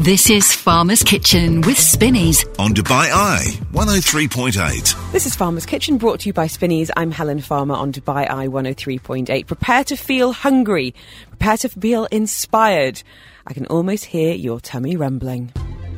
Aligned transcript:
This 0.00 0.30
is 0.30 0.54
Farmer's 0.54 1.02
Kitchen 1.02 1.60
with 1.60 1.78
Spinneys. 1.78 2.46
On 2.58 2.72
Dubai 2.72 3.10
Eye 3.12 3.44
103.8. 3.72 5.12
This 5.12 5.26
is 5.26 5.36
Farmer's 5.36 5.66
Kitchen 5.66 5.98
brought 5.98 6.20
to 6.20 6.30
you 6.30 6.32
by 6.32 6.46
Spinneys. 6.46 6.90
I'm 6.96 7.10
Helen 7.10 7.42
Farmer 7.42 7.74
on 7.74 7.92
Dubai 7.92 8.26
Eye 8.30 8.48
103.8. 8.48 9.46
Prepare 9.46 9.84
to 9.84 9.96
feel 9.96 10.32
hungry. 10.32 10.94
Prepare 11.28 11.58
to 11.58 11.68
feel 11.68 12.06
inspired. 12.06 13.02
I 13.46 13.52
can 13.52 13.66
almost 13.66 14.06
hear 14.06 14.32
your 14.32 14.58
tummy 14.58 14.96
rumbling. 14.96 15.52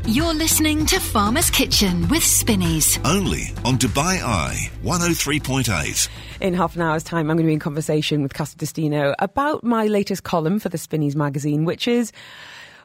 You're 0.04 0.34
listening 0.34 0.84
to 0.86 0.98
Farmer's 0.98 1.48
Kitchen 1.48 2.08
with 2.08 2.24
Spinneys. 2.24 2.98
Only 3.04 3.52
on 3.64 3.78
Dubai 3.78 4.20
Eye 4.20 4.68
103.8. 4.82 6.08
In 6.40 6.54
half 6.54 6.74
an 6.74 6.82
hour's 6.82 7.04
time, 7.04 7.30
I'm 7.30 7.36
going 7.36 7.46
to 7.46 7.50
be 7.50 7.52
in 7.52 7.60
conversation 7.60 8.20
with 8.24 8.34
Cassie 8.34 8.56
Destino 8.58 9.14
about 9.20 9.62
my 9.62 9.86
latest 9.86 10.24
column 10.24 10.58
for 10.58 10.70
the 10.70 10.76
Spinneys 10.76 11.14
magazine, 11.14 11.64
which 11.64 11.86
is, 11.86 12.10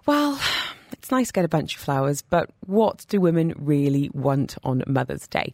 well, 0.08 0.40
it's 0.94 1.12
nice 1.12 1.28
to 1.28 1.34
get 1.34 1.46
a 1.46 1.50
bunch 1.50 1.76
of 1.76 1.82
flowers, 1.82 2.24
but 2.24 2.50
what 2.66 3.06
do 3.10 3.22
women 3.22 3.54
really 3.58 4.10
want 4.14 4.58
on 4.64 4.84
Mother's 4.88 5.28
Day? 5.28 5.54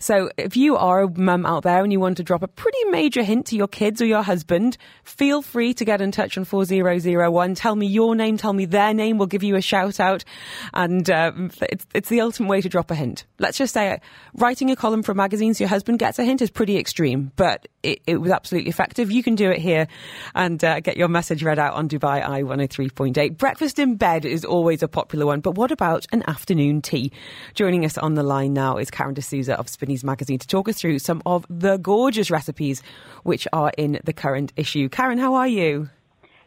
So 0.00 0.30
if 0.36 0.56
you 0.56 0.76
are 0.76 1.02
a 1.02 1.10
mum 1.10 1.44
out 1.44 1.64
there 1.64 1.82
and 1.82 1.92
you 1.92 1.98
want 1.98 2.18
to 2.18 2.22
drop 2.22 2.44
a 2.44 2.48
pretty 2.48 2.82
major 2.84 3.24
hint 3.24 3.46
to 3.46 3.56
your 3.56 3.66
kids 3.66 4.00
or 4.00 4.06
your 4.06 4.22
husband, 4.22 4.78
feel 5.02 5.42
free 5.42 5.74
to 5.74 5.84
get 5.84 6.00
in 6.00 6.12
touch 6.12 6.38
on 6.38 6.44
4001. 6.44 7.54
Tell 7.56 7.74
me 7.74 7.86
your 7.88 8.14
name, 8.14 8.36
tell 8.36 8.52
me 8.52 8.64
their 8.64 8.94
name. 8.94 9.18
We'll 9.18 9.26
give 9.26 9.42
you 9.42 9.56
a 9.56 9.60
shout 9.60 9.98
out. 9.98 10.24
And 10.72 11.10
um, 11.10 11.50
it's, 11.62 11.84
it's 11.94 12.08
the 12.08 12.20
ultimate 12.20 12.48
way 12.48 12.60
to 12.60 12.68
drop 12.68 12.92
a 12.92 12.94
hint. 12.94 13.26
Let's 13.40 13.58
just 13.58 13.74
say 13.74 13.90
it. 13.90 14.00
Writing 14.34 14.70
a 14.70 14.76
column 14.76 15.02
for 15.02 15.12
a 15.12 15.16
magazine 15.16 15.52
so 15.54 15.64
your 15.64 15.68
husband 15.68 15.98
gets 15.98 16.20
a 16.20 16.24
hint 16.24 16.42
is 16.42 16.50
pretty 16.50 16.78
extreme, 16.78 17.32
but 17.34 17.66
it, 17.88 18.02
it 18.06 18.20
was 18.20 18.30
absolutely 18.30 18.68
effective. 18.68 19.10
You 19.10 19.22
can 19.22 19.34
do 19.34 19.50
it 19.50 19.58
here 19.58 19.86
and 20.34 20.62
uh, 20.62 20.80
get 20.80 20.96
your 20.96 21.08
message 21.08 21.42
read 21.42 21.58
out 21.58 21.74
on 21.74 21.88
Dubai 21.88 22.26
Eye 22.26 22.42
103.8. 22.42 23.36
Breakfast 23.38 23.78
in 23.78 23.96
bed 23.96 24.24
is 24.24 24.44
always 24.44 24.82
a 24.82 24.88
popular 24.88 25.26
one, 25.26 25.40
but 25.40 25.54
what 25.56 25.72
about 25.72 26.06
an 26.12 26.22
afternoon 26.28 26.82
tea? 26.82 27.12
Joining 27.54 27.84
us 27.84 27.96
on 27.96 28.14
the 28.14 28.22
line 28.22 28.52
now 28.52 28.76
is 28.76 28.90
Karen 28.90 29.14
D'Souza 29.14 29.58
of 29.58 29.68
Spinneys 29.68 30.04
magazine 30.04 30.38
to 30.38 30.46
talk 30.46 30.68
us 30.68 30.78
through 30.80 30.98
some 30.98 31.22
of 31.24 31.46
the 31.48 31.78
gorgeous 31.78 32.30
recipes 32.30 32.82
which 33.22 33.48
are 33.52 33.72
in 33.78 34.00
the 34.04 34.12
current 34.12 34.52
issue. 34.56 34.88
Karen, 34.88 35.18
how 35.18 35.34
are 35.34 35.48
you? 35.48 35.88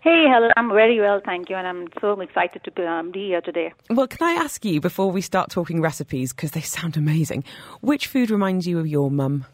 Hey, 0.03 0.25
hello. 0.27 0.49
I'm 0.57 0.69
very 0.69 0.99
well, 0.99 1.21
thank 1.23 1.49
you, 1.49 1.55
and 1.55 1.67
I'm 1.67 1.87
so 2.01 2.19
excited 2.21 2.63
to 2.63 2.87
um, 2.87 3.11
be 3.11 3.27
here 3.27 3.41
today. 3.41 3.71
Well, 3.89 4.07
can 4.07 4.27
I 4.27 4.33
ask 4.43 4.65
you 4.65 4.81
before 4.81 5.11
we 5.11 5.21
start 5.21 5.51
talking 5.51 5.79
recipes 5.79 6.33
because 6.33 6.51
they 6.51 6.61
sound 6.61 6.97
amazing? 6.97 7.43
Which 7.81 8.07
food 8.07 8.31
reminds 8.31 8.65
you 8.65 8.79
of 8.79 8.87
your 8.87 9.11
mum? 9.11 9.45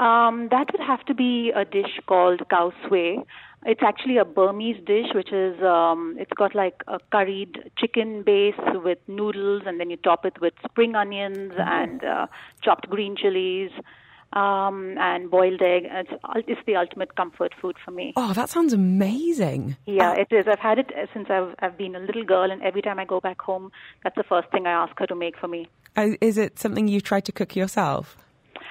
Um, 0.00 0.48
that 0.50 0.72
would 0.72 0.80
have 0.86 1.04
to 1.06 1.14
be 1.14 1.52
a 1.54 1.64
dish 1.64 2.00
called 2.06 2.40
khao 2.50 2.72
soi. 2.88 3.24
It's 3.64 3.82
actually 3.82 4.16
a 4.16 4.24
Burmese 4.24 4.82
dish, 4.84 5.06
which 5.14 5.32
is 5.32 5.62
um, 5.62 6.16
it's 6.18 6.32
got 6.32 6.54
like 6.54 6.82
a 6.88 6.98
curried 7.12 7.70
chicken 7.78 8.22
base 8.22 8.58
with 8.74 8.98
noodles, 9.06 9.62
and 9.66 9.78
then 9.78 9.90
you 9.90 9.96
top 9.96 10.24
it 10.24 10.40
with 10.40 10.54
spring 10.68 10.96
onions 10.96 11.52
mm-hmm. 11.52 11.60
and 11.60 12.04
uh, 12.04 12.26
chopped 12.62 12.88
green 12.90 13.16
chilies. 13.16 13.70
Um, 14.34 14.96
and 14.96 15.30
boiled 15.30 15.60
egg. 15.60 15.82
It's, 15.90 16.10
it's 16.48 16.60
the 16.64 16.76
ultimate 16.76 17.16
comfort 17.16 17.52
food 17.60 17.76
for 17.84 17.90
me. 17.90 18.14
Oh, 18.16 18.32
that 18.32 18.48
sounds 18.48 18.72
amazing. 18.72 19.76
Yeah, 19.84 20.14
it 20.14 20.28
is. 20.30 20.48
I've 20.48 20.58
had 20.58 20.78
it 20.78 20.90
since 21.12 21.28
I've, 21.28 21.54
I've 21.58 21.76
been 21.76 21.94
a 21.94 21.98
little 21.98 22.24
girl, 22.24 22.50
and 22.50 22.62
every 22.62 22.80
time 22.80 22.98
I 22.98 23.04
go 23.04 23.20
back 23.20 23.42
home, 23.42 23.70
that's 24.02 24.16
the 24.16 24.22
first 24.22 24.50
thing 24.50 24.66
I 24.66 24.70
ask 24.70 24.98
her 25.00 25.06
to 25.06 25.14
make 25.14 25.36
for 25.36 25.48
me. 25.48 25.68
Uh, 25.98 26.12
is 26.22 26.38
it 26.38 26.58
something 26.58 26.88
you 26.88 27.02
try 27.02 27.20
to 27.20 27.30
cook 27.30 27.54
yourself? 27.54 28.16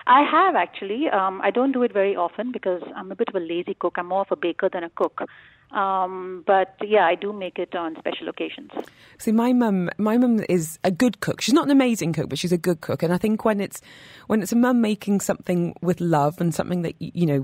I 0.07 0.23
have 0.23 0.55
actually. 0.55 1.09
Um, 1.09 1.41
I 1.41 1.51
don't 1.51 1.71
do 1.71 1.83
it 1.83 1.93
very 1.93 2.15
often 2.15 2.51
because 2.51 2.81
I'm 2.95 3.11
a 3.11 3.15
bit 3.15 3.29
of 3.29 3.35
a 3.35 3.39
lazy 3.39 3.75
cook. 3.75 3.95
I'm 3.97 4.07
more 4.07 4.21
of 4.21 4.31
a 4.31 4.35
baker 4.35 4.69
than 4.71 4.83
a 4.83 4.89
cook. 4.89 5.21
Um, 5.71 6.43
but 6.45 6.75
yeah, 6.81 7.05
I 7.05 7.15
do 7.15 7.31
make 7.31 7.57
it 7.57 7.75
on 7.75 7.95
special 7.97 8.27
occasions. 8.27 8.71
See, 9.17 9.31
my 9.31 9.53
mum, 9.53 9.89
my 9.97 10.17
mum 10.17 10.43
is 10.49 10.79
a 10.83 10.91
good 10.91 11.21
cook. 11.21 11.39
She's 11.39 11.53
not 11.53 11.65
an 11.65 11.71
amazing 11.71 12.13
cook, 12.13 12.27
but 12.29 12.37
she's 12.37 12.51
a 12.51 12.57
good 12.57 12.81
cook. 12.81 13.03
And 13.03 13.13
I 13.13 13.17
think 13.17 13.45
when 13.45 13.61
it's 13.61 13.81
when 14.27 14.41
it's 14.41 14.51
a 14.51 14.57
mum 14.57 14.81
making 14.81 15.21
something 15.21 15.73
with 15.81 16.01
love 16.01 16.41
and 16.41 16.53
something 16.53 16.81
that 16.81 16.95
you 16.99 17.25
know 17.25 17.43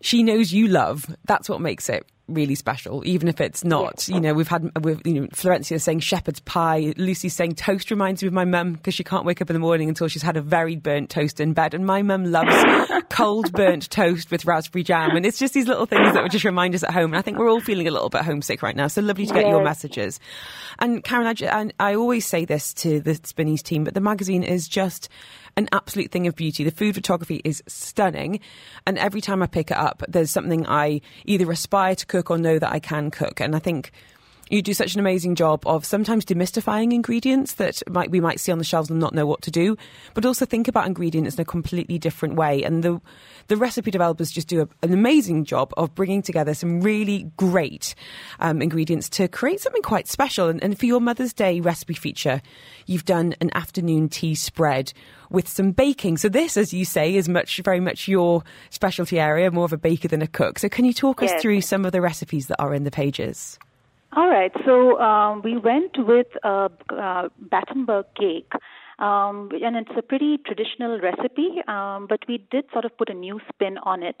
she 0.00 0.22
knows 0.22 0.52
you 0.52 0.68
love, 0.68 1.06
that's 1.24 1.48
what 1.48 1.60
makes 1.60 1.88
it 1.88 2.06
really 2.28 2.54
special, 2.54 3.02
even 3.06 3.28
if 3.28 3.40
it's 3.40 3.64
not. 3.64 4.08
You 4.08 4.20
know, 4.20 4.32
we've 4.34 4.48
had, 4.48 4.70
we've, 4.82 5.00
you 5.04 5.20
know, 5.20 5.26
Florencia 5.28 5.80
saying 5.80 6.00
shepherd's 6.00 6.40
pie. 6.40 6.94
Lucy 6.96 7.28
saying 7.28 7.54
toast 7.54 7.90
reminds 7.90 8.22
me 8.22 8.28
of 8.28 8.32
my 8.32 8.44
mum 8.44 8.74
because 8.74 8.94
she 8.94 9.04
can't 9.04 9.24
wake 9.24 9.42
up 9.42 9.50
in 9.50 9.54
the 9.54 9.60
morning 9.60 9.88
until 9.88 10.08
she's 10.08 10.22
had 10.22 10.36
a 10.36 10.42
very 10.42 10.76
burnt 10.76 11.10
toast 11.10 11.40
in 11.40 11.52
bed. 11.52 11.74
And 11.74 11.84
my 11.84 12.02
mum 12.02 12.24
loves 12.24 12.54
cold 13.14 13.52
burnt 13.52 13.88
toast 13.90 14.32
with 14.32 14.44
raspberry 14.44 14.82
jam. 14.82 15.16
And 15.16 15.24
it's 15.24 15.38
just 15.38 15.54
these 15.54 15.68
little 15.68 15.86
things 15.86 16.12
that 16.14 16.22
would 16.22 16.32
just 16.32 16.44
remind 16.44 16.74
us 16.74 16.82
at 16.82 16.90
home. 16.90 17.12
And 17.12 17.16
I 17.16 17.22
think 17.22 17.38
we're 17.38 17.48
all 17.48 17.60
feeling 17.60 17.86
a 17.86 17.92
little 17.92 18.08
bit 18.08 18.22
homesick 18.22 18.60
right 18.60 18.74
now. 18.74 18.88
So 18.88 19.02
lovely 19.02 19.26
to 19.26 19.32
get 19.32 19.44
yes. 19.44 19.50
your 19.50 19.62
messages. 19.62 20.18
And 20.80 21.04
Karen, 21.04 21.36
I, 21.42 21.70
I 21.78 21.94
always 21.94 22.26
say 22.26 22.44
this 22.44 22.74
to 22.74 23.00
the 23.00 23.14
Spinneys 23.22 23.62
team, 23.62 23.84
but 23.84 23.94
the 23.94 24.00
magazine 24.00 24.42
is 24.42 24.66
just 24.66 25.08
an 25.56 25.68
absolute 25.70 26.10
thing 26.10 26.26
of 26.26 26.34
beauty. 26.34 26.64
The 26.64 26.72
food 26.72 26.96
photography 26.96 27.40
is 27.44 27.62
stunning. 27.68 28.40
And 28.84 28.98
every 28.98 29.20
time 29.20 29.44
I 29.44 29.46
pick 29.46 29.70
it 29.70 29.76
up, 29.76 30.02
there's 30.08 30.32
something 30.32 30.66
I 30.66 31.00
either 31.24 31.48
aspire 31.52 31.94
to 31.94 32.06
cook 32.06 32.32
or 32.32 32.38
know 32.38 32.58
that 32.58 32.72
I 32.72 32.80
can 32.80 33.12
cook. 33.12 33.40
And 33.40 33.54
I 33.54 33.60
think 33.60 33.92
you 34.50 34.62
do 34.62 34.74
such 34.74 34.94
an 34.94 35.00
amazing 35.00 35.34
job 35.34 35.62
of 35.66 35.84
sometimes 35.84 36.24
demystifying 36.24 36.92
ingredients 36.92 37.54
that 37.54 37.82
might, 37.88 38.10
we 38.10 38.20
might 38.20 38.40
see 38.40 38.52
on 38.52 38.58
the 38.58 38.64
shelves 38.64 38.90
and 38.90 39.00
not 39.00 39.14
know 39.14 39.26
what 39.26 39.42
to 39.42 39.50
do, 39.50 39.76
but 40.12 40.24
also 40.24 40.44
think 40.44 40.68
about 40.68 40.86
ingredients 40.86 41.36
in 41.36 41.40
a 41.40 41.44
completely 41.44 41.98
different 41.98 42.34
way. 42.34 42.62
And 42.62 42.82
the 42.82 43.00
the 43.48 43.56
recipe 43.56 43.90
developers 43.90 44.30
just 44.30 44.48
do 44.48 44.62
a, 44.62 44.68
an 44.82 44.92
amazing 44.92 45.44
job 45.44 45.72
of 45.76 45.94
bringing 45.94 46.22
together 46.22 46.54
some 46.54 46.80
really 46.80 47.30
great 47.36 47.94
um, 48.40 48.62
ingredients 48.62 49.08
to 49.10 49.28
create 49.28 49.60
something 49.60 49.82
quite 49.82 50.08
special. 50.08 50.48
And, 50.48 50.62
and 50.62 50.78
for 50.78 50.86
your 50.86 51.00
Mother's 51.00 51.34
Day 51.34 51.60
recipe 51.60 51.94
feature, 51.94 52.40
you've 52.86 53.04
done 53.04 53.34
an 53.40 53.50
afternoon 53.54 54.08
tea 54.08 54.34
spread 54.34 54.92
with 55.30 55.48
some 55.48 55.72
baking. 55.72 56.16
So 56.18 56.28
this, 56.28 56.56
as 56.56 56.72
you 56.72 56.84
say, 56.84 57.14
is 57.14 57.28
much 57.28 57.60
very 57.64 57.80
much 57.80 58.08
your 58.08 58.42
specialty 58.70 59.20
area, 59.20 59.50
more 59.50 59.64
of 59.64 59.72
a 59.72 59.78
baker 59.78 60.08
than 60.08 60.22
a 60.22 60.26
cook. 60.26 60.58
So 60.58 60.68
can 60.68 60.84
you 60.84 60.92
talk 60.92 61.20
yes. 61.20 61.32
us 61.32 61.42
through 61.42 61.60
some 61.60 61.84
of 61.84 61.92
the 61.92 62.00
recipes 62.00 62.46
that 62.46 62.60
are 62.60 62.74
in 62.74 62.84
the 62.84 62.90
pages? 62.90 63.58
All 64.16 64.28
right. 64.28 64.52
So 64.64 65.00
um, 65.00 65.42
we 65.42 65.56
went 65.56 65.92
with 65.98 66.28
a 66.44 66.70
uh, 66.90 67.28
Battenberg 67.38 68.06
cake. 68.16 68.52
Um, 68.98 69.50
and 69.60 69.76
it's 69.76 69.90
a 69.98 70.02
pretty 70.02 70.38
traditional 70.46 71.00
recipe, 71.00 71.60
um, 71.66 72.06
but 72.08 72.20
we 72.28 72.46
did 72.52 72.66
sort 72.72 72.84
of 72.84 72.96
put 72.96 73.10
a 73.10 73.14
new 73.14 73.40
spin 73.52 73.76
on 73.78 74.04
it. 74.04 74.20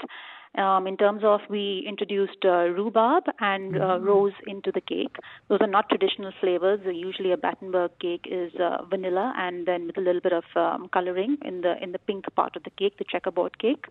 Um, 0.58 0.88
in 0.88 0.96
terms 0.96 1.22
of 1.24 1.40
we 1.48 1.84
introduced 1.88 2.44
uh, 2.44 2.68
rhubarb 2.70 3.24
and 3.40 3.76
uh, 3.76 3.80
mm-hmm. 3.80 4.04
rose 4.04 4.32
into 4.48 4.72
the 4.72 4.80
cake. 4.80 5.16
Those 5.48 5.58
are 5.60 5.68
not 5.68 5.88
traditional 5.88 6.32
flavors. 6.40 6.80
Usually, 6.84 7.32
a 7.32 7.36
Battenberg 7.36 7.92
cake 8.00 8.26
is 8.28 8.52
uh, 8.60 8.84
vanilla 8.84 9.32
and 9.36 9.66
then 9.66 9.86
with 9.86 9.96
a 9.96 10.00
little 10.00 10.20
bit 10.20 10.32
of 10.32 10.44
um, 10.56 10.88
coloring 10.92 11.38
in 11.44 11.60
the 11.62 11.74
in 11.82 11.92
the 11.92 11.98
pink 11.98 12.24
part 12.36 12.56
of 12.56 12.62
the 12.62 12.70
cake, 12.70 12.98
the 12.98 13.04
checkerboard 13.08 13.58
cake. 13.58 13.86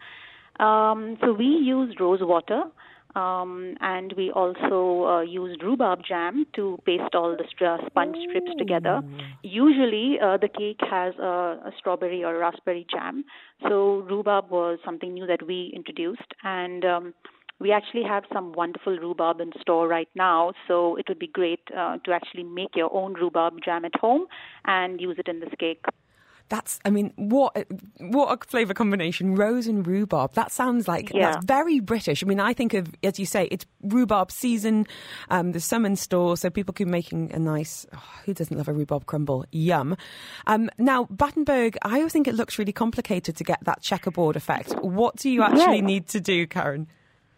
Um, 0.59 1.18
so 1.22 1.34
we 1.34 1.46
used 1.46 2.00
rose 2.00 2.19
water. 2.22 2.63
Um, 3.16 3.75
and 3.79 4.12
we 4.18 4.31
also 4.31 5.06
uh, 5.07 5.22
used 5.22 5.62
rhubarb 5.62 6.00
jam 6.07 6.46
to 6.56 6.79
paste 6.85 7.13
all 7.13 7.35
the 7.38 7.44
st- 7.56 7.81
sponge 7.85 8.18
strips 8.28 8.51
together. 8.57 9.01
Usually, 9.44 10.18
uh, 10.19 10.38
the 10.38 10.47
cake 10.47 10.79
has 10.90 11.13
a, 11.19 11.62
a, 11.66 11.72
strawberry 11.78 12.24
or 12.24 12.40
raspberry 12.40 12.88
jam, 12.90 13.24
so 13.69 14.03
rhubarb 14.09 14.50
was 14.50 14.79
something 14.84 15.13
new 15.13 15.28
that 15.28 15.46
we 15.46 15.72
introduced, 15.75 16.34
and 16.44 16.84
um, 16.85 17.13
we 17.59 17.72
actually 17.72 18.03
have 18.03 18.24
some 18.34 18.51
wonderful 18.53 18.97
rhubarb 18.97 19.40
in 19.40 19.51
store 19.62 19.88
right 19.88 20.09
now. 20.16 20.53
So 20.68 20.95
it 20.95 21.06
would 21.07 21.19
be 21.19 21.28
great 21.28 21.62
uh, 21.78 21.97
to 22.06 22.12
actually 22.12 22.44
make 22.44 22.75
your 22.75 22.94
own 22.94 23.13
rhubarb 23.13 23.56
jam 23.63 23.85
at 23.85 23.95
home 23.95 24.25
and 24.66 25.00
use 25.00 25.18
it 25.19 25.28
in 25.28 25.40
this 25.40 25.53
cake. 25.59 25.84
That's, 26.50 26.80
I 26.86 26.90
mean, 26.90 27.14
what 27.16 27.66
what 27.98 28.31
a 28.31 28.46
flavour 28.48 28.74
combination. 28.74 29.36
Rose 29.36 29.66
and 29.66 29.86
rhubarb. 29.88 30.34
That 30.34 30.52
sounds 30.52 30.88
like 30.88 31.12
yeah. 31.12 31.31
that's 31.31 31.46
very 31.46 31.80
British. 31.80 32.24
I 32.24 32.28
mean, 32.28 32.40
I 32.40 32.54
think 32.54 32.74
of, 32.74 32.88
as 33.04 33.18
you 33.18 33.26
say, 33.26 33.48
it's 33.50 33.66
rhubarb 33.81 34.31
season. 34.31 34.86
Um, 35.30 35.52
there's 35.52 35.66
some 35.66 35.86
in 35.86 35.96
store, 35.96 36.38
so 36.38 36.50
people 36.50 36.74
can 36.74 36.88
be 36.88 36.92
making 36.92 37.31
a 37.34 37.40
nice. 37.40 37.88
Oh, 37.94 38.04
who 38.26 38.34
doesn't 38.34 38.56
love 38.56 38.68
a 38.68 38.74
rhubarb 38.74 39.06
crumble? 39.06 39.45
Yum. 39.51 39.98
Um, 40.45 40.69
now, 40.78 41.06
Battenberg, 41.10 41.78
I 41.81 41.98
always 41.98 42.13
think 42.13 42.28
it 42.28 42.36
looks 42.36 42.60
really 42.60 42.74
complicated 42.74 43.36
to 43.38 43.44
get 43.44 43.63
that 43.63 43.81
checkerboard 43.81 44.36
effect. 44.36 44.74
What 44.81 45.16
do 45.16 45.30
you 45.30 45.42
actually 45.44 45.78
yes. 45.78 45.86
need 45.86 46.07
to 46.10 46.19
do, 46.19 46.46
Karen? 46.46 46.88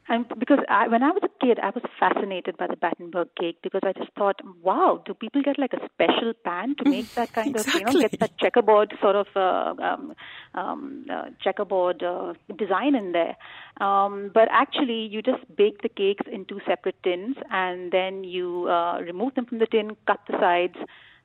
And 0.07 0.28
because 0.38 0.60
I, 0.69 0.88
when 0.88 1.02
I 1.02 1.10
was 1.10 1.24
a 1.24 1.46
kid, 1.46 1.57
I 1.60 1.72
was 1.72 1.84
fascinated 2.00 2.57
by 2.57 2.68
the 2.68 2.75
Battenberg 2.75 3.30
cake 3.40 3.57
because 3.63 3.81
I 3.84 3.92
just 3.94 4.12
thought, 4.13 4.40
wow, 4.62 5.02
do 5.04 5.16
people 5.16 5.42
get 5.42 5.57
like 5.57 5.74
a 5.74 5.84
special 5.86 6.34
pan 6.44 6.75
to 6.78 6.88
make 6.88 7.12
that 7.16 7.34
kind 7.34 7.56
exactly. 7.56 7.81
of, 7.84 7.88
you 7.88 7.94
know, 8.02 8.07
get 8.07 8.19
that 8.19 8.38
checkerboard 8.38 8.94
sort 9.02 9.16
of 9.16 9.28
uh, 9.36 9.74
um, 9.81 10.13
um, 10.54 11.06
uh, 11.12 11.25
checkerboard 11.44 12.04
uh, 12.04 12.34
design 12.56 12.94
in 12.94 13.13
there? 13.13 13.36
Um, 13.81 14.30
but 14.31 14.48
actually, 14.52 15.07
you 15.07 15.24
just 15.24 15.44
bake 15.56 15.81
the 15.81 15.90
cakes 15.90 16.25
in 16.31 16.46
two 16.46 16.62
separate 16.68 17.01
tins 17.04 17.38
and 17.50 17.92
then 17.92 18.24
you 18.24 18.68
uh, 18.69 19.00
remove 19.00 19.34
them 19.34 19.48
from 19.48 19.58
the 19.58 19.66
tin, 19.66 19.98
cut 20.06 20.19
the 20.30 20.38
sides, 20.40 20.75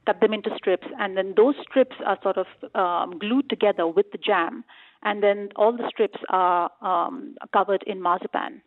cut 0.06 0.22
them 0.22 0.32
into 0.32 0.48
strips, 0.56 0.86
and 0.98 1.18
then 1.18 1.34
those 1.36 1.54
strips 1.68 1.96
are 2.06 2.18
sort 2.22 2.38
of 2.38 2.46
um, 2.74 3.18
glued 3.18 3.50
together 3.50 3.86
with 3.86 4.10
the 4.10 4.18
jam. 4.18 4.64
And 5.02 5.22
then 5.22 5.50
all 5.56 5.72
the 5.72 5.86
strips 5.88 6.18
are 6.30 6.70
um, 6.80 7.36
covered 7.52 7.84
in 7.86 8.00
marzipan 8.00 8.62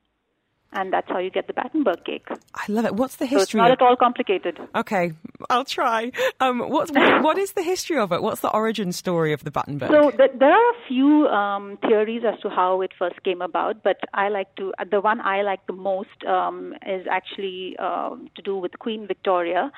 and 0.74 0.92
that's 0.92 1.08
how 1.10 1.20
you 1.20 1.30
get 1.30 1.48
the 1.48 1.54
Battenberg 1.54 2.04
cake. 2.06 2.28
I 2.54 2.66
love 2.68 2.86
it. 2.86 2.96
What's 2.96 3.16
the 3.18 3.26
history? 3.26 3.60
So 3.60 3.64
it's 3.64 3.70
not 3.70 3.72
at 3.72 3.82
all 3.82 3.96
complicated. 3.96 4.60
Okay, 4.76 5.14
I'll 5.50 5.66
try. 5.66 6.12
Um, 6.40 6.60
what's, 6.60 6.92
what, 6.92 7.24
what 7.28 7.38
is 7.38 7.54
the 7.54 7.64
history 7.64 7.98
of 7.98 8.12
it? 8.12 8.22
What's 8.22 8.42
the 8.42 8.50
origin 8.52 8.92
story 8.92 9.34
of 9.34 9.44
the 9.44 9.52
Battenberg? 9.52 9.92
So 9.92 10.12
th- 10.12 10.32
there 10.38 10.52
are 10.52 10.72
a 10.72 10.88
few 10.88 11.28
um, 11.28 11.78
theories 11.82 12.24
as 12.26 12.40
to 12.42 12.50
how 12.50 12.82
it 12.82 12.92
first 12.98 13.22
came 13.24 13.42
about, 13.42 13.84
but 13.84 13.98
I 14.14 14.30
like 14.30 14.54
to 14.56 14.74
the 14.90 15.02
one 15.02 15.22
I 15.22 15.42
like 15.42 15.66
the 15.68 15.74
most 15.74 16.24
um, 16.28 16.74
is 16.86 17.06
actually 17.10 17.76
uh, 17.80 18.16
to 18.36 18.42
do 18.44 18.58
with 18.58 18.78
Queen 18.80 19.08
Victoria. 19.08 19.72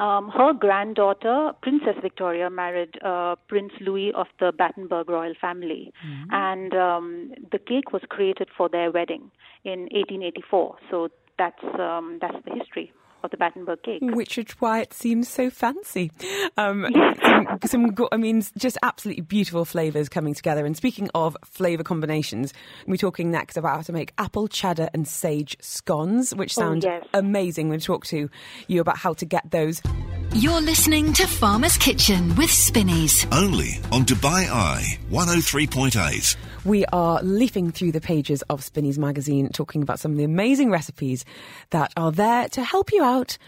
Um, 0.00 0.30
her 0.30 0.54
granddaughter, 0.54 1.52
Princess 1.60 1.96
Victoria, 2.00 2.48
married 2.48 2.96
uh, 3.04 3.36
Prince 3.48 3.72
Louis 3.80 4.12
of 4.14 4.28
the 4.38 4.50
Battenberg 4.50 5.10
royal 5.10 5.34
family, 5.38 5.92
mm-hmm. 6.06 6.32
and 6.32 6.74
um, 6.74 7.32
the 7.52 7.58
cake 7.58 7.92
was 7.92 8.02
created 8.08 8.48
for 8.56 8.68
their 8.68 8.90
wedding 8.90 9.30
in 9.64 9.80
1884. 9.92 10.76
So 10.90 11.08
that's 11.38 11.62
um, 11.78 12.18
that's 12.20 12.42
the 12.46 12.54
history 12.54 12.92
of 13.22 13.30
the 13.30 13.36
Battenberg 13.36 13.82
cake. 13.82 14.00
Which 14.02 14.38
is 14.38 14.46
why 14.58 14.80
it 14.80 14.92
seems 14.92 15.28
so 15.28 15.50
fancy. 15.50 16.10
Um, 16.56 16.86
some, 17.64 17.94
some, 17.94 18.08
I 18.12 18.16
mean, 18.16 18.42
just 18.58 18.78
absolutely 18.82 19.22
beautiful 19.22 19.64
flavours 19.64 20.08
coming 20.08 20.34
together. 20.34 20.66
And 20.66 20.76
speaking 20.76 21.10
of 21.14 21.36
flavour 21.44 21.84
combinations, 21.84 22.52
we're 22.86 22.96
talking 22.96 23.30
next 23.30 23.56
about 23.56 23.76
how 23.76 23.82
to 23.82 23.92
make 23.92 24.12
apple, 24.18 24.48
cheddar, 24.48 24.88
and 24.94 25.06
sage 25.06 25.56
scones, 25.60 26.34
which 26.34 26.56
oh, 26.58 26.60
sound 26.60 26.84
oh, 26.84 26.88
yes. 26.88 27.06
amazing. 27.14 27.68
We'll 27.68 27.80
talk 27.80 28.06
to 28.06 28.28
you 28.68 28.80
about 28.80 28.98
how 28.98 29.14
to 29.14 29.24
get 29.24 29.50
those. 29.50 29.82
You're 30.32 30.60
listening 30.60 31.12
to 31.14 31.26
Farmer's 31.26 31.76
Kitchen 31.76 32.36
with 32.36 32.52
Spinneys. 32.52 33.26
Only 33.32 33.80
on 33.90 34.04
Dubai 34.04 34.48
Eye 34.48 34.98
103.8. 35.10 36.36
We 36.64 36.84
are 36.92 37.20
leafing 37.22 37.72
through 37.72 37.90
the 37.92 38.00
pages 38.00 38.42
of 38.42 38.62
Spinneys 38.62 38.96
magazine, 38.96 39.48
talking 39.48 39.82
about 39.82 39.98
some 39.98 40.12
of 40.12 40.18
the 40.18 40.24
amazing 40.24 40.70
recipes 40.70 41.24
that 41.70 41.92
are 41.96 42.12
there 42.12 42.48
to 42.50 42.62
help 42.62 42.92
you 42.92 43.02
out 43.02 43.09
out 43.10 43.38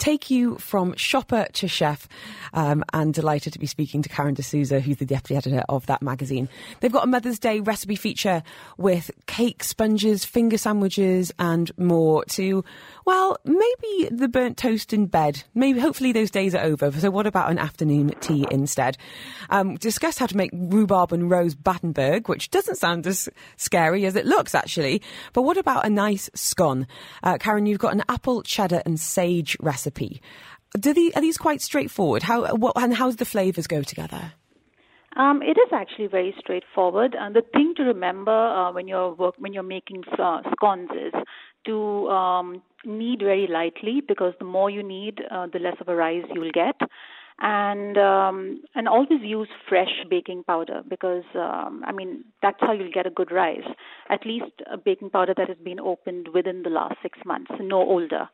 take 0.00 0.30
you 0.30 0.56
from 0.56 0.96
shopper 0.96 1.46
to 1.52 1.68
chef. 1.68 2.08
Um, 2.52 2.82
and 2.92 3.14
delighted 3.14 3.52
to 3.52 3.60
be 3.60 3.66
speaking 3.66 4.02
to 4.02 4.08
Karen 4.08 4.34
D'Souza, 4.34 4.80
who's 4.80 4.96
the 4.96 5.06
deputy 5.06 5.36
editor 5.36 5.62
of 5.68 5.86
that 5.86 6.02
magazine. 6.02 6.48
They've 6.80 6.90
got 6.90 7.04
a 7.04 7.06
Mother's 7.06 7.38
Day 7.38 7.60
recipe 7.60 7.94
feature 7.94 8.42
with 8.76 9.12
cake, 9.26 9.62
sponges, 9.62 10.24
finger 10.24 10.58
sandwiches, 10.58 11.30
and 11.38 11.70
more 11.78 12.24
to, 12.24 12.64
well, 13.06 13.38
maybe 13.44 14.08
the 14.10 14.26
burnt 14.26 14.56
toast 14.56 14.92
in 14.92 15.06
bed. 15.06 15.44
Maybe, 15.54 15.78
hopefully, 15.78 16.10
those 16.10 16.32
days 16.32 16.56
are 16.56 16.64
over. 16.64 16.90
So, 16.90 17.10
what 17.10 17.28
about 17.28 17.52
an 17.52 17.58
afternoon 17.58 18.14
tea 18.20 18.46
instead? 18.50 18.98
Um, 19.48 19.76
discuss 19.76 20.18
how 20.18 20.26
to 20.26 20.36
make 20.36 20.50
rhubarb 20.52 21.12
and 21.12 21.30
rose 21.30 21.54
Battenberg, 21.54 22.28
which 22.28 22.50
doesn't 22.50 22.78
sound 22.78 23.06
as 23.06 23.28
scary 23.56 24.06
as 24.06 24.16
it 24.16 24.26
looks, 24.26 24.56
actually. 24.56 25.02
But 25.34 25.42
what 25.42 25.56
about 25.56 25.86
a 25.86 25.90
nice 25.90 26.28
scone? 26.34 26.88
Uh, 27.22 27.38
Karen, 27.38 27.66
you've 27.66 27.78
got 27.78 27.92
an 27.92 28.02
apple, 28.08 28.42
cheddar, 28.42 28.82
and 28.84 28.98
sage 28.98 29.56
recipe 29.60 29.89
recipe. 29.90 30.22
Do 30.78 30.94
the, 30.94 31.12
are 31.14 31.20
these 31.20 31.36
quite 31.36 31.60
straightforward? 31.60 32.22
How 32.22 32.54
what, 32.54 32.74
and 32.76 32.94
how 32.94 33.10
do 33.10 33.16
the 33.16 33.24
flavors 33.24 33.66
go 33.66 33.82
together? 33.82 34.32
Um, 35.16 35.42
it 35.42 35.58
is 35.58 35.72
actually 35.72 36.06
very 36.06 36.32
straightforward. 36.38 37.16
And 37.18 37.34
the 37.34 37.42
thing 37.52 37.74
to 37.76 37.82
remember 37.82 38.30
uh, 38.30 38.72
when 38.72 38.86
you're 38.86 39.12
work, 39.12 39.34
when 39.38 39.52
you're 39.52 39.64
making 39.64 40.04
uh, 40.16 40.42
scones 40.52 40.90
is 40.92 41.12
to 41.66 42.08
um, 42.08 42.62
knead 42.84 43.18
very 43.18 43.48
lightly 43.48 44.00
because 44.06 44.34
the 44.38 44.44
more 44.44 44.70
you 44.70 44.84
knead, 44.84 45.18
uh, 45.28 45.48
the 45.52 45.58
less 45.58 45.74
of 45.80 45.88
a 45.88 45.96
rise 45.96 46.22
you'll 46.32 46.52
get. 46.52 46.76
And 47.42 47.96
um, 47.96 48.62
and 48.74 48.86
always 48.86 49.22
use 49.22 49.48
fresh 49.66 49.88
baking 50.10 50.44
powder 50.44 50.82
because 50.86 51.24
um, 51.34 51.82
I 51.86 51.90
mean 51.90 52.24
that's 52.42 52.58
how 52.60 52.72
you'll 52.72 52.92
get 52.92 53.06
a 53.06 53.10
good 53.10 53.32
rise. 53.32 53.66
At 54.10 54.26
least 54.26 54.52
a 54.70 54.76
baking 54.76 55.10
powder 55.10 55.34
that 55.36 55.48
has 55.48 55.56
been 55.64 55.80
opened 55.80 56.28
within 56.34 56.62
the 56.62 56.70
last 56.70 56.96
six 57.02 57.18
months, 57.24 57.50
no 57.58 57.78
older. 57.78 58.28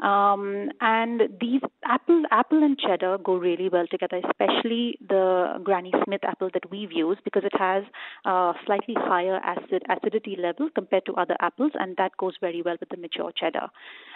Um, 0.00 0.70
and 0.80 1.22
these 1.40 1.60
apple, 1.84 2.22
apple 2.30 2.62
and 2.62 2.78
cheddar 2.78 3.18
go 3.18 3.36
really 3.36 3.68
well 3.68 3.86
together, 3.90 4.20
especially 4.28 4.96
the 5.06 5.60
Granny 5.64 5.92
Smith 6.04 6.20
apple 6.22 6.50
that 6.54 6.70
we've 6.70 6.92
used 6.92 7.20
because 7.24 7.42
it 7.44 7.58
has 7.58 7.82
a 8.24 8.52
slightly 8.64 8.94
higher 8.96 9.36
acid 9.42 9.82
acidity 9.88 10.36
level 10.38 10.68
compared 10.72 11.04
to 11.06 11.14
other 11.14 11.36
apples, 11.40 11.72
and 11.74 11.96
that 11.96 12.16
goes 12.16 12.34
very 12.40 12.62
well 12.62 12.76
with 12.78 12.88
the 12.90 12.96
mature 12.96 13.32
cheddar. 13.36 13.68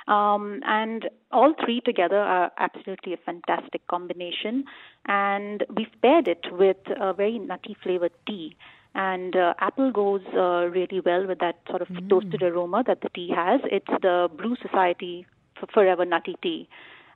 Um, 0.07 0.61
and 0.65 1.09
all 1.33 1.55
three 1.65 1.81
together 1.81 2.19
are 2.19 2.53
absolutely 2.59 3.15
a 3.15 3.17
fantastic 3.17 3.87
combination. 3.89 4.65
And 5.07 5.65
we've 5.77 5.93
paired 6.01 6.29
it 6.29 6.45
with 6.53 6.77
a 7.01 7.13
very 7.13 7.39
nutty 7.39 7.77
flavored 7.83 8.13
tea 8.27 8.57
and 8.95 9.35
uh, 9.37 9.55
apple 9.59 9.91
goes 9.91 10.21
uh, 10.35 10.69
really 10.69 11.01
well 11.05 11.27
with 11.27 11.39
that 11.39 11.57
sort 11.69 11.81
of 11.81 11.89
mm. 11.89 12.09
toasted 12.11 12.43
aroma 12.43 12.85
that 12.87 13.01
the 13.01 13.09
tea 13.15 13.31
has. 13.35 13.61
It's 13.65 13.87
the 14.03 14.29
Brew 14.37 14.55
Society 14.61 15.27
Forever 15.73 16.05
Nutty 16.05 16.37
Tea. 16.43 16.69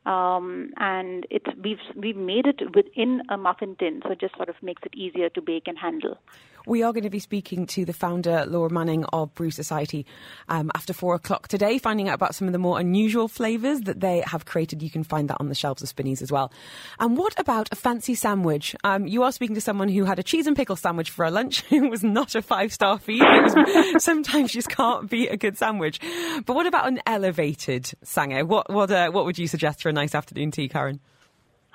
Um, 0.04 0.70
and 0.76 1.26
it's 1.31 1.46
we've 1.62 1.81
we've 1.96 2.16
made 2.16 2.46
it 2.46 2.76
within 2.76 3.22
a 3.28 3.37
muffin 3.37 3.75
tin, 3.76 4.02
so 4.04 4.12
it 4.12 4.20
just 4.20 4.37
sort 4.37 4.48
of 4.48 4.54
makes 4.62 4.82
it 4.84 4.94
easier 4.94 5.28
to 5.31 5.43
bake 5.43 5.66
and 5.66 5.76
handle. 5.76 6.16
We 6.67 6.83
are 6.83 6.93
going 6.93 7.05
to 7.05 7.11
be 7.11 7.21
speaking 7.21 7.67
to 7.69 7.85
the 7.85 7.93
founder, 7.93 8.45
Laura 8.45 8.69
Manning 8.71 9.05
of 9.13 9.33
Brew 9.37 9.53
Society, 9.53 10.05
um, 10.49 10.73
after 10.75 10.93
four 10.93 11.15
o'clock 11.15 11.47
today, 11.47 11.79
finding 11.79 12.09
out 12.09 12.17
about 12.17 12.35
some 12.35 12.49
of 12.49 12.53
the 12.53 12.59
more 12.59 12.81
unusual 12.81 13.29
flavours 13.29 13.83
that 13.83 14.01
they 14.01 14.25
have 14.27 14.47
created. 14.47 14.83
You 14.83 14.91
can 14.91 15.05
find 15.05 15.31
that 15.31 15.37
on 15.39 15.49
the 15.49 15.55
shelves 15.55 15.81
of 15.81 15.89
Spinneys 15.89 16.23
as 16.23 16.33
well. 16.33 16.53
And 16.99 17.17
what 17.17 17.39
about 17.39 17.69
a 17.71 17.77
fancy 17.77 18.17
sandwich? 18.17 18.75
Um, 18.83 19.07
you 19.07 19.23
are 19.23 19.31
speaking 19.31 19.55
to 19.55 19.61
someone 19.61 19.89
who 19.89 20.05
had 20.05 20.19
a 20.19 20.25
cheese 20.25 20.49
and 20.49 20.57
pickle 20.57 20.75
sandwich 20.75 21.11
for 21.11 21.25
a 21.25 21.31
lunch. 21.31 21.63
it 21.71 21.89
was 21.89 22.03
not 22.03 22.35
a 22.35 22.43
five 22.43 22.73
star 22.73 22.99
feed. 22.99 23.23
Was, 23.23 23.55
sometimes 24.03 24.53
you 24.53 24.59
just 24.59 24.71
can't 24.71 25.09
beat 25.09 25.29
a 25.29 25.37
good 25.37 25.57
sandwich. 25.57 26.01
But 26.47 26.57
what 26.57 26.67
about 26.67 26.89
an 26.89 27.01
elevated 27.07 27.93
sanger? 28.03 28.45
What 28.45 28.73
what 28.73 28.91
uh, 28.91 29.13
what 29.13 29.25
would 29.25 29.39
you 29.39 29.47
suggest 29.47 29.83
for 29.83 29.89
a 29.89 29.93
nice 29.93 30.17
afternoon 30.17 30.51
tea, 30.51 30.69
Karen? 30.69 30.99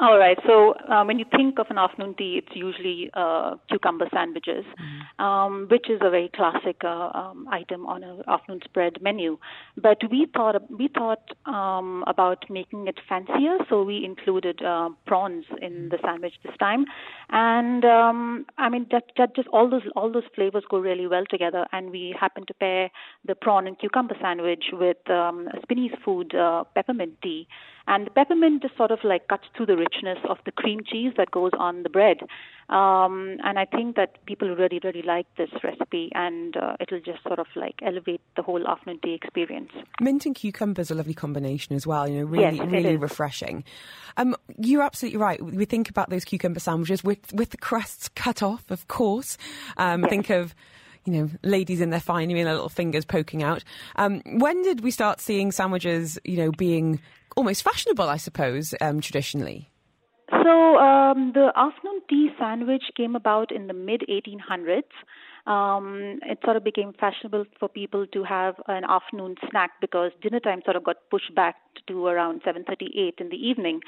All 0.02 0.18
right. 0.18 0.38
So 0.48 0.74
uh, 0.92 1.04
when 1.06 1.20
you 1.20 1.26
think 1.30 1.60
of 1.60 1.68
an 1.70 1.78
afternoon 1.78 2.16
tea, 2.18 2.42
it's 2.42 2.56
usually 2.56 3.12
uh, 3.14 3.58
cucumber 3.70 4.08
sandwiches, 4.12 4.66
mm-hmm. 4.66 5.24
um, 5.24 5.68
which 5.70 5.92
is 5.92 6.00
a 6.02 6.10
very 6.10 6.32
classic 6.36 6.78
uh, 6.84 7.12
um, 7.14 7.48
item 7.52 7.86
on 7.86 8.04
an 8.04 8.24
afternoon 8.28 8.62
spread 8.66 9.00
menu. 9.00 9.38
But 9.78 10.00
we 10.10 10.26
thought 10.34 10.56
we 10.72 10.88
thought 10.88 11.22
um, 11.46 12.04
about 12.08 12.46
making 12.50 12.88
it 12.88 13.00
fancier, 13.08 13.60
so 13.70 13.84
we 13.84 14.04
included 14.04 14.64
uh, 14.64 14.90
prawns 15.06 15.46
in 15.62 15.90
the 15.90 16.00
sandwich 16.04 16.34
this 16.44 16.58
time. 16.58 16.86
And 17.30 17.86
um, 17.86 18.48
I 18.58 18.70
mean, 18.70 18.88
that, 18.90 19.04
that 19.20 19.36
just 19.36 19.50
all 19.50 19.70
those 19.70 19.84
all 19.96 20.12
those 20.12 20.24
flavors 20.34 20.64
go 20.68 20.80
really 20.80 21.06
well 21.06 21.26
together. 21.30 21.68
And 21.74 21.92
we 21.92 22.16
happen 22.20 22.48
to 22.48 22.56
pair 22.56 22.90
the 23.28 23.36
prawn 23.36 23.68
and 23.68 23.78
cucumber 23.78 24.16
sandwich 24.20 24.66
with 24.74 25.08
um, 25.12 25.48
Spinneys 25.62 25.92
Food 26.04 26.34
uh, 26.34 26.64
peppermint 26.74 27.22
tea. 27.22 27.48
And 27.88 28.06
the 28.06 28.12
peppermint 28.12 28.62
just 28.62 28.78
sort 28.78 28.92
of 28.92 29.00
like 29.04 29.28
cuts 29.28 29.46
through 29.56 29.66
the 29.66 29.78
richness 29.78 30.20
of 30.30 30.38
the 30.46 30.52
cream 30.52 30.82
cheese 30.86 31.14
that 31.18 31.32
goes 31.32 31.52
on 31.58 31.84
the 31.84 31.90
bread. 31.90 32.18
Um, 32.70 33.38
and 33.44 33.60
I 33.60 33.66
think 33.66 33.98
that 33.98 34.26
people 34.26 34.56
really, 34.56 34.80
really 34.82 35.02
like 35.02 35.26
this 35.36 35.50
recipe, 35.62 36.10
and 36.16 36.56
uh, 36.56 36.78
it'll 36.80 37.02
just 37.02 37.22
sort 37.24 37.38
of 37.38 37.48
like 37.56 37.76
elevate 37.82 38.22
the 38.38 38.44
whole 38.44 38.66
afternoon 38.66 39.00
tea 39.04 39.14
experience. 39.14 39.72
Mint 40.00 40.26
and 40.26 40.34
cucumber 40.34 40.82
is 40.82 40.90
a 40.90 40.96
lovely 40.96 41.14
combination 41.14 41.76
as 41.76 41.86
well. 41.86 42.08
You 42.08 42.20
know, 42.20 42.26
really, 42.26 42.58
yes, 42.58 42.68
really 42.68 42.96
refreshing. 42.96 43.66
Um, 44.16 44.38
you're 44.58 44.84
absolutely 44.84 45.18
right. 45.18 45.44
We 45.44 45.66
think 45.66 45.90
about 45.90 46.10
those 46.10 46.24
cucumber 46.24 46.62
sandwiches 46.62 47.04
with 47.04 47.34
with 47.34 47.50
the 47.50 47.58
crusts 47.58 48.08
cut 48.10 48.42
off, 48.42 48.72
of 48.72 48.88
course. 48.88 49.38
Um, 49.76 50.04
yes. 50.04 50.10
Think 50.10 50.30
of 50.30 50.56
you 51.04 51.14
know, 51.14 51.30
ladies 51.44 51.82
in 51.82 51.90
their 51.90 52.00
finery 52.00 52.40
and 52.40 52.48
their 52.48 52.54
little 52.54 52.70
fingers 52.70 53.06
poking 53.06 53.42
out. 53.44 53.64
Um, 53.96 54.22
when 54.26 54.62
did 54.62 54.82
we 54.82 54.92
start 54.92 55.20
seeing 55.20 55.52
sandwiches, 55.52 56.20
you 56.24 56.38
know, 56.38 56.52
being 56.52 57.00
almost 57.36 57.64
fashionable, 57.64 58.08
I 58.08 58.18
suppose, 58.18 58.74
um, 58.82 59.02
traditionally? 59.02 59.72
So 60.32 60.78
um, 60.78 61.34
the 61.34 61.52
afternoon 61.56 62.02
tea 62.10 62.30
sandwich 62.40 62.84
came 62.96 63.16
about 63.16 63.52
in 63.52 63.68
the 63.68 63.74
mid 63.74 64.04
1800s. 64.10 64.84
Um, 65.46 66.20
it 66.24 66.38
sort 66.44 66.56
of 66.56 66.64
became 66.64 66.94
fashionable 66.94 67.46
for 67.60 67.68
people 67.68 68.06
to 68.08 68.24
have 68.24 68.56
an 68.68 68.84
afternoon 68.88 69.36
snack 69.50 69.72
because 69.82 70.12
dinner 70.22 70.40
time 70.40 70.62
sort 70.64 70.76
of 70.76 70.84
got 70.84 70.98
pushed 71.10 71.34
back 71.36 71.56
to 71.88 72.06
around 72.06 72.42
7:38 72.44 73.20
in 73.20 73.30
the 73.30 73.36
evening. 73.36 73.82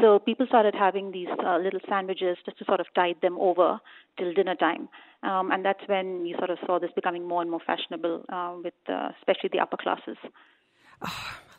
So 0.00 0.18
people 0.18 0.46
started 0.48 0.74
having 0.74 1.12
these 1.12 1.28
uh, 1.44 1.58
little 1.58 1.80
sandwiches 1.88 2.38
just 2.44 2.58
to 2.58 2.64
sort 2.64 2.80
of 2.80 2.86
tide 2.94 3.16
them 3.22 3.38
over 3.38 3.78
till 4.18 4.32
dinner 4.32 4.56
time, 4.56 4.88
um, 5.22 5.52
and 5.52 5.64
that's 5.64 5.86
when 5.86 6.26
you 6.26 6.36
sort 6.38 6.50
of 6.50 6.58
saw 6.66 6.80
this 6.80 6.90
becoming 6.96 7.28
more 7.28 7.42
and 7.42 7.50
more 7.50 7.60
fashionable 7.64 8.24
uh, 8.28 8.54
with 8.64 8.74
uh, 8.88 9.10
especially 9.20 9.50
the 9.52 9.60
upper 9.60 9.76
classes. 9.76 10.16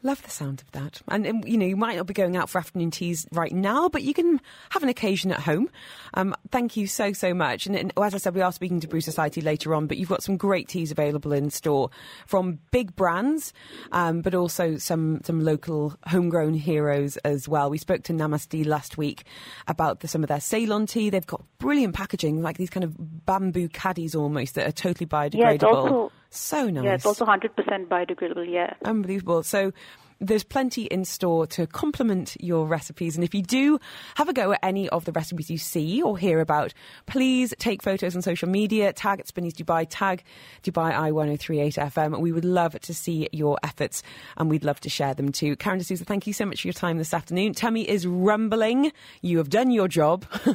Love 0.03 0.21
the 0.23 0.29
sound 0.29 0.61
of 0.61 0.71
that. 0.71 1.01
And, 1.07 1.25
um, 1.25 1.43
you 1.45 1.57
know, 1.57 1.65
you 1.65 1.75
might 1.75 1.97
not 1.97 2.05
be 2.05 2.13
going 2.13 2.37
out 2.37 2.49
for 2.49 2.59
afternoon 2.59 2.91
teas 2.91 3.27
right 3.31 3.51
now, 3.51 3.89
but 3.89 4.03
you 4.03 4.13
can 4.13 4.39
have 4.69 4.83
an 4.83 4.89
occasion 4.89 5.31
at 5.31 5.39
home. 5.39 5.69
Um, 6.13 6.35
thank 6.51 6.77
you 6.77 6.87
so, 6.87 7.13
so 7.13 7.33
much. 7.33 7.65
And, 7.65 7.75
and, 7.75 7.91
as 7.97 8.13
I 8.13 8.17
said, 8.17 8.35
we 8.35 8.41
are 8.41 8.51
speaking 8.51 8.79
to 8.81 8.87
Brew 8.87 9.01
Society 9.01 9.41
later 9.41 9.73
on, 9.73 9.87
but 9.87 9.97
you've 9.97 10.09
got 10.09 10.23
some 10.23 10.37
great 10.37 10.67
teas 10.67 10.91
available 10.91 11.33
in 11.33 11.49
store 11.49 11.89
from 12.25 12.59
big 12.71 12.95
brands, 12.95 13.53
um, 13.91 14.21
but 14.21 14.35
also 14.35 14.77
some, 14.77 15.21
some 15.23 15.43
local 15.43 15.95
homegrown 16.05 16.53
heroes 16.53 17.17
as 17.17 17.47
well. 17.47 17.69
We 17.69 17.77
spoke 17.77 18.03
to 18.03 18.13
Namaste 18.13 18.65
last 18.65 18.97
week 18.97 19.25
about 19.67 20.01
the, 20.01 20.07
some 20.07 20.23
of 20.23 20.29
their 20.29 20.39
Ceylon 20.39 20.85
tea. 20.85 21.09
They've 21.09 21.25
got 21.25 21.43
brilliant 21.57 21.95
packaging, 21.95 22.41
like 22.41 22.57
these 22.57 22.69
kind 22.69 22.83
of 22.83 23.25
bamboo 23.25 23.69
caddies 23.69 24.15
almost 24.15 24.55
that 24.55 24.67
are 24.67 24.71
totally 24.71 25.07
biodegradable. 25.07 26.11
Yeah, 26.11 26.17
so 26.29 26.69
nice. 26.69 26.83
Yeah, 26.83 26.93
it's 26.93 27.05
also 27.05 27.25
100% 27.25 27.87
biodegradable, 27.87 28.51
yeah. 28.51 28.73
Unbelievable. 28.83 29.43
So 29.43 29.71
there's 30.19 30.43
plenty 30.43 30.83
in 30.85 31.05
store 31.05 31.45
to 31.47 31.67
complement 31.67 32.35
your 32.39 32.65
recipes. 32.65 33.15
And 33.15 33.23
if 33.23 33.35
you 33.35 33.41
do 33.41 33.79
have 34.15 34.29
a 34.29 34.33
go 34.33 34.53
at 34.53 34.59
any 34.63 34.89
of 34.89 35.05
the 35.05 35.11
recipes 35.11 35.49
you 35.49 35.57
see 35.57 36.01
or 36.01 36.17
hear 36.17 36.39
about, 36.39 36.73
please 37.05 37.53
take 37.59 37.83
photos 37.83 38.15
on 38.15 38.21
social 38.21 38.49
media, 38.49 38.93
tag 38.93 39.19
at 39.19 39.27
Spinneys 39.27 39.53
Dubai, 39.53 39.85
tag 39.89 40.23
Dubai 40.63 40.93
Eye1038 40.93 41.91
FM. 41.91 42.19
We 42.19 42.31
would 42.31 42.45
love 42.45 42.79
to 42.79 42.93
see 42.93 43.29
your 43.31 43.57
efforts 43.63 44.01
and 44.37 44.49
we'd 44.49 44.63
love 44.63 44.79
to 44.81 44.89
share 44.89 45.13
them 45.13 45.31
too. 45.31 45.55
Karen 45.55 45.79
D'Souza, 45.79 46.05
thank 46.05 46.25
you 46.25 46.33
so 46.33 46.45
much 46.45 46.61
for 46.61 46.67
your 46.67 46.73
time 46.73 46.97
this 46.97 47.13
afternoon. 47.13 47.53
Tummy 47.53 47.87
is 47.87 48.07
rumbling. 48.07 48.91
You 49.21 49.37
have 49.37 49.49
done 49.49 49.71
your 49.71 49.87
job. 49.87 50.25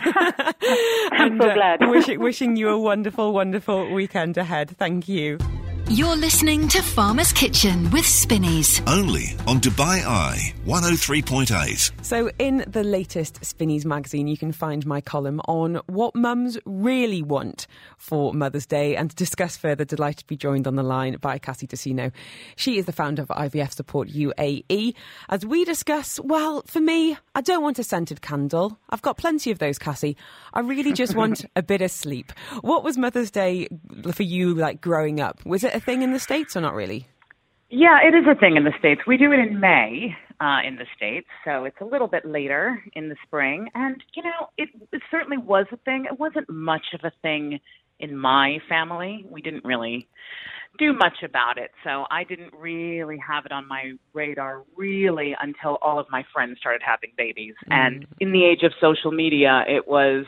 I'm 1.13 1.41
so 1.41 1.49
uh, 1.49 1.55
glad. 1.55 1.81
wishing, 1.89 2.21
wishing 2.21 2.57
you 2.57 2.69
a 2.69 2.79
wonderful, 2.79 3.33
wonderful 3.33 3.93
weekend 3.93 4.37
ahead. 4.37 4.77
Thank 4.77 5.09
you. 5.09 5.39
You're 5.89 6.17
listening 6.17 6.69
to 6.69 6.81
Farmer's 6.81 7.33
Kitchen 7.33 7.91
with 7.91 8.07
Spinneys. 8.07 8.81
Only 8.87 9.37
on 9.47 9.61
Dubai 9.61 10.03
Eye 10.07 10.55
103.8. 10.65 11.91
So, 12.03 12.31
in 12.39 12.65
the 12.67 12.83
latest 12.83 13.45
Spinneys 13.45 13.85
magazine, 13.85 14.27
you 14.27 14.39
can 14.39 14.53
find 14.53 14.87
my 14.87 15.01
column 15.03 15.41
on 15.47 15.81
what 15.87 16.15
mums 16.15 16.57
really 16.65 17.23
want 17.23 17.67
for 17.99 18.33
Mother's 18.33 18.65
Day. 18.65 18.97
And 18.97 19.11
to 19.11 19.17
discuss 19.17 19.57
further, 19.57 19.85
delighted 19.85 20.21
to 20.21 20.27
be 20.27 20.37
joined 20.37 20.67
on 20.67 20.77
the 20.77 20.83
line 20.83 21.17
by 21.21 21.37
Cassie 21.39 21.67
Destino. 21.67 22.11
She 22.57 22.79
is 22.79 22.87
the 22.87 22.93
founder 22.93 23.23
of 23.23 23.29
IVF 23.29 23.73
Support 23.73 24.09
UAE. 24.09 24.95
As 25.29 25.45
we 25.45 25.65
discuss, 25.65 26.19
well, 26.21 26.63
for 26.67 26.81
me, 26.81 27.19
I 27.35 27.43
don't 27.43 27.63
want 27.63 27.79
a 27.79 27.85
scented 27.85 28.23
candle. 28.23 28.79
I've 28.89 29.03
got 29.03 29.19
plenty 29.19 29.51
of 29.51 29.59
those, 29.59 29.79
Cassie. 29.79 30.17
I 30.55 30.61
really 30.61 30.93
just 30.93 31.15
want 31.15 31.45
a 31.57 31.63
bit 31.63 31.83
of 31.83 31.91
sleep. 31.91 32.33
What 32.63 32.83
was 32.83 32.97
Mother's 32.97 33.31
Day 33.31 33.69
for 34.13 34.23
you 34.23 34.55
like 34.55 34.81
growing 34.81 35.21
up? 35.21 35.45
Was 35.45 35.65
it 35.65 35.72
a 35.73 35.81
thing 35.81 36.03
in 36.03 36.13
the 36.13 36.19
States 36.19 36.57
or 36.57 36.61
not 36.61 36.75
really? 36.75 37.07
Yeah, 37.71 37.99
it 38.07 38.15
is 38.15 38.25
a 38.31 38.39
thing 38.39 38.57
in 38.57 38.65
the 38.65 38.73
States. 38.79 39.01
We 39.07 39.17
do 39.17 39.33
it 39.33 39.39
in 39.39 39.59
May 39.59 40.15
uh, 40.41 40.59
in 40.67 40.77
the 40.77 40.85
States, 40.95 41.27
so 41.45 41.65
it's 41.65 41.81
a 41.81 41.85
little 41.87 42.09
bit 42.09 42.27
later 42.27 42.83
in 42.95 43.09
the 43.09 43.17
spring. 43.25 43.69
And, 43.75 44.03
you 44.15 44.23
know, 44.23 44.49
it, 44.59 44.69
it 44.93 45.01
certainly 45.11 45.39
was 45.39 45.67
a 45.73 45.79
thing. 45.79 46.05
It 46.05 46.19
wasn't 46.19 46.51
much 46.51 46.87
of 46.93 47.01
a 47.05 47.13
thing 47.23 47.61
in 47.99 48.17
my 48.17 48.59
family. 48.69 49.25
We 49.31 49.41
didn't 49.41 49.65
really 49.65 50.09
do 50.79 50.93
much 50.93 51.23
about 51.23 51.59
it. 51.59 51.71
So 51.85 52.05
I 52.11 52.25
didn't 52.25 52.53
really 52.55 53.19
have 53.27 53.47
it 53.47 53.53
on 53.53 53.67
my 53.69 53.93
radar 54.13 54.65
really 54.77 55.35
until 55.41 55.79
all 55.81 55.99
of 55.99 56.07
my 56.11 56.25
friends 56.33 56.59
started 56.59 56.83
having 56.85 57.13
babies. 57.17 57.55
And 57.69 58.07
in 58.21 58.33
the 58.33 58.45
age 58.45 58.63
of 58.65 58.73
social 58.81 59.13
media, 59.13 59.65
it 59.69 59.87
was 59.87 60.25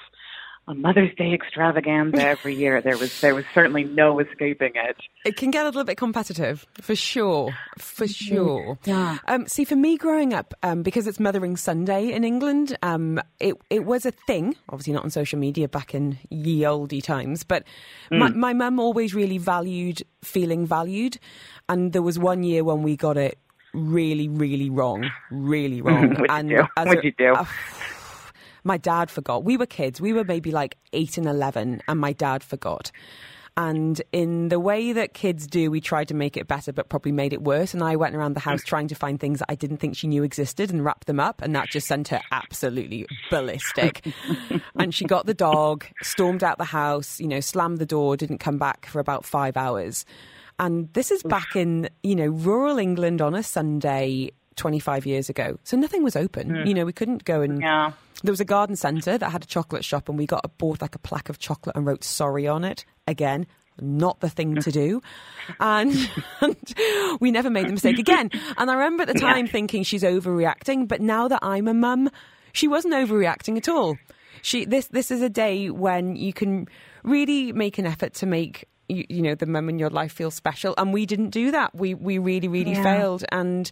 a 0.66 0.74
Mother's 0.74 1.14
Day 1.16 1.32
extravaganza 1.34 2.22
every 2.22 2.54
year. 2.54 2.80
There 2.80 2.96
was 2.96 3.20
there 3.20 3.34
was 3.34 3.44
certainly 3.52 3.84
no 3.84 4.18
escaping 4.18 4.72
it. 4.74 4.96
It 5.24 5.36
can 5.36 5.50
get 5.50 5.62
a 5.62 5.66
little 5.66 5.84
bit 5.84 5.96
competitive, 5.96 6.66
for 6.80 6.96
sure, 6.96 7.54
for 7.78 8.08
sure. 8.08 8.78
Yeah. 8.84 9.18
Um, 9.26 9.46
see, 9.46 9.64
for 9.64 9.76
me 9.76 9.96
growing 9.96 10.32
up, 10.32 10.54
um, 10.62 10.82
because 10.82 11.06
it's 11.06 11.20
Mothering 11.20 11.56
Sunday 11.56 12.10
in 12.12 12.24
England, 12.24 12.76
um, 12.82 13.20
it 13.40 13.56
it 13.68 13.84
was 13.84 14.06
a 14.06 14.10
thing. 14.10 14.56
Obviously, 14.68 14.94
not 14.94 15.04
on 15.04 15.10
social 15.10 15.38
media 15.38 15.68
back 15.68 15.94
in 15.94 16.18
ye 16.30 16.60
oldie 16.60 17.02
times, 17.02 17.44
but 17.44 17.64
my 18.10 18.30
my 18.30 18.52
mum 18.52 18.78
always 18.80 19.14
really 19.14 19.38
valued 19.38 20.02
feeling 20.22 20.66
valued, 20.66 21.18
and 21.68 21.92
there 21.92 22.02
was 22.02 22.18
one 22.18 22.42
year 22.42 22.64
when 22.64 22.82
we 22.82 22.96
got 22.96 23.16
it 23.18 23.38
really, 23.74 24.28
really 24.28 24.70
wrong, 24.70 25.10
really 25.30 25.82
wrong. 25.82 26.14
What'd 26.14 26.48
you 26.48 26.56
do? 26.56 26.62
What'd 26.76 26.98
a- 26.98 27.06
you 27.06 27.12
do? 27.12 27.34
My 28.64 28.78
dad 28.78 29.10
forgot. 29.10 29.44
We 29.44 29.56
were 29.56 29.66
kids. 29.66 30.00
We 30.00 30.12
were 30.12 30.24
maybe 30.24 30.50
like 30.50 30.76
eight 30.92 31.18
and 31.18 31.26
11, 31.26 31.82
and 31.86 32.00
my 32.00 32.12
dad 32.12 32.42
forgot. 32.42 32.90
And 33.56 34.02
in 34.10 34.48
the 34.48 34.58
way 34.58 34.92
that 34.92 35.14
kids 35.14 35.46
do, 35.46 35.70
we 35.70 35.80
tried 35.80 36.08
to 36.08 36.14
make 36.14 36.36
it 36.36 36.48
better, 36.48 36.72
but 36.72 36.88
probably 36.88 37.12
made 37.12 37.32
it 37.32 37.42
worse. 37.42 37.72
And 37.72 37.84
I 37.84 37.94
went 37.94 38.16
around 38.16 38.34
the 38.34 38.40
house 38.40 38.64
trying 38.64 38.88
to 38.88 38.96
find 38.96 39.20
things 39.20 39.38
that 39.38 39.46
I 39.48 39.54
didn't 39.54 39.76
think 39.76 39.96
she 39.96 40.08
knew 40.08 40.24
existed 40.24 40.72
and 40.72 40.84
wrap 40.84 41.04
them 41.04 41.20
up. 41.20 41.40
And 41.40 41.54
that 41.54 41.68
just 41.68 41.86
sent 41.86 42.08
her 42.08 42.20
absolutely 42.32 43.06
ballistic. 43.30 44.04
and 44.74 44.92
she 44.92 45.04
got 45.04 45.26
the 45.26 45.34
dog, 45.34 45.86
stormed 46.02 46.42
out 46.42 46.58
the 46.58 46.64
house, 46.64 47.20
you 47.20 47.28
know, 47.28 47.38
slammed 47.38 47.78
the 47.78 47.86
door, 47.86 48.16
didn't 48.16 48.38
come 48.38 48.58
back 48.58 48.86
for 48.86 48.98
about 48.98 49.24
five 49.24 49.56
hours. 49.56 50.04
And 50.58 50.92
this 50.92 51.12
is 51.12 51.22
back 51.22 51.54
in, 51.54 51.88
you 52.02 52.16
know, 52.16 52.26
rural 52.28 52.78
England 52.78 53.20
on 53.22 53.36
a 53.36 53.42
Sunday 53.44 54.32
25 54.56 55.06
years 55.06 55.28
ago. 55.28 55.58
So 55.62 55.76
nothing 55.76 56.02
was 56.02 56.16
open. 56.16 56.66
You 56.66 56.74
know, 56.74 56.84
we 56.84 56.92
couldn't 56.92 57.24
go 57.24 57.40
and. 57.40 57.60
Yeah. 57.60 57.92
There 58.22 58.32
was 58.32 58.40
a 58.40 58.44
garden 58.44 58.76
centre 58.76 59.18
that 59.18 59.30
had 59.30 59.42
a 59.42 59.46
chocolate 59.46 59.84
shop, 59.84 60.08
and 60.08 60.16
we 60.16 60.26
got 60.26 60.42
a, 60.44 60.48
bought 60.48 60.80
like 60.80 60.94
a 60.94 60.98
plaque 60.98 61.28
of 61.28 61.38
chocolate 61.38 61.76
and 61.76 61.84
wrote 61.84 62.04
sorry 62.04 62.46
on 62.46 62.64
it. 62.64 62.84
Again, 63.06 63.46
not 63.80 64.20
the 64.20 64.30
thing 64.30 64.56
to 64.58 64.70
do. 64.70 65.02
And, 65.60 65.92
and 66.40 66.56
we 67.20 67.30
never 67.30 67.50
made 67.50 67.68
the 67.68 67.72
mistake 67.72 67.98
again. 67.98 68.30
And 68.56 68.70
I 68.70 68.74
remember 68.74 69.02
at 69.02 69.08
the 69.08 69.14
time 69.20 69.46
thinking 69.46 69.82
she's 69.82 70.02
overreacting, 70.02 70.88
but 70.88 71.00
now 71.02 71.28
that 71.28 71.40
I'm 71.42 71.68
a 71.68 71.74
mum, 71.74 72.08
she 72.52 72.66
wasn't 72.66 72.94
overreacting 72.94 73.58
at 73.58 73.68
all. 73.68 73.98
She 74.40 74.64
this 74.64 74.86
this 74.88 75.10
is 75.10 75.20
a 75.22 75.28
day 75.28 75.68
when 75.70 76.16
you 76.16 76.32
can 76.32 76.66
really 77.02 77.52
make 77.52 77.78
an 77.78 77.86
effort 77.86 78.14
to 78.14 78.26
make 78.26 78.64
you, 78.88 79.04
you 79.08 79.22
know 79.22 79.34
the 79.34 79.46
mum 79.46 79.68
in 79.68 79.78
your 79.78 79.90
life 79.90 80.12
feel 80.12 80.30
special, 80.30 80.74
and 80.78 80.92
we 80.92 81.04
didn't 81.06 81.30
do 81.30 81.50
that. 81.50 81.74
We 81.74 81.94
we 81.94 82.18
really 82.18 82.48
really 82.48 82.72
Yeah. 82.72 82.82
failed, 82.82 83.24
and 83.32 83.70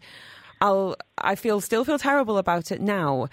I'll 0.60 0.96
I 1.18 1.34
feel 1.36 1.60
still 1.60 1.84
feel 1.84 1.98
terrible 1.98 2.38
about 2.38 2.70
it 2.70 2.80
now. 2.80 3.28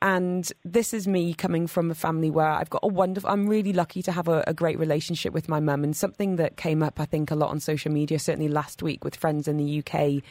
And 0.00 0.50
this 0.64 0.94
is 0.94 1.08
me 1.08 1.34
coming 1.34 1.66
from 1.66 1.90
a 1.90 1.94
family 1.94 2.30
where 2.30 2.46
I've 2.48 2.70
got 2.70 2.82
a 2.84 2.88
wonderful. 2.88 3.28
I'm 3.30 3.48
really 3.48 3.72
lucky 3.72 4.00
to 4.02 4.12
have 4.12 4.28
a, 4.28 4.44
a 4.46 4.54
great 4.54 4.78
relationship 4.78 5.32
with 5.32 5.48
my 5.48 5.58
mum. 5.58 5.82
And 5.82 5.96
something 5.96 6.36
that 6.36 6.56
came 6.56 6.82
up, 6.84 7.00
I 7.00 7.04
think, 7.04 7.30
a 7.32 7.34
lot 7.34 7.50
on 7.50 7.58
social 7.58 7.90
media, 7.90 8.18
certainly 8.20 8.48
last 8.48 8.80
week 8.82 9.02
with 9.02 9.16
friends 9.16 9.48
in 9.48 9.56
the 9.56 9.78
UK, 9.84 10.22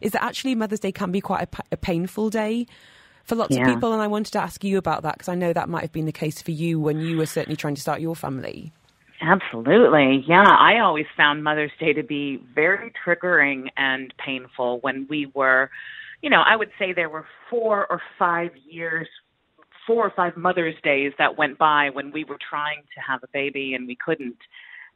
is 0.00 0.12
that 0.12 0.22
actually 0.22 0.54
Mother's 0.54 0.78
Day 0.80 0.92
can 0.92 1.10
be 1.10 1.20
quite 1.20 1.48
a, 1.52 1.62
a 1.72 1.76
painful 1.76 2.30
day 2.30 2.66
for 3.24 3.34
lots 3.34 3.56
Yeah. 3.56 3.62
of 3.68 3.74
people. 3.74 3.92
And 3.92 4.00
I 4.00 4.06
wanted 4.06 4.32
to 4.34 4.40
ask 4.40 4.62
you 4.62 4.78
about 4.78 5.02
that 5.02 5.14
because 5.14 5.28
I 5.28 5.34
know 5.34 5.52
that 5.52 5.68
might 5.68 5.82
have 5.82 5.92
been 5.92 6.06
the 6.06 6.12
case 6.12 6.40
for 6.40 6.52
you 6.52 6.78
when 6.78 7.00
you 7.00 7.16
were 7.16 7.26
certainly 7.26 7.56
trying 7.56 7.74
to 7.74 7.80
start 7.80 8.00
your 8.00 8.14
family. 8.14 8.72
Absolutely. 9.20 10.24
Yeah. 10.28 10.44
I 10.46 10.78
always 10.78 11.06
found 11.16 11.42
Mother's 11.42 11.72
Day 11.80 11.92
to 11.94 12.02
be 12.04 12.40
very 12.54 12.92
triggering 13.04 13.70
and 13.76 14.14
painful 14.24 14.78
when 14.82 15.06
we 15.10 15.26
were, 15.34 15.70
you 16.22 16.30
know, 16.30 16.42
I 16.44 16.56
would 16.56 16.70
say 16.78 16.92
there 16.92 17.08
were 17.08 17.26
four 17.50 17.86
or 17.90 18.00
five 18.18 18.50
years, 18.68 19.08
four 19.86 20.06
or 20.06 20.12
five 20.14 20.36
Mother's 20.36 20.74
Days 20.82 21.12
that 21.18 21.36
went 21.38 21.58
by 21.58 21.90
when 21.90 22.10
we 22.12 22.24
were 22.24 22.38
trying 22.48 22.82
to 22.94 23.00
have 23.06 23.22
a 23.22 23.28
baby 23.32 23.74
and 23.74 23.86
we 23.86 23.96
couldn't. 23.96 24.38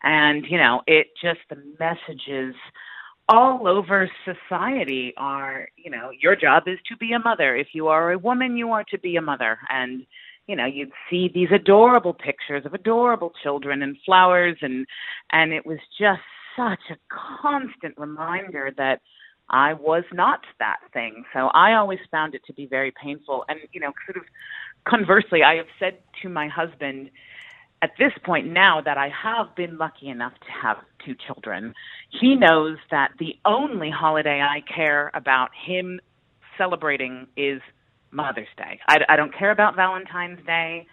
And, 0.03 0.45
you 0.49 0.59
know, 0.59 0.83
it 0.87 1.09
just, 1.23 1.41
the 1.51 1.63
messages 1.79 2.55
all 3.29 3.69
over 3.69 4.11
society 4.25 5.13
are, 5.17 5.69
you 5.77 5.91
know, 5.91 6.11
your 6.19 6.35
job 6.35 6.65
is 6.67 6.79
to 6.89 6.97
be 6.97 7.13
a 7.13 7.19
mother. 7.19 7.55
If 7.55 7.69
you 7.73 7.89
are 7.89 8.13
a 8.13 8.19
woman, 8.19 8.57
you 8.57 8.73
are 8.73 8.85
to 8.85 8.99
be 8.99 9.17
a 9.17 9.23
mother. 9.23 9.59
And, 9.69 10.05
you 10.47 10.57
know, 10.57 10.67
you'd 10.67 10.91
see 11.09 11.31
these 11.33 11.51
adorable 11.55 12.13
pictures 12.13 12.67
of 12.67 12.75
adorable 12.75 13.33
children 13.43 13.83
and 13.83 13.97
flowers 14.05 14.57
and 14.63 14.85
and 15.31 15.53
it 15.53 15.65
was 15.65 15.79
just 15.97 16.23
such 16.57 16.81
a 16.91 16.97
constant 17.09 17.97
reminder 17.97 18.73
that 18.77 19.01
I 19.51 19.75
was 19.75 20.05
not 20.13 20.41
that 20.59 20.79
thing. 20.93 21.25
So 21.33 21.49
I 21.49 21.75
always 21.75 21.99
found 22.11 22.35
it 22.35 22.43
to 22.47 22.53
be 22.53 22.67
very 22.67 22.93
painful. 22.93 23.45
And, 23.49 23.59
you 23.73 23.81
know, 23.81 23.93
sort 24.07 24.17
of 24.17 24.23
conversely, 24.89 25.43
I 25.43 25.57
have 25.57 25.67
said 25.79 25.99
to 26.23 26.29
my 26.29 26.49
husband 26.49 27.11
at 27.83 27.93
this 27.99 28.13
point 28.25 28.47
now 28.47 28.81
that 28.85 28.99
I 28.99 29.09
have 29.09 29.55
been 29.57 29.79
lucky 29.79 30.09
enough 30.09 30.35
to 30.35 30.53
have 30.63 30.77
two 31.05 31.15
children, 31.27 31.75
he 32.11 32.35
knows 32.37 32.77
that 32.91 33.13
the 33.19 33.37
only 33.45 33.91
holiday 33.91 34.41
I 34.41 34.63
care 34.73 35.11
about 35.15 35.51
him 35.67 36.01
celebrating 36.59 37.27
is 37.37 37.61
Mother's 38.11 38.49
Day. 38.57 38.81
I, 38.87 38.99
I 39.09 39.17
don't 39.17 39.35
care 39.37 39.51
about 39.51 39.77
Valentine's 39.77 40.45
Day. 40.45 40.87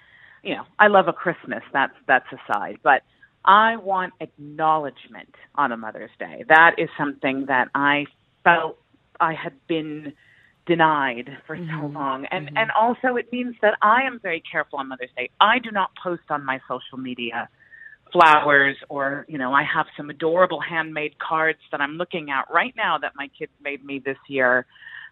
You 0.43 0.55
know, 0.55 0.63
I 0.79 0.87
love 0.87 1.07
a 1.07 1.13
Christmas. 1.13 1.61
That's 1.73 1.93
that's 2.07 2.27
aside, 2.31 2.77
but 2.83 3.01
I 3.43 3.75
want 3.77 4.13
acknowledgement 4.21 5.35
on 5.55 5.71
a 5.71 5.77
Mother's 5.77 6.11
Day. 6.19 6.45
That 6.47 6.75
is 6.77 6.89
something 6.97 7.47
that 7.47 7.69
I 7.75 8.05
felt 8.47 8.77
I 9.19 9.33
had 9.33 9.53
been 9.67 10.13
denied 10.65 11.29
for 11.45 11.55
so 11.55 11.61
mm-hmm. 11.63 11.95
long. 11.95 12.25
And 12.31 12.47
mm-hmm. 12.47 12.57
and 12.57 12.71
also 12.71 13.15
it 13.15 13.31
means 13.31 13.55
that 13.61 13.77
I 13.81 14.03
am 14.03 14.19
very 14.21 14.43
careful 14.49 14.79
on 14.79 14.89
Mother's 14.89 15.09
Day. 15.17 15.29
I 15.39 15.59
do 15.59 15.71
not 15.71 15.91
post 16.01 16.23
on 16.29 16.45
my 16.45 16.59
social 16.67 16.97
media 16.97 17.49
flowers 18.11 18.77
or, 18.89 19.25
you 19.27 19.37
know, 19.37 19.53
I 19.53 19.63
have 19.63 19.85
some 19.97 20.09
adorable 20.09 20.61
handmade 20.61 21.19
cards 21.19 21.59
that 21.71 21.81
I'm 21.81 21.93
looking 21.93 22.29
at 22.29 22.45
right 22.53 22.73
now 22.75 22.97
that 22.99 23.13
my 23.15 23.29
kids 23.37 23.51
made 23.61 23.83
me 23.83 23.99
this 23.99 24.17
year. 24.29 24.65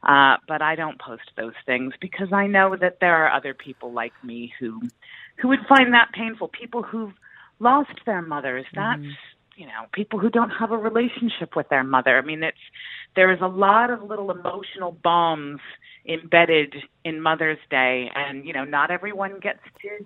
Uh, 0.04 0.36
but 0.48 0.62
I 0.62 0.76
don't 0.76 1.00
post 1.00 1.24
those 1.36 1.54
things 1.66 1.94
because 2.00 2.32
I 2.32 2.48
know 2.48 2.76
that 2.80 3.00
there 3.02 3.26
are 3.26 3.32
other 3.32 3.54
people 3.54 3.92
like 3.92 4.14
me 4.24 4.54
who 4.60 4.82
who 5.38 5.48
would 5.48 5.66
find 5.68 5.94
that 5.94 6.10
painful. 6.14 6.50
People 6.50 6.84
who've 6.84 7.14
lost 7.60 7.98
their 8.06 8.22
mothers. 8.22 8.66
Mm-hmm. 8.76 9.04
That's 9.04 9.18
you 9.56 9.66
know, 9.66 9.86
people 9.94 10.20
who 10.20 10.30
don't 10.30 10.50
have 10.50 10.72
a 10.72 10.78
relationship 10.78 11.56
with 11.56 11.70
their 11.70 11.84
mother. 11.84 12.18
I 12.18 12.22
mean, 12.22 12.44
it's 12.44 12.58
there 13.16 13.32
is 13.32 13.40
a 13.42 13.48
lot 13.48 13.90
of 13.90 14.04
little 14.04 14.32
emotional 14.32 14.92
bombs 14.92 15.60
embedded 16.08 16.76
in 17.04 17.22
Mother's 17.22 17.58
Day, 17.70 18.12
and 18.14 18.46
you 18.46 18.54
know, 18.54 18.66
not 18.66 18.92
everyone 18.92 19.40
gets 19.40 19.60
to 19.82 20.06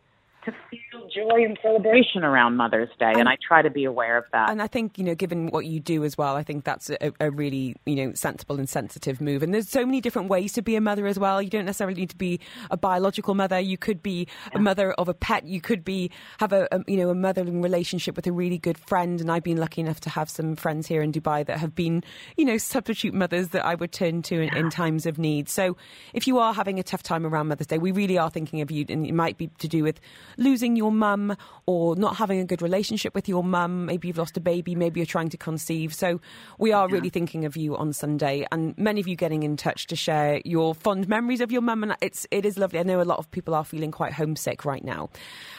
to 0.52 0.78
feel 0.92 1.08
joy 1.10 1.44
and 1.44 1.58
celebration 1.62 2.24
around 2.24 2.56
Mother's 2.56 2.90
Day, 3.00 3.08
and, 3.08 3.22
and, 3.22 3.30
I 3.30 3.38
try 3.46 3.62
to 3.62 3.70
be 3.70 3.86
aware 3.86 4.18
of 4.18 4.26
that. 4.32 4.50
And 4.50 4.62
I 4.62 4.68
think 4.68 4.98
you 4.98 5.04
know, 5.04 5.16
given 5.16 5.48
what 5.48 5.66
you 5.66 5.80
do 5.80 6.04
as 6.04 6.18
well, 6.18 6.36
I 6.36 6.44
think 6.44 6.64
that's 6.64 6.90
a, 6.90 7.12
a, 7.20 7.32
really 7.32 7.76
you 7.86 7.96
know 7.96 8.14
sensible 8.14 8.58
and 8.58 8.68
sensitive 8.68 9.22
move. 9.22 9.44
And 9.44 9.54
there's 9.54 9.70
so 9.70 9.86
many 9.86 10.02
different 10.02 10.30
ways 10.30 10.54
to 10.54 10.62
be 10.62 10.76
a 10.76 10.82
mother 10.82 11.08
as 11.08 11.20
well. 11.20 11.42
You 11.42 11.50
don't 11.50 11.66
necessarily 11.66 12.00
need 12.00 12.10
to 12.12 12.18
be 12.18 12.40
a 12.72 12.78
biological 12.78 13.36
mother. 13.36 13.60
You 13.60 13.78
could 13.78 14.02
be 14.02 14.28
yeah. 14.52 14.58
a 14.58 14.60
mother 14.60 14.94
of 14.94 15.08
a 15.08 15.14
pet. 15.14 15.46
You 15.46 15.62
could 15.62 15.84
be 15.84 16.12
have 16.40 16.54
a, 16.54 16.68
a 16.72 16.84
you 16.88 16.98
know 16.98 17.10
a 17.10 17.16
mothering 17.16 17.62
relationship 17.62 18.16
with 18.16 18.28
a 18.28 18.32
really 18.32 18.58
good 18.58 18.78
friend. 18.78 19.22
And 19.22 19.32
I've 19.32 19.44
been 19.44 19.58
lucky 19.58 19.82
enough 19.82 20.00
to 20.02 20.10
have 20.10 20.30
some 20.30 20.56
friends 20.56 20.88
here 20.88 21.02
in 21.02 21.12
Dubai 21.12 21.46
that 21.46 21.60
have 21.60 21.76
been 21.76 22.04
you 22.38 22.46
know 22.46 22.58
substitute 22.58 23.14
mothers 23.14 23.50
that 23.50 23.66
I 23.66 23.76
would 23.76 23.92
turn 23.92 24.22
to 24.24 24.40
in, 24.40 24.48
yeah. 24.48 24.60
in 24.60 24.70
times 24.70 25.06
of 25.06 25.18
need. 25.18 25.50
So 25.50 25.78
if 26.14 26.28
you 26.28 26.40
are 26.40 26.54
having 26.54 26.80
a 26.80 26.84
tough 26.84 27.04
time 27.04 27.26
around 27.26 27.48
Mother's 27.48 27.68
Day, 27.68 27.78
we 27.78 27.92
really 27.92 28.18
are 28.18 28.30
thinking 28.30 28.62
of 28.62 28.72
you, 28.72 28.86
and 28.90 29.06
it 29.06 29.14
might 29.14 29.38
be 29.38 29.48
to 29.60 29.68
do 29.68 29.84
with 29.84 30.00
losing 30.40 30.76
your 30.76 30.92
mum 30.92 31.36
or 31.66 31.96
not 31.96 32.16
having 32.16 32.40
a 32.40 32.46
good 32.46 32.62
relationship 32.62 33.14
with 33.14 33.30
your 33.30 33.44
mum. 33.44 33.86
Maybe 33.86 34.08
you've 34.08 34.18
lost 34.18 34.38
a 34.38 34.40
baby, 34.40 34.74
maybe 34.74 35.00
you're 35.00 35.06
trying 35.06 35.30
to 35.30 35.38
conceive. 35.38 35.94
So 35.94 36.20
we 36.58 36.72
are 36.72 36.90
yeah. 36.90 36.96
really 36.96 37.10
thinking 37.10 37.46
of 37.46 37.56
you 37.56 37.76
on 37.78 37.94
Sunday, 37.94 38.48
and 38.52 38.76
many 38.78 39.00
of 39.00 39.08
you 39.08 39.16
getting 39.16 39.44
in 39.44 39.58
touch 39.58 39.86
to 39.88 39.96
share 39.96 40.42
your 40.46 40.74
fond 40.74 41.08
memories 41.08 41.42
of 41.42 41.52
your 41.52 41.62
mum, 41.62 41.84
and 41.84 41.96
it's 42.02 42.26
it 42.32 42.46
is 42.46 42.58
lovely. 42.58 42.80
I 42.80 42.84
know 42.84 43.02
a 43.02 43.04
lot 43.04 43.20
of 43.20 43.30
people 43.30 43.54
are 43.54 43.66
feeling 43.66 43.92
quite 43.92 44.14
homesick 44.14 44.66
right 44.66 44.84
now. 44.84 45.10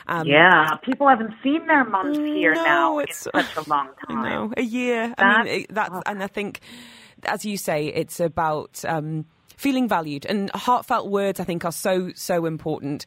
Um, 0.09 0.27
yeah, 0.27 0.77
people 0.83 1.09
haven't 1.09 1.35
seen 1.43 1.67
their 1.67 1.85
mums 1.85 2.17
here 2.17 2.55
no, 2.55 2.65
now 2.65 2.99
it's 2.99 3.27
in 3.27 3.45
such 3.45 3.67
a 3.67 3.71
long 3.71 3.91
time. 4.09 4.23
Know, 4.23 4.53
a 4.57 4.63
year. 4.63 5.15
That's, 5.17 5.39
I 5.39 5.43
mean, 5.45 5.61
it, 5.61 5.75
that's 5.75 5.95
and 6.07 6.23
I 6.23 6.27
think, 6.27 6.61
as 7.25 7.45
you 7.45 7.57
say, 7.57 7.87
it's 7.87 8.21
about. 8.21 8.85
Um, 8.87 9.27
feeling 9.57 9.87
valued 9.87 10.25
and 10.25 10.51
heartfelt 10.55 11.11
words 11.11 11.39
i 11.39 11.45
think 11.45 11.67
are 11.67 11.73
so 11.73 12.11
so 12.15 12.47
important 12.47 13.05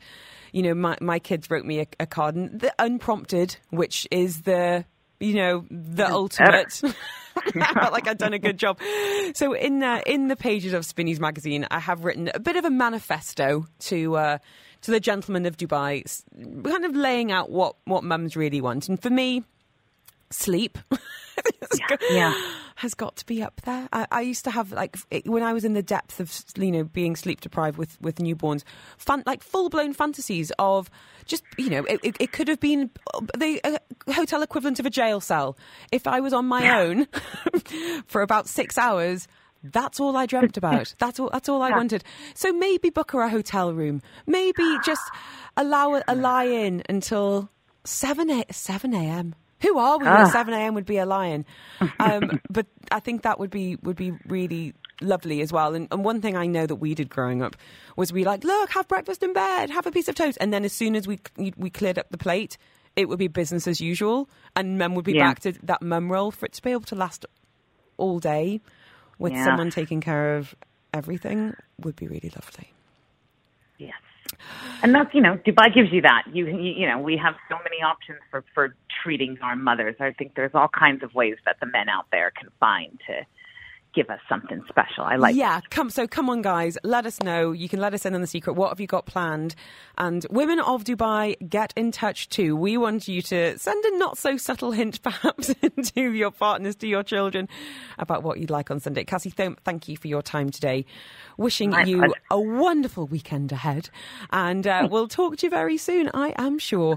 you 0.54 0.62
know, 0.62 0.74
my, 0.74 0.98
my 1.02 1.20
kids 1.20 1.50
wrote 1.50 1.66
me 1.66 1.82
a, 1.82 1.88
a 2.00 2.06
card, 2.06 2.36
and 2.36 2.60
the 2.60 2.74
unprompted, 2.80 3.58
which 3.72 4.08
is 4.12 4.44
the 4.44 4.86
you 5.20 5.34
know 5.34 5.66
the 5.70 6.10
ultimate. 6.10 6.82
I 7.36 7.74
felt 7.74 7.92
like 7.92 8.08
I'd 8.08 8.20
done 8.20 8.34
a 8.34 8.40
good 8.40 8.58
job. 8.58 8.80
So 9.34 9.54
in 9.54 9.84
uh, 9.84 10.02
in 10.06 10.28
the 10.28 10.36
pages 10.36 10.74
of 10.74 10.86
Spinneys 10.86 11.20
magazine, 11.20 11.68
I 11.70 11.80
have 11.80 12.06
written 12.06 12.30
a 12.34 12.40
bit 12.40 12.56
of 12.56 12.64
a 12.64 12.70
manifesto 12.70 13.66
to. 13.80 14.16
Uh, 14.16 14.38
to 14.82 14.92
the 14.92 15.00
gentlemen 15.00 15.46
of 15.46 15.56
Dubai, 15.56 16.04
kind 16.70 16.84
of 16.84 16.94
laying 16.94 17.32
out 17.32 17.50
what, 17.50 17.78
what 17.86 18.04
mums 18.04 18.36
really 18.36 18.60
want. 18.60 18.90
And 18.90 19.02
for 19.02 19.10
me, 19.10 19.46
sleep. 20.30 20.78
yeah, 21.78 21.98
yeah, 22.10 22.42
has 22.76 22.94
got 22.94 23.16
to 23.18 23.26
be 23.26 23.42
up 23.42 23.62
there. 23.62 23.88
I, 23.92 24.08
I, 24.12 24.22
used 24.22 24.44
to 24.46 24.52
have 24.52 24.72
like 24.72 24.98
when 25.26 25.44
I 25.44 25.54
was 25.54 25.66
in 25.66 25.74
the 25.74 25.84
depth 25.84 26.20
of 26.20 26.44
you 26.58 26.72
know 26.72 26.84
being 26.84 27.16
sleep 27.16 27.42
deprived 27.42 27.78
with 27.78 28.00
with 28.02 28.16
newborns, 28.18 28.64
fun, 28.98 29.24
like 29.26 29.44
full 29.44 29.70
blown 29.70 29.94
fantasies 29.94 30.52
of 30.60 30.90
just 31.26 31.44
you 31.58 31.70
know 31.70 31.84
it, 31.86 32.00
it, 32.04 32.18
it 32.20 32.32
could 32.32 32.48
have 32.48 32.60
been 32.60 32.90
the 33.38 33.60
uh, 33.64 33.78
hotel 34.14 34.42
equivalent 34.42 34.80
of 34.80 34.86
a 34.86 34.90
jail 34.90 35.20
cell. 35.20 35.58
If 35.92 36.08
I 36.08 36.20
was 36.20 36.34
on 36.34 36.46
my 36.46 36.64
yeah. 36.64 36.80
own 36.80 37.08
for 38.08 38.22
about 38.22 38.48
six 38.48 38.78
hours. 38.78 39.28
That's 39.66 39.98
all 40.02 40.18
I 40.18 40.26
dreamt 40.26 40.58
about. 40.58 40.94
That's 41.00 41.22
all. 41.22 41.30
That's 41.32 41.48
all 41.48 41.62
I 41.62 41.70
wanted. 41.70 42.04
So 42.34 42.52
maybe 42.52 42.90
book 42.90 43.12
her 43.12 43.22
a 43.22 43.30
hotel 43.30 43.74
room. 43.74 44.02
Maybe 44.28 44.78
just 44.84 45.02
allow 45.56 45.96
a, 45.96 46.04
a 46.06 46.16
lie 46.16 46.44
in 46.44 46.84
until 46.90 47.50
seven 47.86 48.30
a, 48.30 48.46
seven 48.52 48.94
a.m. 48.94 49.36
Who 49.64 49.78
are 49.78 49.98
we? 49.98 50.06
Ah. 50.06 50.26
At 50.26 50.32
seven 50.32 50.54
a.m. 50.54 50.76
would 50.76 50.86
be 50.86 50.98
a 50.98 51.06
lion. 51.06 51.46
Um, 52.00 52.40
but 52.50 52.68
I 52.92 53.00
think 53.00 53.24
that 53.24 53.40
would 53.40 53.50
be 53.50 53.78
would 53.78 53.96
be 53.96 54.12
really 54.28 54.74
lovely 55.02 55.42
as 55.42 55.52
well. 55.52 55.74
And, 55.74 55.88
and, 55.92 56.04
one 56.04 56.22
thing 56.22 56.38
I 56.38 56.46
know 56.46 56.66
that 56.66 56.76
we 56.76 56.94
did 56.94 57.10
growing 57.10 57.42
up 57.42 57.56
was 57.96 58.14
we 58.14 58.24
like, 58.24 58.44
look, 58.44 58.70
have 58.72 58.88
breakfast 58.88 59.24
in 59.24 59.34
bed, 59.34 59.70
have 59.70 59.88
a 59.88 59.92
piece 59.92 60.08
of 60.08 60.16
toast, 60.16 60.38
and 60.40 60.54
then 60.54 60.64
as 60.64 60.74
soon 60.74 60.96
as 60.96 61.08
we 61.08 61.20
we 61.58 61.70
cleared 61.70 61.98
up 61.98 62.10
the 62.10 62.18
plate, 62.18 62.58
it 62.96 63.10
would 63.10 63.20
be 63.20 63.28
business 63.28 63.68
as 63.68 63.82
usual, 63.82 64.30
and 64.56 64.78
mum 64.78 64.96
would 64.96 65.06
be 65.06 65.14
yeah. 65.14 65.30
back 65.30 65.40
to 65.42 65.54
that 65.64 65.82
mum 65.82 66.12
role 66.12 66.32
for 66.32 66.46
it 66.46 66.54
to 66.54 66.62
be 66.62 66.72
able 66.72 66.82
to 66.82 66.96
last 66.96 67.26
all 67.98 68.20
day 68.20 68.60
with 69.18 69.34
yeah. 69.34 69.46
someone 69.46 69.70
taking 69.70 70.02
care 70.02 70.36
of 70.36 70.56
everything 70.94 71.56
would 71.80 71.96
be 71.96 72.08
really 72.08 72.32
lovely. 72.36 72.73
And 74.82 74.94
that's, 74.94 75.14
you 75.14 75.22
know, 75.22 75.38
Dubai 75.38 75.74
gives 75.74 75.92
you 75.92 76.02
that. 76.02 76.24
You, 76.32 76.46
you, 76.48 76.74
you 76.74 76.88
know, 76.88 77.00
we 77.00 77.16
have 77.18 77.36
so 77.50 77.56
many 77.64 77.82
options 77.82 78.20
for, 78.30 78.44
for 78.54 78.76
treating 79.02 79.38
our 79.42 79.56
mothers. 79.56 79.96
I 80.00 80.12
think 80.12 80.36
there's 80.36 80.52
all 80.54 80.68
kinds 80.68 81.04
of 81.04 81.14
ways 81.16 81.36
that 81.46 81.58
the 81.62 81.68
men 81.68 81.88
out 81.88 82.06
there 82.12 82.32
can 82.38 82.50
find 82.60 83.00
to 83.08 83.26
give 83.94 84.10
us 84.10 84.20
something 84.28 84.64
special. 84.70 85.04
I 85.04 85.16
like. 85.16 85.36
Yeah, 85.36 85.62
come. 85.70 85.90
So 85.90 86.08
come 86.08 86.30
on, 86.30 86.42
guys. 86.42 86.78
Let 86.84 87.06
us 87.06 87.22
know. 87.22 87.52
You 87.52 87.70
can 87.70 87.80
let 87.80 87.94
us 87.94 88.06
in 88.06 88.16
on 88.16 88.22
the 88.22 88.28
secret. 88.28 88.54
What 88.54 88.70
have 88.70 88.80
you 88.80 88.88
got 88.88 89.06
planned? 89.06 89.56
And 89.98 90.26
women 90.30 90.60
of 90.60 90.84
Dubai, 90.84 91.36
get 91.48 91.74
in 91.76 91.92
touch 91.92 92.30
too. 92.30 92.56
We 92.56 92.78
want 92.78 93.08
you 93.08 93.22
to 93.24 93.58
send 93.60 93.86
a 93.86 93.98
not 93.98 94.18
so 94.18 94.38
subtle 94.38 94.72
hint, 94.72 95.02
perhaps, 95.04 95.54
to 95.94 96.02
your 96.12 96.32
partners, 96.32 96.76
to 96.78 96.88
your 96.88 97.04
children, 97.04 97.48
about 97.98 98.24
what 98.24 98.40
you'd 98.40 98.50
like 98.50 98.72
on 98.72 98.80
Sunday. 98.80 99.04
Cassie, 99.04 99.32
th- 99.32 99.58
thank 99.64 99.88
you 99.88 99.98
for 99.98 100.08
your 100.08 100.22
time 100.22 100.50
today. 100.50 100.86
Wishing 101.38 101.72
My 101.72 101.84
you 101.84 101.98
pleasure. 102.00 102.14
a 102.32 102.40
wonderful 102.40 103.08
weekend 103.08 103.52
ahead, 103.52 103.90
and 104.32 104.66
uh, 104.66 104.88
we'll 104.92 105.08
talk 105.08 105.38
to 105.38 105.46
you 105.46 105.50
very 105.50 105.78
soon. 105.78 106.10
I 106.14 106.34
am 106.38 106.60
sure. 106.60 106.96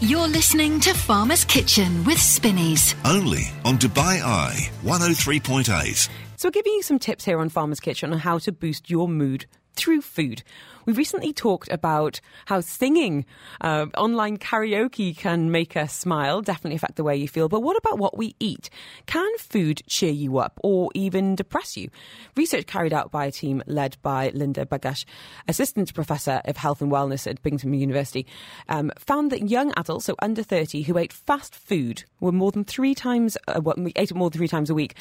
You're 0.00 0.28
listening 0.28 0.78
to 0.80 0.92
Farmer's 0.92 1.46
Kitchen 1.46 2.04
with 2.04 2.20
Spinneys. 2.20 2.94
Only 3.06 3.44
on 3.64 3.78
Dubai 3.78 4.20
Eye 4.20 4.68
103.8. 4.82 6.10
So, 6.36 6.48
we're 6.48 6.52
giving 6.52 6.72
you 6.72 6.82
some 6.82 6.98
tips 6.98 7.24
here 7.24 7.40
on 7.40 7.48
Farmer's 7.48 7.80
Kitchen 7.80 8.12
on 8.12 8.18
how 8.18 8.36
to 8.40 8.52
boost 8.52 8.90
your 8.90 9.08
mood 9.08 9.46
through 9.74 10.02
food. 10.02 10.42
We 10.86 10.92
recently 10.92 11.32
talked 11.32 11.68
about 11.72 12.20
how 12.44 12.60
singing, 12.60 13.26
uh, 13.60 13.86
online 13.96 14.38
karaoke 14.38 15.16
can 15.16 15.50
make 15.50 15.76
us 15.76 15.92
smile, 15.92 16.42
definitely 16.42 16.76
affect 16.76 16.94
the 16.94 17.02
way 17.02 17.16
you 17.16 17.26
feel. 17.26 17.48
But 17.48 17.64
what 17.64 17.76
about 17.76 17.98
what 17.98 18.16
we 18.16 18.36
eat? 18.38 18.70
Can 19.06 19.36
food 19.38 19.82
cheer 19.88 20.12
you 20.12 20.38
up 20.38 20.60
or 20.62 20.92
even 20.94 21.34
depress 21.34 21.76
you? 21.76 21.90
Research 22.36 22.66
carried 22.66 22.92
out 22.92 23.10
by 23.10 23.26
a 23.26 23.32
team 23.32 23.64
led 23.66 23.96
by 24.02 24.30
Lina 24.32 24.64
Begdache, 24.64 25.04
Assistant 25.48 25.92
Professor 25.92 26.40
of 26.44 26.56
Health 26.56 26.80
and 26.80 26.92
Wellness 26.92 27.28
at 27.28 27.42
Binghamton 27.42 27.74
University, 27.74 28.24
um, 28.68 28.92
found 28.96 29.32
that 29.32 29.50
young 29.50 29.72
adults, 29.76 30.04
so 30.04 30.14
under 30.22 30.44
30, 30.44 30.82
who 30.82 30.98
ate 30.98 31.12
fast 31.12 31.56
food 31.56 32.04
were 32.20 32.30
more 32.30 32.52
than 32.52 32.62
three 32.62 32.94
times, 32.94 33.36
uh, 33.48 33.60
ate 33.96 34.12
it 34.12 34.14
more 34.14 34.30
than 34.30 34.38
three 34.38 34.46
times 34.46 34.70
a 34.70 34.74
week, 34.74 34.94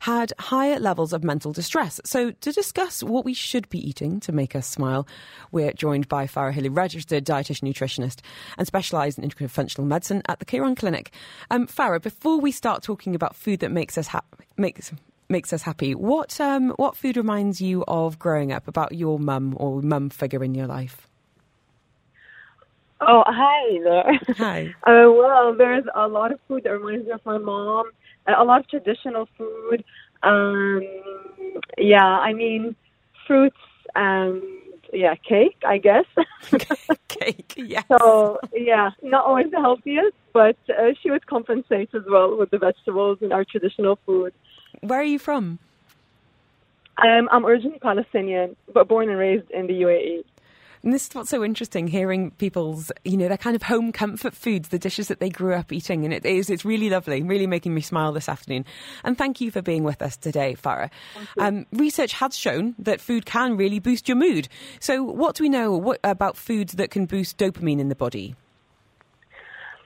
had 0.00 0.34
higher 0.38 0.78
levels 0.78 1.14
of 1.14 1.24
mental 1.24 1.52
distress. 1.52 1.98
So 2.04 2.30
to 2.30 2.52
discuss 2.52 3.02
what 3.02 3.24
we 3.24 3.32
should 3.32 3.68
be 3.70 3.88
eating 3.88 4.20
to 4.20 4.32
make 4.32 4.54
us 4.54 4.66
smile, 4.66 5.06
we're 5.52 5.72
joined 5.72 6.08
by 6.08 6.26
Farah 6.26 6.52
Hillou, 6.52 6.70
registered 6.70 7.24
dietitian 7.24 7.72
nutritionist 7.72 8.20
and 8.58 8.66
specialised 8.66 9.18
in 9.18 9.28
integrative 9.28 9.50
functional 9.50 9.86
medicine 9.86 10.22
at 10.28 10.38
the 10.38 10.44
Kairon 10.44 10.76
Clinic. 10.76 11.12
Um, 11.50 11.66
Farah, 11.66 12.00
before 12.00 12.40
we 12.40 12.52
start 12.52 12.82
talking 12.82 13.14
about 13.14 13.36
food 13.36 13.60
that 13.60 13.70
makes 13.70 13.96
us 13.98 14.08
ha- 14.08 14.24
makes 14.56 14.92
makes 15.28 15.52
us 15.52 15.62
happy, 15.62 15.94
what 15.94 16.40
um, 16.40 16.70
what 16.70 16.96
food 16.96 17.16
reminds 17.16 17.60
you 17.60 17.84
of 17.88 18.18
growing 18.18 18.52
up 18.52 18.68
about 18.68 18.94
your 18.94 19.18
mum 19.18 19.54
or 19.58 19.82
mum 19.82 20.10
figure 20.10 20.42
in 20.44 20.54
your 20.54 20.66
life? 20.66 21.06
Oh, 23.00 23.22
hi 23.26 23.78
there. 23.82 24.36
Hi. 24.36 24.74
Uh, 24.86 25.10
well, 25.10 25.54
there's 25.56 25.84
a 25.94 26.06
lot 26.06 26.32
of 26.32 26.40
food 26.48 26.64
that 26.64 26.70
reminds 26.70 27.06
me 27.06 27.12
of 27.12 27.24
my 27.24 27.38
mom. 27.38 27.90
A 28.26 28.44
lot 28.44 28.60
of 28.60 28.68
traditional 28.68 29.28
food. 29.38 29.84
Um, 30.22 30.82
yeah, 31.78 32.04
I 32.04 32.34
mean, 32.34 32.76
fruits 33.26 33.56
and 33.94 34.42
yeah, 34.92 35.14
cake, 35.14 35.56
I 35.66 35.78
guess. 35.78 36.04
cake, 37.08 37.54
yes. 37.56 37.84
So 37.88 38.40
yeah, 38.54 38.90
not 39.02 39.24
always 39.24 39.50
the 39.50 39.60
healthiest, 39.60 40.16
but 40.32 40.56
uh, 40.68 40.92
she 41.02 41.10
would 41.10 41.26
compensate 41.26 41.90
as 41.94 42.02
well 42.08 42.36
with 42.36 42.50
the 42.50 42.58
vegetables 42.58 43.18
and 43.20 43.32
our 43.32 43.44
traditional 43.44 43.98
food. 44.06 44.32
Where 44.80 45.00
are 45.00 45.04
you 45.04 45.18
from? 45.18 45.58
Um, 46.98 47.28
I'm 47.32 47.46
originally 47.46 47.78
Palestinian, 47.78 48.56
but 48.72 48.88
born 48.88 49.08
and 49.08 49.18
raised 49.18 49.50
in 49.50 49.66
the 49.66 49.72
UAE. 49.72 50.24
And 50.82 50.94
this 50.94 51.08
is 51.08 51.14
what's 51.14 51.28
so 51.28 51.44
interesting, 51.44 51.86
hearing 51.86 52.30
people's, 52.32 52.90
you 53.04 53.16
know, 53.16 53.28
their 53.28 53.36
kind 53.36 53.54
of 53.54 53.62
home 53.62 53.92
comfort 53.92 54.34
foods, 54.34 54.70
the 54.70 54.78
dishes 54.78 55.08
that 55.08 55.20
they 55.20 55.28
grew 55.28 55.54
up 55.54 55.72
eating. 55.72 56.04
And 56.04 56.14
it 56.14 56.24
is, 56.24 56.48
it's 56.48 56.64
really 56.64 56.88
lovely, 56.88 57.22
really 57.22 57.46
making 57.46 57.74
me 57.74 57.82
smile 57.82 58.12
this 58.12 58.28
afternoon. 58.28 58.64
And 59.04 59.18
thank 59.18 59.40
you 59.42 59.50
for 59.50 59.60
being 59.60 59.84
with 59.84 60.00
us 60.00 60.16
today, 60.16 60.54
Farah. 60.54 60.90
Um, 61.38 61.66
research 61.72 62.14
has 62.14 62.36
shown 62.36 62.74
that 62.78 63.00
food 63.00 63.26
can 63.26 63.58
really 63.58 63.78
boost 63.78 64.08
your 64.08 64.16
mood. 64.16 64.48
So 64.78 65.02
what 65.02 65.34
do 65.34 65.44
we 65.44 65.50
know 65.50 65.76
what, 65.76 66.00
about 66.02 66.36
foods 66.36 66.74
that 66.74 66.90
can 66.90 67.04
boost 67.04 67.36
dopamine 67.36 67.78
in 67.78 67.90
the 67.90 67.94
body? 67.94 68.34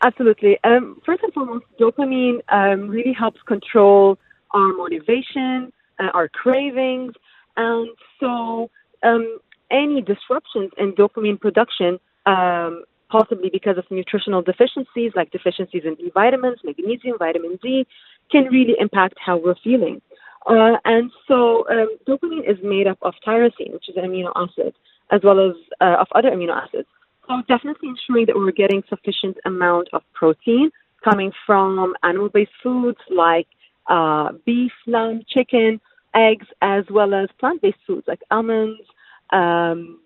Absolutely. 0.03 0.59
Um, 0.63 1.01
first 1.05 1.23
and 1.23 1.33
foremost, 1.33 1.65
dopamine 1.81 2.41
um, 2.51 2.89
really 2.89 3.13
helps 3.13 3.41
control 3.43 4.19
our 4.53 4.73
motivation, 4.75 5.73
uh, 5.99 6.11
our 6.15 6.29
cravings. 6.29 7.15
And 7.57 7.89
so 8.21 8.71
um, 9.03 9.39
any 9.71 10.01
disruptions 10.03 10.71
in 10.79 10.93
dopamine 10.93 11.41
production, 11.41 11.99
um, 12.27 12.85
possibly 13.11 13.51
because 13.51 13.79
of 13.79 13.85
nutritional 13.91 14.43
deficiencies 14.43 15.13
like 15.15 15.31
deficiencies 15.31 15.83
in 15.85 15.95
B 15.95 16.11
vitamins, 16.13 16.59
magnesium, 16.65 17.17
vitamin 17.19 17.59
D, 17.63 17.87
can 18.31 18.45
really 18.47 18.77
impact 18.79 19.15
how 19.25 19.37
we're 19.37 19.55
feeling. 19.63 20.01
Uh, 20.47 20.77
and 20.85 21.11
so 21.27 21.67
um, 21.71 21.97
dopamine 22.07 22.49
is 22.49 22.59
made 22.63 22.87
up 22.87 22.99
of 23.03 23.15
tyrosine, 23.27 23.73
which 23.73 23.89
is 23.89 23.97
an 23.97 24.05
amino 24.05 24.33
acid, 24.37 24.75
as 25.11 25.21
well 25.23 25.41
as 25.41 25.55
uh, 25.81 25.97
of 26.01 26.07
other 26.15 26.31
amino 26.31 26.55
acids. 26.55 26.89
So 27.27 27.43
definitely 27.49 27.89
ensuring 27.89 28.27
that 28.27 28.37
we're 28.37 28.53
getting 28.53 28.83
sufficient 28.89 29.39
amount 29.47 29.89
of 29.93 30.03
protein 30.13 30.71
coming 31.03 31.33
from 31.47 31.95
animal-based 32.03 32.51
foods 32.63 32.99
like 33.11 33.47
uh, 33.89 34.33
beef, 34.45 34.73
lamb, 34.87 35.23
chicken, 35.29 35.81
eggs, 36.15 36.47
as 36.63 36.85
well 36.91 37.15
as 37.15 37.29
plant-based 37.39 37.79
foods 37.87 38.07
like 38.07 38.21
almonds, 38.31 38.81
um, 39.31 40.01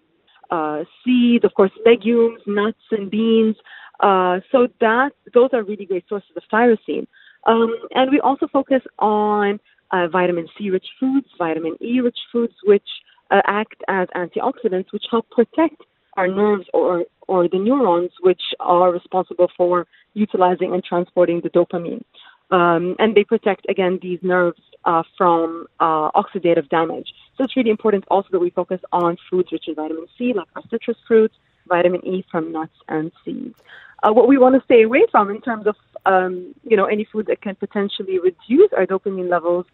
uh, 0.50 0.85
seeds, 1.04 1.44
of 1.44 1.54
course, 1.54 1.70
legumes, 1.85 2.40
nuts, 2.46 2.78
and 2.90 3.11
beans. 3.11 3.57
Uh, 4.00 4.38
so 4.52 4.68
that 4.81 5.11
those 5.35 5.50
are 5.52 5.64
really 5.64 5.85
great 5.85 6.04
sources 6.09 6.31
of 6.37 6.42
tyrosine. 6.52 7.07
Um, 7.46 7.74
and 7.94 8.11
we 8.11 8.20
also 8.20 8.46
focus 8.46 8.83
on 8.98 9.59
uh, 9.90 10.07
vitamin 10.09 10.46
C 10.57 10.70
rich 10.70 10.87
foods, 11.00 11.26
vitamin 11.37 11.76
E 11.81 12.00
rich 12.00 12.18
foods, 12.31 12.54
which 12.64 12.87
uh, 13.31 13.42
act 13.46 13.83
as 13.88 14.09
antioxidants, 14.14 14.92
which 14.92 15.04
help 15.11 15.28
protect 15.31 15.83
our 16.16 16.28
nerves 16.28 16.64
or, 16.74 17.04
or 17.26 17.48
the 17.48 17.59
neurons, 17.59 18.11
which 18.22 18.42
are 18.61 18.92
responsible 18.92 19.48
for 19.57 19.87
utilizing 20.14 20.74
and 20.74 20.83
transporting 20.85 21.40
the 21.42 21.50
dopamine. 21.50 22.02
Um, 22.50 22.96
and 22.98 23.14
they 23.14 23.24
protect, 23.24 23.66
again, 23.68 23.98
these 24.00 24.18
nerves 24.22 24.61
uh, 24.85 25.02
from 25.16 25.66
uh, 25.81 26.11
oxidative 26.12 26.68
damage. 26.70 27.12
So 27.38 27.44
it's 27.44 27.57
really 27.57 27.70
important 27.70 28.05
also 28.11 28.29
that 28.33 28.40
we 28.40 28.51
focus 28.51 28.81
on 28.92 29.16
foods 29.31 29.53
rich 29.53 29.68
in 29.68 29.77
vitamin 29.77 30.07
C, 30.18 30.33
like 30.35 30.48
our 30.57 30.62
citrus 30.70 30.96
fruits, 31.07 31.37
vitamin 31.68 32.05
E 32.05 32.24
from 32.31 32.53
nuts 32.53 32.74
and 32.88 33.12
seeds. 33.24 33.55
Uh, 34.03 34.12
what 34.12 34.29
we 34.29 34.38
want 34.38 34.57
to 34.57 34.64
stay 34.64 34.83
away 34.83 35.05
from 35.11 35.31
in 35.31 35.40
terms 35.40 35.66
of 35.66 35.77
um, 36.05 36.55
you 36.64 36.77
know 36.77 36.87
any 36.87 37.05
food 37.05 37.27
that 37.27 37.40
can 37.40 37.55
potentially 37.55 38.18
reduce 38.18 38.72
our 38.77 38.87
dopamine 38.87 39.31
levels 39.31 39.66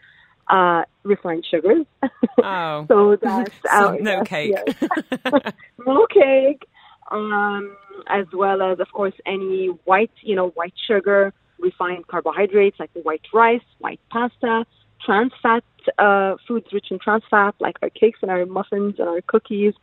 uh, 0.48 0.82
refined 1.02 1.44
sugars. 1.50 1.86
Oh. 2.42 2.84
so 2.88 3.16
that's 3.16 3.52
so 3.72 3.96
no 4.00 4.16
yes, 4.18 4.26
cake. 4.26 4.54
Yes. 4.66 5.52
no 5.86 6.06
cake. 6.06 6.66
Um, 7.10 7.76
as 8.08 8.26
well 8.32 8.60
as, 8.60 8.80
of 8.80 8.90
course, 8.92 9.14
any 9.24 9.68
white, 9.84 10.10
you 10.20 10.34
know, 10.34 10.48
white 10.48 10.74
sugar, 10.86 11.32
refined 11.58 12.06
carbohydrates 12.06 12.78
like 12.80 12.92
the 12.92 13.00
white 13.00 13.22
rice, 13.32 13.62
white 13.78 14.00
pasta, 14.10 14.66
trans 15.04 15.32
fat 15.42 15.64
uh, 15.98 16.36
foods 16.46 16.66
rich 16.72 16.86
in 16.90 16.98
trans 16.98 17.22
fat, 17.30 17.54
like 17.60 17.76
our 17.82 17.90
cakes 17.90 18.18
and 18.22 18.30
our 18.30 18.46
muffins 18.46 18.96
and 18.98 19.08
our 19.08 19.20
cookies. 19.22 19.74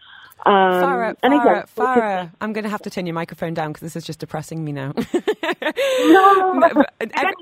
Um, 0.43 0.53
Farah, 0.53 1.15
Farah, 1.19 1.41
again, 1.43 1.63
Farah, 1.75 2.31
I'm 2.41 2.51
going 2.51 2.63
to 2.63 2.69
have 2.69 2.81
to 2.81 2.89
turn 2.89 3.05
your 3.05 3.13
microphone 3.13 3.53
down 3.53 3.73
because 3.73 3.81
this 3.81 3.95
is 3.95 4.03
just 4.03 4.17
depressing 4.17 4.65
me 4.65 4.71
now. 4.71 4.91
no, 5.13 6.59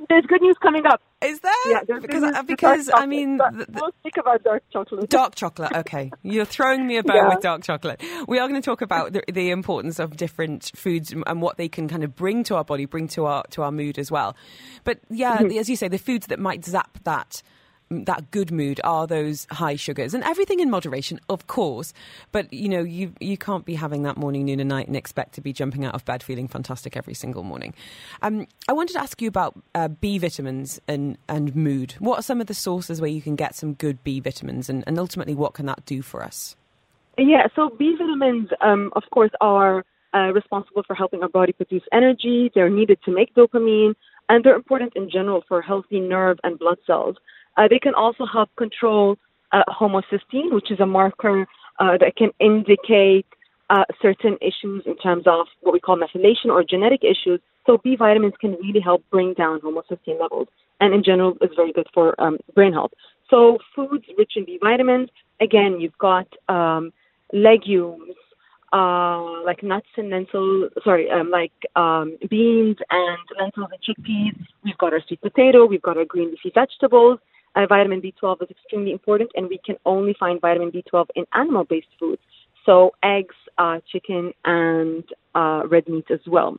there's 0.10 0.26
good 0.26 0.42
news 0.42 0.58
coming 0.62 0.86
up. 0.86 1.02
Is 1.24 1.40
there? 1.40 1.54
Yeah, 1.68 1.98
because 2.02 2.24
uh, 2.24 2.44
because 2.44 2.90
I 2.94 3.06
mean, 3.06 3.38
the, 3.38 3.68
we'll 3.70 3.94
speak 4.02 4.18
about 4.18 4.44
dark 4.44 4.64
chocolate. 4.74 5.10
Dark 5.10 5.36
chocolate. 5.36 5.72
Okay, 5.74 6.12
you're 6.24 6.44
throwing 6.44 6.88
me 6.88 6.98
a 6.98 7.04
bone 7.04 7.16
yeah. 7.16 7.30
with 7.30 7.42
dark 7.42 7.64
chocolate. 7.64 8.04
We 8.28 8.38
are 8.38 8.50
going 8.50 8.62
to 8.62 8.66
talk 8.66 8.82
about 8.82 9.14
the, 9.14 9.24
the, 9.32 9.50
importance 9.50 10.00
of 10.00 10.18
different 10.18 10.72
foods 10.76 11.14
and 11.14 11.42
what 11.42 11.56
they 11.56 11.70
can 11.70 11.88
kind 11.88 12.04
of 12.04 12.16
bring 12.18 12.44
to 12.46 12.56
our 12.56 12.66
body, 12.66 12.84
bring 12.84 13.08
to 13.10 13.26
our 13.28 13.44
to 13.52 13.64
our 13.64 13.72
mood 13.72 13.98
as 13.98 14.12
well. 14.12 14.36
But 14.84 15.00
yeah, 15.10 15.38
mm-hmm. 15.38 15.58
as 15.58 15.70
you 15.70 15.78
say, 15.78 15.88
the 15.88 15.98
foods 15.98 16.28
that 16.28 16.40
might 16.40 16.66
zap 16.66 17.00
that 17.06 17.42
that 17.90 18.32
good 18.32 18.52
mood 18.52 18.80
are 18.84 19.08
those 19.08 19.48
high 19.52 19.76
sugars 19.76 20.14
and 20.14 20.24
everything 20.24 20.60
in 20.60 20.70
moderation, 20.70 21.20
of 21.30 21.48
course. 21.48 21.94
But 22.32 22.52
you 22.54 22.70
know, 22.70 22.82
you 22.82 23.14
you 23.20 23.38
can't 23.38 23.66
be 23.66 23.76
having 23.76 24.04
that 24.04 24.18
morning, 24.18 24.46
noon, 24.46 24.60
and 24.60 24.70
night 24.70 24.88
and 24.88 24.96
expect 24.96 25.34
to 25.36 25.42
be 25.42 25.54
jumping 25.54 25.86
out 25.86 25.96
of 25.96 26.06
bed 26.06 26.24
feeling 26.24 26.48
fantastic 26.48 26.96
every 26.96 27.14
single 27.14 27.44
morning. 27.44 27.74
Um, 28.22 28.48
I 28.68 28.74
wanted 28.74 28.94
to 28.94 29.02
ask 29.02 29.22
you 29.22 29.28
about 29.28 29.60
uh, 29.76 29.88
B 29.88 30.18
vitamins 30.18 30.80
and 30.88 31.18
and 31.28 31.56
mood. 31.56 31.96
What 32.00 32.20
are 32.20 32.24
some 32.24 32.42
of 32.42 32.48
the 32.48 32.54
sources 32.54 33.02
where 33.02 33.10
you 33.10 33.22
can 33.22 33.36
get 33.36 33.56
some 33.56 33.74
good 33.74 34.04
B 34.04 34.20
vitamins, 34.20 34.70
and, 34.70 34.84
and 34.88 35.00
ultimately, 35.00 35.36
what 35.36 35.54
can 35.54 35.66
that 35.66 35.86
do 35.86 36.02
for 36.02 36.24
us? 36.24 36.56
Yeah, 37.18 37.48
so 37.56 37.70
B 37.70 37.96
vitamins, 37.98 38.50
um, 38.62 38.92
of 38.96 39.04
course, 39.12 39.32
are 39.42 39.84
uh, 40.14 40.32
responsible 40.34 40.84
for 40.84 40.96
helping 40.96 41.22
our 41.22 41.30
body 41.30 41.52
produce 41.52 41.84
energy. 41.92 42.52
They're 42.54 42.70
needed 42.70 43.00
to 43.06 43.12
make 43.12 43.34
dopamine, 43.36 43.96
and 44.30 44.44
they're 44.44 44.56
important 44.56 44.94
in 44.96 45.10
general 45.10 45.44
for 45.48 45.62
healthy 45.62 46.00
nerve 46.00 46.40
and 46.44 46.58
blood 46.58 46.78
cells. 46.88 47.18
Uh, 47.60 47.68
they 47.68 47.78
can 47.78 47.94
also 47.94 48.26
help 48.26 48.50
control 48.56 49.18
uh, 49.52 49.64
homocysteine, 49.70 50.54
which 50.54 50.72
is 50.72 50.80
a 50.80 50.86
marker 50.86 51.46
uh, 51.80 51.98
that 52.00 52.16
can 52.16 52.32
indicate 52.40 53.26
uh, 53.70 53.84
certain 54.02 54.38
issues 54.42 54.82
in 54.86 54.96
terms 54.98 55.26
of 55.28 55.46
what 55.60 55.74
we 55.74 55.80
call 55.80 55.98
methylation 55.98 56.46
or 56.46 56.64
genetic 56.64 57.02
issues. 57.04 57.42
So 57.66 57.78
B 57.84 57.98
vitamins 57.98 58.34
can 58.40 58.54
really 58.64 58.80
help 58.80 59.04
bring 59.12 59.34
down 59.34 59.60
homocysteine 59.60 60.20
levels, 60.20 60.48
and 60.80 60.94
in 60.94 61.04
general, 61.04 61.38
is 61.42 61.52
very 61.56 61.74
good 61.74 61.88
for 61.94 62.20
um, 62.24 62.38
brain 62.56 62.72
health. 62.72 62.92
So 63.30 63.58
foods 63.76 64.06
rich 64.18 64.34
in 64.38 64.46
B 64.46 64.58
vitamins, 64.62 65.10
again, 65.42 65.82
you've 65.82 65.98
got 65.98 66.28
um, 66.48 66.94
legumes, 67.34 68.16
uh, 68.72 69.44
like 69.44 69.62
nuts 69.64 69.88
and 69.98 70.10
lentils, 70.10 70.72
sorry, 70.86 71.12
um, 71.12 71.30
like 71.30 71.52
um, 71.76 72.18
beans 72.30 72.78
and 72.90 73.20
lentils 73.40 73.70
and 73.74 73.82
chickpeas. 73.86 74.36
We've 74.64 74.78
got 74.78 74.94
our 74.94 75.02
sweet 75.08 75.22
potato, 75.22 75.66
we've 75.66 75.82
got 75.82 75.98
our 75.98 76.06
green 76.06 76.32
leafy 76.32 76.52
vegetables, 76.56 77.20
uh, 77.60 77.68
vitamin 77.68 78.02
B12 78.02 78.44
is 78.44 78.50
extremely 78.50 78.92
important, 78.92 79.32
and 79.36 79.50
we 79.50 79.60
can 79.66 79.76
only 79.86 80.16
find 80.18 80.40
vitamin 80.40 80.72
B12 80.72 81.08
in 81.16 81.26
animal 81.34 81.66
based 81.66 81.88
foods. 82.00 82.22
So, 82.66 82.94
eggs, 83.04 83.36
uh, 83.58 83.80
chicken, 83.92 84.34
and 84.46 85.04
uh, 85.36 85.64
red 85.68 85.88
meat 85.88 86.06
as 86.10 86.20
well. 86.28 86.58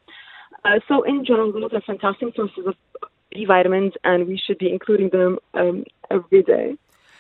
Uh, 0.65 0.81
so, 0.89 1.03
in 1.03 1.25
general, 1.25 1.53
those 1.53 1.73
are 1.73 1.81
fantastic 1.81 2.35
sources 2.35 2.67
of 2.67 2.75
B 3.33 3.45
vitamins, 3.45 3.95
and 4.05 4.27
we 4.27 4.37
should 4.39 4.59
be 4.59 4.71
including 4.73 5.11
them 5.11 5.39
um, 5.55 5.85
every 6.11 6.43
day, 6.43 6.77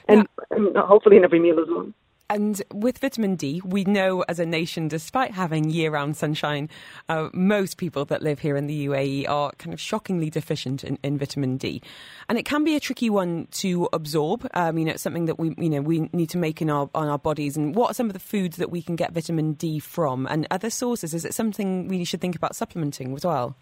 and, 0.08 0.26
yeah. 0.50 0.56
and 0.56 0.76
hopefully 0.76 1.16
in 1.16 1.24
every 1.24 1.40
meal 1.40 1.60
as 1.60 1.68
well. 1.68 1.92
And 2.30 2.62
with 2.72 2.98
vitamin 2.98 3.34
D, 3.34 3.60
we 3.64 3.82
know 3.82 4.22
as 4.28 4.38
a 4.38 4.46
nation, 4.46 4.86
despite 4.86 5.32
having 5.32 5.68
year 5.68 5.90
round 5.90 6.16
sunshine, 6.16 6.68
uh, 7.08 7.28
most 7.32 7.76
people 7.76 8.04
that 8.04 8.22
live 8.22 8.38
here 8.38 8.56
in 8.56 8.68
the 8.68 8.86
UAE 8.86 9.28
are 9.28 9.50
kind 9.58 9.74
of 9.74 9.80
shockingly 9.80 10.30
deficient 10.30 10.84
in, 10.84 10.96
in 11.02 11.18
vitamin 11.18 11.56
D. 11.56 11.82
And 12.28 12.38
it 12.38 12.44
can 12.44 12.62
be 12.62 12.76
a 12.76 12.80
tricky 12.80 13.10
one 13.10 13.48
to 13.54 13.88
absorb. 13.92 14.48
Um, 14.54 14.78
you 14.78 14.84
know, 14.84 14.92
it's 14.92 15.02
something 15.02 15.24
that 15.24 15.40
we, 15.40 15.56
you 15.58 15.68
know, 15.68 15.80
we 15.80 16.08
need 16.12 16.30
to 16.30 16.38
make 16.38 16.62
in 16.62 16.70
our, 16.70 16.88
on 16.94 17.08
our 17.08 17.18
bodies. 17.18 17.56
And 17.56 17.74
what 17.74 17.90
are 17.90 17.94
some 17.94 18.06
of 18.06 18.12
the 18.12 18.20
foods 18.20 18.58
that 18.58 18.70
we 18.70 18.80
can 18.80 18.94
get 18.94 19.12
vitamin 19.12 19.54
D 19.54 19.80
from? 19.80 20.28
And 20.28 20.46
other 20.52 20.70
sources? 20.70 21.12
Is 21.14 21.24
it 21.24 21.34
something 21.34 21.88
we 21.88 22.04
should 22.04 22.20
think 22.20 22.36
about 22.36 22.54
supplementing 22.54 23.12
as 23.16 23.24
well? 23.24 23.56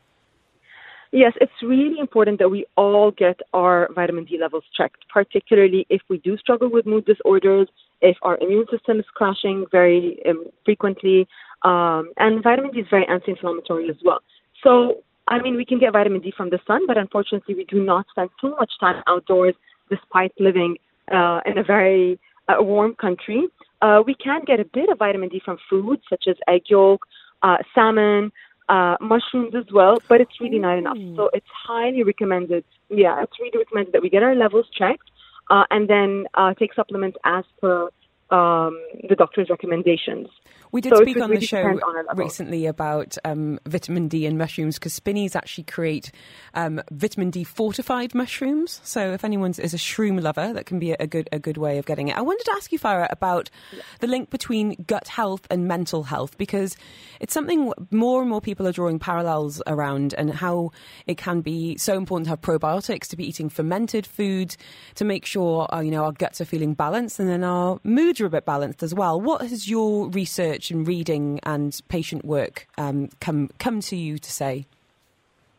Yes, 1.10 1.32
it's 1.40 1.52
really 1.62 1.98
important 1.98 2.38
that 2.38 2.50
we 2.50 2.66
all 2.76 3.12
get 3.12 3.40
our 3.54 3.88
vitamin 3.94 4.26
D 4.26 4.36
levels 4.38 4.64
checked, 4.76 5.08
particularly 5.08 5.86
if 5.88 6.02
we 6.10 6.18
do 6.18 6.36
struggle 6.36 6.68
with 6.70 6.84
mood 6.84 7.06
disorders, 7.06 7.68
if 8.00 8.16
our 8.22 8.38
immune 8.38 8.66
system 8.70 8.98
is 8.98 9.06
crashing 9.14 9.66
very 9.70 10.18
um, 10.28 10.46
frequently. 10.64 11.26
Um, 11.62 12.12
and 12.16 12.42
vitamin 12.42 12.70
D 12.70 12.80
is 12.80 12.86
very 12.90 13.06
anti 13.06 13.32
inflammatory 13.32 13.88
as 13.90 13.96
well. 14.04 14.20
So, 14.62 15.02
I 15.26 15.40
mean, 15.42 15.56
we 15.56 15.64
can 15.64 15.78
get 15.78 15.92
vitamin 15.92 16.20
D 16.20 16.32
from 16.36 16.50
the 16.50 16.60
sun, 16.66 16.86
but 16.86 16.96
unfortunately, 16.96 17.54
we 17.54 17.64
do 17.64 17.82
not 17.82 18.06
spend 18.10 18.30
too 18.40 18.54
much 18.58 18.72
time 18.80 19.02
outdoors 19.06 19.54
despite 19.90 20.32
living 20.38 20.76
uh, 21.12 21.40
in 21.46 21.58
a 21.58 21.64
very 21.64 22.18
uh, 22.48 22.62
warm 22.62 22.94
country. 22.94 23.48
Uh, 23.80 24.02
we 24.04 24.14
can 24.14 24.42
get 24.46 24.60
a 24.60 24.64
bit 24.64 24.88
of 24.88 24.98
vitamin 24.98 25.28
D 25.28 25.40
from 25.44 25.58
foods 25.68 26.02
such 26.08 26.24
as 26.28 26.36
egg 26.48 26.62
yolk, 26.68 27.06
uh, 27.42 27.58
salmon, 27.74 28.32
uh, 28.68 28.96
mushrooms 29.00 29.54
as 29.54 29.64
well, 29.72 29.98
but 30.08 30.20
it's 30.20 30.40
really 30.40 30.58
not 30.58 30.76
enough. 30.76 30.98
So 31.16 31.30
it's 31.32 31.46
highly 31.66 32.02
recommended. 32.02 32.64
Yeah, 32.90 33.22
it's 33.22 33.38
really 33.40 33.58
recommended 33.58 33.94
that 33.94 34.02
we 34.02 34.10
get 34.10 34.22
our 34.22 34.34
levels 34.34 34.66
checked 34.76 35.10
uh, 35.50 35.64
and 35.70 35.88
then 35.88 36.26
uh, 36.34 36.54
take 36.54 36.74
supplements 36.74 37.18
as 37.24 37.44
per 37.60 37.90
um, 38.30 38.78
the 39.08 39.14
doctor's 39.16 39.48
recommendations. 39.50 40.28
We 40.70 40.80
did 40.80 40.94
so 40.94 41.02
speak 41.02 41.20
on 41.20 41.30
the 41.30 41.40
show 41.40 41.62
on 41.62 42.16
recently 42.16 42.66
about 42.66 43.16
um, 43.24 43.58
vitamin 43.66 44.08
D 44.08 44.26
and 44.26 44.36
mushrooms 44.36 44.74
because 44.78 44.92
Spinneys 44.92 45.34
actually 45.34 45.64
create 45.64 46.12
um, 46.54 46.82
vitamin 46.90 47.30
D 47.30 47.44
fortified 47.44 48.14
mushrooms. 48.14 48.80
So 48.84 49.12
if 49.12 49.24
anyone 49.24 49.54
is 49.58 49.72
a 49.72 49.78
shroom 49.78 50.20
lover, 50.20 50.52
that 50.52 50.66
can 50.66 50.78
be 50.78 50.92
a 50.92 51.06
good 51.06 51.28
a 51.32 51.38
good 51.38 51.56
way 51.56 51.78
of 51.78 51.86
getting 51.86 52.08
it. 52.08 52.16
I 52.16 52.20
wanted 52.20 52.44
to 52.44 52.52
ask 52.52 52.70
you, 52.70 52.78
Farah, 52.78 53.10
about 53.10 53.50
yeah. 53.72 53.82
the 54.00 54.06
link 54.06 54.30
between 54.30 54.84
gut 54.86 55.08
health 55.08 55.46
and 55.50 55.66
mental 55.66 56.02
health 56.02 56.36
because 56.36 56.76
it's 57.20 57.32
something 57.32 57.72
more 57.90 58.20
and 58.20 58.28
more 58.28 58.40
people 58.40 58.66
are 58.66 58.72
drawing 58.72 58.98
parallels 58.98 59.62
around 59.66 60.14
and 60.18 60.32
how 60.34 60.72
it 61.06 61.16
can 61.16 61.40
be 61.40 61.78
so 61.78 61.96
important 61.96 62.26
to 62.26 62.30
have 62.30 62.40
probiotics, 62.42 63.06
to 63.08 63.16
be 63.16 63.26
eating 63.26 63.48
fermented 63.48 64.06
foods, 64.06 64.58
to 64.96 65.04
make 65.04 65.24
sure 65.24 65.66
uh, 65.74 65.80
you 65.80 65.90
know 65.90 66.04
our 66.04 66.12
guts 66.12 66.42
are 66.42 66.46
feeling 66.46 66.74
balanced 66.74 67.18
and 67.18 67.28
then 67.28 67.42
our 67.42 67.80
are 68.20 68.26
a 68.26 68.30
bit 68.30 68.44
balanced 68.44 68.82
as 68.82 68.94
well. 68.94 69.20
What 69.20 69.42
has 69.42 69.68
your 69.68 70.08
research 70.08 70.70
and 70.70 70.86
reading 70.86 71.40
and 71.42 71.78
patient 71.88 72.24
work 72.24 72.66
um, 72.76 73.08
come 73.20 73.50
come 73.58 73.80
to 73.82 73.96
you 73.96 74.18
to 74.18 74.30
say? 74.30 74.66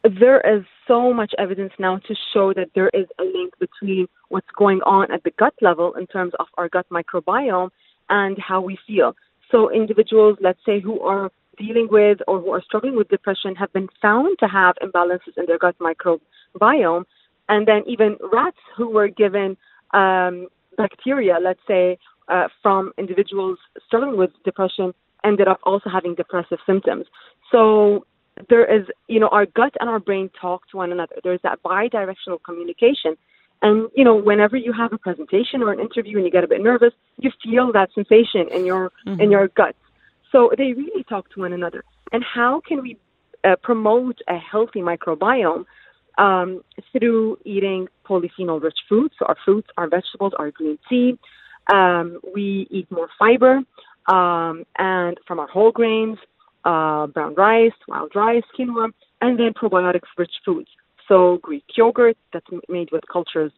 There 0.03 0.39
is 0.39 0.63
so 0.87 1.13
much 1.13 1.33
evidence 1.37 1.73
now 1.77 1.97
to 1.97 2.15
show 2.33 2.53
that 2.53 2.69
there 2.73 2.89
is 2.93 3.05
a 3.19 3.23
link 3.23 3.53
between 3.59 4.07
what's 4.29 4.47
going 4.57 4.81
on 4.83 5.11
at 5.11 5.23
the 5.23 5.31
gut 5.31 5.53
level 5.61 5.93
in 5.93 6.07
terms 6.07 6.33
of 6.39 6.47
our 6.57 6.69
gut 6.69 6.85
microbiome 6.89 7.69
and 8.09 8.37
how 8.39 8.61
we 8.61 8.77
feel. 8.87 9.15
So 9.51 9.71
individuals, 9.71 10.37
let's 10.41 10.59
say, 10.65 10.79
who 10.79 11.01
are 11.01 11.31
dealing 11.57 11.89
with 11.91 12.19
or 12.27 12.39
who 12.39 12.51
are 12.51 12.61
struggling 12.61 12.95
with 12.95 13.09
depression 13.09 13.55
have 13.55 13.73
been 13.73 13.89
found 14.01 14.37
to 14.39 14.47
have 14.47 14.75
imbalances 14.81 15.37
in 15.37 15.45
their 15.47 15.57
gut 15.57 15.75
microbiome. 15.79 17.03
And 17.49 17.67
then 17.67 17.83
even 17.85 18.17
rats 18.31 18.57
who 18.77 18.89
were 18.89 19.09
given 19.09 19.57
um, 19.91 20.47
bacteria, 20.77 21.37
let's 21.41 21.59
say, 21.67 21.97
uh, 22.29 22.47
from 22.61 22.93
individuals 22.97 23.57
struggling 23.85 24.17
with 24.17 24.31
depression 24.45 24.93
ended 25.23 25.47
up 25.47 25.59
also 25.63 25.89
having 25.89 26.15
depressive 26.15 26.59
symptoms. 26.65 27.05
So 27.51 28.05
there 28.49 28.65
is, 28.65 28.85
you 29.07 29.19
know, 29.19 29.27
our 29.29 29.45
gut 29.45 29.73
and 29.79 29.89
our 29.89 29.99
brain 29.99 30.29
talk 30.39 30.67
to 30.69 30.77
one 30.77 30.91
another. 30.91 31.15
There's 31.23 31.41
that 31.43 31.61
bi-directional 31.61 32.39
communication. 32.39 33.17
And, 33.61 33.89
you 33.93 34.05
know, 34.05 34.15
whenever 34.15 34.55
you 34.55 34.71
have 34.71 34.93
a 34.93 34.97
presentation 34.97 35.61
or 35.61 35.73
an 35.73 35.79
interview 35.81 36.15
and 36.17 36.25
you 36.25 36.31
get 36.31 36.45
a 36.45 36.47
bit 36.47 36.61
nervous, 36.61 36.93
you 37.17 37.31
feel 37.43 37.73
that 37.73 37.89
sensation 37.93 38.47
in 38.49 38.65
your, 38.65 38.91
mm-hmm. 39.05 39.19
in 39.19 39.31
your 39.31 39.49
gut. 39.49 39.75
So 40.31 40.51
they 40.57 40.71
really 40.73 41.03
talk 41.03 41.29
to 41.31 41.41
one 41.41 41.51
another. 41.51 41.83
And 42.13 42.23
how 42.23 42.61
can 42.65 42.81
we 42.81 42.97
uh, 43.43 43.57
promote 43.61 44.19
a 44.27 44.37
healthy 44.37 44.79
microbiome? 44.79 45.65
Um, 46.17 46.63
through 46.91 47.37
eating 47.45 47.87
polyphenol 48.05 48.61
rich 48.61 48.79
foods, 48.89 49.13
so 49.17 49.25
our 49.25 49.37
fruits, 49.45 49.69
our 49.77 49.87
vegetables, 49.87 50.33
our 50.37 50.51
green 50.51 50.77
tea. 50.89 51.17
Um, 51.69 52.19
we 52.33 52.67
eat 52.71 52.89
more 52.91 53.09
fiber 53.17 53.61
um, 54.07 54.65
and 54.77 55.17
from 55.27 55.39
our 55.39 55.47
whole 55.47 55.71
grains, 55.71 56.17
uh, 56.65 57.07
brown 57.07 57.35
rice, 57.35 57.77
wild 57.87 58.11
rice, 58.15 58.43
quinoa, 58.57 58.91
and 59.21 59.39
then 59.39 59.53
probiotics 59.53 60.09
rich 60.17 60.33
foods. 60.45 60.69
So 61.07 61.37
Greek 61.41 61.63
yogurt 61.75 62.17
that's 62.33 62.45
made 62.67 62.91
with 62.91 63.03
cultures, 63.11 63.51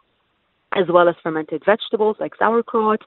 as 0.74 0.86
well 0.90 1.10
as 1.10 1.16
fermented 1.24 1.64
vegetables 1.66 2.18
like 2.20 2.34
sauerkraut, 2.38 3.02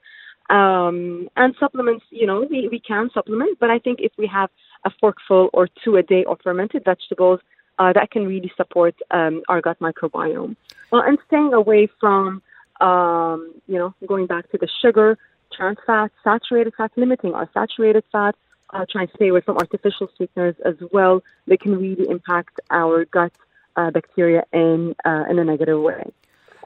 um, 0.50 1.28
and 1.36 1.54
supplements. 1.58 2.04
You 2.10 2.26
know, 2.26 2.46
we, 2.50 2.68
we 2.68 2.80
can 2.80 3.10
supplement, 3.14 3.58
but 3.58 3.70
I 3.70 3.78
think 3.78 4.00
if 4.00 4.12
we 4.18 4.26
have 4.26 4.50
a 4.84 4.90
forkful 5.00 5.48
or 5.52 5.68
two 5.82 5.96
a 5.96 6.02
day 6.02 6.24
of 6.24 6.38
fermented 6.42 6.84
vegetables, 6.84 7.40
uh, 7.78 7.92
that 7.92 8.10
can 8.10 8.26
really 8.26 8.52
support 8.56 8.94
um, 9.10 9.42
our 9.48 9.60
gut 9.60 9.78
microbiome. 9.80 10.56
Well, 10.90 11.02
and 11.02 11.18
staying 11.26 11.54
away 11.54 11.88
from, 12.00 12.42
um, 12.80 13.54
you 13.66 13.78
know, 13.78 13.94
going 14.06 14.26
back 14.26 14.50
to 14.50 14.58
the 14.58 14.68
sugar, 14.82 15.18
trans 15.52 15.78
fat, 15.86 16.10
saturated 16.22 16.74
fat, 16.76 16.90
limiting 16.96 17.34
our 17.34 17.48
saturated 17.54 18.04
fat, 18.10 18.34
uh, 18.70 18.84
trying 18.90 19.08
to 19.08 19.14
stay 19.14 19.28
away 19.28 19.40
from 19.40 19.56
artificial 19.56 20.08
sweeteners 20.16 20.56
as 20.64 20.74
well. 20.92 21.22
They 21.46 21.56
can 21.56 21.78
really 21.78 22.08
impact 22.08 22.60
our 22.70 23.04
gut 23.04 23.32
uh, 23.76 23.90
bacteria 23.90 24.44
in 24.52 24.94
uh, 25.04 25.24
in 25.30 25.38
a 25.38 25.44
negative 25.44 25.80
way. 25.80 26.04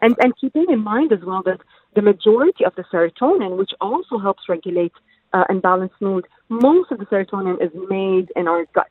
And 0.00 0.16
and 0.20 0.36
keeping 0.36 0.66
in 0.68 0.80
mind 0.80 1.12
as 1.12 1.20
well 1.20 1.42
that 1.44 1.60
the 1.94 2.02
majority 2.02 2.64
of 2.64 2.74
the 2.76 2.84
serotonin, 2.84 3.56
which 3.56 3.72
also 3.80 4.18
helps 4.18 4.48
regulate 4.48 4.92
uh, 5.32 5.44
and 5.48 5.60
balance 5.60 5.92
mood, 6.00 6.26
most 6.48 6.90
of 6.92 6.98
the 6.98 7.06
serotonin 7.06 7.60
is 7.62 7.72
made 7.88 8.32
in 8.36 8.48
our 8.48 8.64
gut. 8.74 8.90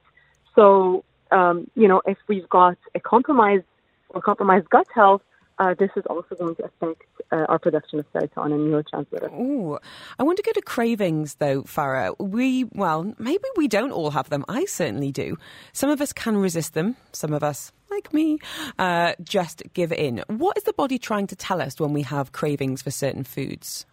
So 0.56 1.04
um, 1.32 1.70
you 1.76 1.88
know, 1.88 2.02
if 2.06 2.18
we've 2.28 2.50
got 2.50 2.78
a 2.96 3.00
compromised 3.00 3.66
or 4.10 4.22
compromised 4.22 4.70
gut 4.70 4.88
health, 4.94 5.22
uh, 5.60 5.74
this 5.78 5.90
is 5.96 6.04
also 6.10 6.36
going 6.36 6.56
to 6.56 6.66
affect 6.66 7.04
uh, 7.32 7.46
our 7.50 7.60
production 7.60 8.00
of 8.00 8.06
serotonin 8.14 8.54
and 8.54 8.74
neurotransmitters. 8.74 9.34
Ooh. 9.40 9.80
I 10.20 10.24
want 10.24 10.38
to 10.38 10.44
go 10.44 10.52
to 10.52 10.62
cravings 10.62 11.36
though, 11.36 11.64
Farah. 11.64 12.16
We, 12.20 12.66
well, 12.66 13.14
maybe 13.18 13.44
we 13.56 13.68
don't 13.68 13.92
all 13.92 14.12
have 14.12 14.30
them. 14.30 14.46
I 14.48 14.66
certainly 14.66 15.12
do. 15.12 15.38
Some 15.74 15.90
of 15.90 16.02
us 16.02 16.14
can 16.14 16.38
resist 16.38 16.74
them. 16.74 16.96
Some 17.12 17.34
of 17.34 17.44
us, 17.44 17.72
like 17.90 18.14
me, 18.14 18.40
uh, 18.78 19.14
just 19.24 19.64
give 19.74 19.92
in. 19.92 20.24
What 20.28 20.58
is 20.58 20.64
the 20.64 20.74
body 20.74 21.00
trying 21.00 21.28
to 21.28 21.36
tell 21.36 21.62
us 21.62 21.80
when 21.80 21.94
we 21.94 22.04
have 22.04 22.32
cravings 22.32 22.82
for 22.82 22.92
certain 22.92 23.24
foods? 23.24 23.86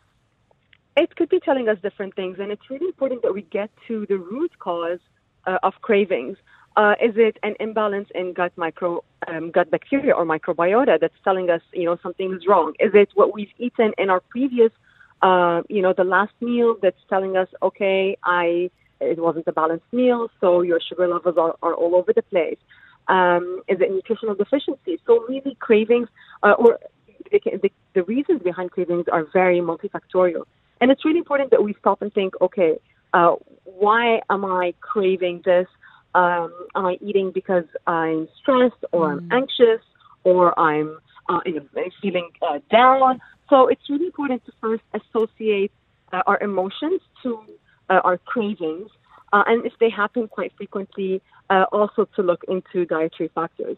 It 0.96 1.16
could 1.16 1.29
be 1.29 1.40
telling 1.40 1.68
us 1.68 1.79
different 1.83 2.14
things, 2.14 2.38
and 2.38 2.53
it's 2.53 2.70
really 2.70 2.87
important 2.87 3.22
that 3.22 3.35
we 3.35 3.42
get 3.42 3.70
to 3.88 4.07
the 4.07 4.16
root 4.16 4.53
cause 4.61 5.00
uh, 5.46 5.59
of 5.62 5.74
cravings. 5.81 6.37
Uh, 6.76 6.94
is 7.00 7.14
it 7.16 7.38
an 7.44 7.54
imbalance 7.60 8.08
in 8.14 8.32
gut 8.32 8.52
micro 8.56 9.02
um, 9.28 9.50
gut 9.52 9.70
bacteria 9.70 10.12
or 10.12 10.24
microbiota 10.24 10.98
that's 11.00 11.14
telling 11.22 11.48
us 11.48 11.60
you 11.72 11.84
know 11.84 11.96
something 12.02 12.34
is 12.34 12.46
wrong? 12.48 12.74
Is 12.80 12.90
it 12.94 13.10
what 13.14 13.32
we've 13.32 13.52
eaten 13.58 13.92
in 13.96 14.10
our 14.10 14.20
previous 14.20 14.72
uh, 15.22 15.62
you 15.68 15.80
know 15.80 15.92
the 15.92 16.04
last 16.04 16.32
meal 16.40 16.76
that's 16.82 16.98
telling 17.08 17.37
us 17.37 17.48
okay 17.62 18.16
I 18.24 18.70
it 19.00 19.18
wasn't 19.18 19.46
a 19.46 19.52
balanced 19.52 19.87
meal 19.92 20.30
so 20.40 20.62
your 20.62 20.80
sugar 20.80 21.06
levels 21.06 21.37
are, 21.38 21.54
are 21.62 21.74
all 21.74 21.94
over 21.94 22.12
the 22.12 22.22
place? 22.22 22.58
Um, 23.06 23.62
is 23.68 23.80
it 23.80 23.90
nutritional 23.92 24.34
deficiency? 24.34 24.98
So 25.06 25.24
really 25.28 25.56
cravings 25.60 26.08
uh, 26.42 26.54
or 26.58 26.80
the, 27.30 27.40
the, 27.62 27.70
the 27.94 28.02
reasons 28.04 28.42
behind 28.42 28.72
cravings 28.72 29.06
are 29.12 29.24
very 29.32 29.60
multifactorial, 29.60 30.44
and 30.80 30.90
it's 30.90 31.04
really 31.04 31.18
important 31.18 31.52
that 31.52 31.62
we 31.62 31.74
stop 31.78 32.02
and 32.02 32.12
think 32.12 32.34
okay. 32.40 32.78
Uh, 33.12 33.37
why 33.62 34.20
am 34.28 34.44
I 34.44 34.74
craving 34.80 35.42
this? 35.44 35.68
Um, 36.14 36.53
am 36.74 36.87
I 36.87 36.98
eating 37.00 37.33
because 37.33 37.64
I'm 37.87 38.29
stressed 38.40 38.85
or 38.92 39.09
mm. 39.09 39.12
I'm 39.12 39.33
anxious 39.33 39.85
or 40.24 40.59
I'm 40.59 40.98
uh, 41.29 41.40
you 41.46 41.55
know, 41.55 41.85
feeling 42.00 42.31
uh, 42.42 42.59
down? 42.70 43.20
So 43.50 43.68
it's 43.68 43.83
really 43.88 44.07
important 44.07 44.44
to 44.46 44.53
first 44.61 44.83
associate 44.94 45.72
uh, 46.12 46.22
our 46.27 46.40
emotions 46.42 47.00
to 47.22 47.42
uh, 47.90 48.00
our 48.05 48.18
cravings, 48.18 48.88
uh, 49.33 49.42
and 49.46 49.66
if 49.66 49.72
they 49.81 49.90
happen 49.90 50.29
quite 50.29 50.53
frequently, 50.57 51.20
uh, 51.50 51.64
also 51.72 52.07
to 52.16 52.22
look 52.22 52.44
into 52.48 52.87
dietary 52.87 53.31
factors. 53.35 53.77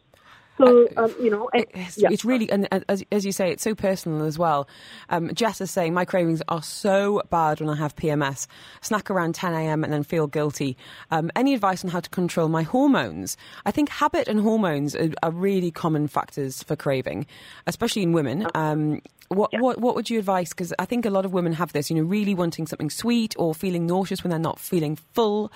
So 0.59 0.89
um, 0.97 1.15
you 1.21 1.31
know, 1.31 1.51
it's, 1.53 1.99
yeah. 1.99 2.09
it's, 2.11 2.25
really, 2.25 2.51
and 2.51 2.69
as, 2.89 3.05
as, 3.13 3.27
you 3.27 3.33
say, 3.33 3.51
it's 3.51 3.63
so 3.63 3.75
personal 3.75 4.25
as 4.25 4.39
well. 4.39 4.69
Um, 5.11 5.33
Jess 5.35 5.61
is 5.61 5.71
saying 5.71 5.93
my 5.93 6.05
cravings 6.05 6.43
are 6.49 6.63
so 6.63 7.23
bad 7.31 7.61
when 7.61 7.69
I 7.69 7.77
have 7.77 7.95
PMS. 7.95 8.47
Snack 8.81 9.11
around 9.11 9.35
10 9.35 9.53
a.m. 9.53 9.85
and 9.85 9.93
then 9.93 10.03
feel 10.03 10.27
guilty. 10.27 10.77
Um, 11.11 11.31
any 11.37 11.53
advice 11.55 11.85
on 11.85 11.91
how 11.91 12.01
to 12.01 12.09
control 12.09 12.49
my 12.49 12.63
hormones? 12.63 13.37
I 13.67 13.71
think 13.71 13.89
habit 13.91 14.29
and 14.29 14.41
hormones 14.41 14.97
are, 14.97 15.11
are 15.23 15.31
really 15.31 15.71
common 15.71 16.09
factors 16.09 16.63
for 16.63 16.75
craving, 16.75 17.27
especially 17.67 18.03
in 18.03 18.13
women. 18.13 18.47
Um, 18.55 19.03
what, 19.29 19.51
yeah. 19.53 19.61
what 19.61 19.81
what 19.81 19.95
would 19.97 20.09
you 20.09 20.19
advise? 20.19 20.51
Because 20.51 20.73
I 20.79 20.85
think 20.85 21.05
a 21.05 21.11
lot 21.11 21.25
of 21.25 21.33
women 21.33 21.53
have 21.55 21.73
this, 21.73 21.91
you 21.91 21.97
know, 21.97 22.03
really 22.03 22.35
wanting 22.35 22.67
something 22.67 22.91
sweet 22.91 23.35
or 23.39 23.55
feeling 23.55 23.87
nauseous 23.87 24.23
when 24.23 24.31
they're 24.31 24.39
not 24.39 24.59
feeling 24.59 24.97
full. 25.15 25.53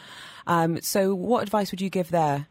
Um, 0.46 0.80
so, 0.82 1.14
what 1.14 1.42
advice 1.42 1.70
would 1.70 1.80
you 1.80 1.90
give 1.90 2.10
there? 2.10 2.48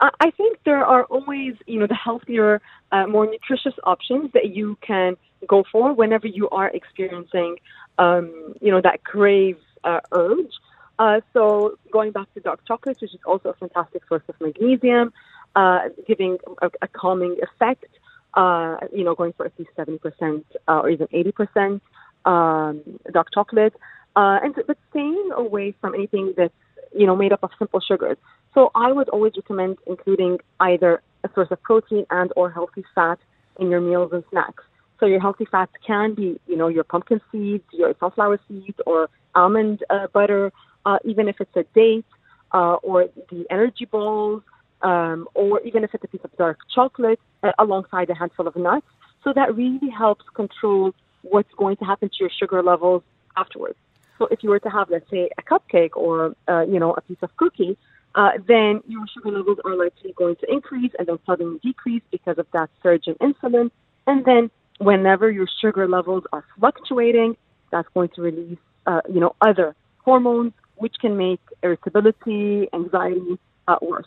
I 0.00 0.30
think 0.30 0.58
there 0.64 0.84
are 0.84 1.04
always, 1.04 1.54
you 1.66 1.78
know, 1.78 1.86
the 1.86 1.94
healthier, 1.94 2.62
uh, 2.90 3.06
more 3.06 3.26
nutritious 3.26 3.74
options 3.84 4.32
that 4.32 4.54
you 4.54 4.78
can 4.80 5.16
go 5.46 5.64
for 5.70 5.92
whenever 5.92 6.26
you 6.26 6.48
are 6.50 6.68
experiencing, 6.68 7.56
um, 7.98 8.54
you 8.60 8.70
know, 8.70 8.80
that 8.80 9.04
crave 9.04 9.58
uh, 9.84 10.00
urge. 10.12 10.52
Uh, 10.98 11.20
so 11.32 11.78
going 11.92 12.12
back 12.12 12.32
to 12.34 12.40
dark 12.40 12.60
chocolate, 12.66 12.96
which 13.00 13.14
is 13.14 13.20
also 13.26 13.50
a 13.50 13.54
fantastic 13.54 14.02
source 14.08 14.22
of 14.28 14.34
magnesium, 14.40 15.12
uh, 15.56 15.80
giving 16.06 16.38
a, 16.62 16.70
a, 16.82 16.88
calming 16.88 17.36
effect. 17.42 17.86
Uh, 18.34 18.76
you 18.94 19.02
know, 19.02 19.14
going 19.14 19.32
for 19.32 19.44
at 19.44 19.52
least 19.58 19.70
seventy 19.74 19.98
percent 19.98 20.46
uh, 20.68 20.80
or 20.80 20.90
even 20.90 21.08
eighty 21.12 21.32
percent 21.32 21.82
um, 22.26 22.80
dark 23.12 23.26
chocolate, 23.34 23.74
and 24.14 24.54
but 24.66 24.78
staying 24.90 25.30
away 25.34 25.74
from 25.80 25.94
anything 25.94 26.32
that's 26.36 26.54
you 26.94 27.06
know 27.06 27.16
made 27.16 27.32
up 27.32 27.42
of 27.42 27.50
simple 27.58 27.80
sugars. 27.80 28.18
So 28.54 28.70
I 28.74 28.92
would 28.92 29.08
always 29.08 29.32
recommend 29.36 29.78
including 29.86 30.38
either 30.58 31.02
a 31.24 31.30
source 31.34 31.48
of 31.50 31.62
protein 31.62 32.06
and 32.10 32.32
or 32.36 32.50
healthy 32.50 32.84
fat 32.94 33.18
in 33.58 33.70
your 33.70 33.80
meals 33.80 34.12
and 34.12 34.24
snacks. 34.30 34.64
So 34.98 35.06
your 35.06 35.20
healthy 35.20 35.46
fats 35.46 35.72
can 35.86 36.14
be, 36.14 36.40
you 36.46 36.56
know, 36.56 36.68
your 36.68 36.84
pumpkin 36.84 37.20
seeds, 37.30 37.64
your 37.72 37.94
sunflower 38.00 38.38
seeds, 38.48 38.78
or 38.86 39.08
almond 39.34 39.82
uh, 39.88 40.08
butter, 40.12 40.52
uh, 40.84 40.98
even 41.04 41.28
if 41.28 41.40
it's 41.40 41.56
a 41.56 41.64
date, 41.74 42.04
uh, 42.52 42.74
or 42.82 43.08
the 43.30 43.46
energy 43.50 43.86
balls, 43.86 44.42
um, 44.82 45.28
or 45.34 45.60
even 45.60 45.84
if 45.84 45.94
it's 45.94 46.04
a 46.04 46.08
piece 46.08 46.20
of 46.24 46.36
dark 46.36 46.58
chocolate 46.74 47.20
uh, 47.42 47.52
alongside 47.58 48.10
a 48.10 48.14
handful 48.14 48.46
of 48.46 48.56
nuts. 48.56 48.86
So 49.24 49.32
that 49.34 49.54
really 49.54 49.90
helps 49.90 50.24
control 50.34 50.94
what's 51.22 51.52
going 51.56 51.76
to 51.76 51.84
happen 51.84 52.08
to 52.08 52.16
your 52.18 52.30
sugar 52.30 52.62
levels 52.62 53.02
afterwards. 53.36 53.76
So 54.18 54.26
if 54.30 54.42
you 54.42 54.50
were 54.50 54.60
to 54.60 54.70
have, 54.70 54.90
let's 54.90 55.08
say, 55.10 55.30
a 55.38 55.42
cupcake 55.42 55.96
or, 55.96 56.34
uh, 56.48 56.62
you 56.62 56.78
know, 56.78 56.92
a 56.92 57.00
piece 57.00 57.18
of 57.22 57.34
cookie, 57.36 57.76
uh, 58.14 58.30
then 58.46 58.82
your 58.88 59.04
sugar 59.14 59.30
levels 59.30 59.58
are 59.64 59.76
likely 59.76 60.12
going 60.16 60.36
to 60.36 60.52
increase 60.52 60.92
and 60.98 61.08
then 61.08 61.18
suddenly 61.26 61.58
decrease 61.62 62.02
because 62.10 62.38
of 62.38 62.46
that 62.52 62.68
surge 62.82 63.06
in 63.06 63.14
insulin. 63.14 63.70
And 64.06 64.24
then 64.24 64.50
whenever 64.78 65.30
your 65.30 65.46
sugar 65.60 65.86
levels 65.86 66.24
are 66.32 66.44
fluctuating, 66.58 67.36
that's 67.70 67.88
going 67.94 68.10
to 68.16 68.22
release, 68.22 68.58
uh, 68.86 69.00
you 69.08 69.20
know, 69.20 69.36
other 69.40 69.76
hormones, 70.04 70.52
which 70.76 70.96
can 71.00 71.16
make 71.16 71.40
irritability, 71.62 72.68
anxiety 72.72 73.38
uh, 73.68 73.76
worse. 73.80 74.06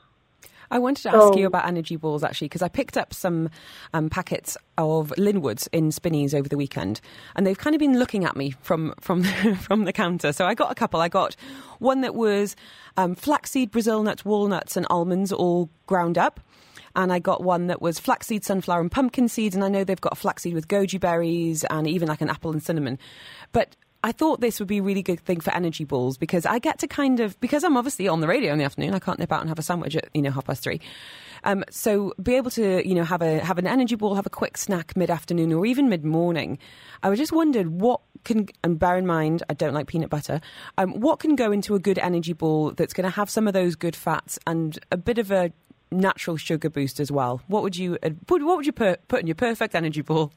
I 0.74 0.80
wanted 0.80 1.04
to 1.04 1.16
ask 1.16 1.38
you 1.38 1.46
about 1.46 1.68
energy 1.68 1.98
balls 1.98 2.24
actually, 2.24 2.46
because 2.46 2.64
I 2.64 2.68
picked 2.68 2.98
up 2.98 3.14
some 3.14 3.50
um, 3.94 4.10
packets 4.10 4.58
of 4.78 5.14
Linwoods 5.20 5.68
in 5.72 5.92
Spinneys 5.92 6.34
over 6.34 6.50
the 6.50 6.58
weekend, 6.58 7.00
and 7.36 7.46
they've 7.46 7.58
kind 7.58 7.76
of 7.76 7.80
been 7.80 8.00
looking 8.00 8.26
at 8.26 8.36
me 8.36 8.56
from 8.62 8.96
from 9.00 9.22
the, 9.44 9.56
from 9.62 9.86
the 9.86 9.94
counter. 9.94 10.34
So 10.34 10.48
I 10.48 10.56
got 10.56 10.72
a 10.72 10.76
couple. 10.76 11.00
I 11.00 11.10
got 11.10 11.36
one 11.78 12.02
that 12.02 12.16
was 12.16 12.56
um, 12.98 13.14
flaxseed, 13.14 13.70
Brazil 13.70 14.02
nuts, 14.02 14.26
walnuts, 14.26 14.76
and 14.76 14.88
almonds 14.90 15.32
all 15.32 15.70
ground 15.86 16.18
up 16.18 16.40
and 16.96 17.12
I 17.12 17.20
got 17.20 17.44
one 17.44 17.68
that 17.68 17.82
was 17.82 18.00
flaxseed, 18.00 18.46
sunflower, 18.46 18.82
and 18.82 18.92
pumpkin 18.92 19.28
seeds. 19.28 19.56
And 19.56 19.64
I 19.64 19.68
know 19.68 19.84
they've 19.84 20.00
got 20.00 20.14
a 20.14 20.16
flaxseed 20.16 20.54
with 20.54 20.68
goji 20.68 21.00
berries 21.00 21.64
and 21.64 21.88
even 21.88 22.08
like 22.08 22.22
an 22.22 22.30
apple 22.30 22.52
and 22.52 22.62
cinnamon. 22.62 23.00
But 23.52 23.76
I 24.04 24.12
thought 24.12 24.42
this 24.42 24.60
would 24.60 24.68
be 24.68 24.80
a 24.80 24.84
really 24.84 25.02
good 25.02 25.22
thing 25.22 25.40
for 25.40 25.54
energy 25.54 25.86
balls 25.86 26.18
because 26.18 26.46
I 26.46 26.60
get 26.60 26.80
to 26.80 26.88
kind 26.88 27.22
of 27.22 27.40
because 27.40 27.64
I'm 27.64 27.78
obviously 27.78 28.10
on 28.10 28.20
the 28.20 28.28
radio 28.28 28.52
in 28.52 28.60
the 28.60 28.66
afternoon. 28.66 28.94
I 28.94 29.00
can't 29.00 29.18
nip 29.18 29.32
out 29.32 29.40
and 29.40 29.50
have 29.50 29.60
a 29.60 29.64
sandwich 29.64 29.96
at 29.96 30.10
you 30.14 30.22
know 30.22 30.32
half 30.32 30.46
past 30.46 30.62
three. 30.62 30.82
Um, 31.46 31.64
so 31.70 32.14
be 32.22 32.36
able 32.36 32.52
to 32.52 32.88
you 32.88 32.96
know 32.96 33.06
have 33.06 33.22
a 33.22 33.40
have 33.40 33.58
an 33.58 33.66
energy 33.66 33.96
ball, 33.96 34.16
have 34.16 34.26
a 34.26 34.30
quick 34.30 34.58
snack 34.58 34.98
mid 34.98 35.10
afternoon 35.10 35.54
or 35.54 35.66
even 35.66 35.88
mid 35.88 36.04
morning. 36.04 36.60
I 37.02 37.10
was 37.10 37.18
just 37.18 37.32
wondered 37.32 37.68
what 37.68 38.02
can 38.26 38.50
and 38.62 38.78
bear 38.78 38.98
in 38.98 39.06
mind 39.06 39.42
I 39.50 39.54
don't 39.54 39.74
like 39.74 39.88
peanut 39.88 40.10
butter. 40.10 40.42
Um, 40.78 41.00
what 41.00 41.20
can 41.20 41.36
go 41.38 41.54
into 41.54 41.74
a 41.74 41.80
good 41.80 41.98
energy 41.98 42.34
ball 42.34 42.72
that's 42.72 42.94
going 42.94 43.06
to 43.06 43.16
have 43.16 43.30
some 43.30 43.48
of 43.48 43.54
those 43.54 43.76
good 43.76 43.96
fats 43.96 44.38
and 44.46 44.78
a 44.92 44.98
bit 44.98 45.18
of 45.18 45.32
a 45.32 45.54
natural 45.92 46.36
sugar 46.36 46.70
boost 46.70 47.00
as 47.00 47.10
well? 47.10 47.42
What 47.48 47.64
would 47.64 47.78
you 47.78 47.98
uh, 48.04 48.10
what 48.28 48.42
would 48.42 48.66
you 48.66 48.74
put 48.74 49.08
put 49.08 49.22
in 49.22 49.28
your 49.28 49.36
perfect 49.36 49.76
energy 49.76 50.02
ball? 50.02 50.34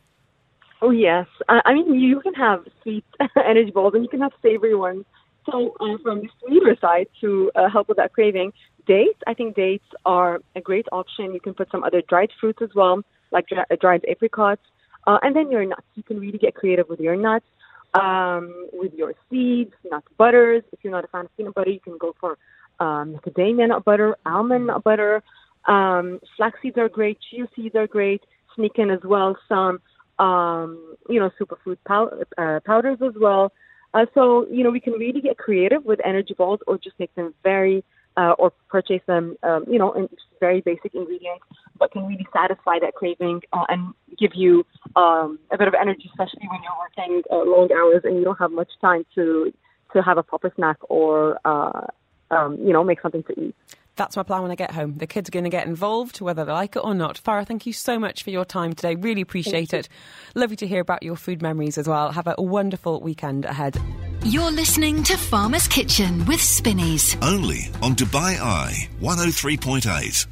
Oh 0.83 0.91
yes, 0.91 1.27
I, 1.49 1.61
I 1.65 1.75
mean 1.75 1.95
you 1.95 2.21
can 2.21 2.35
have 2.35 2.65
sweet 2.83 3.05
energy 3.37 3.71
balls 3.71 3.95
and 3.95 4.03
you 4.03 4.09
can 4.09 4.21
have 4.21 4.33
savory 4.43 4.75
ones. 4.75 5.05
So 5.51 5.75
uh, 5.81 5.97
from 6.03 6.23
the 6.23 6.29
sweeter 6.41 6.77
side 6.81 7.07
to 7.21 7.51
uh, 7.55 7.69
help 7.69 7.89
with 7.89 7.97
that 7.99 8.12
craving, 8.12 8.53
dates. 8.87 9.21
I 9.27 9.35
think 9.35 9.55
dates 9.55 9.85
are 10.05 10.41
a 10.55 10.61
great 10.61 10.87
option. 10.93 11.33
You 11.33 11.41
can 11.41 11.55
put 11.55 11.71
some 11.71 11.85
other 11.85 12.03
dried 12.09 12.31
fruits 12.41 12.61
as 12.62 12.71
well, 12.75 13.03
like 13.31 13.47
dri- 13.49 13.77
dried 13.81 14.05
apricots, 14.09 14.62
uh, 15.07 15.19
and 15.23 15.35
then 15.35 15.51
your 15.51 15.65
nuts. 15.65 15.87
You 15.95 16.03
can 16.03 16.19
really 16.19 16.39
get 16.39 16.55
creative 16.55 16.89
with 16.89 17.01
your 17.01 17.17
nuts, 17.17 17.47
um, 17.95 18.69
with 18.73 18.93
your 18.95 19.15
seeds, 19.31 19.73
nut 19.91 20.05
butters. 20.19 20.62
If 20.73 20.81
you're 20.83 20.93
not 20.93 21.05
a 21.05 21.09
fan 21.09 21.27
of 21.27 21.37
peanut 21.37 21.55
butter, 21.55 21.71
you 21.71 21.81
can 21.81 21.97
go 21.99 22.15
for 22.21 22.39
um, 22.81 23.17
macadamia 23.17 23.69
nut 23.69 23.85
butter, 23.85 24.17
almond 24.27 24.67
nut 24.67 24.83
butter. 24.85 25.23
Um, 25.67 26.21
flax 26.37 26.59
seeds 26.62 26.77
are 26.77 26.89
great. 26.89 27.19
Chia 27.31 27.49
seeds 27.55 27.75
are 27.75 27.87
great. 27.87 28.23
Sneak 28.55 28.73
in 28.77 28.91
as 28.91 29.01
well 29.05 29.37
some 29.49 29.81
um, 30.18 30.96
you 31.09 31.20
know, 31.20 31.31
superfood 31.40 31.79
pow- 31.87 32.11
uh, 32.38 32.61
powders 32.64 32.98
as 33.02 33.14
well. 33.20 33.52
Uh, 33.94 34.07
so, 34.14 34.46
you 34.50 34.62
know, 34.62 34.70
we 34.70 34.81
can 34.81 34.92
really 34.94 35.20
get 35.20 35.38
creative 35.38 35.85
with 35.85 36.00
energy 36.05 36.35
balls 36.35 36.61
or 36.66 36.76
just 36.79 36.98
make 36.98 37.14
them 37.14 37.33
very, 37.42 37.85
uh, 38.16 38.35
or 38.38 38.52
purchase 38.68 39.00
them, 39.07 39.37
um, 39.42 39.64
you 39.68 39.79
know, 39.79 39.92
in 39.92 40.09
very 40.40 40.61
basic 40.61 40.94
ingredients, 40.94 41.44
but 41.79 41.90
can 41.92 42.07
really 42.07 42.26
satisfy 42.33 42.79
that 42.79 42.94
craving 42.94 43.40
uh, 43.52 43.64
and 43.68 43.94
give 44.18 44.35
you 44.35 44.66
um, 44.96 45.38
a 45.50 45.57
bit 45.57 45.68
of 45.68 45.74
energy, 45.74 46.11
especially 46.11 46.46
when 46.50 46.61
you're 46.62 46.79
working 46.79 47.22
uh, 47.31 47.44
long 47.44 47.70
hours 47.72 48.02
and 48.05 48.16
you 48.16 48.24
don't 48.24 48.38
have 48.38 48.52
much 48.52 48.70
time 48.81 49.05
to 49.14 49.52
to 49.92 50.02
have 50.02 50.18
a 50.18 50.22
proper 50.22 50.52
snack 50.57 50.76
or, 50.90 51.38
uh, 51.44 51.87
um, 52.31 52.59
you 52.61 52.72
know, 52.72 52.83
make 52.83 53.00
something 53.00 53.22
to 53.22 53.40
eat. 53.40 53.55
That's 53.97 54.17
my 54.17 54.23
plan 54.23 54.43
when 54.43 54.51
I 54.51 54.57
get 54.57 54.73
home. 54.73 54.97
The 54.97 55.07
kids 55.07 55.29
are 55.29 55.33
going 55.33 55.45
to 55.45 55.51
get 55.51 55.67
involved, 55.67 56.21
whether 56.21 56.45
they 56.45 56.53
like 56.53 56.77
it 56.77 56.81
or 56.85 56.95
not. 56.95 57.21
Farah, 57.23 57.47
thank 57.47 57.65
you 57.67 57.73
so 57.73 57.99
much 57.99 58.23
for 58.23 58.31
your 58.31 58.45
time 58.45 58.75
today. 58.75 58.95
Really 58.95 59.23
appreciate 59.23 59.73
it. 59.73 59.89
Lovely 60.35 60.57
to 60.57 60.67
hear 60.67 60.81
about 60.81 61.03
your 61.03 61.17
food 61.17 61.41
memories 61.41 61.79
as 61.79 61.89
well. 61.89 62.13
Have 62.13 62.27
a 62.27 62.35
wonderful 62.37 63.01
weekend 63.01 63.47
ahead. 63.47 63.81
You're 64.23 64.51
listening 64.51 65.03
to 65.05 65.17
Farmer's 65.17 65.67
Kitchen 65.67 66.27
with 66.27 66.43
Spinneys. 66.43 67.17
Only 67.23 67.71
on 67.83 67.95
Dubai 67.95 68.39
Eye 68.39 68.89
103.8. 69.01 70.27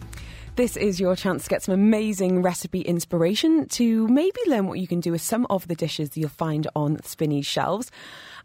This 0.57 0.77
is 0.77 1.01
your 1.01 1.17
chance 1.17 1.45
to 1.45 1.51
get 1.51 1.63
some 1.63 1.75
amazing 1.75 2.43
recipe 2.43 2.81
inspiration 2.81 3.67
to 3.71 4.07
maybe 4.07 4.39
learn 4.47 4.69
what 4.69 4.79
you 4.79 4.87
can 4.87 5.01
do 5.01 5.11
with 5.11 5.21
some 5.21 5.47
of 5.51 5.67
the 5.67 5.75
dishes 5.75 6.11
that 6.11 6.21
you'll 6.21 6.29
find 6.29 6.69
on 6.77 7.03
Spinneys 7.03 7.47
shelves 7.47 7.91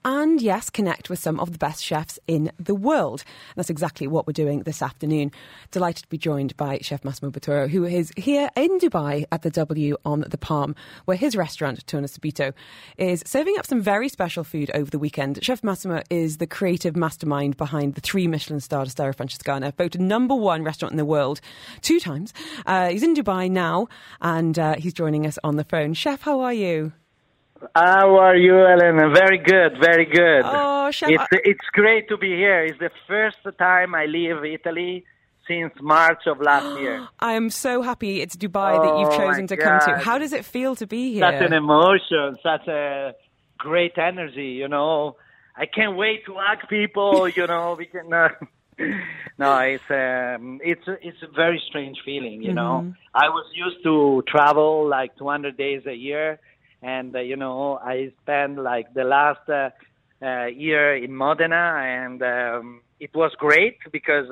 and 0.05 0.41
yes, 0.41 0.69
connect 0.69 1.09
with 1.09 1.19
some 1.19 1.39
of 1.39 1.51
the 1.51 1.57
best 1.57 1.83
chefs 1.83 2.19
in 2.27 2.51
the 2.59 2.75
world. 2.75 3.23
That's 3.55 3.69
exactly 3.69 4.07
what 4.07 4.25
we're 4.25 4.33
doing 4.33 4.63
this 4.63 4.81
afternoon. 4.81 5.31
Delighted 5.71 6.03
to 6.03 6.09
be 6.09 6.17
joined 6.17 6.55
by 6.57 6.79
Chef 6.81 7.03
Massimo 7.03 7.31
Bottura, 7.31 7.69
who 7.69 7.85
is 7.85 8.11
here 8.15 8.49
in 8.55 8.79
Dubai 8.79 9.25
at 9.31 9.41
the 9.41 9.49
W 9.49 9.97
on 10.05 10.21
the 10.21 10.37
Palm, 10.37 10.75
where 11.05 11.17
his 11.17 11.35
restaurant, 11.35 11.85
Torno 11.87 12.07
Subito, 12.07 12.53
is 12.97 13.23
serving 13.25 13.55
up 13.57 13.65
some 13.65 13.81
very 13.81 14.09
special 14.09 14.43
food 14.43 14.71
over 14.73 14.89
the 14.89 14.99
weekend. 14.99 15.43
Chef 15.43 15.63
Massimo 15.63 16.01
is 16.09 16.37
the 16.37 16.47
creative 16.47 16.95
mastermind 16.95 17.57
behind 17.57 17.95
the 17.95 18.01
three 18.01 18.27
Michelin 18.27 18.59
starred 18.59 18.87
Osteria 18.87 19.13
Francescana, 19.13 19.75
voted 19.75 20.01
number 20.01 20.35
one 20.35 20.63
restaurant 20.63 20.91
in 20.91 20.97
the 20.97 21.05
world 21.05 21.41
two 21.81 21.99
times. 21.99 22.33
Uh, 22.65 22.89
he's 22.89 23.03
in 23.03 23.15
Dubai 23.15 23.49
now, 23.49 23.87
and 24.21 24.57
uh, 24.57 24.75
he's 24.77 24.93
joining 24.93 25.25
us 25.25 25.37
on 25.43 25.55
the 25.55 25.63
phone. 25.63 25.93
Chef, 25.93 26.21
how 26.21 26.41
are 26.41 26.53
you? 26.53 26.93
How 27.75 28.15
are 28.17 28.35
you, 28.35 28.55
Ellen? 28.57 29.13
Very 29.13 29.37
good, 29.37 29.77
very 29.81 30.05
good. 30.05 30.41
Oh, 30.45 30.91
chef, 30.91 31.09
it's 31.09 31.23
it's 31.31 31.67
great 31.73 32.07
to 32.09 32.17
be 32.17 32.29
here. 32.35 32.63
It's 32.65 32.79
the 32.79 32.91
first 33.07 33.37
time 33.57 33.93
I 33.95 34.05
leave 34.05 34.43
Italy 34.45 35.03
since 35.47 35.73
March 35.81 36.23
of 36.27 36.39
last 36.39 36.79
year. 36.79 37.07
I 37.19 37.33
am 37.33 37.49
so 37.49 37.81
happy 37.81 38.21
it's 38.21 38.35
Dubai 38.35 38.73
that 38.83 38.99
you've 38.99 39.09
Oh, 39.09 39.17
chosen 39.17 39.47
to 39.47 39.57
come 39.57 39.79
to. 39.87 39.97
How 39.97 40.17
does 40.17 40.31
it 40.33 40.45
feel 40.45 40.75
to 40.77 40.87
be 40.87 41.13
here? 41.13 41.23
Such 41.29 41.41
an 41.47 41.53
emotion, 41.53 42.37
such 42.41 42.67
a 42.67 43.13
great 43.57 43.97
energy. 43.97 44.51
You 44.61 44.67
know, 44.67 45.17
I 45.57 45.65
can't 45.65 45.95
wait 45.97 46.25
to 46.27 46.35
hug 46.37 46.59
people. 46.69 47.27
You 47.37 47.47
know, 47.47 47.75
we 47.77 47.85
can. 47.87 48.11
Uh, 48.13 48.29
no, 49.37 49.57
it's 49.59 49.83
um, 49.91 50.61
it's 50.63 50.85
it's 51.07 51.21
a 51.23 51.31
very 51.35 51.61
strange 51.67 51.97
feeling. 52.05 52.41
You 52.41 52.53
know, 52.53 52.93
I 53.13 53.27
was 53.27 53.45
used 53.53 53.83
to 53.83 54.23
travel 54.27 54.87
like 54.87 55.17
200 55.17 55.57
days 55.57 55.81
a 55.85 55.93
year, 55.93 56.39
and 56.81 57.15
uh, 57.15 57.19
you 57.19 57.35
know, 57.35 57.79
I 57.83 58.11
spent 58.21 58.57
like 58.61 58.93
the 58.93 59.03
last 59.03 59.47
uh, 59.49 59.69
uh, 60.21 60.45
year 60.45 60.95
in 60.95 61.15
Modena, 61.15 61.79
and 61.81 62.21
um, 62.21 62.81
it 62.99 63.13
was 63.13 63.31
great 63.37 63.77
because 63.91 64.27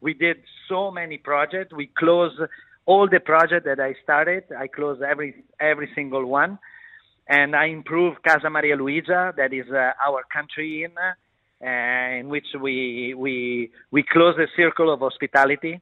we 0.00 0.14
did 0.14 0.38
so 0.68 0.90
many 0.90 1.18
projects. 1.18 1.72
We 1.72 1.86
closed 1.86 2.40
all 2.86 3.08
the 3.08 3.20
projects 3.20 3.64
that 3.66 3.80
I 3.80 3.94
started. 4.02 4.44
I 4.56 4.66
closed 4.66 5.02
every 5.02 5.44
every 5.60 5.90
single 5.94 6.26
one, 6.26 6.58
and 7.28 7.54
I 7.54 7.66
improved 7.66 8.22
Casa 8.22 8.50
Maria 8.50 8.76
Luigia, 8.76 9.34
that 9.36 9.52
is 9.52 9.66
our 9.70 10.22
country 10.32 10.84
inn, 10.84 10.92
uh, 10.98 12.18
in 12.18 12.28
which 12.28 12.46
we 12.60 13.14
we 13.14 13.70
we 13.90 14.02
close 14.02 14.34
the 14.36 14.48
circle 14.56 14.92
of 14.92 15.00
hospitality. 15.00 15.80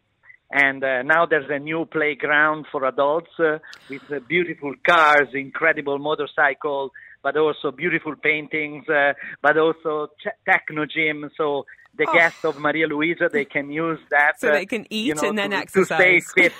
And 0.50 0.82
uh, 0.82 1.02
now 1.02 1.26
there's 1.26 1.48
a 1.48 1.58
new 1.58 1.84
playground 1.86 2.66
for 2.72 2.84
adults 2.84 3.30
uh, 3.38 3.58
with 3.88 4.02
uh, 4.10 4.18
beautiful 4.28 4.74
cars, 4.88 5.28
incredible 5.32 5.98
motorcycle, 5.98 6.90
but 7.22 7.36
also 7.36 7.70
beautiful 7.70 8.14
paintings, 8.16 8.88
uh, 8.88 9.12
but 9.42 9.56
also 9.56 10.08
ch- 10.20 10.34
Technogym. 10.48 11.28
So 11.36 11.64
the 11.96 12.06
Oh. 12.06 12.12
guests 12.12 12.38
of 12.44 12.56
Maria 12.56 12.86
Luigia 12.88 13.30
they 13.32 13.44
can 13.44 13.70
use 13.70 13.98
that 14.10 14.32
So 14.38 14.48
uh, 14.48 14.52
they 14.52 14.66
can 14.66 14.86
you 14.90 15.14
eat 15.14 15.16
know, 15.16 15.28
and 15.28 15.38
then 15.38 15.50
to, 15.50 15.56
exercise. 15.58 16.24
to 16.24 16.30
stay 16.30 16.42
fit. 16.42 16.52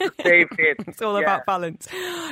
to 0.00 0.12
stay 0.20 0.44
fit. 0.56 0.78
It's 0.88 1.02
all 1.02 1.16
Yeah. 1.18 1.24
about 1.24 1.46
balance. 1.46 1.86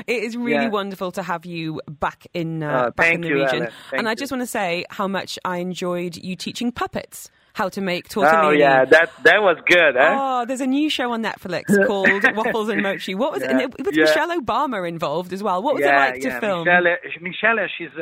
It 0.07 0.23
is 0.25 0.37
really 0.37 0.53
Yeah. 0.65 0.69
wonderful 0.69 1.13
to 1.13 1.23
have 1.23 1.47
you 1.47 1.81
back 1.89 2.27
in 2.35 2.63
uh, 2.63 2.91
back 2.91 3.15
in 3.15 3.21
the 3.23 3.29
you, 3.29 3.45
region. 3.45 3.69
And 3.93 4.09
I 4.09 4.15
just 4.15 4.33
want 4.33 4.43
to 4.43 4.47
say 4.47 4.85
how 4.91 5.09
much 5.09 5.39
I 5.45 5.59
enjoyed 5.59 6.17
you 6.17 6.37
teaching 6.37 6.73
puppets 6.73 7.31
how 7.59 7.69
to 7.69 7.81
make 7.81 8.09
tortellini. 8.09 8.45
Oh 8.45 8.51
yeah, 8.51 8.85
that 8.85 9.11
that 9.25 9.41
was 9.49 9.59
good, 9.67 9.95
huh? 9.99 10.17
Oh, 10.21 10.45
there's 10.47 10.61
a 10.61 10.67
new 10.79 10.89
show 10.89 11.11
on 11.13 11.23
Netflix 11.23 11.65
called 11.89 12.25
Waffles 12.37 12.69
and 12.69 12.83
Mochi. 12.83 13.15
What 13.17 13.33
was 13.33 13.43
it? 13.43 13.51
And 13.51 13.61
Yeah, 13.61 13.67
it? 13.67 13.85
With 13.85 13.97
yeah. 13.97 14.05
Michelle 14.05 14.41
Obama 14.41 14.89
involved 14.89 15.33
as 15.33 15.43
well. 15.43 15.61
What 15.61 15.75
was 15.75 15.83
yeah, 15.85 15.97
it 15.97 16.11
like 16.13 16.23
to 16.23 16.29
yeah. 16.29 16.41
film? 16.41 16.65
Michelle, 16.65 16.97
Michelle, 17.21 17.69
she's 17.77 17.95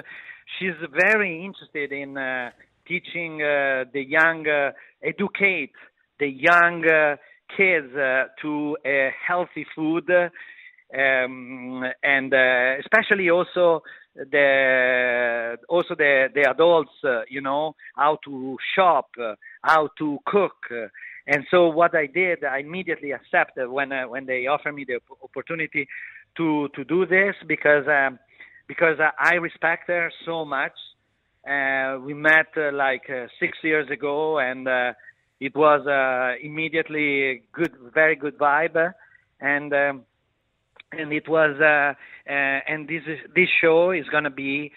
she's 0.59 0.79
very 1.09 1.33
interested 1.43 1.91
in 1.91 2.19
uh, 2.19 2.51
teaching 2.87 3.43
uh, 3.43 3.85
the 3.95 4.03
young, 4.17 4.47
uh, 4.47 4.73
educate 5.03 5.73
the 6.21 6.29
young 6.29 6.85
uh, 6.87 7.17
kids 7.57 7.95
uh, 7.97 8.25
to 8.43 8.77
uh, 8.85 9.11
healthy 9.27 9.67
food, 9.75 10.09
um, 10.11 11.83
and 12.03 12.35
uh, 12.35 12.75
especially 12.85 13.31
also 13.31 13.83
the 14.17 15.57
also 15.69 15.95
the 15.95 16.29
the 16.35 16.49
adults, 16.51 16.93
uh, 17.05 17.23
you 17.29 17.41
know, 17.41 17.75
how 17.97 18.19
to 18.25 18.57
shop, 18.75 19.11
uh, 19.21 19.35
how 19.63 19.89
to 19.99 20.19
cook. 20.27 20.57
Uh, 20.71 20.89
and 21.27 21.45
so 21.51 21.69
what 21.69 21.95
I 21.95 22.07
did, 22.07 22.45
I 22.45 22.59
immediately 22.59 23.13
accepted 23.13 23.69
when 23.69 23.93
uh, 23.93 24.05
when 24.05 24.27
they 24.27 24.47
offered 24.47 24.73
me 24.73 24.85
the 24.85 25.01
opportunity 25.23 25.89
to 26.37 26.69
to 26.75 26.85
do 26.85 27.07
this 27.07 27.35
because 27.47 27.87
um, 27.89 28.19
because 28.67 28.99
uh, 29.01 29.11
I 29.19 29.35
respect 29.35 29.89
her 29.89 30.11
so 30.25 30.45
much. 30.45 30.73
Uh, 31.47 31.99
we 32.05 32.13
met 32.13 32.47
uh, 32.57 32.73
like 32.73 33.09
uh, 33.09 33.27
six 33.39 33.59
years 33.63 33.89
ago, 33.91 34.39
and 34.39 34.67
uh, 34.67 34.93
it 35.41 35.55
was 35.55 35.87
uh, 35.87 36.35
immediately 36.45 37.43
good, 37.53 37.73
very 37.95 38.17
good 38.17 38.37
vibe, 38.39 38.93
and 39.41 39.73
um, 39.73 40.03
and 40.93 41.13
it 41.13 41.29
was 41.29 41.61
uh, 41.61 41.95
uh, 42.31 42.33
and 42.69 42.89
this 42.89 43.03
is, 43.07 43.19
this 43.35 43.49
show 43.61 43.91
is 43.91 44.07
gonna 44.11 44.31
be 44.31 44.73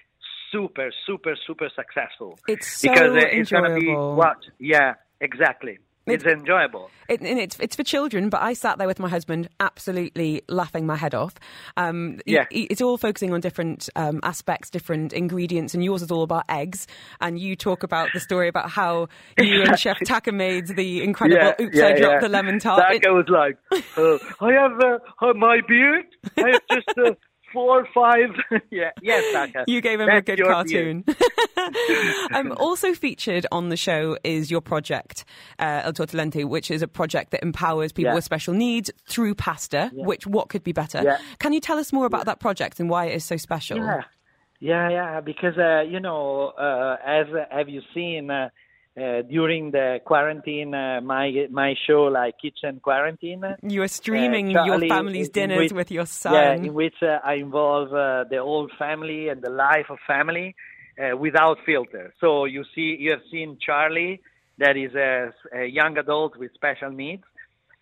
super, 0.52 0.92
super, 1.06 1.36
super 1.46 1.70
successful 1.76 2.40
It's 2.48 2.68
so 2.68 2.90
because 2.90 3.12
uh, 3.12 3.28
it's 3.32 3.52
gonna 3.52 3.76
be 3.76 3.90
enjoyable. 3.90 4.16
what? 4.16 4.38
Yeah, 4.60 4.96
exactly. 5.22 5.80
It's, 6.12 6.26
enjoyable. 6.26 6.90
It, 7.08 7.22
and 7.22 7.40
it's 7.40 7.58
it's 7.60 7.76
for 7.76 7.84
children, 7.84 8.30
but 8.30 8.42
I 8.42 8.54
sat 8.54 8.78
there 8.78 8.88
with 8.88 9.00
my 9.00 9.10
husband, 9.10 9.50
absolutely 9.60 10.44
laughing 10.48 10.86
my 10.86 10.96
head 10.96 11.16
off. 11.16 11.36
Um, 11.78 12.20
Yeah. 12.26 12.46
it's 12.52 12.82
all 12.82 12.98
focusing 12.98 13.34
on 13.34 13.42
different 13.42 13.90
um, 13.96 14.20
aspects, 14.24 14.70
different 14.70 15.14
ingredients, 15.14 15.74
and 15.74 15.84
yours 15.84 16.02
is 16.02 16.12
all 16.12 16.24
about 16.24 16.44
eggs. 16.50 16.88
And 17.22 17.40
you 17.40 17.56
talk 17.56 17.84
about 17.84 18.10
the 18.14 18.20
story 18.20 18.48
about 18.48 18.70
how 18.70 19.08
you 19.38 19.64
and 19.64 19.78
Chef 19.80 19.98
Taka 20.06 20.32
made 20.32 20.68
the 20.68 21.04
incredible 21.04 21.54
"Oops, 21.60 21.80
I 21.80 21.94
dropped 21.98 22.22
the 22.22 22.30
lemon 22.30 22.60
tart." 22.60 22.80
It- 22.94 23.02
Taka 23.02 23.14
was 23.14 23.28
like, 23.30 23.58
uh, 23.98 24.18
I 24.46 24.52
have 24.54 24.80
uh, 24.80 25.00
uh, 25.26 25.34
my 25.34 25.62
beard. 25.68 26.06
I 26.38 26.50
have 26.52 26.62
just 26.72 26.98
uh, 26.98 27.14
four, 27.54 27.88
five. 27.94 28.30
yeah, 28.72 28.92
yes. 29.02 29.50
You 29.68 29.82
gave 29.82 30.00
him 30.00 30.08
That's 30.08 30.30
a 30.30 30.36
good 30.36 30.46
cartoon. 30.46 31.04
um, 32.34 32.54
also 32.58 32.94
featured 32.94 33.46
on 33.52 33.70
the 33.70 33.78
show 33.78 34.18
is 34.24 34.50
your 34.52 34.62
project, 34.62 35.26
uh, 35.60 35.84
Il 35.86 35.94
Tortellante, 35.94 36.46
which 36.48 36.72
is 36.72 36.82
a 36.82 36.88
project 36.88 37.32
that 37.32 37.44
empowers 37.44 37.92
people 37.92 38.12
Yeah. 38.12 38.16
with 38.16 38.24
special 38.24 38.54
needs 38.54 38.92
through 39.08 39.36
pasta. 39.36 39.92
Which 39.94 40.26
what 40.28 40.50
could 40.50 40.64
be 40.64 40.72
better? 40.72 41.02
Yeah. 41.04 41.18
Can 41.40 41.54
you 41.54 41.60
tell 41.60 41.78
us 41.80 41.92
more 41.94 42.06
about 42.06 42.26
that 42.26 42.40
project 42.40 42.80
and 42.80 42.90
why 42.90 43.06
it 43.06 43.16
is 43.16 43.26
so 43.26 43.38
special? 43.38 43.78
Yeah, 43.78 44.02
yeah, 44.60 44.90
yeah. 44.90 45.22
Because 45.22 45.58
uh, 45.58 45.82
you 45.82 46.00
know, 46.00 46.48
uh, 46.58 46.98
as 47.06 47.28
have 47.52 47.70
you 47.70 47.82
seen 47.94 48.30
uh, 48.32 48.50
uh, 49.00 49.22
during 49.24 49.72
the 49.72 50.00
quarantine, 50.06 50.74
uh, 50.74 51.00
my 51.02 51.48
my 51.52 51.76
show 51.88 52.04
like 52.04 52.36
Kitchen 52.42 52.80
Quarantine. 52.82 53.44
You 53.62 53.82
are 53.84 53.88
streaming 53.88 54.58
uh, 54.58 54.66
your 54.66 54.80
family's 54.80 55.30
dinners 55.30 55.58
which- 55.58 55.74
with 55.74 55.92
your 55.92 56.06
son. 56.06 56.34
Yeah, 56.34 56.54
in 56.54 56.74
which 56.74 57.02
uh, 57.02 57.20
I 57.24 57.36
involve 57.36 57.94
uh, 57.94 58.26
the 58.30 58.40
whole 58.42 58.70
family 58.78 59.30
and 59.30 59.42
the 59.42 59.50
life 59.50 59.90
of 59.90 60.00
family 60.06 60.56
uh, 61.02 61.16
without 61.16 61.58
filter. 61.66 62.14
So 62.20 62.46
you 62.46 62.64
see, 62.76 62.98
you 63.00 63.12
have 63.12 63.22
seen 63.32 63.58
Charlie, 63.66 64.22
that 64.58 64.76
is 64.76 64.94
a, 64.96 65.34
a 65.54 65.66
young 65.66 65.98
adult 65.98 66.38
with 66.38 66.54
special 66.54 66.92
needs. 66.92 67.24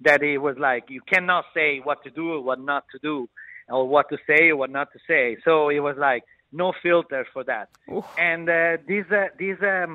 That 0.01 0.21
he 0.21 0.37
was 0.37 0.57
like, 0.59 0.83
you 0.89 1.01
cannot 1.01 1.45
say 1.55 1.79
what 1.83 2.03
to 2.03 2.11
do 2.11 2.33
or 2.33 2.41
what 2.41 2.59
not 2.59 2.83
to 2.91 2.99
do, 2.99 3.27
or 3.67 3.87
what 3.87 4.09
to 4.09 4.17
say 4.27 4.49
or 4.49 4.57
what 4.57 4.69
not 4.69 4.89
to 4.93 4.99
say. 5.07 5.37
So 5.43 5.69
it 5.69 5.79
was 5.79 5.95
like 5.97 6.23
no 6.51 6.71
filter 6.83 7.25
for 7.33 7.43
that. 7.45 7.69
And 8.17 8.47
uh, 8.47 8.77
these 8.87 9.05
uh, 9.11 9.87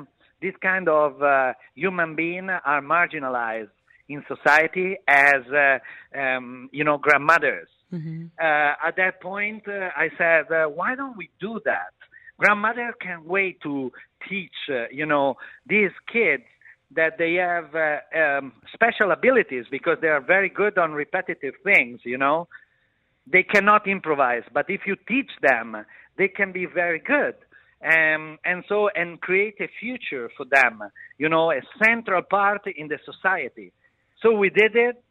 these 0.43 0.51
this 0.51 0.59
kind 0.61 0.89
of 0.89 1.21
uh, 1.21 1.53
human 1.75 2.15
being 2.15 2.49
are 2.49 2.81
marginalized 2.81 3.69
in 4.09 4.23
society 4.27 4.97
as 5.07 5.41
uh, 5.51 6.19
um, 6.19 6.69
you 6.71 6.83
know 6.83 6.97
grandmothers. 6.97 7.69
Uh, 8.41 8.87
at 8.87 8.95
that 8.97 9.21
point, 9.21 9.63
uh, 9.67 9.89
I 9.95 10.09
said, 10.17 10.51
uh, 10.51 10.65
why 10.65 10.95
don't 10.95 11.15
we 11.15 11.29
do 11.39 11.59
that? 11.65 11.93
Grandmother 12.39 12.93
can 12.99 13.23
wait 13.25 13.61
to 13.61 13.91
teach, 14.27 14.57
uh, 14.69 14.87
you 14.91 15.05
know, 15.05 15.35
these 15.67 15.91
kids 16.11 16.43
that 16.95 17.19
they 17.19 17.35
have 17.35 17.69
uh, 17.75 17.99
um, 18.19 18.53
special 18.73 19.11
abilities 19.11 19.65
because 19.69 19.97
they 20.01 20.07
are 20.07 20.21
very 20.21 20.49
good 20.49 20.77
on 20.79 20.93
repetitive 20.93 21.53
things, 21.63 21.99
you 22.03 22.17
know. 22.17 22.47
They 23.31 23.43
cannot 23.43 23.87
improvise, 23.87 24.43
but 24.51 24.65
if 24.69 24.81
you 24.87 24.95
teach 25.07 25.31
them, 25.41 25.85
they 26.17 26.27
can 26.27 26.51
be 26.51 26.65
very 26.65 26.99
good. 26.99 27.35
Um, 27.83 28.37
and 28.45 28.63
so, 28.69 28.89
and 28.95 29.19
create 29.19 29.55
a 29.59 29.67
future 29.79 30.29
for 30.37 30.45
them, 30.45 30.81
you 31.17 31.27
know, 31.27 31.51
a 31.51 31.61
central 31.83 32.21
part 32.21 32.61
in 32.75 32.87
the 32.87 32.97
society. 33.05 33.73
So 34.21 34.31
we 34.33 34.49
did 34.49 34.75
it, 34.75 35.03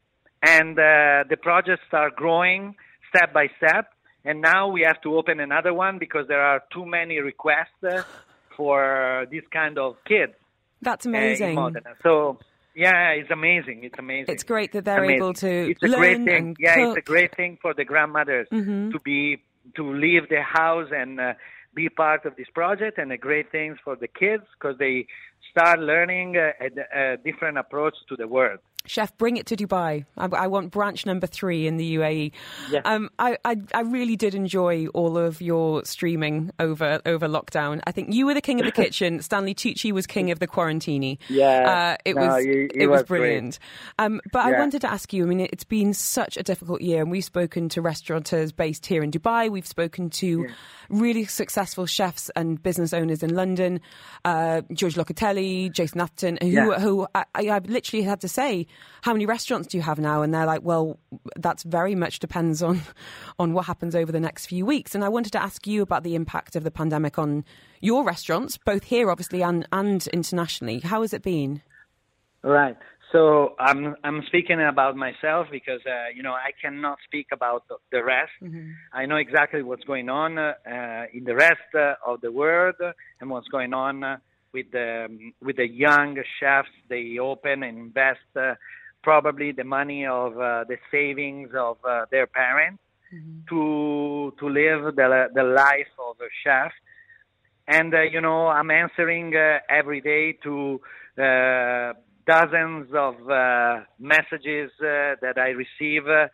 and 0.42 0.78
uh, 0.78 1.24
the 1.28 1.36
projects 1.40 1.84
are 1.92 2.10
growing 2.10 2.74
step 3.14 3.32
by 3.34 3.48
step. 3.58 3.88
And 4.24 4.40
now 4.40 4.68
we 4.68 4.82
have 4.82 5.00
to 5.02 5.16
open 5.18 5.40
another 5.40 5.74
one 5.74 5.98
because 5.98 6.28
there 6.28 6.40
are 6.40 6.62
too 6.72 6.86
many 6.86 7.18
requests 7.18 7.82
uh, 7.86 8.02
for 8.56 9.26
this 9.30 9.42
kind 9.52 9.78
of 9.78 9.96
kids. 10.06 10.32
That's 10.80 11.04
uh, 11.06 11.10
amazing. 11.10 11.54
Modena. 11.56 11.94
So 12.02 12.38
yeah, 12.74 13.10
it's 13.10 13.30
amazing. 13.30 13.84
It's 13.84 13.98
amazing. 13.98 14.32
It's 14.34 14.44
great 14.44 14.72
that 14.72 14.84
they're 14.86 15.04
Amazing. 15.04 15.16
able 15.16 15.34
to 15.34 15.70
It's 15.72 15.82
a 15.82 15.86
learn 15.88 16.00
great 16.00 16.24
thing. 16.24 16.28
and 16.48 16.56
yeah, 16.58 16.74
cook. 16.76 16.96
it's 16.98 17.06
a 17.08 17.10
great 17.10 17.36
thing 17.36 17.58
for 17.60 17.74
the 17.74 17.84
grandmothers 17.84 18.48
to 18.50 18.98
be 19.04 19.42
to 19.76 19.92
leave 19.92 20.28
the 20.28 20.42
house 20.42 20.88
and 20.92 21.20
uh, 21.20 21.34
be 21.74 21.88
part 21.88 22.24
of 22.26 22.36
this 22.36 22.48
project, 22.54 22.98
and 22.98 23.12
a 23.12 23.18
great 23.18 23.50
thing 23.50 23.76
for 23.82 23.96
the 23.96 24.08
kids 24.08 24.44
because 24.54 24.78
they 24.78 25.06
start 25.50 25.80
learning 25.80 26.36
uh, 26.36 26.52
a, 26.60 27.12
a 27.12 27.16
different 27.18 27.58
approach 27.58 27.94
to 28.08 28.16
the 28.16 28.28
world. 28.28 28.60
Chef, 28.84 29.16
bring 29.16 29.36
it 29.36 29.46
to 29.46 29.56
Dubai. 29.56 30.04
I, 30.18 30.26
I 30.26 30.46
want 30.48 30.72
branch 30.72 31.06
number 31.06 31.26
three 31.26 31.66
in 31.66 31.76
the 31.76 31.96
UAE. 31.96 32.32
Yeah. 32.70 32.80
Um, 32.84 33.10
I, 33.18 33.36
I, 33.44 33.56
I 33.74 33.80
really 33.82 34.16
did 34.16 34.34
enjoy 34.34 34.86
all 34.88 35.16
of 35.16 35.40
your 35.40 35.84
streaming 35.84 36.50
over 36.58 37.00
over 37.06 37.28
lockdown. 37.28 37.80
I 37.86 37.92
think 37.92 38.12
you 38.12 38.26
were 38.26 38.34
the 38.34 38.40
king 38.40 38.58
of 38.60 38.66
the 38.66 38.72
kitchen. 38.82 39.22
Stanley 39.22 39.54
Tucci 39.54 39.92
was 39.92 40.06
king 40.06 40.30
of 40.32 40.40
the 40.40 40.48
quarantini. 40.48 41.18
Yeah. 41.28 41.94
uh, 41.94 41.96
it 42.04 42.16
No, 42.16 42.26
was 42.26 42.44
he- 42.44 42.50
he 42.50 42.68
it 42.74 42.86
was, 42.90 43.02
brilliant. 43.04 43.58
Um, 43.98 44.20
but 44.32 44.44
I 44.46 44.58
wanted 44.58 44.80
to 44.80 44.90
ask 44.90 45.12
you. 45.12 45.22
I 45.22 45.26
mean, 45.26 45.40
it's 45.40 45.64
been 45.64 45.94
such 45.94 46.36
a 46.36 46.42
difficult 46.42 46.80
year, 46.80 47.02
and 47.02 47.10
we've 47.10 47.24
spoken 47.24 47.68
to 47.70 47.82
restaurateurs 47.82 48.50
based 48.52 48.86
here 48.86 49.02
in 49.02 49.10
Dubai. 49.10 49.48
We've 49.50 49.66
spoken 49.66 50.10
to 50.10 50.48
really 50.88 51.24
successful 51.24 51.86
chefs 51.86 52.30
and 52.36 52.62
business 52.62 52.92
owners 52.92 53.22
in 53.22 53.34
London, 53.34 53.80
uh, 54.24 54.62
Giorgio 54.72 55.04
Locatelli, 55.04 55.72
Jason 55.72 56.00
Atherton, 56.00 56.38
who 56.42 56.48
Yeah. 56.48 56.78
who 56.80 57.06
I, 57.14 57.24
I- 57.34 57.58
literally 57.64 58.02
had 58.04 58.20
to 58.22 58.28
say, 58.28 58.66
how 59.02 59.12
many 59.12 59.26
restaurants 59.26 59.68
do 59.68 59.76
you 59.76 59.82
have 59.82 59.98
now? 59.98 60.22
And 60.22 60.32
they're 60.32 60.46
like, 60.46 60.62
well, 60.62 60.98
that's 61.36 61.62
very 61.64 61.94
much 61.94 62.18
depends 62.18 62.62
on 62.62 62.82
on 63.38 63.52
what 63.52 63.66
happens 63.66 63.94
over 63.94 64.12
the 64.12 64.20
next 64.20 64.46
few 64.46 64.64
weeks. 64.64 64.94
And 64.94 65.04
I 65.04 65.08
wanted 65.08 65.32
to 65.32 65.42
ask 65.42 65.66
you 65.66 65.82
about 65.82 66.04
the 66.04 66.14
impact 66.14 66.56
of 66.56 66.64
the 66.64 66.70
pandemic 66.70 67.18
on 67.18 67.44
your 67.80 68.04
restaurants, 68.04 68.56
both 68.58 68.84
here, 68.84 69.10
obviously, 69.10 69.42
and 69.42 69.66
and 69.72 70.06
internationally. 70.08 70.80
How 70.80 71.02
has 71.02 71.12
it 71.12 71.22
been? 71.22 71.62
Right. 72.42 72.76
So 73.12 73.54
I'm 73.58 73.94
I'm 74.02 74.22
speaking 74.26 74.60
about 74.60 74.96
myself 74.96 75.46
because 75.50 75.80
uh, 75.86 76.08
you 76.16 76.22
know 76.22 76.32
I 76.32 76.52
cannot 76.62 76.98
speak 77.04 77.26
about 77.30 77.64
the- 77.68 78.02
rest. 78.02 78.32
I 78.92 79.04
know 79.06 79.16
exactly 79.16 79.62
what's 79.62 79.84
going 79.84 80.08
on 80.08 80.38
uh, 80.38 80.54
uh, 80.66 81.04
in 81.12 81.24
the 81.24 81.34
rest 81.34 81.74
uh, 81.74 81.94
of 82.06 82.22
the 82.22 82.32
world 82.32 82.76
and 83.20 83.30
what's 83.30 83.48
going 83.48 83.74
on 83.74 84.02
uh, 84.02 84.16
with 84.52 84.70
the 84.72 85.06
um, 85.08 85.32
with 85.42 85.56
the 85.56 85.68
young 85.68 86.16
chefs. 86.38 86.68
They 86.88 87.18
open 87.18 87.62
and 87.62 87.78
invest 87.78 88.20
uh, 88.36 88.54
probably 89.02 89.52
the 89.52 89.64
money 89.64 90.06
of 90.06 90.32
uh, 90.34 90.64
the 90.68 90.76
savings 90.90 91.50
of 91.56 91.78
uh, 91.84 92.06
their 92.10 92.26
parents 92.26 92.82
to 93.48 94.32
to 94.38 94.48
live 94.48 94.94
the 94.96 95.26
the 95.34 95.42
life 95.42 95.92
of 95.98 96.16
a 96.20 96.30
chef. 96.44 96.72
And 97.68 97.94
uh, 97.94 98.02
you 98.02 98.20
know 98.20 98.48
i'm 98.48 98.70
answering 98.70 99.34
uh, 99.36 99.58
every 99.68 100.00
day 100.00 100.32
to 100.42 100.80
uh, 101.18 101.92
dozens 102.26 102.88
of 102.94 103.14
uh, 103.30 103.80
messages 103.98 104.70
uh, 104.80 105.16
that 105.20 105.34
i 105.36 105.48
receive 105.48 106.06
uh, 106.08 106.26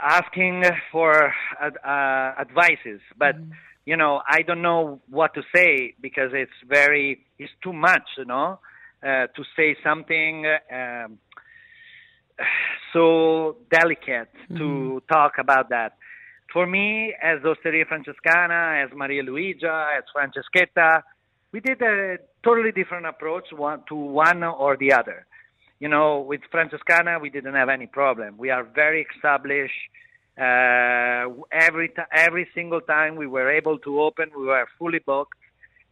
asking 0.00 0.64
for 0.90 1.32
ad- 1.60 1.78
uh, 1.84 2.40
advices. 2.40 3.00
But 3.16 3.36
you 3.84 3.96
know 3.96 4.20
i 4.28 4.42
don't 4.42 4.62
know 4.62 5.00
what 5.10 5.34
to 5.34 5.42
say 5.54 5.94
because 6.00 6.30
it's 6.32 6.58
very 6.68 7.24
it's 7.38 7.52
too 7.62 7.72
much 7.72 8.08
you 8.18 8.24
know 8.24 8.58
uh, 9.02 9.26
to 9.36 9.44
say 9.56 9.76
something 9.82 10.46
um, 10.72 11.18
so 12.92 13.56
delicate 13.70 14.30
to 14.56 15.02
talk 15.10 15.32
about 15.38 15.70
that. 15.70 15.96
For 16.52 16.66
me, 16.66 17.14
as 17.20 17.40
Osteria 17.44 17.84
Francescana, 17.84 18.84
as 18.84 18.90
Maria 18.94 19.22
Luigia, 19.22 19.98
as 19.98 20.04
Franceschetta, 20.14 21.02
we 21.52 21.60
did 21.60 21.82
a 21.82 22.18
totally 22.44 22.72
different 22.72 23.06
approach 23.06 23.44
one, 23.52 23.82
to 23.88 23.94
one 23.94 24.42
or 24.44 24.76
the 24.76 24.92
other. 24.92 25.26
You 25.80 25.88
know, 25.88 26.20
with 26.20 26.40
Francescana, 26.52 27.20
we 27.20 27.30
didn't 27.30 27.54
have 27.54 27.68
any 27.68 27.86
problem. 27.86 28.36
We 28.38 28.50
are 28.50 28.62
very 28.62 29.06
established. 29.16 29.74
Uh, 30.36 31.28
every 31.52 31.88
ti 31.88 32.02
every 32.12 32.48
single 32.54 32.80
time 32.80 33.16
we 33.16 33.26
were 33.26 33.50
able 33.50 33.78
to 33.78 34.00
open, 34.02 34.30
we 34.36 34.46
were 34.46 34.66
fully 34.78 34.98
booked, 34.98 35.38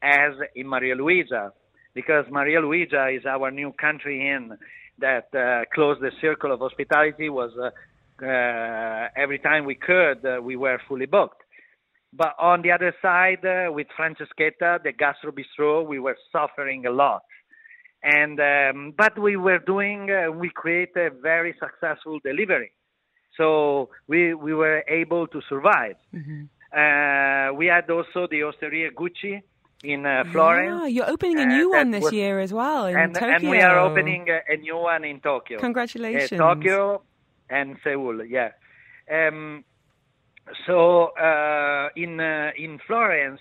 as 0.03 0.32
in 0.57 0.66
Maria 0.66 0.97
Luigia, 0.97 1.53
because 1.95 2.24
Maria 2.30 2.61
Luigia 2.61 3.16
is 3.16 3.24
our 3.24 3.51
new 3.51 3.72
country 3.72 4.28
inn 4.30 4.59
that 4.99 5.32
uh, 5.34 5.64
closed 5.74 6.01
the 6.01 6.11
circle 6.20 6.53
of 6.53 6.61
hospitality. 6.61 7.28
Was 7.28 7.53
uh, 7.57 7.70
uh, 8.24 9.09
every 9.16 9.38
time 9.38 9.64
we 9.64 9.74
could, 9.74 10.24
uh, 10.24 10.40
we 10.43 10.57
were 10.57 10.80
fully 10.88 11.07
booked. 11.07 11.43
But 12.12 12.34
on 12.38 12.62
the 12.62 12.72
other 12.72 12.95
side, 13.01 13.45
uh, 13.45 13.72
with 13.72 13.86
Franceschetta, 13.99 14.82
the 14.82 14.93
Gastro 14.93 15.32
Bistro, 15.32 15.86
we 15.86 15.99
were 15.99 16.16
suffering 16.30 16.84
a 16.84 16.90
lot. 16.90 17.22
And 18.03 18.38
um, 18.40 18.95
but 18.99 19.18
we 19.18 19.36
were 19.36 19.61
doing, 19.61 20.11
uh, 20.11 20.30
we 20.32 20.51
created 20.51 20.97
a 20.97 21.11
very 21.20 21.55
successful 21.59 22.18
delivery, 22.24 22.72
so 23.36 23.88
we 24.08 24.34
we 24.34 24.52
were 24.54 24.82
able 24.88 25.26
to 25.28 25.40
survive. 25.48 25.96
Uh, 26.14 27.52
we 27.54 27.66
had 27.66 27.88
also 27.90 28.26
the 28.30 28.42
Osteria 28.44 28.90
Gucci 28.90 29.42
in 29.84 30.06
uh, 30.06 30.24
Florence. 30.32 30.80
Ah, 30.82 30.86
you're 30.86 31.10
opening 31.10 31.38
a 31.38 31.42
uh, 31.42 31.46
new 31.46 31.70
that 31.72 31.78
one 31.78 31.90
this 31.90 32.04
was- 32.04 32.12
year 32.12 32.40
as 32.40 32.52
well 32.52 32.86
in 32.86 32.96
and, 32.96 33.14
Tokyo. 33.14 33.34
and 33.34 33.50
we 33.50 33.60
are 33.60 33.78
opening 33.78 34.28
a, 34.30 34.40
a 34.52 34.56
new 34.56 34.76
one 34.78 35.04
in 35.04 35.20
Tokyo. 35.20 35.58
Congratulations. 35.58 36.40
Uh, 36.40 36.54
Tokyo 36.54 37.02
and 37.50 37.76
Seoul, 37.84 38.24
yeah. 38.24 38.50
Um, 39.10 39.64
so 40.66 41.06
uh, 41.16 41.88
in 41.96 42.20
uh, 42.20 42.50
in 42.56 42.78
Florence 42.86 43.40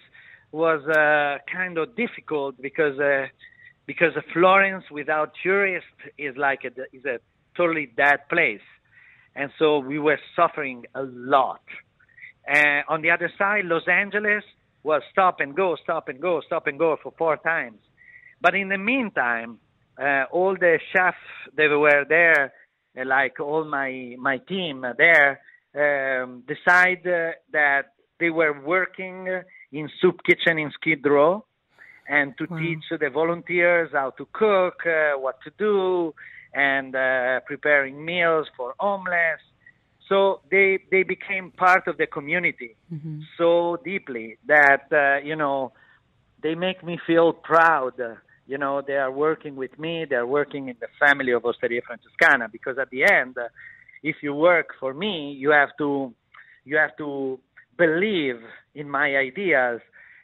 was 0.52 0.82
uh, 0.88 1.38
kind 1.52 1.78
of 1.78 1.96
difficult 1.96 2.62
because 2.62 3.00
uh, 3.00 3.28
because 3.86 4.14
Florence 4.34 4.86
without 4.92 5.32
tourists 5.42 5.88
is 6.18 6.36
like 6.38 6.64
a, 6.66 6.72
is 6.96 7.06
a 7.06 7.20
totally 7.56 7.86
dead 7.96 8.28
place, 8.30 8.62
and 9.36 9.52
so 9.58 9.80
we 9.80 10.00
were 10.00 10.20
suffering 10.36 10.86
a 10.96 11.04
lot. 11.04 11.62
Uh, 12.48 12.82
on 12.90 13.02
the 13.02 13.12
other 13.12 13.32
side, 13.38 13.66
Los 13.66 13.88
Angeles 13.88 14.44
was 14.84 15.02
stop 15.12 15.40
and 15.40 15.56
go, 15.56 15.76
stop 15.84 16.08
and 16.08 16.20
go, 16.20 16.42
stop 16.46 16.68
and 16.68 16.78
go 16.80 16.98
for 17.02 17.14
four 17.18 17.38
times. 17.38 17.80
But 18.42 18.56
in 18.56 18.70
the 18.70 18.78
meantime, 18.78 19.60
uh, 20.02 20.24
all 20.32 20.56
the 20.56 20.80
chefs 20.92 21.18
that 21.56 21.70
were 21.70 22.06
there, 22.08 22.54
uh, 23.00 23.06
like 23.06 23.40
all 23.40 23.64
my 23.64 24.16
my 24.18 24.38
team 24.40 24.86
there, 24.98 25.40
um, 25.76 26.44
decide 26.48 27.06
uh, 27.06 27.32
that 27.52 27.94
they 28.20 28.30
were 28.30 28.60
working 28.60 29.28
in 29.72 29.90
soup 30.02 30.22
kitchen 30.26 30.58
in 30.58 30.72
Skid 30.72 31.06
Row 31.06 31.46
and 32.10 32.36
to 32.38 32.46
Wow. 32.50 32.58
teach 32.58 32.84
the 33.00 33.10
volunteers 33.10 33.90
how 33.94 34.10
to 34.12 34.28
cook, 34.34 34.86
uh, 34.86 35.14
what 35.20 35.40
to 35.44 35.52
do, 35.58 36.14
and 36.54 36.96
uh, 36.96 37.40
preparing 37.46 38.04
meals 38.04 38.48
for 38.56 38.74
homeless. 38.80 39.40
So 40.10 40.42
they 40.52 40.80
they 40.92 41.04
became 41.04 41.52
part 41.52 41.88
of 41.88 41.98
the 41.98 42.06
community 42.06 42.76
so 43.38 43.78
deeply 43.86 44.38
that 44.48 44.88
uh, 44.92 45.26
you 45.26 45.36
know 45.36 45.72
they 46.44 46.56
make 46.56 46.84
me 46.84 47.00
feel 47.06 47.34
proud. 47.34 47.94
You 48.48 48.58
know, 48.58 48.82
they 48.86 48.98
are 48.98 49.12
working 49.12 49.56
with 49.56 49.78
me. 49.80 50.06
They 50.10 50.16
are 50.16 50.28
working 50.28 50.68
in 50.68 50.76
the 50.82 50.88
family 51.00 51.32
of 51.32 51.46
Osteria 51.46 51.82
Francescana 51.82 52.52
because 52.52 52.78
at 52.78 52.90
the 52.90 53.04
end, 53.04 53.38
uh, 53.38 53.48
if 54.04 54.18
you 54.22 54.34
work 54.34 54.70
for 54.80 54.94
me, 54.94 55.32
you 55.32 55.52
have 55.52 55.70
to 55.78 56.14
you 56.66 56.78
have 56.78 56.96
to 56.98 57.40
believe 57.78 58.40
in 58.76 58.90
my 58.90 59.16
ideas 59.16 59.80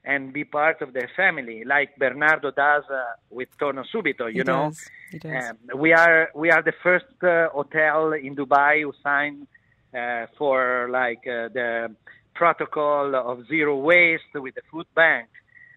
and 0.08 0.32
be 0.32 0.46
part 0.46 0.82
of 0.82 0.94
the 0.94 1.06
family, 1.18 1.64
like 1.66 1.90
Bernardo 1.98 2.50
does 2.52 2.84
uh, 2.90 3.04
with 3.30 3.50
Torno 3.60 3.84
Subito. 3.94 4.26
You 4.34 4.44
He 4.44 4.44
know, 4.44 4.64
does. 4.68 4.90
He 5.12 5.20
does. 5.20 5.44
um, 5.50 5.80
we 5.86 5.92
are 5.94 6.30
we 6.34 6.50
are 6.50 6.64
the 6.64 6.78
first 6.82 7.12
uh, 7.22 7.50
hotel 7.50 8.14
in 8.14 8.34
Dubai 8.36 8.84
who 8.84 8.94
signed 9.04 9.48
uh, 9.94 10.28
for 10.38 10.88
like 10.90 11.24
uh, 11.28 11.50
the 11.60 11.94
protocol 12.34 13.16
of 13.16 13.46
zero 13.48 13.76
waste 13.78 14.34
with 14.36 14.56
the 14.56 14.62
food 14.72 14.88
bank. 14.96 15.28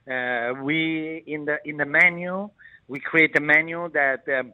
Uh, 0.09 0.55
we 0.63 1.25
in 1.27 1.45
the 1.45 1.57
in 1.65 1.77
the 1.77 1.85
menu 1.85 2.49
we 2.87 3.01
create 3.01 3.35
a 3.37 3.41
menu 3.41 3.89
that 4.01 4.23
um, 4.39 4.53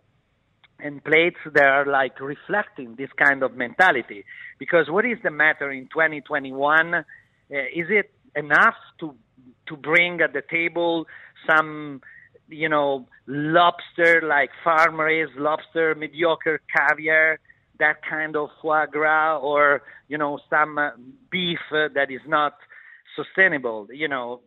and 0.78 1.04
plates 1.04 1.40
that 1.54 1.68
are 1.76 1.86
like 1.86 2.18
reflecting 2.20 2.94
this 2.96 3.10
kind 3.24 3.42
of 3.42 3.54
mentality. 3.56 4.24
Because 4.58 4.86
what 4.88 5.04
is 5.04 5.18
the 5.22 5.30
matter 5.30 5.70
in 5.70 5.84
2021? 5.88 6.94
Uh, 6.94 7.02
is 7.50 7.88
it 8.00 8.10
enough 8.34 8.74
to 9.00 9.14
to 9.68 9.76
bring 9.76 10.20
at 10.20 10.32
the 10.32 10.42
table 10.48 11.06
some 11.48 12.00
you 12.48 12.68
know 12.68 13.06
lobster 13.26 14.22
like 14.22 14.50
farm 14.62 15.00
raised 15.00 15.36
lobster, 15.36 15.94
mediocre 15.94 16.60
caviar, 16.74 17.38
that 17.78 17.96
kind 18.08 18.36
of 18.36 18.48
foie 18.62 18.86
gras, 18.86 19.38
or 19.38 19.82
you 20.08 20.18
know 20.18 20.38
some 20.48 20.78
uh, 20.78 20.90
beef 21.30 21.58
uh, 21.72 21.88
that 21.94 22.10
is 22.10 22.20
not 22.26 22.54
sustainable? 23.14 23.88
You 23.92 24.08
know, 24.08 24.40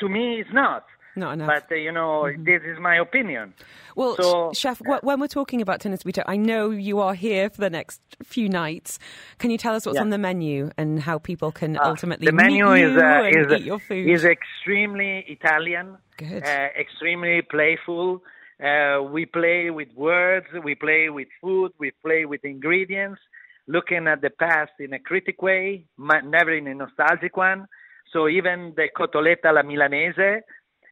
to 0.00 0.08
me, 0.08 0.40
it's 0.40 0.52
not. 0.52 0.84
Not 1.16 1.34
enough. 1.34 1.46
But 1.46 1.70
uh, 1.72 1.76
you 1.76 1.92
know, 1.92 2.28
this 2.38 2.62
is 2.64 2.78
my 2.80 2.96
opinion. 2.96 3.54
Well, 3.94 4.16
So- 4.16 4.52
Chef, 4.52 4.78
wh- 4.80 5.02
when 5.04 5.20
we're 5.20 5.28
talking 5.28 5.60
about 5.62 5.80
Torno 5.80 5.96
Subito, 5.96 6.22
I 6.26 6.36
know 6.36 6.70
you 6.70 6.98
are 7.00 7.14
here 7.14 7.50
for 7.50 7.60
the 7.60 7.70
next 7.70 8.00
few 8.24 8.48
nights. 8.48 8.98
Can 9.38 9.50
you 9.50 9.58
tell 9.58 9.74
us 9.74 9.86
what's 9.86 9.96
Yeah. 9.96 10.02
on 10.02 10.10
the 10.10 10.18
menu 10.18 10.70
and 10.76 10.98
how 11.00 11.18
people 11.18 11.52
can 11.52 11.76
Uh, 11.76 11.84
ultimately 11.84 12.26
the 12.26 12.32
menu 12.32 12.64
meet 12.66 12.82
is 12.84 12.92
you 12.92 12.98
uh, 13.00 13.22
and 13.22 13.36
is 13.52 13.60
eat 13.60 13.64
your 13.64 13.78
food? 13.78 14.08
is 14.08 14.24
extremely 14.24 15.24
Italian, 15.28 15.98
Good. 16.16 16.42
uh, 16.44 16.68
extremely 16.76 17.42
playful. 17.42 18.22
Uh, 18.62 19.02
we 19.02 19.26
play 19.26 19.70
with 19.70 19.88
words, 19.94 20.46
we 20.64 20.74
play 20.74 21.10
with 21.10 21.28
food, 21.40 21.72
we 21.78 21.90
play 22.02 22.24
with 22.24 22.44
ingredients, 22.44 23.20
looking 23.68 24.08
at 24.08 24.20
the 24.20 24.30
past 24.30 24.72
in 24.80 24.92
a 24.94 24.98
critic 24.98 25.42
way, 25.42 25.84
never 25.98 26.52
in 26.52 26.66
a 26.66 26.74
nostalgic 26.74 27.36
one. 27.36 27.66
So 28.12 28.28
even 28.28 28.74
the 28.76 28.88
cotoletta 28.96 29.46
alla 29.48 29.62
milanese, 29.64 30.42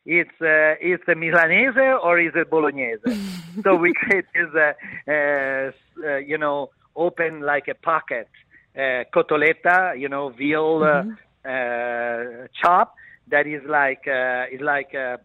it's 0.05 0.40
uh, 0.40 0.74
it's 0.80 1.05
a 1.09 1.14
milanese 1.14 1.98
or 2.03 2.18
is 2.18 2.32
it 2.34 2.50
bolognese? 2.50 3.00
so 3.62 3.76
we 3.76 3.92
create 3.94 4.26
this, 4.34 4.48
uh, 4.55 4.72
uh, 5.11 5.70
uh, 6.07 6.16
you 6.16 6.38
know, 6.38 6.70
open 6.96 7.40
like 7.40 7.68
a 7.68 7.74
pocket 7.74 8.28
uh, 8.76 9.05
cotoletta, 9.14 9.98
you 9.98 10.09
know, 10.09 10.30
veal 10.30 10.82
uh, 10.82 11.48
uh, 11.48 12.46
chop 12.61 12.94
that 13.28 13.46
is 13.46 13.62
like 13.68 14.07
uh, 14.07 14.44
is 14.53 14.61
like 14.61 14.94
uh, 14.94 15.16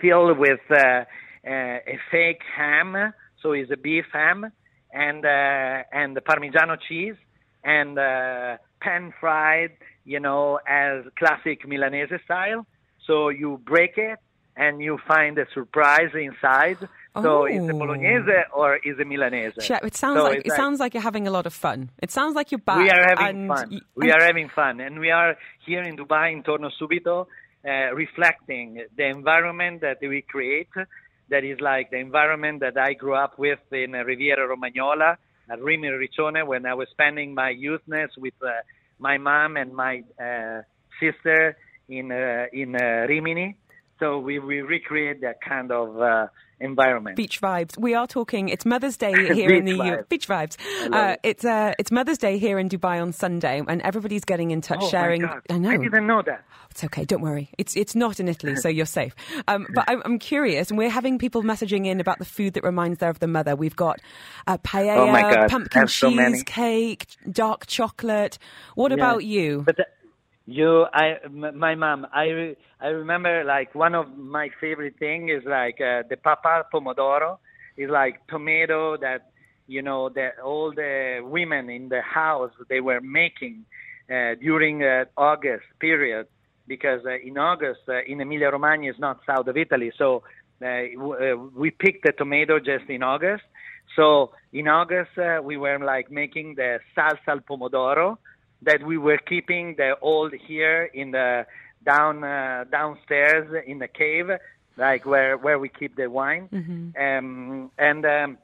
filled 0.00 0.38
with 0.38 0.60
uh, 0.70 0.76
uh, 0.76 1.04
a 1.46 1.98
fake 2.10 2.42
ham, 2.56 3.12
so 3.40 3.52
it's 3.52 3.70
a 3.70 3.76
beef 3.76 4.04
ham, 4.12 4.50
and 4.92 5.24
uh, 5.24 5.82
and 5.92 6.16
the 6.16 6.20
Parmigiano 6.20 6.76
cheese, 6.88 7.16
and 7.64 7.98
uh, 7.98 8.56
pan 8.80 9.12
fried, 9.20 9.72
you 10.04 10.20
know, 10.20 10.58
as 10.68 11.04
classic 11.18 11.66
Milanese 11.66 12.20
style. 12.24 12.66
So 13.06 13.28
you 13.28 13.60
break 13.64 13.94
it 13.98 14.18
and 14.56 14.80
you 14.82 14.98
find 15.06 15.38
a 15.38 15.46
surprise 15.54 16.12
inside. 16.14 16.78
So 17.20 17.46
is 17.46 17.62
it 17.68 17.74
Oh. 17.74 17.78
bolognese 17.78 18.38
or 18.54 18.76
is 18.76 18.98
it 18.98 19.06
Milanese? 19.06 19.52
Chef, 19.62 19.82
it 19.84 19.94
sounds 19.94 20.18
So 20.18 20.24
like 20.24 20.42
it 20.46 20.52
sounds 20.52 20.78
like 20.80 20.94
you're 20.94 21.02
having 21.12 21.26
a 21.26 21.30
lot 21.30 21.46
of 21.46 21.54
fun. 21.66 21.90
It 22.04 22.10
sounds 22.10 22.34
like 22.34 22.50
you're 22.52 22.66
back. 22.72 22.78
we 22.78 22.90
are 22.90 23.04
having 23.16 23.48
fun. 23.48 23.68
y- 23.70 23.80
We 24.00 24.10
and- 24.10 24.14
are 24.20 24.24
having 24.30 24.48
fun, 24.48 24.80
and 24.80 24.98
we 25.04 25.10
are 25.10 25.36
here 25.66 25.82
in 25.82 25.96
Dubai 25.96 26.32
in 26.32 26.42
Torno 26.42 26.70
Subito, 26.80 27.26
uh, 27.66 27.94
reflecting 27.94 28.68
the 28.96 29.04
environment 29.18 29.80
that 29.82 29.98
we 30.00 30.22
create. 30.22 30.70
That 31.28 31.44
is 31.44 31.60
like 31.60 31.90
the 31.90 31.98
environment 31.98 32.60
that 32.60 32.76
I 32.76 32.92
grew 32.94 33.14
up 33.14 33.38
with 33.38 33.60
in 33.72 33.94
uh, 33.94 34.04
Riviera 34.04 34.44
Romagnola 34.54 35.16
at 35.50 35.58
Rimini 35.62 35.96
Riccione 36.04 36.46
when 36.46 36.66
I 36.66 36.74
was 36.74 36.88
spending 36.90 37.34
my 37.34 37.50
youthness 37.66 38.10
with 38.18 38.34
uh, 38.42 38.50
my 38.98 39.16
mom 39.18 39.56
and 39.56 39.72
my 39.74 40.02
uh, 40.20 40.60
sister 41.00 41.56
in 41.88 42.10
uh, 42.12 42.46
in 42.52 42.74
uh, 42.76 43.06
Rimini. 43.08 43.56
So 43.98 44.18
we, 44.18 44.40
we 44.40 44.62
recreate 44.62 45.20
that 45.20 45.40
kind 45.40 45.70
of 45.70 46.00
uh, 46.00 46.26
environment. 46.58 47.14
Beach 47.14 47.40
vibes. 47.40 47.78
We 47.78 47.94
are 47.94 48.08
talking. 48.08 48.48
It's 48.48 48.66
Mother's 48.66 48.96
Day 48.96 49.12
here 49.34 49.52
in 49.52 49.64
the 49.64 49.72
Beach 49.74 49.84
U- 49.84 49.92
vibes. 49.92 50.08
beach 50.08 50.28
vibes. 50.28 50.56
Uh, 50.92 51.16
it's 51.22 51.44
uh, 51.44 51.74
it's 51.78 51.92
Mother's 51.92 52.18
Day 52.18 52.36
here 52.38 52.58
in 52.58 52.68
Dubai 52.68 53.00
on 53.00 53.12
Sunday, 53.12 53.62
and 53.64 53.80
everybody's 53.82 54.24
getting 54.24 54.50
in 54.50 54.60
touch, 54.60 54.80
oh 54.82 54.88
sharing. 54.88 55.24
I 55.24 55.58
know. 55.58 55.70
I 55.70 55.76
didn't 55.76 56.06
know 56.08 56.20
that. 56.26 56.44
It's 56.72 56.82
okay. 56.82 57.04
Don't 57.04 57.20
worry. 57.20 57.50
It's 57.58 57.76
it's 57.76 57.94
not 57.94 58.18
in 58.18 58.26
Italy, 58.28 58.56
so 58.56 58.68
you're 58.68 58.86
safe. 58.86 59.14
Um, 59.48 59.66
but 59.74 59.84
I'm, 59.88 60.00
I'm 60.04 60.18
curious, 60.18 60.70
and 60.70 60.78
we're 60.78 60.88
having 60.88 61.18
people 61.18 61.42
messaging 61.42 61.86
in 61.86 62.00
about 62.00 62.18
the 62.18 62.24
food 62.24 62.54
that 62.54 62.62
reminds 62.64 62.98
them 62.98 63.10
of 63.10 63.18
the 63.18 63.26
mother. 63.26 63.54
We've 63.56 63.74
got 63.76 64.00
uh, 64.46 64.56
paella, 64.58 65.44
Oh 65.44 65.48
pumpkin 65.48 65.88
so 65.88 66.10
cheesecake, 66.10 67.06
dark 67.30 67.66
chocolate. 67.66 68.38
What 68.76 68.90
Yeah. 68.92 68.96
about 68.96 69.24
you? 69.24 69.62
But 69.66 69.80
uh, 69.80 69.84
you, 70.46 70.86
I, 70.92 71.16
my 71.30 71.74
mom, 71.74 72.06
I, 72.12 72.56
I 72.80 72.88
remember 72.88 73.44
like 73.44 73.74
one 73.74 73.94
of 73.94 74.16
my 74.16 74.48
favorite 74.60 74.98
thing 74.98 75.28
is 75.28 75.42
like 75.46 75.80
uh, 75.80 76.02
the 76.08 76.16
pappa 76.22 76.64
pomodoro. 76.72 77.38
Is 77.74 77.88
like 77.88 78.26
tomato 78.28 78.98
that 78.98 79.30
you 79.66 79.80
know 79.80 80.10
that 80.10 80.32
all 80.44 80.72
the 80.74 81.20
women 81.22 81.70
in 81.70 81.88
the 81.88 82.02
house 82.02 82.50
they 82.68 82.80
were 82.80 83.00
making 83.00 83.64
uh, 84.10 84.34
during 84.40 84.82
uh, 84.82 85.06
August 85.16 85.64
period. 85.80 86.26
Because 86.66 87.00
uh, 87.06 87.16
in 87.26 87.38
August 87.38 87.80
uh, 87.88 88.02
in 88.06 88.20
Emilia 88.20 88.50
Romagna 88.50 88.90
is 88.90 88.96
not 88.98 89.20
south 89.26 89.46
of 89.48 89.56
Italy, 89.56 89.90
so 89.96 90.22
uh, 90.62 90.82
w- 90.96 91.50
we 91.56 91.70
picked 91.70 92.04
the 92.04 92.12
tomato 92.12 92.58
just 92.58 92.88
in 92.90 93.02
August. 93.02 93.42
So 93.96 94.32
in 94.52 94.68
August 94.68 95.10
we 95.42 95.56
were 95.56 95.78
like 95.78 96.10
making 96.10 96.56
the 96.56 96.78
salsa 96.96 97.28
al 97.28 97.40
pomodoro 97.40 98.18
that 98.62 98.82
we 98.82 98.98
were 98.98 99.18
keeping 99.18 99.74
the 99.76 99.94
old 100.00 100.32
here 100.46 100.84
in 100.94 101.10
the 101.12 101.46
down 101.84 102.22
uh, 102.24 102.64
downstairs 102.70 103.62
in 103.66 103.78
the 103.78 103.88
cave, 103.88 104.30
like 104.76 105.04
where 105.04 105.36
where 105.36 105.58
we 105.58 105.68
keep 105.68 105.96
the 105.96 106.08
wine. 106.08 106.48
Um, 106.98 107.70
and 107.78 108.04
um, 108.06 108.38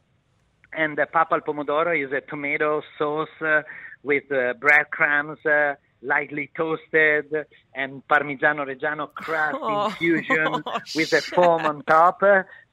and 0.72 0.96
the 0.98 1.06
pappa 1.06 1.34
al 1.34 1.40
pomodoro 1.40 1.92
is 1.94 2.12
a 2.12 2.20
tomato 2.20 2.82
sauce 2.98 3.28
uh, 3.40 3.62
with 4.02 4.30
uh, 4.32 4.54
breadcrumbs. 4.60 5.38
Uh, 5.44 5.74
Lightly 6.00 6.48
toasted 6.56 7.34
and 7.74 8.06
Parmigiano 8.06 8.64
Reggiano 8.64 9.12
crust 9.12 9.58
Oh, 9.60 9.86
infusion 9.86 10.62
with 10.94 11.12
a 11.12 11.20
foam 11.20 11.66
on 11.66 11.82
top. 11.82 12.20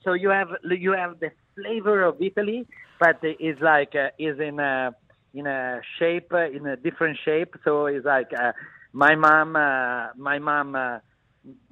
So 0.04 0.14
you 0.14 0.30
have 0.30 0.50
you 0.64 0.92
have 0.92 1.20
the 1.20 1.32
flavor 1.56 2.04
of 2.04 2.22
Italy, 2.22 2.68
but 3.00 3.18
it's 3.24 3.60
like 3.62 3.96
uh, 3.96 4.10
is 4.20 4.40
in 4.40 4.60
a 4.60 4.94
in 5.36 5.46
a 5.48 5.82
shape 6.00 6.32
uh, 6.34 6.50
in 6.50 6.66
a 6.66 6.76
different 6.78 7.18
shape. 7.24 7.56
So 7.64 7.86
it's 7.88 8.06
like 8.06 8.32
uh, 8.34 8.54
my 8.94 9.16
mom, 9.16 9.56
uh, 9.56 10.08
my 10.18 10.40
mom, 10.40 10.76
uh, 10.76 11.00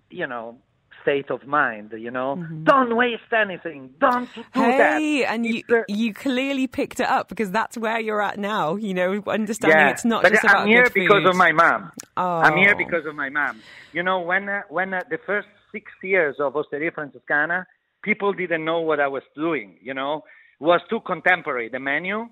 you 0.10 0.28
know, 0.28 0.58
state 1.02 1.32
of 1.32 1.48
mind. 1.48 1.94
You 1.98 2.12
know, 2.12 2.44
don't 2.64 2.96
waste 2.96 3.32
anything. 3.32 3.92
Don't 4.00 4.30
do 4.36 4.44
that. 4.54 4.98
Hey, 5.00 5.26
and 5.26 5.46
you 5.46 5.64
It's, 5.68 5.86
you 5.88 6.14
clearly 6.14 6.68
picked 6.68 7.00
it 7.00 7.08
up 7.08 7.30
because 7.30 7.52
that's 7.52 7.78
where 7.78 8.00
you're 8.00 8.22
at 8.22 8.38
now. 8.38 8.76
You 8.76 8.94
know, 8.94 9.24
understanding 9.28 9.80
yeah, 9.80 9.92
it's 9.92 10.06
not 10.06 10.24
but 10.24 10.34
just 10.34 10.44
I'm 10.46 10.52
about 10.52 10.68
here 10.68 10.90
because 10.94 11.26
of 11.26 11.36
my 11.36 11.52
mom. 11.52 11.92
I'm 12.18 12.58
here 12.58 12.74
Oh. 12.76 12.78
because 12.78 13.06
of 13.06 13.16
my 13.16 13.30
mom. 13.30 13.62
You 13.94 14.04
know, 14.04 14.20
when 14.20 14.50
uh, 14.50 14.62
when 14.70 14.94
uh, 14.94 15.02
the 15.10 15.20
first 15.26 15.48
six 15.72 15.92
years 16.04 16.36
of 16.40 16.56
Osteria 16.56 16.92
Francescana, 16.92 17.66
people 18.04 18.34
didn't 18.34 18.66
know 18.66 18.82
what 18.82 19.00
I 19.00 19.08
was 19.08 19.24
doing. 19.36 19.78
You 19.82 19.94
know, 19.94 20.24
it 20.60 20.64
was 20.64 20.82
too 20.90 21.00
contemporary 21.02 21.70
the 21.70 21.80
menu, 21.80 22.28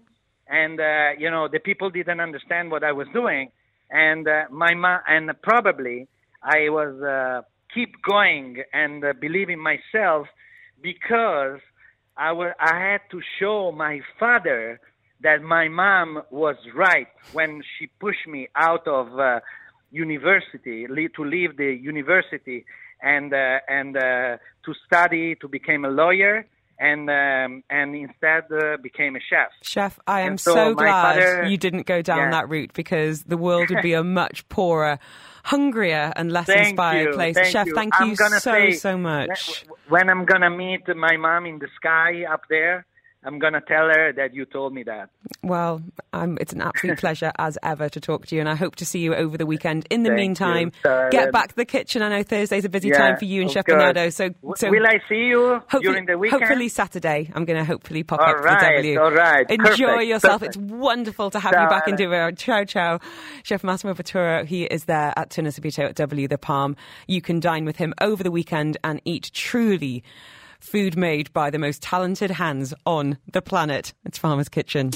and 0.52 0.80
uh, 0.80 1.12
you 1.18 1.32
know 1.32 1.48
the 1.48 1.60
people 1.60 1.90
didn't 1.90 2.20
understand 2.20 2.70
what 2.70 2.84
I 2.84 2.92
was 2.92 3.08
doing, 3.14 3.50
and 3.90 4.28
uh, 4.28 4.44
my 4.52 4.74
mom 4.76 5.00
and 5.08 5.32
probably 5.42 6.08
I 6.44 6.70
was 6.70 7.02
uh, 7.02 7.42
keep 7.74 8.02
going 8.04 8.62
and 8.74 9.04
uh, 9.04 9.14
believe 9.20 9.50
in 9.50 9.60
myself 9.60 10.28
because 10.84 11.60
I 12.18 12.34
was 12.34 12.54
I 12.60 12.92
had 12.92 13.02
to 13.12 13.22
show 13.40 13.72
my 13.72 14.02
father 14.20 14.80
that 15.22 15.42
my 15.42 15.70
mom 15.70 16.24
was 16.32 16.58
right 16.76 17.08
when 17.32 17.62
she 17.78 17.88
pushed 18.00 18.28
me 18.28 18.50
out 18.56 18.88
of 18.88 19.18
uh, 19.18 19.40
university 19.92 20.86
to 21.16 21.24
leave 21.24 21.58
the 21.58 21.74
university 21.82 22.66
and 23.02 23.34
uh, 23.34 23.60
and 23.70 23.96
uh, 23.96 24.38
to 24.66 24.74
study 24.86 25.36
to 25.36 25.48
become 25.48 25.86
a 25.86 25.90
lawyer 25.90 26.46
and 26.82 27.10
um, 27.10 27.64
and 27.70 27.96
instead 27.96 28.46
uh, 28.52 28.78
became 28.82 29.16
a 29.16 29.20
chef. 29.20 29.50
Chef, 29.62 30.00
I 30.08 30.22
am 30.22 30.30
And 30.32 30.40
so, 30.40 30.54
so 30.56 30.74
glad 30.76 31.16
father- 31.16 31.44
you 31.46 31.56
didn't 31.58 31.86
go 31.86 32.02
down 32.02 32.18
Yeah. 32.18 32.32
that 32.32 32.50
route 32.50 32.74
because 32.74 33.24
the 33.24 33.38
world 33.38 33.70
would 33.70 33.84
be 33.84 33.94
a 33.94 34.04
much 34.22 34.48
poorer, 34.50 34.98
hungrier, 35.46 36.12
and 36.16 36.32
less 36.32 36.48
Thank 36.48 36.70
inspired 36.70 37.10
you, 37.10 37.14
place. 37.14 37.36
thank 37.36 37.48
Chef, 37.48 37.68
you. 37.68 37.76
thank 37.76 37.94
you 38.00 38.16
so, 38.16 38.40
say, 38.40 38.72
so 38.74 38.98
much. 38.98 39.64
When 39.90 40.10
I'm 40.10 40.26
gonna 40.26 40.50
meet 40.50 40.82
my 40.96 41.16
mom 41.18 41.46
in 41.46 41.60
the 41.60 41.68
sky 41.76 42.24
up 42.30 42.42
there, 42.50 42.86
I'm 43.24 43.38
gonna 43.40 43.62
tell 43.62 43.88
her 43.88 44.12
that 44.14 44.34
you 44.34 44.46
told 44.46 44.74
me 44.74 44.84
that. 44.84 45.10
Well, 45.44 45.82
um, 46.14 46.38
it's 46.42 46.54
an 46.54 46.62
absolute 46.62 46.98
pleasure 47.00 47.32
as 47.38 47.58
ever 47.62 47.88
to 47.90 48.00
talk 48.00 48.26
to 48.28 48.36
you, 48.36 48.42
and 48.42 48.50
I 48.50 48.56
hope 48.56 48.76
to 48.78 48.86
see 48.86 49.00
you 49.00 49.14
over 49.14 49.38
the 49.38 49.46
weekend. 49.46 49.86
In 49.92 50.04
the 50.04 50.10
Thank 50.10 50.18
meantime, 50.20 50.72
you, 50.84 51.08
get 51.12 51.32
back 51.32 51.50
to 51.50 51.56
the 51.56 51.66
kitchen. 51.66 52.02
I 52.02 52.10
know 52.10 52.24
Thursday's 52.24 52.66
a 52.66 52.70
busy 52.70 52.90
Yeah, 52.90 52.98
time 52.98 53.18
for 53.18 53.26
you 53.26 53.42
and 53.42 53.52
Chef 53.52 53.66
course. 53.66 53.76
Bernardo, 53.76 54.10
so, 54.10 54.30
so 54.56 54.70
will 54.70 54.86
I 54.88 55.00
see 55.08 55.16
you 55.30 55.62
during 55.82 56.06
the 56.08 56.18
weekend? 56.18 56.42
hopefully 56.44 56.68
Saturday. 56.70 57.32
I'm 57.36 57.46
going 57.46 57.60
to 57.60 57.66
hopefully 57.66 58.04
pop 58.04 58.22
All 58.22 58.30
up 58.30 58.38
to 58.38 58.44
the 58.44 58.76
W. 58.78 59.00
All 59.00 59.12
right, 59.12 59.50
Enjoy 59.50 59.66
Perfect, 59.88 60.08
yourself. 60.08 60.42
perfect. 60.42 60.56
It's 60.56 60.72
wonderful 60.72 61.30
to 61.32 61.40
have 61.40 61.52
you 61.54 61.70
back 61.70 61.88
in 61.88 61.98
Ciao. 61.98 62.06
Duo. 62.06 62.32
Ciao, 62.32 62.64
ciao. 62.64 63.00
Chef 63.44 63.64
Massimo 63.64 63.94
Bottura, 63.94 64.46
he 64.46 64.64
is 64.64 64.86
there 64.86 65.14
at 65.16 65.30
Torno 65.30 65.50
Subito 65.52 65.84
at 65.88 65.96
W, 65.96 66.28
the 66.28 66.38
Palm. 66.40 66.76
You 67.08 67.22
can 67.22 67.40
dine 67.40 67.66
with 67.66 67.78
him 67.78 67.94
over 68.02 68.24
the 68.24 68.32
weekend 68.32 68.78
and 68.84 69.00
eat 69.06 69.30
truly 69.34 70.04
food 70.64 70.98
made 70.98 71.32
by 71.34 71.50
the 71.50 71.60
most 71.60 71.82
talented 71.82 72.32
hands 72.32 72.74
on 72.86 73.18
the 73.32 73.42
planet. 73.42 73.94
It's 74.06 74.18
Farmer's 74.18 74.50
Kitchen. 74.50 74.92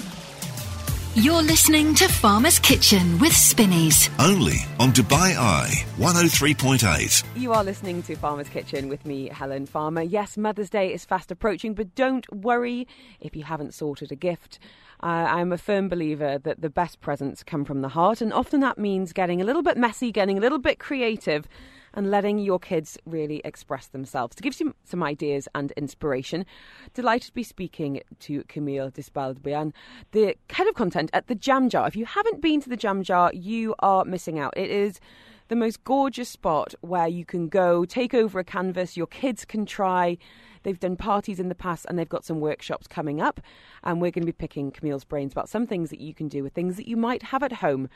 You're 1.17 1.41
listening 1.41 1.95
to 1.95 2.09
Farmer's 2.09 2.59
Kitchen 2.59 3.19
with 3.19 3.31
Spinneys. 3.31 4.09
Only 4.19 4.57
on 4.81 4.91
Dubai 4.91 5.37
Eye 5.37 5.85
103.8. 5.97 7.23
You 7.37 7.53
are 7.53 7.63
listening 7.63 8.03
to 8.03 8.17
Farmer's 8.17 8.49
Kitchen 8.49 8.89
with 8.89 9.05
me, 9.05 9.29
Helen 9.29 9.65
Farmer. 9.65 10.01
Yes, 10.01 10.37
Mother's 10.37 10.69
Day 10.69 10.93
is 10.93 11.05
fast 11.05 11.31
approaching, 11.31 11.73
but 11.73 11.95
don't 11.95 12.29
worry 12.33 12.85
if 13.21 13.33
you 13.33 13.43
haven't 13.43 13.73
sorted 13.73 14.11
a 14.11 14.15
gift. 14.17 14.59
Uh, 15.01 15.27
I'm 15.29 15.53
a 15.53 15.57
firm 15.57 15.87
believer 15.87 16.37
that 16.39 16.61
the 16.61 16.69
best 16.69 16.99
presents 16.99 17.43
come 17.43 17.63
from 17.63 17.81
the 17.81 17.89
heart, 17.89 18.19
and 18.19 18.33
often 18.33 18.59
that 18.59 18.77
means 18.77 19.13
getting 19.13 19.41
a 19.41 19.45
little 19.45 19.61
bit 19.61 19.77
messy, 19.77 20.11
getting 20.11 20.37
a 20.37 20.41
little 20.41 20.59
bit 20.59 20.79
creative, 20.79 21.47
and 21.95 22.11
letting 22.11 22.37
your 22.37 22.59
kids 22.59 22.97
really 23.05 23.41
express 23.43 23.87
themselves. 23.87 24.35
To 24.35 24.43
give 24.43 24.59
you 24.59 24.75
some 24.83 25.01
ideas 25.01 25.47
and 25.55 25.71
inspiration, 25.71 26.45
delighted 26.93 27.27
to 27.27 27.33
be 27.33 27.43
speaking 27.43 28.01
to 28.19 28.43
Camille 28.43 28.91
Dispaldbian, 28.91 29.73
the 30.11 30.35
head 30.49 30.67
of 30.67 30.75
content 30.75 31.09
at 31.13 31.27
the 31.27 31.35
Jam 31.35 31.69
Jar. 31.69 31.87
If 31.87 31.95
you 31.95 32.05
haven't 32.05 32.41
been 32.41 32.61
to 32.61 32.69
the 32.69 32.77
Jam 32.77 33.01
Jar, 33.01 33.31
you 33.33 33.73
are 33.79 34.05
missing 34.05 34.37
out. 34.37 34.53
It 34.55 34.69
is 34.69 34.99
the 35.47 35.55
most 35.55 35.83
gorgeous 35.83 36.29
spot 36.29 36.73
where 36.81 37.07
you 37.07 37.23
can 37.23 37.47
go, 37.47 37.85
take 37.85 38.13
over 38.13 38.39
a 38.39 38.43
canvas, 38.43 38.97
your 38.97 39.07
kids 39.07 39.45
can 39.45 39.65
try. 39.65 40.17
They've 40.63 40.79
done 40.79 40.97
parties 40.97 41.39
in 41.39 41.49
the 41.49 41.55
past 41.55 41.85
and 41.87 41.99
they've 41.99 42.09
got 42.09 42.25
some 42.25 42.39
workshops 42.39 42.87
coming 42.87 43.21
up. 43.21 43.39
And 43.83 44.01
we're 44.01 44.09
going 44.09 44.23
to 44.23 44.31
be 44.31 44.31
picking 44.31 44.71
Camille's 44.71 45.03
brains 45.03 45.31
about 45.31 45.47
some 45.47 45.67
things 45.67 45.91
that 45.91 45.99
you 45.99 46.15
can 46.15 46.27
do 46.27 46.41
with 46.41 46.53
things 46.53 46.75
that 46.77 46.87
you 46.87 46.97
might 46.97 47.21
have 47.23 47.43
at 47.43 47.53
home 47.53 47.89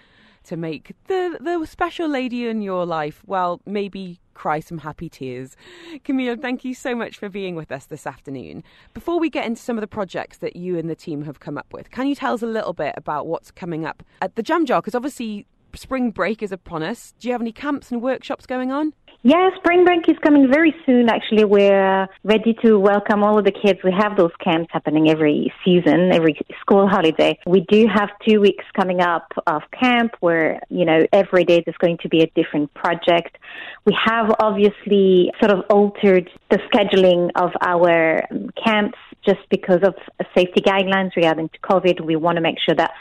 to 0.49 0.57
make 0.57 0.95
the, 1.05 1.37
the 1.39 1.63
special 1.67 2.09
lady 2.09 2.47
in 2.47 2.63
your 2.63 2.83
life, 2.83 3.21
well, 3.27 3.61
maybe 3.67 4.19
cry 4.33 4.59
some 4.59 4.79
happy 4.79 5.07
tears. 5.07 5.55
Camille, 6.03 6.37
thank 6.37 6.65
you 6.65 6.73
so 6.73 6.95
much 6.95 7.17
for 7.17 7.29
being 7.29 7.53
with 7.53 7.71
us 7.71 7.85
this 7.85 8.07
afternoon. 8.07 8.63
Before 8.95 9.19
we 9.19 9.29
get 9.29 9.45
into 9.45 9.61
some 9.61 9.77
of 9.77 9.81
the 9.81 9.87
projects 9.87 10.39
that 10.39 10.55
you 10.55 10.75
and 10.79 10.89
the 10.89 10.95
team 10.95 11.23
have 11.25 11.39
come 11.39 11.55
up 11.55 11.71
with, 11.71 11.91
can 11.91 12.07
you 12.07 12.15
tell 12.15 12.33
us 12.33 12.41
a 12.41 12.47
little 12.47 12.73
bit 12.73 12.95
about 12.97 13.27
what's 13.27 13.51
coming 13.51 13.85
up 13.85 14.01
at 14.23 14.35
the 14.35 14.41
Jam 14.41 14.65
Jar? 14.65 14.81
Because 14.81 14.95
obviously 14.95 15.45
spring 15.75 16.09
break 16.09 16.41
is 16.41 16.51
upon 16.51 16.81
us. 16.81 17.13
Do 17.19 17.27
you 17.27 17.31
have 17.33 17.41
any 17.41 17.51
camps 17.51 17.91
and 17.91 18.01
workshops 18.01 18.47
going 18.47 18.71
on? 18.71 18.93
Yeah, 19.21 19.49
spring 19.57 19.83
break 19.83 20.07
is 20.07 20.15
coming 20.23 20.49
very 20.49 20.73
soon. 20.85 21.09
Actually, 21.09 21.43
we're 21.43 22.07
ready 22.23 22.55
to 22.63 22.79
welcome 22.79 23.21
all 23.21 23.37
of 23.37 23.43
the 23.43 23.51
kids. 23.51 23.79
We 23.83 23.91
have 23.91 24.15
those 24.15 24.31
camps 24.41 24.69
happening 24.71 25.09
every 25.09 25.51
season, 25.65 26.13
every 26.13 26.39
school 26.61 26.87
holiday. 26.87 27.37
We 27.45 27.65
do 27.69 27.85
have 27.93 28.07
two 28.25 28.39
weeks 28.39 28.63
coming 28.77 29.01
up 29.01 29.27
of 29.45 29.63
camp 29.77 30.13
where, 30.21 30.61
you 30.69 30.85
know, 30.85 31.05
every 31.11 31.43
day 31.43 31.61
there's 31.65 31.75
going 31.79 31.97
to 31.97 32.07
be 32.07 32.21
a 32.21 32.27
different 32.27 32.73
project. 32.73 33.37
We 33.83 33.93
have 34.05 34.33
obviously 34.39 35.33
sort 35.41 35.51
of 35.51 35.65
altered 35.69 36.29
the 36.49 36.59
scheduling 36.73 37.29
of 37.35 37.51
our 37.59 38.23
um, 38.31 38.51
camps 38.63 38.97
just 39.25 39.41
because 39.49 39.79
of 39.83 39.95
safety 40.33 40.61
guidelines 40.61 41.13
regarding 41.17 41.49
to 41.49 41.59
COVID. 41.59 42.05
We 42.05 42.15
want 42.15 42.37
to 42.37 42.41
make 42.41 42.55
sure 42.65 42.75
that 42.75 42.91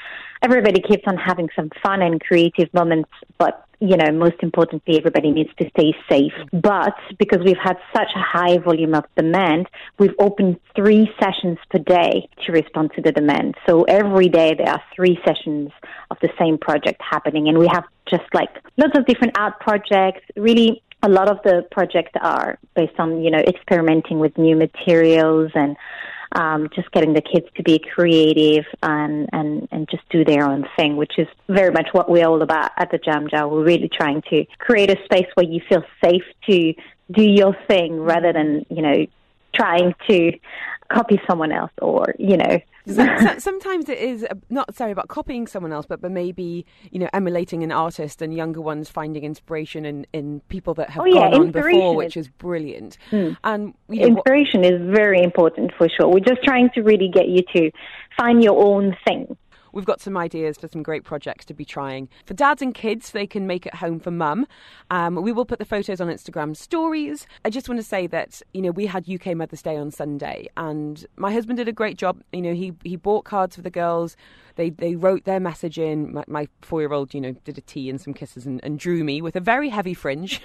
everybody 0.43 0.81
keeps 0.81 1.05
on 1.07 1.17
having 1.17 1.49
some 1.55 1.71
fun 1.81 2.03
and 2.03 2.21
creative 2.21 2.75
moments, 2.75 3.11
but 3.39 3.68
you 3.81 3.97
know, 3.97 4.11
most 4.13 4.37
importantly, 4.43 4.97
everybody 4.99 5.31
needs 5.31 5.51
to 5.59 5.69
stay 5.71 5.95
safe. 6.09 6.33
But 6.53 6.95
because 7.19 7.39
we've 7.45 7.63
had 7.63 7.77
such 7.95 8.09
a 8.17 8.21
high 8.21 8.59
volume 8.59 8.95
of 8.95 9.05
demand, 9.17 9.69
we've 9.99 10.15
opened 10.19 10.59
three 10.75 11.11
sessions 11.21 11.59
per 11.71 11.79
day 11.79 12.29
to 12.45 12.53
respond 12.53 12.91
to 12.97 13.03
the 13.03 13.13
demand. 13.13 13.55
So 13.69 13.83
every 13.85 14.29
day 14.29 14.55
there 14.55 14.69
are 14.69 14.83
three 14.97 15.19
sessions 15.25 15.71
of 16.11 16.17
the 16.21 16.31
same 16.39 16.59
project 16.59 17.01
happening, 17.09 17.49
and 17.49 17.59
we 17.59 17.69
have 17.69 17.85
just 18.11 18.25
like 18.35 18.51
lots 18.77 18.99
of 18.99 19.07
different 19.07 19.39
art 19.39 19.61
projects, 19.61 20.23
really 20.37 20.83
a 21.03 21.09
lot 21.09 21.31
of 21.31 21.39
the 21.45 21.65
projects 21.71 22.11
are 22.21 22.59
based 22.75 22.99
on 22.99 23.23
you 23.23 23.31
know 23.31 23.39
experimenting 23.39 24.19
with 24.19 24.37
new 24.37 24.57
materials 24.57 25.51
and 25.55 25.77
um, 26.33 26.69
just 26.75 26.91
getting 26.93 27.15
the 27.15 27.23
kids 27.23 27.47
to 27.57 27.63
be 27.63 27.79
creative 27.79 28.65
and, 28.83 29.29
and, 29.33 29.69
and 29.71 29.89
just 29.91 30.09
do 30.11 30.25
their 30.25 30.49
own 30.49 30.67
thing, 30.77 30.97
which 30.97 31.19
is 31.19 31.29
very 31.49 31.71
much 31.71 31.89
what 31.93 32.11
we're 32.11 32.27
all 32.27 32.43
about 32.43 32.71
at 32.77 32.91
the 32.91 32.99
Jam 32.99 33.29
Jar. 33.29 33.49
We're 33.49 33.65
really 33.65 33.89
trying 33.89 34.23
to 34.31 34.45
create 34.59 34.91
a 34.91 35.03
space 35.05 35.27
where 35.35 35.47
you 35.47 35.61
feel 35.69 35.83
safe 36.05 36.25
to 36.49 36.75
do 37.11 37.23
your 37.23 37.57
thing 37.69 38.01
rather 38.01 38.33
than, 38.33 38.67
you 38.69 38.83
know, 38.83 39.07
trying 39.59 39.95
to 40.09 40.33
copy 40.93 41.21
someone 41.29 41.53
else 41.53 41.73
or, 41.83 42.15
you 42.19 42.37
know, 42.37 42.59
So- 42.87 43.05
so- 43.25 43.39
sometimes 43.49 43.89
it 43.91 43.99
is 43.99 44.25
uh, 44.25 44.35
not 44.49 44.75
sorry 44.75 44.93
about 44.93 45.09
copying 45.09 45.47
someone 45.47 45.73
else, 45.77 45.85
but 45.85 46.01
but 46.01 46.11
maybe 46.11 46.65
you 46.91 46.99
know 46.99 47.09
emulating 47.13 47.63
an 47.63 47.71
artist 47.71 48.23
and 48.23 48.33
younger 48.35 48.63
ones 48.63 48.89
finding 48.89 49.25
inspiration 49.25 49.85
in, 49.85 50.07
in 50.15 50.41
people 50.49 50.73
that 50.81 50.89
have 50.91 51.03
Oh, 51.03 51.07
yeah, 51.07 51.31
gone 51.31 51.35
on 51.43 51.51
before, 51.51 51.95
which 51.95 52.17
is- 52.17 52.29
brilliant. 52.29 52.97
Hmm. 53.11 53.33
And 53.45 53.75
you 53.91 54.01
know, 54.01 54.07
inspiration 54.17 54.65
is 54.65 54.81
very 55.03 55.21
important 55.23 55.73
for 55.77 55.87
sure. 55.95 56.09
We're 56.09 56.21
just 56.33 56.43
trying 56.45 56.71
to 56.77 56.81
really 56.83 57.11
get 57.13 57.29
you 57.29 57.43
to 57.57 57.71
find 58.19 58.43
your 58.43 58.57
own 58.71 58.97
thing. 59.07 59.37
We've 59.79 59.85
got 59.85 60.01
some 60.01 60.17
ideas 60.17 60.59
for 60.59 60.67
some 60.67 60.83
great 60.83 61.05
projects 61.05 61.45
to 61.45 61.55
be 61.55 61.65
trying. 61.65 62.09
For 62.27 62.35
dads 62.35 62.63
and 62.63 62.75
kids, 62.75 63.13
they 63.13 63.29
can 63.29 63.47
make 63.47 63.65
it 63.65 63.77
home 63.77 64.01
for 64.01 64.11
mum. 64.11 64.45
Um, 64.91 65.15
we 65.23 65.31
will 65.31 65.45
put 65.45 65.61
the 65.61 65.65
photos 65.65 66.01
on 66.01 66.09
Instagram 66.09 66.57
stories. 66.57 67.29
I 67.45 67.51
just 67.51 67.69
want 67.69 67.79
to 67.79 67.87
say 67.87 68.09
that, 68.09 68.43
you 68.53 68.61
know, 68.61 68.73
we 68.73 68.87
had 68.87 69.09
UK 69.09 69.37
Mother's 69.37 69.63
Day 69.63 69.77
on 69.77 69.93
Sunday 69.93 70.49
and 70.57 71.07
my 71.15 71.33
husband 71.33 71.59
did 71.59 71.69
a 71.69 71.73
great 71.73 71.97
job. 71.97 72.21
You 72.33 72.43
know, 72.43 72.55
he, 72.55 72.73
he 72.83 72.97
bought 72.97 73.25
cards 73.25 73.55
for 73.55 73.63
the 73.63 73.71
girls. 73.71 74.17
They, 74.57 74.71
they 74.71 74.97
wrote 74.97 75.27
their 75.27 75.39
message 75.39 75.79
in. 75.79 76.13
My, 76.13 76.25
my 76.27 76.49
four 76.61 76.81
year 76.81 76.93
old, 76.93 77.15
you 77.15 77.21
know, 77.21 77.37
did 77.45 77.57
a 77.57 77.61
tea 77.61 77.89
and 77.89 78.01
some 78.01 78.15
kisses 78.15 78.47
and, 78.47 78.59
and 78.65 78.81
drew 78.81 79.05
me 79.05 79.23
with 79.23 79.37
a 79.37 79.41
very 79.41 79.69
heavy 79.69 79.95
fringe. 79.95 80.43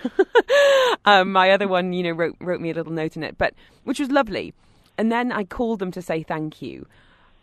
um, 1.06 1.32
my 1.32 1.50
other 1.50 1.68
one, 1.68 1.92
you 1.92 2.04
know, 2.04 2.12
wrote, 2.12 2.36
wrote 2.40 2.62
me 2.62 2.70
a 2.70 2.76
little 2.76 2.94
note 2.94 3.18
in 3.18 3.24
it, 3.24 3.36
but 3.40 3.56
which 3.84 4.00
was 4.00 4.12
lovely. 4.12 4.54
And 4.96 5.12
then 5.12 5.32
I 5.32 5.44
called 5.44 5.80
them 5.80 5.90
to 5.94 6.04
say 6.04 6.22
thank 6.22 6.62
you. 6.62 6.86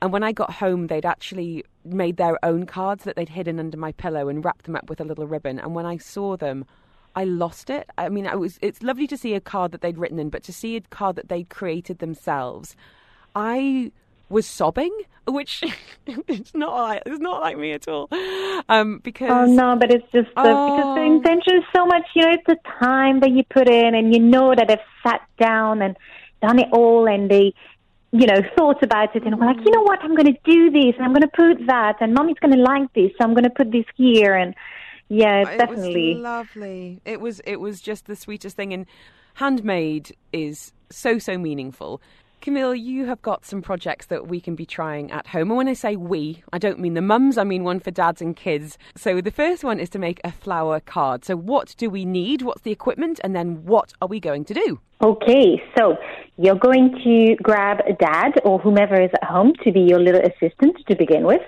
And 0.03 0.13
when 0.13 0.23
I 0.23 0.33
got 0.33 0.53
home, 0.55 0.87
they'd 0.87 1.05
actually 1.07 1.65
made 1.85 2.17
their 2.17 2.43
own 2.45 2.67
cards 2.67 3.05
that 3.05 3.17
they'd 3.17 3.29
hidden 3.29 3.59
under 3.59 3.77
my 3.77 3.93
pillow 3.93 4.29
and 4.29 4.45
wrapped 4.45 4.65
them 4.65 4.77
up 4.77 4.89
with 4.89 5.01
a 5.01 5.05
little 5.05 5.27
ribbon. 5.27 5.59
And 5.59 5.75
when 5.75 5.87
I 5.87 5.99
saw 5.99 6.37
them, 6.37 6.65
I 7.15 7.25
lost 7.25 7.71
it. 7.71 7.89
I 7.99 8.09
mean, 8.09 8.27
I 8.27 8.35
was, 8.37 8.59
it's 8.63 8.83
lovely 8.83 9.07
to 9.09 9.17
see 9.17 9.35
a 9.35 9.41
card 9.41 9.73
that 9.73 9.81
they'd 9.81 9.99
written 9.99 10.19
in, 10.19 10.31
but 10.31 10.43
to 10.45 10.53
see 10.53 10.77
a 10.77 10.81
card 10.81 11.17
that 11.17 11.29
they'd 11.29 11.51
created 11.51 11.99
themselves, 11.99 12.77
I 13.35 13.93
was 14.29 14.47
sobbing, 14.47 14.97
which 15.27 15.63
it's 16.07 16.55
not 16.55 16.73
like 16.73 17.03
it's 17.05 17.19
not 17.21 17.41
like 17.41 17.59
me 17.59 17.73
at 17.73 17.89
all. 17.89 18.09
Um, 18.69 19.01
because 19.03 19.31
Oh 19.33 19.45
no, 19.47 19.77
but 19.79 19.93
it's 19.93 20.05
just 20.13 20.29
the, 20.37 20.63
because 20.67 20.95
the 20.95 21.01
Oh. 21.01 21.17
intention 21.17 21.57
is 21.59 21.65
so 21.75 21.85
much. 21.85 22.03
You 22.15 22.23
know, 22.23 22.33
it's 22.33 22.47
the 22.47 22.57
time 22.81 23.21
that 23.21 23.31
you 23.33 23.43
put 23.51 23.69
in, 23.69 23.95
and 23.95 24.15
you 24.15 24.21
know 24.21 24.55
that 24.55 24.69
they've 24.69 24.79
sat 25.05 25.23
down 25.39 25.83
and 25.83 25.97
done 26.43 26.59
it 26.59 26.69
all, 26.73 27.07
and 27.09 27.31
they, 27.31 27.53
you 28.13 28.27
know, 28.27 28.43
thought 28.57 28.83
about 28.83 29.15
it, 29.15 29.25
and 29.25 29.39
were 29.39 29.47
like, 29.47 29.59
you 29.65 29.71
know 29.71 29.83
what, 29.83 30.01
I'm 30.03 30.17
going 30.17 30.35
to 30.35 30.41
do 30.45 30.71
this, 30.71 30.95
and 30.97 31.05
I'm 31.05 31.13
going 31.13 31.23
to 31.23 31.29
put 31.29 31.67
that, 31.67 31.97
and 32.01 32.13
mommy's 32.13 32.39
going 32.41 32.55
to 32.55 32.61
like 32.61 32.93
this, 32.93 33.11
so 33.13 33.25
I'm 33.25 33.35
going 33.35 33.45
to 33.45 33.51
put 33.51 33.71
this 33.71 33.85
here, 33.97 34.35
and 34.35 34.55
yeah, 35.09 35.43
it's 35.43 35.51
it 35.51 35.59
definitely. 35.59 36.15
was 36.15 36.23
lovely. 36.23 37.01
It 37.05 37.21
was 37.21 37.41
it 37.41 37.57
was 37.57 37.81
just 37.81 38.07
the 38.07 38.17
sweetest 38.17 38.57
thing, 38.57 38.73
and 38.73 38.87
handmade 39.35 40.17
is 40.33 40.73
so 40.91 41.19
so 41.19 41.39
meaningful. 41.39 42.01
Camille, 42.41 42.75
you 42.75 43.05
have 43.05 43.21
got 43.21 43.45
some 43.45 43.61
projects 43.61 44.07
that 44.07 44.27
we 44.29 44.41
can 44.41 44.55
be 44.55 44.65
trying 44.65 45.11
at 45.11 45.27
home. 45.27 45.51
And 45.51 45.59
when 45.59 45.69
I 45.69 45.75
say 45.75 45.95
we, 45.95 46.43
I 46.53 46.59
don't 46.59 46.79
mean 46.79 46.95
the 46.95 47.03
mums, 47.03 47.37
I 47.37 47.45
mean 47.45 47.65
one 47.65 47.81
for 47.81 47.91
dads 47.91 48.23
and 48.23 48.35
kids. 48.35 48.79
So 48.97 49.21
the 49.21 49.31
first 49.31 49.63
one 49.63 49.79
is 49.79 49.91
to 49.91 49.99
make 49.99 50.21
a 50.25 50.33
flower 50.33 50.81
card. 50.81 51.25
So, 51.25 51.37
what 51.37 51.75
do 51.77 51.91
we 51.91 52.05
need? 52.07 52.43
What's 52.43 52.63
the 52.63 52.71
equipment? 52.71 53.21
And 53.23 53.37
then 53.37 53.65
what 53.65 53.93
are 54.01 54.09
we 54.09 54.21
going 54.21 54.47
to 54.47 54.55
do? 54.55 54.81
Okay, 55.03 55.63
so 55.77 55.97
you're 56.39 56.55
going 56.59 56.99
to 57.05 57.37
grab 57.43 57.81
a 57.87 57.93
dad 57.93 58.41
or 58.45 58.59
whomever 58.59 59.01
is 59.01 59.11
at 59.15 59.25
home 59.25 59.53
to 59.65 59.73
be 59.73 59.81
your 59.81 60.01
little 60.01 60.23
assistant 60.23 60.77
to 60.89 60.97
begin 60.97 61.25
with. 61.25 61.43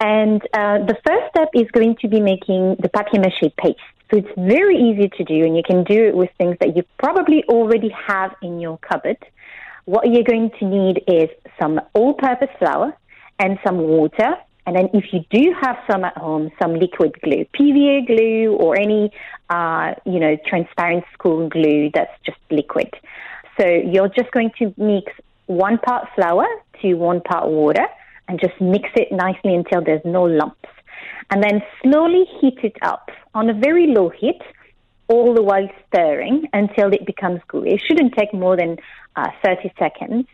And 0.00 0.42
uh, 0.52 0.84
the 0.84 0.96
first 1.06 1.24
step 1.30 1.48
is 1.54 1.70
going 1.72 1.96
to 2.02 2.08
be 2.08 2.20
making 2.20 2.76
the 2.80 2.88
papier 2.88 3.20
mache 3.20 3.52
paste. 3.56 3.80
So 4.10 4.18
it's 4.18 4.28
very 4.38 4.76
easy 4.76 5.08
to 5.08 5.24
do, 5.24 5.44
and 5.44 5.56
you 5.56 5.62
can 5.62 5.84
do 5.84 6.06
it 6.06 6.16
with 6.16 6.30
things 6.38 6.56
that 6.60 6.76
you 6.76 6.82
probably 6.98 7.44
already 7.44 7.90
have 7.90 8.34
in 8.42 8.58
your 8.58 8.78
cupboard. 8.78 9.18
What 9.84 10.12
you're 10.12 10.24
going 10.24 10.50
to 10.58 10.64
need 10.64 11.02
is 11.06 11.28
some 11.60 11.80
all-purpose 11.94 12.50
flour 12.58 12.96
and 13.38 13.58
some 13.66 13.78
water. 13.78 14.34
And 14.66 14.76
then 14.76 14.90
if 14.92 15.12
you 15.12 15.20
do 15.30 15.54
have 15.62 15.76
some 15.90 16.04
at 16.04 16.16
home, 16.16 16.50
some 16.60 16.74
liquid 16.74 17.18
glue, 17.22 17.46
PVA 17.58 18.06
glue 18.06 18.54
or 18.54 18.78
any, 18.78 19.10
uh, 19.48 19.94
you 20.04 20.20
know, 20.20 20.36
transparent 20.46 21.04
school 21.14 21.48
glue 21.48 21.90
that's 21.94 22.12
just 22.24 22.38
liquid. 22.50 22.94
So 23.58 23.66
you're 23.66 24.08
just 24.08 24.30
going 24.32 24.50
to 24.58 24.74
mix 24.76 25.12
one 25.46 25.78
part 25.78 26.08
flour 26.14 26.46
to 26.82 26.94
one 26.94 27.22
part 27.22 27.48
water 27.48 27.86
and 28.28 28.38
just 28.38 28.60
mix 28.60 28.90
it 28.94 29.10
nicely 29.10 29.54
until 29.54 29.82
there's 29.82 30.04
no 30.04 30.24
lumps. 30.24 30.68
And 31.30 31.42
then 31.42 31.62
slowly 31.82 32.24
heat 32.40 32.58
it 32.62 32.76
up 32.82 33.10
on 33.34 33.50
a 33.50 33.54
very 33.54 33.86
low 33.88 34.10
heat, 34.10 34.40
all 35.08 35.34
the 35.34 35.42
while 35.42 35.68
stirring 35.88 36.46
until 36.52 36.92
it 36.92 37.06
becomes 37.06 37.40
gooey. 37.48 37.74
It 37.74 37.82
shouldn't 37.86 38.14
take 38.14 38.32
more 38.34 38.56
than 38.56 38.76
uh, 39.18 39.30
30 39.44 39.72
seconds. 39.78 40.26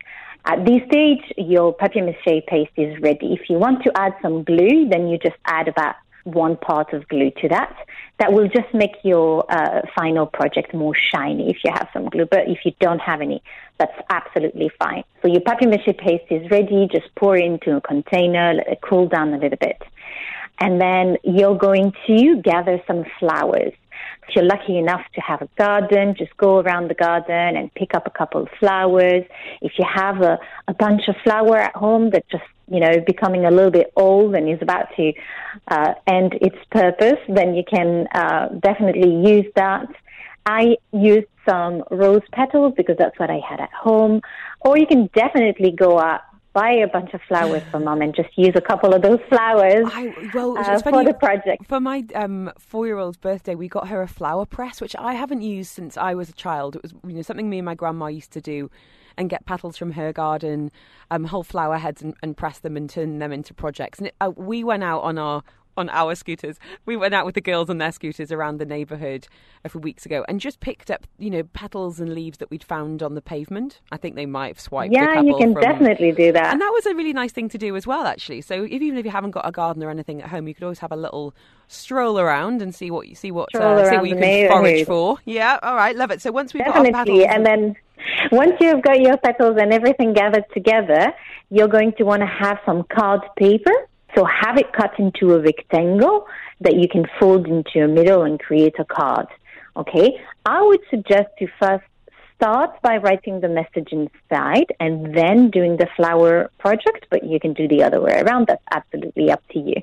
At 0.45 0.63
this 0.63 0.81
stage, 0.87 1.23
your 1.37 1.73
papier 1.73 2.05
mache 2.05 2.43
paste 2.47 2.71
is 2.77 2.99
ready. 3.01 3.33
If 3.33 3.49
you 3.49 3.57
want 3.57 3.83
to 3.83 3.91
add 3.95 4.13
some 4.21 4.43
glue, 4.43 4.87
then 4.89 5.07
you 5.07 5.17
just 5.17 5.37
add 5.45 5.67
about 5.67 5.95
one 6.23 6.55
part 6.57 6.93
of 6.93 7.07
glue 7.07 7.31
to 7.41 7.47
that. 7.49 7.75
That 8.19 8.33
will 8.33 8.47
just 8.47 8.71
make 8.73 8.95
your 9.03 9.45
uh, 9.51 9.81
final 9.95 10.25
project 10.27 10.73
more 10.73 10.93
shiny 11.11 11.49
if 11.49 11.57
you 11.63 11.71
have 11.73 11.87
some 11.93 12.09
glue. 12.09 12.25
But 12.29 12.47
if 12.47 12.59
you 12.63 12.73
don't 12.79 12.99
have 12.99 13.21
any, 13.21 13.41
that's 13.79 13.97
absolutely 14.09 14.69
fine. 14.77 15.03
So 15.21 15.27
your 15.27 15.41
papier 15.41 15.69
mache 15.69 15.97
paste 15.97 16.29
is 16.29 16.49
ready. 16.51 16.87
Just 16.91 17.13
pour 17.15 17.35
it 17.37 17.43
into 17.43 17.75
a 17.75 17.81
container, 17.81 18.53
let 18.53 18.67
it 18.67 18.79
cool 18.81 19.07
down 19.07 19.33
a 19.33 19.37
little 19.37 19.57
bit. 19.59 19.81
And 20.59 20.79
then 20.79 21.17
you're 21.23 21.57
going 21.57 21.91
to 22.07 22.41
gather 22.41 22.81
some 22.87 23.03
flowers. 23.19 23.73
If 24.27 24.35
you're 24.35 24.45
lucky 24.45 24.77
enough 24.77 25.01
to 25.15 25.21
have 25.21 25.41
a 25.41 25.49
garden, 25.57 26.15
just 26.17 26.35
go 26.37 26.59
around 26.59 26.89
the 26.89 26.95
garden 26.95 27.57
and 27.57 27.73
pick 27.73 27.93
up 27.93 28.07
a 28.07 28.09
couple 28.09 28.41
of 28.43 28.49
flowers. 28.59 29.23
If 29.61 29.73
you 29.77 29.85
have 29.91 30.21
a, 30.21 30.39
a 30.67 30.73
bunch 30.73 31.07
of 31.07 31.15
flower 31.23 31.57
at 31.57 31.75
home 31.75 32.09
that 32.11 32.27
just, 32.29 32.43
you 32.69 32.79
know, 32.79 32.99
becoming 33.05 33.45
a 33.45 33.51
little 33.51 33.71
bit 33.71 33.93
old 33.95 34.35
and 34.35 34.49
is 34.49 34.61
about 34.61 34.87
to 34.97 35.13
uh, 35.67 35.93
end 36.07 36.33
its 36.41 36.57
purpose, 36.71 37.19
then 37.29 37.55
you 37.55 37.63
can 37.63 38.07
uh, 38.13 38.49
definitely 38.59 39.13
use 39.31 39.45
that. 39.55 39.87
I 40.45 40.77
used 40.91 41.27
some 41.47 41.83
rose 41.91 42.21
petals 42.31 42.73
because 42.75 42.97
that's 42.97 43.17
what 43.19 43.29
I 43.29 43.39
had 43.47 43.59
at 43.59 43.71
home. 43.71 44.21
Or 44.61 44.77
you 44.77 44.87
can 44.87 45.09
definitely 45.13 45.71
go 45.71 45.99
out 45.99 46.21
buy 46.55 46.71
a 46.71 46.87
bunch 46.87 47.13
of 47.13 47.21
flowers 47.27 47.61
for 47.69 47.79
mom 47.81 48.01
and 48.01 48.15
just 48.15 48.29
use 48.37 48.53
a 48.55 48.61
couple 48.61 48.93
of 48.93 49.01
those 49.01 49.19
flowers 49.27 49.85
I, 49.93 50.15
well, 50.33 50.57
uh, 50.57 50.79
for 50.79 51.03
the 51.03 51.13
project. 51.13 51.67
For 51.67 51.81
my 51.81 52.05
um, 52.15 52.49
four-year-old's 52.57 53.17
birthday, 53.17 53.55
we 53.55 53.67
got 53.67 53.89
her 53.89 54.01
a 54.01 54.07
flower 54.07 54.45
press, 54.45 54.79
which 54.79 54.95
I 54.97 55.13
haven't 55.13 55.41
used 55.41 55.71
since 55.71 55.97
I 55.97 56.15
was 56.15 56.29
a 56.29 56.33
child. 56.33 56.77
It 56.77 56.81
was 56.81 56.93
you 57.05 57.13
know 57.13 57.21
something 57.21 57.49
me 57.49 57.59
and 57.59 57.65
my 57.65 57.75
grandma 57.75 58.07
used 58.07 58.31
to 58.31 58.41
do 58.41 58.71
and 59.17 59.29
get 59.29 59.45
petals 59.45 59.77
from 59.77 59.91
her 59.91 60.13
garden, 60.13 60.71
um, 61.11 61.25
whole 61.25 61.43
flower 61.43 61.77
heads, 61.77 62.01
and, 62.01 62.15
and, 62.23 62.35
press 62.35 62.59
them 62.59 62.75
and 62.75 62.89
turn 62.89 63.19
them 63.19 63.31
into 63.31 63.53
projects. 63.53 63.99
And 63.99 64.07
it, 64.07 64.15
uh, 64.19 64.31
we 64.35 64.63
went 64.63 64.83
out 64.83 65.01
on 65.01 65.17
our 65.17 65.43
on 65.77 65.89
our 65.89 66.15
scooters. 66.15 66.59
We 66.85 66.97
went 66.97 67.13
out 67.13 67.25
with 67.25 67.35
the 67.35 67.41
girls 67.41 67.69
on 67.69 67.77
their 67.77 67.91
scooters 67.91 68.31
around 68.31 68.57
the 68.57 68.65
neighbourhood 68.65 69.27
a 69.63 69.69
few 69.69 69.81
weeks 69.81 70.05
ago 70.05 70.25
and 70.27 70.39
just 70.39 70.59
picked 70.59 70.89
up, 70.89 71.07
you 71.17 71.29
know, 71.29 71.43
petals 71.43 71.99
and 71.99 72.13
leaves 72.13 72.37
that 72.39 72.49
we'd 72.49 72.63
found 72.63 73.03
on 73.03 73.15
the 73.15 73.21
pavement. 73.21 73.81
I 73.91 73.97
think 73.97 74.15
they 74.15 74.25
might 74.25 74.47
have 74.47 74.59
swiped. 74.59 74.93
Yeah, 74.93 75.21
you 75.21 75.35
can 75.37 75.53
from... 75.53 75.61
definitely 75.61 76.11
do 76.11 76.31
that. 76.31 76.51
And 76.51 76.61
that 76.61 76.71
was 76.73 76.85
a 76.85 76.95
really 76.95 77.13
nice 77.13 77.31
thing 77.31 77.49
to 77.49 77.57
do 77.57 77.75
as 77.75 77.85
well, 77.85 78.05
actually. 78.05 78.41
So 78.41 78.63
if, 78.63 78.71
even 78.71 78.97
if 78.97 79.05
you 79.05 79.11
haven't 79.11 79.31
got 79.31 79.47
a 79.47 79.51
garden 79.51 79.83
or 79.83 79.89
anything 79.89 80.21
at 80.21 80.29
home, 80.29 80.47
you 80.47 80.53
could 80.53 80.63
always 80.63 80.79
have 80.79 80.91
a 80.91 80.97
little 80.97 81.33
stroll 81.67 82.19
around 82.19 82.61
and 82.61 82.75
see 82.75 82.91
what 82.91 83.07
you 83.07 83.15
see 83.15 83.31
what 83.31 83.53
uh, 83.55 83.89
see 83.89 83.97
what 83.97 84.07
you 84.07 84.15
can 84.15 84.49
forage 84.49 84.85
for. 84.85 85.17
Yeah, 85.25 85.59
all 85.63 85.75
right, 85.75 85.95
love 85.95 86.11
it. 86.11 86.21
So 86.21 86.31
once 86.31 86.53
we've 86.53 86.63
definitely, 86.63 86.91
got 86.91 86.99
our 86.99 87.05
petals, 87.05 87.27
and 87.29 87.45
then 87.45 87.75
once 88.31 88.53
you've 88.59 88.81
got 88.81 88.99
your 89.01 89.17
petals 89.17 89.57
and 89.59 89.73
everything 89.73 90.13
gathered 90.13 90.45
together, 90.53 91.13
you're 91.49 91.67
going 91.67 91.93
to 91.93 92.03
want 92.03 92.21
to 92.21 92.27
have 92.27 92.59
some 92.65 92.83
card 92.83 93.21
paper 93.37 93.71
so 94.15 94.25
have 94.25 94.57
it 94.57 94.71
cut 94.73 94.97
into 94.97 95.33
a 95.33 95.39
rectangle 95.39 96.27
that 96.61 96.75
you 96.75 96.87
can 96.87 97.05
fold 97.19 97.47
into 97.47 97.83
a 97.83 97.87
middle 97.87 98.23
and 98.23 98.39
create 98.39 98.75
a 98.79 98.85
card. 98.85 99.27
Okay? 99.75 100.19
I 100.45 100.61
would 100.61 100.81
suggest 100.89 101.29
to 101.39 101.47
first 101.59 101.83
start 102.37 102.81
by 102.81 102.97
writing 102.97 103.41
the 103.41 103.47
message 103.47 103.89
inside 103.91 104.67
and 104.79 105.15
then 105.15 105.49
doing 105.49 105.77
the 105.77 105.87
flower 105.95 106.49
project, 106.59 107.07
but 107.09 107.23
you 107.23 107.39
can 107.39 107.53
do 107.53 107.67
the 107.67 107.83
other 107.83 108.01
way 108.01 108.21
around. 108.21 108.47
That's 108.47 108.63
absolutely 108.71 109.31
up 109.31 109.43
to 109.51 109.59
you. 109.59 109.75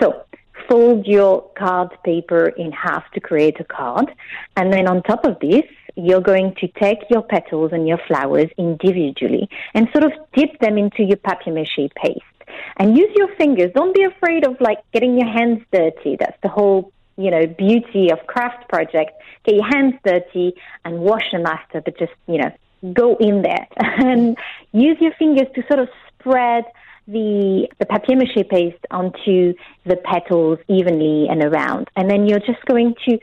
So 0.00 0.24
fold 0.68 1.06
your 1.06 1.48
card 1.58 1.90
paper 2.04 2.46
in 2.48 2.72
half 2.72 3.10
to 3.12 3.20
create 3.20 3.60
a 3.60 3.64
card. 3.64 4.10
And 4.56 4.72
then 4.72 4.88
on 4.88 5.02
top 5.02 5.24
of 5.24 5.38
this, 5.40 5.64
you're 5.96 6.20
going 6.20 6.54
to 6.60 6.68
take 6.68 6.98
your 7.10 7.22
petals 7.22 7.70
and 7.72 7.86
your 7.86 7.98
flowers 8.08 8.48
individually 8.58 9.48
and 9.74 9.88
sort 9.92 10.04
of 10.04 10.12
dip 10.34 10.58
them 10.60 10.76
into 10.76 11.04
your 11.04 11.18
papier 11.18 11.52
mache 11.52 11.88
paste 11.94 12.33
and 12.76 12.96
use 12.96 13.10
your 13.16 13.28
fingers. 13.36 13.70
Don't 13.74 13.94
be 13.94 14.04
afraid 14.04 14.46
of 14.46 14.60
like 14.60 14.78
getting 14.92 15.18
your 15.18 15.30
hands 15.30 15.62
dirty. 15.72 16.16
That's 16.18 16.36
the 16.42 16.48
whole, 16.48 16.92
you 17.16 17.30
know, 17.30 17.46
beauty 17.46 18.10
of 18.10 18.26
craft 18.26 18.68
project. 18.68 19.12
Get 19.44 19.56
your 19.56 19.66
hands 19.66 19.94
dirty 20.04 20.54
and 20.84 21.00
wash 21.00 21.30
them 21.32 21.46
after, 21.46 21.80
but 21.80 21.98
just, 21.98 22.12
you 22.26 22.38
know, 22.38 22.52
go 22.92 23.16
in 23.16 23.42
there 23.42 23.66
and 23.78 24.36
use 24.72 24.98
your 25.00 25.12
fingers 25.18 25.48
to 25.54 25.62
sort 25.66 25.80
of 25.80 25.88
spread 26.18 26.64
the 27.06 27.68
the 27.78 27.86
papier 27.86 28.16
mache 28.16 28.48
paste 28.48 28.84
onto 28.90 29.54
the 29.84 29.96
petals 29.96 30.58
evenly 30.68 31.28
and 31.28 31.42
around. 31.42 31.88
And 31.96 32.10
then 32.10 32.26
you're 32.26 32.40
just 32.40 32.64
going 32.66 32.94
to 33.06 33.18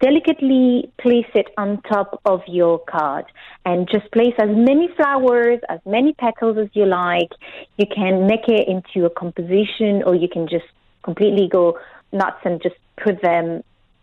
delicately 0.00 0.90
place 0.98 1.28
it 1.34 1.48
on 1.58 1.80
top 1.82 2.20
of 2.24 2.40
your 2.46 2.78
card 2.78 3.26
and 3.64 3.88
just 3.90 4.10
place 4.12 4.34
as 4.38 4.48
many 4.50 4.88
flowers, 4.96 5.60
as 5.68 5.80
many 5.84 6.14
petals 6.14 6.56
as 6.58 6.68
you 6.72 6.86
like. 6.86 7.30
You 7.76 7.86
can 7.94 8.26
make 8.26 8.48
it 8.48 8.66
into 8.66 9.06
a 9.06 9.10
composition 9.10 10.02
or 10.04 10.14
you 10.14 10.28
can 10.28 10.48
just 10.48 10.64
completely 11.02 11.48
go 11.48 11.78
nuts 12.12 12.40
and 12.44 12.62
just 12.62 12.76
put 13.02 13.20
them 13.22 13.62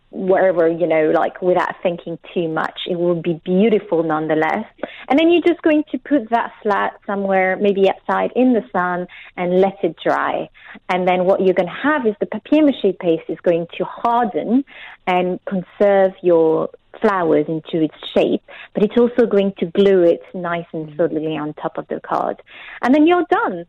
wherever, 0.09 0.67
you 0.67 0.87
know, 0.87 1.11
like 1.13 1.41
without 1.41 1.75
thinking 1.83 2.17
too 2.33 2.47
much. 2.47 2.81
It 2.87 2.97
will 2.97 3.21
be 3.21 3.41
beautiful 3.43 4.03
nonetheless. 4.03 4.65
And 5.09 5.19
then 5.19 5.29
you're 5.31 5.41
just 5.41 5.61
going 5.61 5.83
to 5.91 5.97
put 5.97 6.29
that 6.29 6.53
flat 6.63 6.99
somewhere, 7.05 7.57
maybe 7.57 7.89
outside 7.89 8.31
in 8.35 8.53
the 8.53 8.63
sun 8.71 9.07
and 9.35 9.59
let 9.59 9.77
it 9.83 9.97
dry. 10.01 10.49
And 10.89 11.07
then 11.07 11.25
what 11.25 11.41
you're 11.41 11.53
going 11.53 11.67
to 11.67 11.81
have 11.83 12.07
is 12.07 12.15
the 12.19 12.25
papier 12.25 12.63
mache 12.63 12.95
paste 12.99 13.23
is 13.27 13.39
going 13.41 13.67
to 13.77 13.83
harden 13.83 14.63
and 15.05 15.39
conserve 15.45 16.13
your 16.21 16.69
flowers 17.01 17.45
into 17.47 17.83
its 17.83 17.95
shape, 18.13 18.41
but 18.73 18.83
it's 18.83 18.97
also 18.97 19.25
going 19.25 19.53
to 19.59 19.65
glue 19.67 20.03
it 20.03 20.21
nice 20.33 20.65
and 20.73 20.95
solidly 20.95 21.37
on 21.37 21.53
top 21.53 21.77
of 21.77 21.87
the 21.89 21.99
card. 21.99 22.41
And 22.81 22.93
then 22.93 23.05
you're 23.05 23.25
done. 23.29 23.65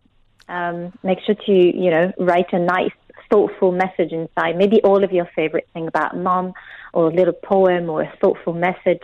Um, 0.49 0.95
make 1.03 1.18
sure 1.26 1.34
to, 1.34 1.53
you 1.53 1.91
know, 1.91 2.11
write 2.18 2.53
a 2.53 2.59
nice 2.59 2.95
thoughtful 3.30 3.72
message 3.72 4.12
inside. 4.12 4.56
Maybe 4.56 4.80
all 4.82 5.04
of 5.04 5.12
your 5.12 5.28
favorite 5.34 5.68
thing 5.72 5.88
about 5.88 6.16
mom, 6.16 6.54
or 6.92 7.10
a 7.10 7.14
little 7.14 7.34
poem, 7.34 7.90
or 7.90 8.02
a 8.02 8.16
thoughtful 8.20 8.54
message. 8.54 9.02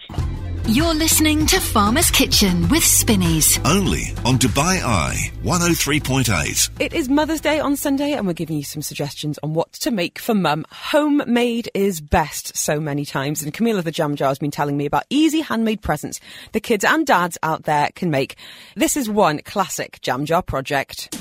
You're 0.67 0.95
listening 0.95 1.45
to 1.49 1.61
Farmer's 1.61 2.11
Kitchen 2.11 2.71
with 2.71 2.83
Spinneys. 2.83 3.61
Only 3.67 4.15
on 4.25 4.39
Dubai 4.39 4.83
Eye 4.83 5.31
103.8. 5.43 6.81
It 6.81 6.95
is 6.95 7.11
Mother's 7.11 7.43
Day 7.43 7.61
on 7.61 7.77
Sunday, 7.77 8.13
and 8.13 8.27
we're 8.27 8.33
giving 8.33 8.57
you 8.57 8.65
some 8.65 8.81
suggestions 8.81 9.39
on 9.43 9.53
what 9.53 9.75
to 9.75 9.91
make 9.91 10.19
for 10.19 10.35
mum. 10.35 10.65
Homemade 10.71 11.69
is 11.75 12.01
best 12.01 12.57
so 12.57 12.81
many 12.81 13.05
times, 13.05 13.43
and 13.43 13.53
Camilla 13.53 13.83
the 13.83 13.91
Jam 13.91 14.17
Jar 14.17 14.29
has 14.29 14.39
been 14.39 14.51
telling 14.51 14.79
me 14.79 14.87
about 14.87 15.05
easy 15.11 15.43
handmade 15.43 15.83
presents 15.83 16.19
the 16.53 16.61
kids 16.61 16.83
and 16.83 17.07
dads 17.07 17.37
out 17.43 17.65
there 17.65 17.91
can 17.95 18.11
make. 18.11 18.37
This 18.75 18.97
is 18.97 19.07
one 19.07 19.41
classic 19.41 20.01
Jam 20.01 20.25
Jar 20.25 20.41
project. 20.41 21.15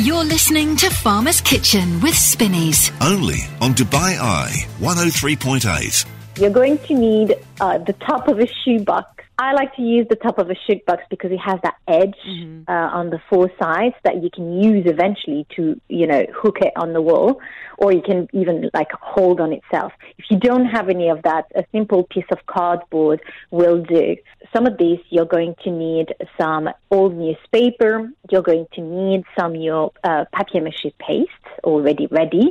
You're 0.00 0.24
listening 0.24 0.76
to 0.76 0.88
Farmer's 0.88 1.42
Kitchen 1.42 2.00
with 2.00 2.14
Spinneys. 2.14 2.90
Only 3.02 3.40
on 3.60 3.74
Dubai 3.74 4.18
Eye 4.18 4.64
103.8. 4.78 6.06
You're 6.38 6.48
going 6.48 6.78
to 6.78 6.94
need 6.94 7.36
uh, 7.60 7.76
the 7.76 7.92
top 7.92 8.26
of 8.26 8.40
a 8.40 8.46
shoebox. 8.46 9.22
I 9.40 9.52
like 9.60 9.72
to 9.76 9.82
use 9.82 10.06
the 10.08 10.16
top 10.26 10.36
of 10.38 10.46
a 10.50 10.56
shoebox 10.66 11.02
because 11.08 11.32
it 11.32 11.42
has 11.50 11.58
that 11.62 11.76
edge 11.88 12.20
Mm-hmm. 12.26 12.70
uh, 12.74 12.88
on 12.98 13.10
the 13.14 13.20
four 13.30 13.50
sides 13.60 13.94
that 14.04 14.22
you 14.22 14.30
can 14.36 14.46
use 14.62 14.84
eventually 14.86 15.46
to, 15.56 15.62
you 15.88 16.06
know, 16.06 16.22
hook 16.42 16.58
it 16.60 16.72
on 16.76 16.92
the 16.92 17.02
wall, 17.08 17.40
or 17.78 17.92
you 17.92 18.02
can 18.02 18.28
even 18.32 18.70
like 18.74 18.92
hold 19.14 19.40
on 19.40 19.52
itself. 19.52 19.92
If 20.18 20.26
you 20.30 20.38
don't 20.38 20.66
have 20.66 20.88
any 20.88 21.08
of 21.08 21.22
that, 21.22 21.44
a 21.54 21.64
simple 21.72 22.02
piece 22.04 22.30
of 22.30 22.38
cardboard 22.46 23.20
will 23.50 23.80
do. 23.82 24.16
Some 24.54 24.66
of 24.66 24.74
these 24.78 25.00
you're 25.08 25.32
going 25.38 25.54
to 25.64 25.70
need 25.70 26.06
some 26.40 26.68
old 26.90 27.12
newspaper. 27.16 28.10
You're 28.30 28.48
going 28.52 28.66
to 28.74 28.80
need 28.80 29.20
some 29.38 29.54
your 29.54 29.92
uh, 30.04 30.24
papier 30.34 30.62
mâché 30.62 30.92
paste 30.98 31.46
already 31.64 32.06
ready. 32.20 32.46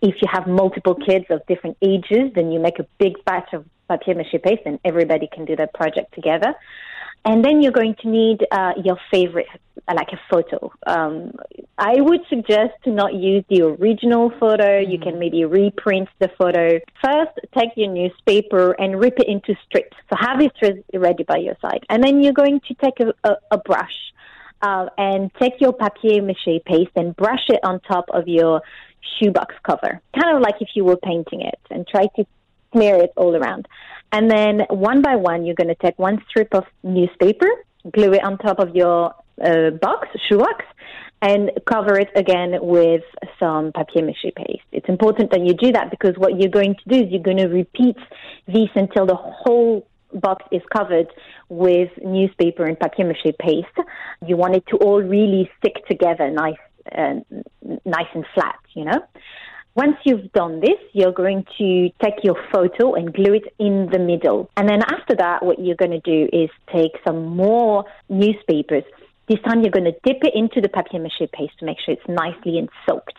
If 0.00 0.14
you 0.20 0.28
have 0.36 0.46
multiple 0.46 0.96
kids 1.08 1.26
of 1.30 1.38
different 1.46 1.76
ages, 1.80 2.32
then 2.34 2.50
you 2.52 2.58
make 2.68 2.78
a 2.80 2.86
big 2.98 3.14
batch 3.24 3.50
of 3.52 3.64
papier 3.92 4.14
mâché 4.20 4.38
paste, 4.46 4.64
and 4.68 4.78
everybody 4.90 5.28
can 5.34 5.44
do 5.50 5.54
that 5.56 5.70
project 5.80 6.08
together. 6.18 6.52
And 7.24 7.44
then 7.44 7.62
you're 7.62 7.78
going 7.82 7.94
to 8.02 8.08
need 8.08 8.38
uh, 8.50 8.72
your 8.86 8.98
favorite, 9.12 9.46
uh, 9.86 9.94
like 10.00 10.12
a 10.12 10.20
photo. 10.30 10.72
Um, 10.94 11.14
I 11.78 11.94
would 12.06 12.22
suggest 12.28 12.72
to 12.84 12.90
not 12.90 13.14
use 13.14 13.44
the 13.48 13.60
original 13.62 14.24
photo. 14.40 14.70
You 14.92 14.98
can 14.98 15.14
maybe 15.20 15.40
reprint 15.44 16.08
the 16.18 16.30
photo. 16.40 16.64
First, 17.04 17.34
take 17.56 17.70
your 17.76 17.92
newspaper 18.00 18.72
and 18.72 18.98
rip 19.04 19.16
it 19.22 19.28
into 19.28 19.54
strips. 19.66 19.96
So 20.08 20.16
have 20.18 20.40
it 20.46 20.52
re- 20.60 20.82
ready 21.06 21.22
by 21.22 21.38
your 21.46 21.56
side. 21.64 21.82
And 21.90 22.02
then 22.02 22.14
you're 22.22 22.32
going 22.44 22.60
to 22.68 22.74
take 22.74 22.98
a, 23.06 23.08
a, 23.28 23.36
a 23.52 23.58
brush 23.58 23.98
uh, 24.62 24.86
and 24.98 25.30
take 25.40 25.54
your 25.60 25.72
papier 25.72 26.22
mâché 26.22 26.64
paste 26.64 26.94
and 26.96 27.14
brush 27.14 27.46
it 27.48 27.60
on 27.62 27.74
top 27.80 28.06
of 28.12 28.26
your 28.26 28.62
shoebox 29.14 29.54
cover, 29.68 30.00
kind 30.18 30.36
of 30.36 30.42
like 30.42 30.56
if 30.60 30.70
you 30.74 30.84
were 30.84 30.96
painting 30.96 31.42
it, 31.42 31.60
and 31.70 31.86
try 31.86 32.06
to 32.16 32.24
smear 32.72 32.96
it 32.96 33.12
all 33.16 33.36
around. 33.36 33.68
And 34.12 34.30
then 34.30 34.60
one 34.68 35.00
by 35.02 35.16
one, 35.16 35.44
you're 35.44 35.54
going 35.54 35.68
to 35.68 35.74
take 35.74 35.98
one 35.98 36.22
strip 36.28 36.54
of 36.54 36.64
newspaper, 36.82 37.48
glue 37.90 38.12
it 38.12 38.24
on 38.24 38.38
top 38.38 38.58
of 38.58 38.74
your 38.74 39.14
uh, 39.42 39.70
box, 39.70 40.08
shoebox, 40.28 40.64
and 41.22 41.52
cover 41.66 41.98
it 41.98 42.10
again 42.16 42.58
with 42.60 43.04
some 43.38 43.72
papier 43.72 44.02
mâché 44.02 44.34
paste. 44.34 44.68
It's 44.72 44.88
important 44.88 45.30
that 45.30 45.40
you 45.40 45.54
do 45.54 45.72
that 45.72 45.90
because 45.90 46.14
what 46.16 46.38
you're 46.38 46.50
going 46.50 46.74
to 46.74 46.88
do 46.88 47.04
is 47.04 47.10
you're 47.10 47.22
going 47.22 47.38
to 47.38 47.48
repeat 47.48 47.96
this 48.46 48.68
until 48.74 49.06
the 49.06 49.14
whole 49.14 49.86
box 50.12 50.44
is 50.50 50.62
covered 50.76 51.06
with 51.48 51.90
newspaper 52.02 52.64
and 52.66 52.78
papier 52.78 53.06
mâché 53.06 53.38
paste. 53.38 53.88
You 54.26 54.36
want 54.36 54.56
it 54.56 54.66
to 54.70 54.76
all 54.78 55.00
really 55.00 55.50
stick 55.58 55.86
together, 55.88 56.28
nice, 56.30 56.56
uh, 56.90 57.20
nice 57.84 58.12
and 58.14 58.26
flat, 58.34 58.58
you 58.74 58.84
know. 58.84 59.00
Once 59.74 59.96
you've 60.04 60.30
done 60.32 60.60
this, 60.60 60.78
you're 60.92 61.12
going 61.12 61.46
to 61.56 61.88
take 62.02 62.22
your 62.22 62.36
photo 62.52 62.92
and 62.94 63.14
glue 63.14 63.32
it 63.32 63.54
in 63.58 63.88
the 63.90 63.98
middle. 63.98 64.50
And 64.54 64.68
then 64.68 64.82
after 64.82 65.14
that, 65.16 65.42
what 65.42 65.58
you're 65.58 65.76
going 65.76 65.92
to 65.92 66.00
do 66.00 66.28
is 66.30 66.50
take 66.70 66.92
some 67.06 67.24
more 67.24 67.86
newspapers. 68.10 68.84
This 69.28 69.38
time 69.40 69.62
you're 69.62 69.70
going 69.70 69.90
to 69.90 69.96
dip 70.04 70.18
it 70.24 70.34
into 70.34 70.60
the 70.60 70.68
papier 70.68 71.00
mâché 71.00 71.30
paste 71.32 71.58
to 71.60 71.64
make 71.64 71.78
sure 71.80 71.94
it's 71.94 72.06
nicely 72.06 72.58
and 72.58 72.68
soaked. 72.86 73.16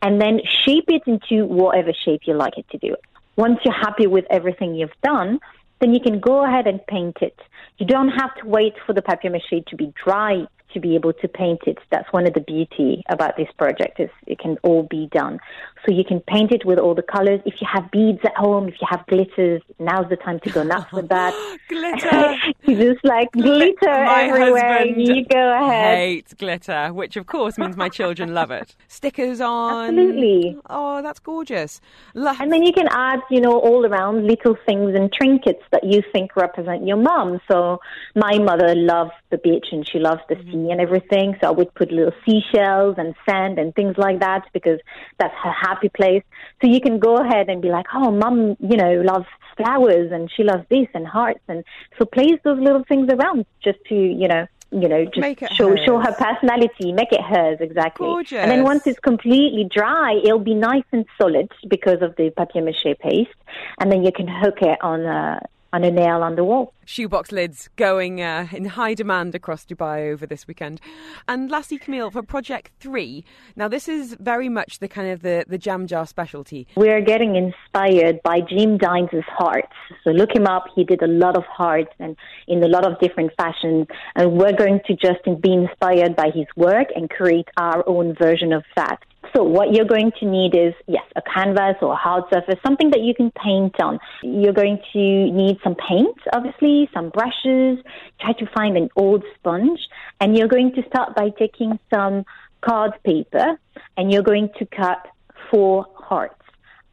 And 0.00 0.20
then 0.20 0.40
shape 0.64 0.84
it 0.88 1.02
into 1.06 1.44
whatever 1.44 1.92
shape 1.92 2.20
you 2.24 2.34
like 2.34 2.56
it 2.56 2.66
to 2.70 2.78
do. 2.78 2.94
Once 3.34 3.58
you're 3.64 3.74
happy 3.74 4.06
with 4.06 4.26
everything 4.30 4.76
you've 4.76 5.00
done, 5.02 5.40
then 5.80 5.92
you 5.92 5.98
can 5.98 6.20
go 6.20 6.44
ahead 6.44 6.68
and 6.68 6.86
paint 6.86 7.16
it. 7.20 7.36
You 7.78 7.86
don't 7.86 8.10
have 8.10 8.32
to 8.36 8.46
wait 8.46 8.74
for 8.86 8.92
the 8.92 9.02
papier 9.02 9.32
mâché 9.32 9.66
to 9.66 9.76
be 9.76 9.92
dry 10.04 10.46
to 10.76 10.80
be 10.80 10.94
able 10.94 11.12
to 11.14 11.28
paint 11.28 11.60
it. 11.66 11.78
That's 11.90 12.12
one 12.12 12.26
of 12.26 12.34
the 12.34 12.40
beauty 12.40 13.02
about 13.08 13.36
this 13.36 13.48
project 13.56 13.98
is 13.98 14.10
it 14.26 14.38
can 14.38 14.58
all 14.62 14.82
be 14.82 15.08
done. 15.12 15.40
So 15.86 15.92
you 15.92 16.04
can 16.04 16.20
paint 16.20 16.50
it 16.50 16.64
with 16.64 16.78
all 16.80 16.94
the 16.96 17.02
colors. 17.02 17.40
If 17.44 17.60
you 17.60 17.66
have 17.72 17.90
beads 17.92 18.18
at 18.24 18.34
home, 18.36 18.66
if 18.68 18.74
you 18.80 18.86
have 18.90 19.06
glitters, 19.06 19.62
now's 19.78 20.08
the 20.08 20.16
time 20.16 20.40
to 20.40 20.50
go 20.50 20.64
nuts 20.64 20.90
with 20.92 21.08
that. 21.10 21.32
Glitter. 21.68 22.36
you 22.64 22.92
just 22.92 23.04
like 23.04 23.30
glitter 23.32 23.76
My 23.86 24.24
everywhere. 24.24 24.78
husband 24.78 25.06
You 25.06 25.24
go 25.26 25.64
ahead. 25.64 25.98
Hates 25.98 26.34
glitter, 26.34 26.92
which 26.92 27.16
of 27.16 27.26
course 27.26 27.56
means 27.58 27.76
my 27.76 27.88
children 27.88 28.34
love 28.34 28.50
it. 28.50 28.74
Stickers 28.88 29.40
on. 29.40 29.90
Absolutely. 29.90 30.58
Oh, 30.68 31.02
that's 31.02 31.20
gorgeous. 31.20 31.80
Lo- 32.14 32.34
And 32.40 32.52
then 32.52 32.62
you 32.64 32.72
can 32.72 32.88
add, 32.90 33.20
you 33.30 33.40
know, 33.40 33.58
all 33.58 33.86
around 33.86 34.26
little 34.26 34.56
things 34.66 34.94
and 34.96 35.12
trinkets 35.12 35.62
that 35.70 35.84
you 35.84 36.02
think 36.12 36.34
represent 36.34 36.86
your 36.86 36.96
mom. 36.96 37.40
So 37.48 37.80
my 38.14 38.38
mother 38.38 38.74
loves 38.74 39.12
the 39.30 39.38
beach 39.38 39.66
and 39.70 39.86
she 39.88 39.98
loves 39.98 40.20
the 40.28 40.34
mm-hmm. 40.34 40.50
sea 40.64 40.70
and 40.72 40.80
everything. 40.80 41.36
So 41.40 41.48
I 41.48 41.50
would 41.50 41.72
put 41.74 41.92
little 41.92 42.12
seashells 42.24 42.96
and 42.98 43.14
sand 43.28 43.58
and 43.58 43.74
things 43.74 43.96
like 43.98 44.20
that 44.20 44.48
because 44.52 44.80
that's 45.18 45.34
her 45.42 45.52
happy 45.76 45.90
place. 46.00 46.24
So 46.60 46.68
you 46.74 46.80
can 46.80 46.98
go 46.98 47.16
ahead 47.16 47.48
and 47.48 47.60
be 47.60 47.68
like, 47.68 47.86
oh, 47.94 48.10
mom, 48.10 48.56
you 48.58 48.76
know, 48.76 48.92
loves 49.02 49.26
flowers 49.56 50.10
and 50.12 50.30
she 50.34 50.42
loves 50.42 50.64
this 50.68 50.88
and 50.94 51.06
hearts. 51.06 51.44
And 51.48 51.64
so 51.98 52.04
place 52.04 52.38
those 52.44 52.58
little 52.58 52.84
things 52.84 53.08
around 53.12 53.46
just 53.62 53.78
to, 53.88 53.94
you 53.94 54.28
know, 54.28 54.46
you 54.72 54.88
know, 54.88 55.04
just 55.04 55.18
Make 55.18 55.42
it 55.42 55.52
show 55.52 55.76
show 55.76 55.98
her 56.00 56.12
personality, 56.12 56.92
make 56.92 57.12
it 57.12 57.22
hers 57.22 57.58
exactly. 57.60 58.06
Gorgeous. 58.06 58.38
And 58.38 58.50
then 58.50 58.64
once 58.64 58.86
it's 58.86 58.98
completely 58.98 59.64
dry, 59.72 60.20
it'll 60.24 60.40
be 60.40 60.54
nice 60.54 60.88
and 60.92 61.04
solid 61.20 61.50
because 61.68 62.02
of 62.02 62.16
the 62.16 62.30
papier 62.30 62.62
mâché 62.62 62.98
paste, 62.98 63.38
and 63.78 63.92
then 63.92 64.04
you 64.04 64.10
can 64.10 64.26
hook 64.26 64.58
it 64.62 64.78
on 64.82 65.00
a 65.02 65.40
on 65.72 65.84
a 65.84 65.90
nail 65.90 66.22
on 66.22 66.36
the 66.36 66.44
wall. 66.44 66.72
shoebox 66.84 67.32
lids 67.32 67.68
going 67.76 68.22
uh, 68.22 68.46
in 68.52 68.64
high 68.64 68.94
demand 68.94 69.34
across 69.34 69.66
Dubai 69.66 70.12
over 70.12 70.26
this 70.26 70.46
weekend. 70.46 70.80
And 71.28 71.50
lastly, 71.50 71.78
Camille, 71.78 72.10
for 72.10 72.22
Project 72.22 72.72
Three. 72.80 73.24
Now, 73.56 73.68
this 73.68 73.88
is 73.88 74.16
very 74.20 74.48
much 74.48 74.78
the 74.78 74.88
kind 74.88 75.10
of 75.10 75.22
the, 75.22 75.44
the 75.48 75.58
jam 75.58 75.86
jar 75.86 76.06
specialty. 76.06 76.66
We're 76.76 77.00
getting 77.00 77.36
inspired 77.36 78.22
by 78.22 78.40
Jim 78.40 78.78
Dine's 78.78 79.10
hearts. 79.28 79.72
So 80.04 80.10
look 80.10 80.34
him 80.34 80.46
up. 80.46 80.64
He 80.74 80.84
did 80.84 81.02
a 81.02 81.08
lot 81.08 81.36
of 81.36 81.44
hearts 81.44 81.92
and 81.98 82.16
in 82.48 82.62
a 82.62 82.68
lot 82.68 82.86
of 82.86 82.98
different 83.00 83.32
fashions. 83.36 83.86
And 84.14 84.32
we're 84.32 84.56
going 84.56 84.80
to 84.86 84.94
just 84.94 85.22
be 85.42 85.52
inspired 85.52 86.16
by 86.16 86.30
his 86.34 86.46
work 86.56 86.88
and 86.94 87.10
create 87.10 87.48
our 87.56 87.86
own 87.88 88.14
version 88.14 88.52
of 88.52 88.64
that. 88.76 89.00
So 89.36 89.42
what 89.42 89.74
you're 89.74 89.84
going 89.84 90.12
to 90.20 90.24
need 90.24 90.54
is, 90.54 90.72
yes, 90.86 91.04
a 91.14 91.20
canvas 91.20 91.76
or 91.82 91.92
a 91.92 91.96
hard 91.96 92.24
surface, 92.32 92.58
something 92.64 92.88
that 92.92 93.02
you 93.02 93.14
can 93.14 93.30
paint 93.32 93.78
on. 93.82 93.98
You're 94.22 94.54
going 94.54 94.78
to 94.94 94.98
need 94.98 95.58
some 95.62 95.74
paint, 95.74 96.16
obviously, 96.32 96.88
some 96.94 97.10
brushes. 97.10 97.78
Try 98.18 98.32
to 98.32 98.46
find 98.54 98.78
an 98.78 98.88
old 98.96 99.24
sponge. 99.34 99.78
And 100.22 100.38
you're 100.38 100.48
going 100.48 100.72
to 100.76 100.82
start 100.88 101.14
by 101.14 101.28
taking 101.38 101.78
some 101.92 102.24
card 102.62 102.92
paper 103.04 103.58
and 103.98 104.10
you're 104.10 104.22
going 104.22 104.48
to 104.58 104.64
cut 104.64 105.06
four 105.50 105.84
hearts. 105.94 106.42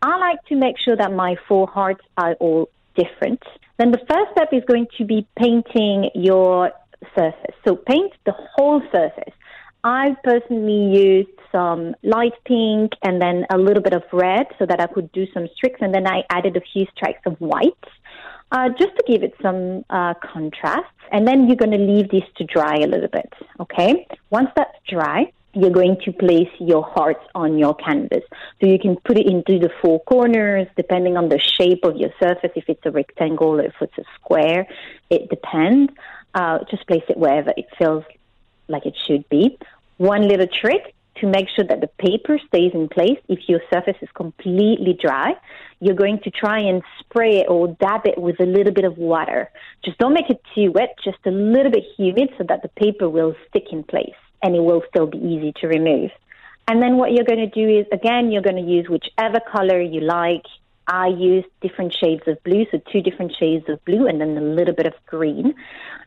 I 0.01 0.17
like 0.17 0.43
to 0.47 0.55
make 0.57 0.77
sure 0.77 0.97
that 0.97 1.13
my 1.13 1.37
four 1.47 1.67
hearts 1.67 2.03
are 2.17 2.33
all 2.41 2.67
different. 2.97 3.41
Then 3.77 3.91
the 3.91 3.99
first 3.99 4.31
step 4.33 4.49
is 4.51 4.63
going 4.67 4.87
to 4.97 5.05
be 5.05 5.25
painting 5.39 6.09
your 6.13 6.73
surface. 7.15 7.55
So 7.65 7.77
paint 7.77 8.11
the 8.25 8.33
whole 8.33 8.81
surface. 8.91 9.33
I 9.83 10.15
personally 10.23 10.97
used 10.97 11.29
some 11.51 11.95
light 12.03 12.33
pink 12.45 12.93
and 13.03 13.21
then 13.21 13.45
a 13.51 13.57
little 13.57 13.83
bit 13.83 13.93
of 13.93 14.03
red 14.11 14.47
so 14.57 14.65
that 14.65 14.79
I 14.79 14.87
could 14.87 15.11
do 15.11 15.25
some 15.33 15.47
streaks, 15.55 15.79
and 15.81 15.93
then 15.93 16.07
I 16.07 16.23
added 16.29 16.55
a 16.55 16.61
few 16.61 16.85
stripes 16.95 17.21
of 17.25 17.35
white 17.39 17.73
uh, 18.51 18.69
just 18.69 18.95
to 18.95 19.03
give 19.07 19.23
it 19.23 19.33
some 19.41 19.83
uh, 19.89 20.13
contrast. 20.15 20.87
And 21.11 21.27
then 21.27 21.47
you're 21.47 21.57
going 21.57 21.71
to 21.71 21.77
leave 21.77 22.09
this 22.09 22.23
to 22.37 22.43
dry 22.45 22.77
a 22.77 22.87
little 22.87 23.09
bit. 23.09 23.31
Okay. 23.59 24.07
Once 24.29 24.49
that's 24.55 24.77
dry, 24.87 25.31
you're 25.53 25.69
going 25.69 25.97
to 26.05 26.11
place 26.11 26.49
your 26.59 26.83
hearts 26.83 27.23
on 27.35 27.59
your 27.59 27.75
canvas. 27.75 28.23
So 28.59 28.67
you 28.67 28.79
can 28.79 28.95
put 29.05 29.17
it 29.17 29.27
into 29.27 29.59
the 29.59 29.69
four 29.81 29.99
corners, 30.05 30.67
depending 30.75 31.17
on 31.17 31.29
the 31.29 31.39
shape 31.39 31.83
of 31.83 31.97
your 31.97 32.09
surface. 32.19 32.51
If 32.55 32.65
it's 32.67 32.85
a 32.85 32.91
rectangle 32.91 33.59
or 33.59 33.65
if 33.65 33.75
it's 33.81 33.97
a 33.97 34.03
square, 34.15 34.65
it 35.09 35.29
depends. 35.29 35.91
Uh, 36.33 36.59
just 36.71 36.87
place 36.87 37.03
it 37.09 37.17
wherever 37.17 37.53
it 37.55 37.67
feels 37.77 38.03
like 38.67 38.85
it 38.85 38.95
should 39.05 39.27
be. 39.29 39.57
One 40.03 40.27
little 40.27 40.47
trick 40.47 40.93
to 41.21 41.27
make 41.27 41.47
sure 41.55 41.63
that 41.63 41.79
the 41.79 41.87
paper 41.87 42.37
stays 42.49 42.73
in 42.73 42.89
place 42.89 43.17
if 43.29 43.47
your 43.47 43.61
surface 43.73 43.95
is 44.01 44.09
completely 44.13 44.97
dry, 45.01 45.33
you're 45.79 45.95
going 45.95 46.19
to 46.25 46.29
try 46.29 46.59
and 46.59 46.83
spray 46.99 47.37
it 47.37 47.45
or 47.47 47.69
dab 47.69 48.01
it 48.05 48.17
with 48.17 48.37
a 48.41 48.45
little 48.45 48.73
bit 48.73 48.83
of 48.83 48.97
water. 48.97 49.49
Just 49.85 49.97
don't 49.99 50.13
make 50.13 50.29
it 50.29 50.41
too 50.53 50.73
wet, 50.73 50.97
just 51.01 51.19
a 51.25 51.31
little 51.31 51.71
bit 51.71 51.85
humid 51.97 52.33
so 52.37 52.43
that 52.49 52.63
the 52.63 52.67
paper 52.67 53.07
will 53.07 53.33
stick 53.47 53.67
in 53.71 53.81
place 53.81 54.19
and 54.41 54.57
it 54.57 54.59
will 54.59 54.83
still 54.89 55.07
be 55.07 55.19
easy 55.19 55.53
to 55.61 55.67
remove. 55.67 56.11
And 56.67 56.81
then 56.81 56.97
what 56.97 57.13
you're 57.13 57.23
going 57.23 57.49
to 57.49 57.55
do 57.61 57.79
is, 57.79 57.85
again, 57.93 58.29
you're 58.29 58.41
going 58.41 58.57
to 58.57 58.69
use 58.69 58.89
whichever 58.89 59.39
color 59.39 59.79
you 59.79 60.01
like. 60.01 60.43
I 60.87 61.07
used 61.07 61.47
different 61.61 61.93
shades 61.93 62.23
of 62.27 62.41
blue, 62.43 62.65
so 62.71 62.81
two 62.91 63.01
different 63.01 63.33
shades 63.39 63.67
of 63.69 63.83
blue 63.85 64.07
and 64.07 64.19
then 64.19 64.37
a 64.37 64.41
little 64.41 64.73
bit 64.73 64.85
of 64.85 64.93
green. 65.05 65.55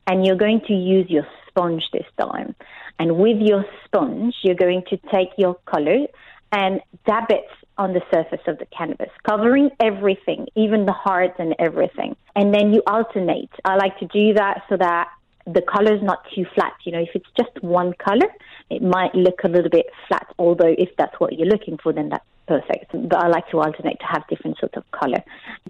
And 0.06 0.24
you're 0.24 0.36
going 0.36 0.60
to 0.68 0.72
use 0.72 1.08
your 1.08 1.26
sponge 1.48 1.84
this 1.92 2.06
time. 2.20 2.54
And 2.98 3.16
with 3.18 3.38
your 3.40 3.64
sponge, 3.84 4.34
you're 4.42 4.54
going 4.54 4.84
to 4.90 4.96
take 5.12 5.30
your 5.36 5.54
color 5.66 6.06
and 6.52 6.80
dab 7.06 7.30
it 7.30 7.46
on 7.78 7.92
the 7.92 8.00
surface 8.12 8.40
of 8.46 8.58
the 8.58 8.66
canvas, 8.66 9.10
covering 9.28 9.70
everything, 9.80 10.46
even 10.54 10.86
the 10.86 10.92
hearts 10.92 11.34
and 11.38 11.54
everything. 11.58 12.16
And 12.34 12.54
then 12.54 12.72
you 12.72 12.82
alternate. 12.86 13.50
I 13.64 13.76
like 13.76 13.98
to 13.98 14.06
do 14.06 14.34
that 14.34 14.62
so 14.68 14.76
that 14.76 15.10
the 15.46 15.62
color 15.62 15.94
is 15.94 16.02
not 16.02 16.24
too 16.34 16.46
flat. 16.54 16.72
You 16.84 16.92
know, 16.92 17.00
if 17.00 17.10
it's 17.14 17.28
just 17.36 17.62
one 17.62 17.92
color, 17.94 18.28
it 18.70 18.82
might 18.82 19.14
look 19.14 19.44
a 19.44 19.48
little 19.48 19.70
bit 19.70 19.86
flat, 20.08 20.26
although 20.38 20.74
if 20.76 20.90
that's 20.96 21.18
what 21.20 21.34
you're 21.34 21.48
looking 21.48 21.78
for, 21.82 21.92
then 21.92 22.08
that's 22.08 22.24
perfect. 22.46 22.92
But 22.92 23.24
I 23.24 23.28
like 23.28 23.48
to 23.50 23.58
alternate 23.58 23.98
to 24.00 24.06
have 24.06 24.22
different 24.28 24.58
sorts 24.58 24.76
of 24.76 24.84
color. 24.90 25.22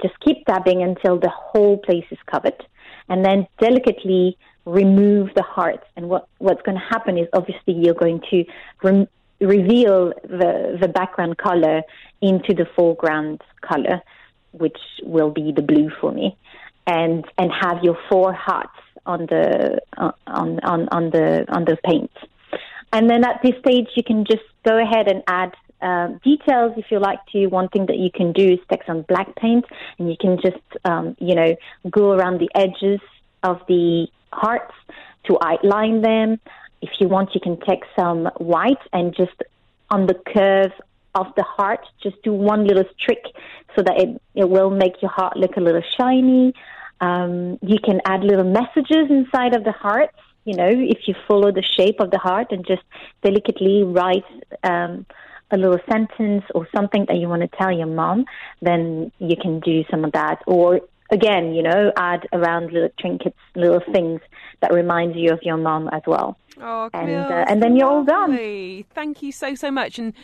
Just 0.02 0.18
keep 0.20 0.44
dabbing 0.46 0.82
until 0.82 1.18
the 1.18 1.30
whole 1.30 1.78
place 1.78 2.04
is 2.10 2.18
covered. 2.30 2.62
and 3.08 3.24
then 3.24 3.46
delicately 3.60 4.36
remove 4.64 5.30
the 5.34 5.42
hearts. 5.42 5.84
And 5.96 6.08
what, 6.08 6.28
what's 6.38 6.62
going 6.62 6.78
to 6.78 6.84
happen 6.84 7.18
is 7.18 7.28
obviously 7.32 7.74
you're 7.74 7.94
going 7.94 8.20
to 8.30 8.44
rem- 8.82 9.08
reveal 9.40 10.12
the, 10.22 10.78
the 10.80 10.88
background 10.88 11.38
color 11.38 11.82
into 12.20 12.54
the 12.54 12.66
foreground 12.74 13.42
color, 13.60 14.02
which 14.52 14.78
will 15.02 15.30
be 15.30 15.52
the 15.52 15.62
blue 15.62 15.90
for 16.00 16.12
me, 16.12 16.36
and, 16.86 17.24
and 17.38 17.50
have 17.52 17.82
your 17.82 17.98
four 18.08 18.32
hearts 18.32 18.70
on 19.04 19.26
the, 19.26 19.80
uh, 19.96 20.12
on, 20.26 20.58
on, 20.60 20.88
on 20.88 21.10
the, 21.10 21.44
on 21.48 21.64
the 21.64 21.76
paint. 21.84 22.10
And 22.92 23.10
then 23.10 23.24
at 23.24 23.40
this 23.42 23.54
stage, 23.60 23.88
you 23.94 24.02
can 24.02 24.24
just 24.24 24.42
go 24.64 24.80
ahead 24.80 25.08
and 25.08 25.22
add 25.28 25.52
um, 25.80 26.20
details 26.24 26.72
if 26.76 26.86
you 26.90 26.98
like 26.98 27.24
to. 27.32 27.46
One 27.46 27.68
thing 27.68 27.86
that 27.86 27.98
you 27.98 28.10
can 28.10 28.32
do 28.32 28.52
is 28.52 28.58
take 28.70 28.84
some 28.84 29.02
black 29.02 29.34
paint 29.36 29.64
and 29.98 30.10
you 30.10 30.16
can 30.18 30.40
just, 30.40 30.62
um, 30.84 31.16
you 31.18 31.34
know, 31.34 31.56
go 31.90 32.12
around 32.12 32.40
the 32.40 32.50
edges 32.54 33.00
of 33.42 33.60
the 33.68 34.08
hearts 34.32 34.74
to 35.24 35.38
outline 35.42 36.02
them. 36.02 36.40
If 36.82 36.90
you 37.00 37.08
want, 37.08 37.34
you 37.34 37.40
can 37.40 37.58
take 37.60 37.84
some 37.98 38.26
white 38.36 38.82
and 38.92 39.14
just 39.14 39.42
on 39.90 40.06
the 40.06 40.14
curve 40.14 40.72
of 41.14 41.26
the 41.36 41.42
heart, 41.42 41.80
just 42.02 42.22
do 42.22 42.32
one 42.32 42.66
little 42.66 42.84
trick 43.00 43.24
so 43.74 43.82
that 43.82 43.98
it, 43.98 44.20
it 44.34 44.48
will 44.48 44.70
make 44.70 45.00
your 45.00 45.10
heart 45.10 45.36
look 45.36 45.56
a 45.56 45.60
little 45.60 45.82
shiny. 45.96 46.52
Um, 47.00 47.58
you 47.62 47.78
can 47.82 48.00
add 48.04 48.22
little 48.22 48.44
messages 48.44 49.10
inside 49.10 49.54
of 49.54 49.64
the 49.64 49.72
hearts. 49.72 50.16
You 50.44 50.54
know, 50.54 50.68
if 50.68 51.08
you 51.08 51.14
follow 51.26 51.50
the 51.50 51.62
shape 51.62 52.00
of 52.00 52.10
the 52.10 52.18
heart 52.18 52.52
and 52.52 52.66
just 52.66 52.82
delicately 53.22 53.82
write 53.82 54.24
um, 54.62 55.06
a 55.50 55.56
little 55.56 55.78
sentence 55.90 56.44
or 56.54 56.68
something 56.74 57.04
that 57.08 57.16
you 57.16 57.28
want 57.28 57.42
to 57.42 57.56
tell 57.56 57.70
your 57.70 57.86
mom, 57.86 58.24
then 58.60 59.12
you 59.18 59.36
can 59.40 59.60
do 59.60 59.84
some 59.90 60.04
of 60.04 60.12
that. 60.12 60.42
Or 60.46 60.80
again, 61.10 61.54
you 61.54 61.62
know, 61.62 61.92
add 61.96 62.26
around 62.32 62.72
little 62.72 62.88
trinkets, 62.98 63.38
little 63.54 63.80
things 63.92 64.20
that 64.60 64.72
remind 64.72 65.16
you 65.16 65.32
of 65.32 65.40
your 65.42 65.56
mom 65.56 65.88
as 65.92 66.02
well. 66.06 66.36
Oh, 66.60 66.88
and 66.94 67.10
uh, 67.14 67.44
and 67.48 67.62
then 67.62 67.76
you're 67.76 67.86
all 67.88 68.04
done. 68.04 68.30
Thank 68.94 69.22
you 69.22 69.30
so 69.30 69.54
so 69.54 69.70
much. 69.70 69.98
And 69.98 70.14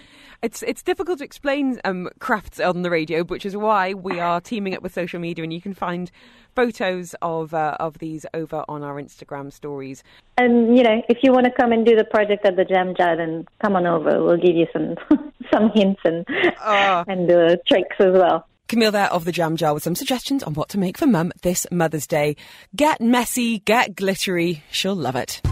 it's 0.43 0.63
it's 0.63 0.83
difficult 0.83 1.19
to 1.19 1.25
explain 1.25 1.79
um, 1.85 2.09
crafts 2.21 2.59
on 2.59 2.81
the 2.83 2.91
radio, 2.91 3.23
which 3.23 3.45
is 3.45 3.55
why 3.57 3.93
we 3.93 4.19
are 4.19 4.41
teaming 4.41 4.75
up 4.75 4.83
with 4.83 4.95
social 4.95 5.21
media, 5.21 5.45
and 5.45 5.53
you 5.53 5.61
can 5.61 5.75
find 5.75 6.11
photos 6.55 7.15
of 7.21 7.53
uh, 7.53 7.77
of 7.79 7.99
these 7.99 8.25
over 8.33 8.65
on 8.67 8.83
our 8.83 8.95
Instagram 8.95 9.53
stories. 9.53 10.03
And 10.39 10.75
you 10.77 10.83
know, 10.83 11.03
if 11.11 11.19
you 11.23 11.33
want 11.33 11.45
to 11.45 11.53
come 11.53 11.71
and 11.71 11.85
do 11.85 11.95
the 11.97 12.05
project 12.05 12.47
at 12.47 12.57
the 12.57 12.65
Jam 12.65 12.95
Jar, 12.97 13.15
then 13.15 13.47
come 13.63 13.77
on 13.77 13.87
over. 13.87 14.25
We'll 14.25 14.39
give 14.39 14.57
you 14.57 14.67
some 14.73 14.97
some 15.53 15.71
hints 15.75 16.01
and 16.05 16.25
Oh. 16.65 17.05
and 17.09 17.31
uh, 17.31 17.57
tricks 17.69 17.97
as 18.01 18.13
well. 18.15 18.47
Camille 18.73 18.91
there 18.91 19.13
of 19.13 19.27
the 19.27 19.33
Jam 19.33 19.55
Jar 19.57 19.75
with 19.75 19.83
some 19.83 19.95
suggestions 19.95 20.43
on 20.43 20.55
what 20.55 20.71
to 20.71 20.79
make 20.79 20.97
for 20.97 21.07
Mum 21.07 21.31
this 21.43 21.67
Mother's 21.71 22.07
Day. 22.07 22.37
Get 22.75 23.03
messy, 23.03 23.59
get 23.59 23.95
glittery. 23.95 24.63
She'll 24.71 24.95
love 24.95 25.15
it. 25.15 25.43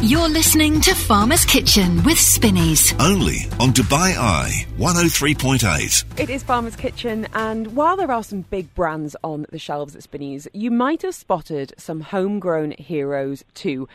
You're 0.00 0.30
listening 0.30 0.80
to 0.80 0.94
Farmer's 0.94 1.44
Kitchen 1.44 2.02
with 2.04 2.18
Spinneys. 2.18 2.94
Only 2.98 3.40
on 3.60 3.74
Dubai 3.74 4.16
Eye 4.16 4.64
103.8. 4.78 6.18
It 6.18 6.30
is 6.30 6.42
Farmer's 6.42 6.74
Kitchen, 6.74 7.28
and 7.34 7.76
while 7.76 7.98
there 7.98 8.10
are 8.10 8.24
some 8.24 8.46
big 8.48 8.74
brands 8.74 9.14
on 9.22 9.44
the 9.50 9.58
shelves 9.58 9.94
at 9.94 10.02
Spinneys, 10.02 10.48
you 10.54 10.70
might 10.70 11.02
have 11.02 11.14
spotted 11.14 11.74
some 11.76 12.00
homegrown 12.00 12.70
heroes 12.78 13.44
too. 13.52 13.88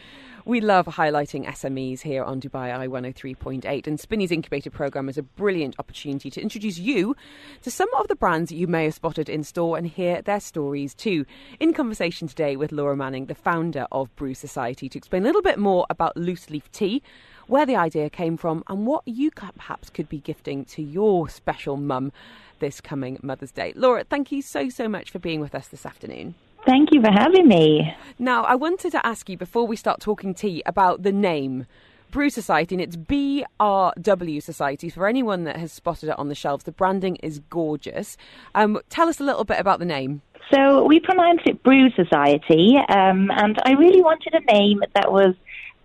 We 0.47 0.61
love 0.61 0.85
highlighting 0.85 1.47
SMEs 1.47 2.01
here 2.01 2.23
on 2.23 2.39
Dubai 2.39 2.71
Eye 2.71 2.87
103.8, 2.87 3.87
and 3.87 3.99
Spinneys 3.99 4.31
Incubator 4.31 4.69
Programme 4.69 5.09
is 5.09 5.17
a 5.17 5.23
brilliant 5.23 5.75
opportunity 5.79 6.29
to 6.29 6.39
introduce 6.39 6.77
you 6.77 7.15
to 7.63 7.71
some 7.71 7.91
of 7.95 8.07
the 8.09 8.15
brands 8.15 8.51
you 8.51 8.67
may 8.67 8.83
have 8.83 8.93
spotted 8.93 9.27
in 9.27 9.43
store 9.43 9.75
and 9.75 9.87
hear 9.87 10.21
their 10.21 10.39
stories 10.39 10.93
too. 10.93 11.25
In 11.59 11.73
conversation 11.73 12.27
today 12.27 12.57
with 12.57 12.71
Laura 12.71 12.95
Manning, 12.95 13.25
the 13.25 13.33
founder 13.33 13.87
of 13.91 14.15
Brew 14.15 14.35
Society, 14.35 14.87
to 14.87 14.99
explain 14.99 15.23
a 15.23 15.25
little 15.25 15.41
bit 15.41 15.57
more 15.57 15.87
about 15.89 16.15
loose 16.15 16.51
leaf 16.51 16.71
tea, 16.71 17.01
where 17.47 17.65
the 17.65 17.75
idea 17.75 18.11
came 18.11 18.37
from, 18.37 18.63
and 18.67 18.85
what 18.85 19.01
you 19.07 19.31
perhaps 19.31 19.89
could 19.89 20.07
be 20.07 20.19
gifting 20.19 20.63
to 20.65 20.83
your 20.83 21.27
special 21.27 21.75
mum 21.75 22.11
this 22.59 22.79
coming 22.79 23.17
Mother's 23.23 23.51
Day. 23.51 23.73
Laura, 23.75 24.03
thank 24.03 24.31
you 24.31 24.43
so, 24.43 24.69
so 24.69 24.87
much 24.87 25.09
for 25.09 25.17
being 25.17 25.39
with 25.39 25.55
us 25.55 25.69
this 25.69 25.87
afternoon. 25.87 26.35
Thank 26.65 26.89
you 26.91 27.01
for 27.01 27.11
having 27.11 27.47
me. 27.47 27.95
Now, 28.17 28.43
I 28.43 28.55
wanted 28.55 28.91
to 28.91 29.05
ask 29.05 29.29
you 29.29 29.37
before 29.37 29.67
we 29.67 29.75
start 29.75 29.99
talking 29.99 30.33
tea 30.33 30.63
about 30.65 31.03
the 31.03 31.11
name. 31.11 31.67
Brew 32.09 32.29
Society, 32.29 32.75
and 32.75 32.81
it's 32.81 32.95
BRW 32.95 34.41
Society. 34.41 34.89
For 34.89 35.05
anyone 35.05 35.43
that 35.43 35.57
has 35.57 35.71
spotted 35.71 36.09
it 36.09 36.17
on 36.17 36.29
the 36.29 36.35
shelves, 36.35 36.63
the 36.63 36.71
branding 36.71 37.17
is 37.17 37.39
gorgeous. 37.49 38.17
Um, 38.55 38.79
tell 38.89 39.09
us 39.09 39.19
a 39.19 39.23
little 39.23 39.43
bit 39.43 39.59
about 39.59 39.79
the 39.79 39.85
name. 39.85 40.21
So 40.53 40.85
we 40.85 40.99
pronounced 40.99 41.45
it 41.45 41.61
Brew 41.61 41.89
Society, 41.91 42.77
um, 42.89 43.29
and 43.31 43.59
I 43.65 43.73
really 43.73 44.01
wanted 44.01 44.33
a 44.33 44.51
name 44.51 44.81
that 44.93 45.11
was 45.11 45.35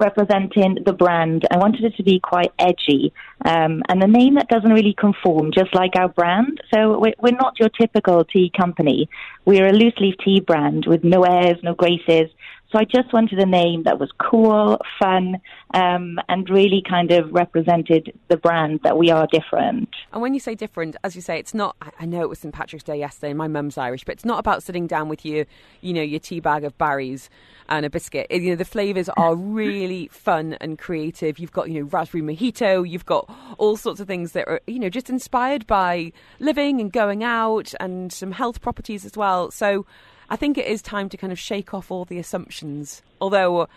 representing 0.01 0.79
the 0.85 0.93
brand. 0.93 1.47
I 1.51 1.59
wanted 1.59 1.85
it 1.85 1.97
to 1.97 2.03
be 2.03 2.19
quite 2.21 2.53
edgy, 2.59 3.13
um, 3.45 3.83
and 3.89 4.03
a 4.03 4.07
name 4.07 4.35
that 4.35 4.49
doesn't 4.49 4.73
really 4.73 4.95
conform, 4.95 5.53
just 5.53 5.75
like 5.75 5.97
our 5.97 6.09
brand. 6.09 6.61
So 6.73 6.99
we're, 6.99 7.15
we're 7.21 7.37
not 7.37 7.59
your 7.59 7.69
typical 7.69 8.25
tea 8.25 8.51
company. 8.57 9.09
We're 9.45 9.69
a 9.69 9.73
loose 9.73 9.95
leaf 9.99 10.15
tea 10.25 10.41
brand 10.41 10.87
with 10.87 11.05
no 11.05 11.23
airs, 11.23 11.59
no 11.63 11.75
graces. 11.75 12.31
So 12.73 12.79
I 12.79 12.85
just 12.85 13.13
wanted 13.13 13.41
a 13.41 13.47
name 13.47 13.83
that 13.83 13.99
was 13.99 14.11
cool, 14.19 14.79
fun, 15.01 15.39
um, 15.75 16.21
and 16.29 16.49
really 16.49 16.83
kind 16.89 17.11
of 17.11 17.29
represented 17.33 18.17
the 18.29 18.37
brand 18.37 18.79
that 18.85 18.97
we 18.97 19.11
are 19.11 19.27
different. 19.27 19.89
And 20.13 20.23
when 20.23 20.35
you 20.35 20.41
say 20.41 20.55
different, 20.55 20.95
as 21.03 21.17
you 21.17 21.21
say, 21.23 21.39
it's 21.41 21.53
not. 21.55 21.75
I- 21.99 22.07
know 22.07 22.23
it 22.23 22.29
was 22.29 22.39
St 22.41 22.55
Patrick's 22.55 22.85
Day 22.85 22.99
yesterday, 22.99 23.31
and 23.31 23.39
my 23.39 23.49
mum's 23.49 23.77
Irish, 23.77 24.05
but 24.05 24.13
it's 24.13 24.25
not 24.25 24.39
about 24.39 24.63
sitting 24.63 24.87
down 24.87 25.09
with 25.09 25.25
your, 25.25 25.47
you 25.81 25.93
know, 25.93 26.03
your 26.03 26.21
tea 26.21 26.39
bag 26.41 26.63
of 26.65 26.77
berries 26.79 27.29
and 27.69 27.85
a 27.87 27.91
biscuit. 27.91 28.27
It- 28.31 28.43
you 28.43 28.51
know, 28.51 28.57
the 28.57 28.65
flavors 28.65 29.09
are 29.11 29.35
really 29.61 30.07
fun 30.09 30.55
and 30.61 30.79
creative. 30.79 31.39
You've 31.41 31.53
got, 31.53 31.71
you 31.71 31.81
know, 31.81 31.89
raspberry 31.91 32.23
mojito. 32.23 32.89
You've 32.89 33.07
got 33.07 33.29
all 33.59 33.77
sorts 33.77 33.99
of 34.01 34.07
things 34.07 34.31
that 34.33 34.47
are, 34.47 34.61
you 34.69 34.79
know, 34.79 34.89
just 34.89 35.11
inspired 35.11 35.67
by 35.67 36.13
living 36.39 36.81
and 36.81 36.93
going 36.93 37.25
out, 37.25 37.75
and 37.81 38.13
some 38.13 38.31
health 38.33 38.61
properties 38.61 39.05
as 39.05 39.17
well. 39.17 39.51
So. 39.51 39.87
I 40.31 40.37
think 40.37 40.57
it 40.57 40.67
is 40.67 40.81
time 40.81 41.09
to 41.09 41.17
kind 41.17 41.33
of 41.33 41.39
shake 41.39 41.75
off 41.75 41.91
all 41.91 42.05
the 42.05 42.19
assumptions. 42.19 43.03
Although, 43.21 43.69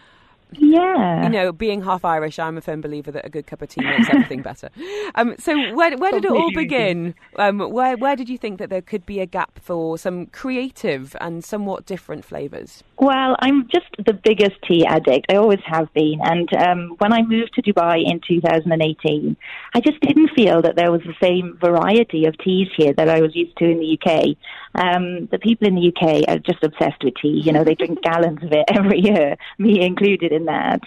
Yeah. 0.59 1.23
you 1.23 1.29
know, 1.29 1.51
being 1.51 1.81
half 1.81 2.05
Irish, 2.05 2.39
I'm 2.39 2.57
a 2.57 2.61
firm 2.61 2.81
believer 2.81 3.11
that 3.11 3.25
a 3.25 3.29
good 3.29 3.47
cup 3.47 3.61
of 3.61 3.69
tea 3.69 3.83
makes 3.83 4.09
everything 4.09 4.41
better. 4.49 4.69
Um, 5.15 5.35
so, 5.37 5.53
where, 5.73 5.95
where 5.97 6.11
did 6.11 6.25
it 6.25 6.31
all 6.31 6.51
begin? 6.53 7.15
Um, 7.37 7.59
where, 7.59 7.97
where 7.97 8.15
did 8.15 8.29
you 8.29 8.37
think 8.37 8.59
that 8.59 8.69
there 8.69 8.81
could 8.81 9.05
be 9.05 9.19
a 9.19 9.25
gap 9.25 9.59
for 9.59 9.97
some 9.97 10.27
creative 10.27 11.15
and 11.21 11.43
somewhat 11.43 11.85
different 11.85 12.25
flavours? 12.25 12.83
Well, 12.97 13.35
I'm 13.39 13.67
just 13.67 13.87
the 14.05 14.13
biggest 14.13 14.61
tea 14.67 14.85
addict. 14.85 15.25
I 15.29 15.35
always 15.35 15.59
have 15.65 15.93
been. 15.93 16.19
And 16.23 16.47
um, 16.55 16.95
when 16.99 17.11
I 17.11 17.21
moved 17.21 17.53
to 17.55 17.61
Dubai 17.61 18.03
in 18.05 18.21
2018, 18.25 19.35
I 19.73 19.79
just 19.81 19.99
didn't 20.01 20.29
feel 20.35 20.61
that 20.61 20.75
there 20.75 20.91
was 20.91 21.01
the 21.01 21.15
same 21.21 21.57
variety 21.59 22.25
of 22.25 22.37
teas 22.37 22.69
here 22.77 22.93
that 22.93 23.09
I 23.09 23.21
was 23.21 23.35
used 23.35 23.57
to 23.57 23.65
in 23.65 23.79
the 23.79 23.97
UK. 23.97 24.37
Um, 24.75 25.27
the 25.31 25.39
people 25.39 25.67
in 25.67 25.75
the 25.75 25.91
UK 25.93 26.27
are 26.27 26.39
just 26.39 26.63
obsessed 26.63 27.03
with 27.03 27.15
tea. 27.21 27.41
You 27.43 27.51
know, 27.51 27.63
they 27.63 27.75
drink 27.75 28.01
gallons 28.01 28.43
of 28.43 28.51
it 28.51 28.65
every 28.73 29.01
year, 29.01 29.35
me 29.57 29.81
included 29.81 30.31
in 30.31 30.42
that. 30.45 30.81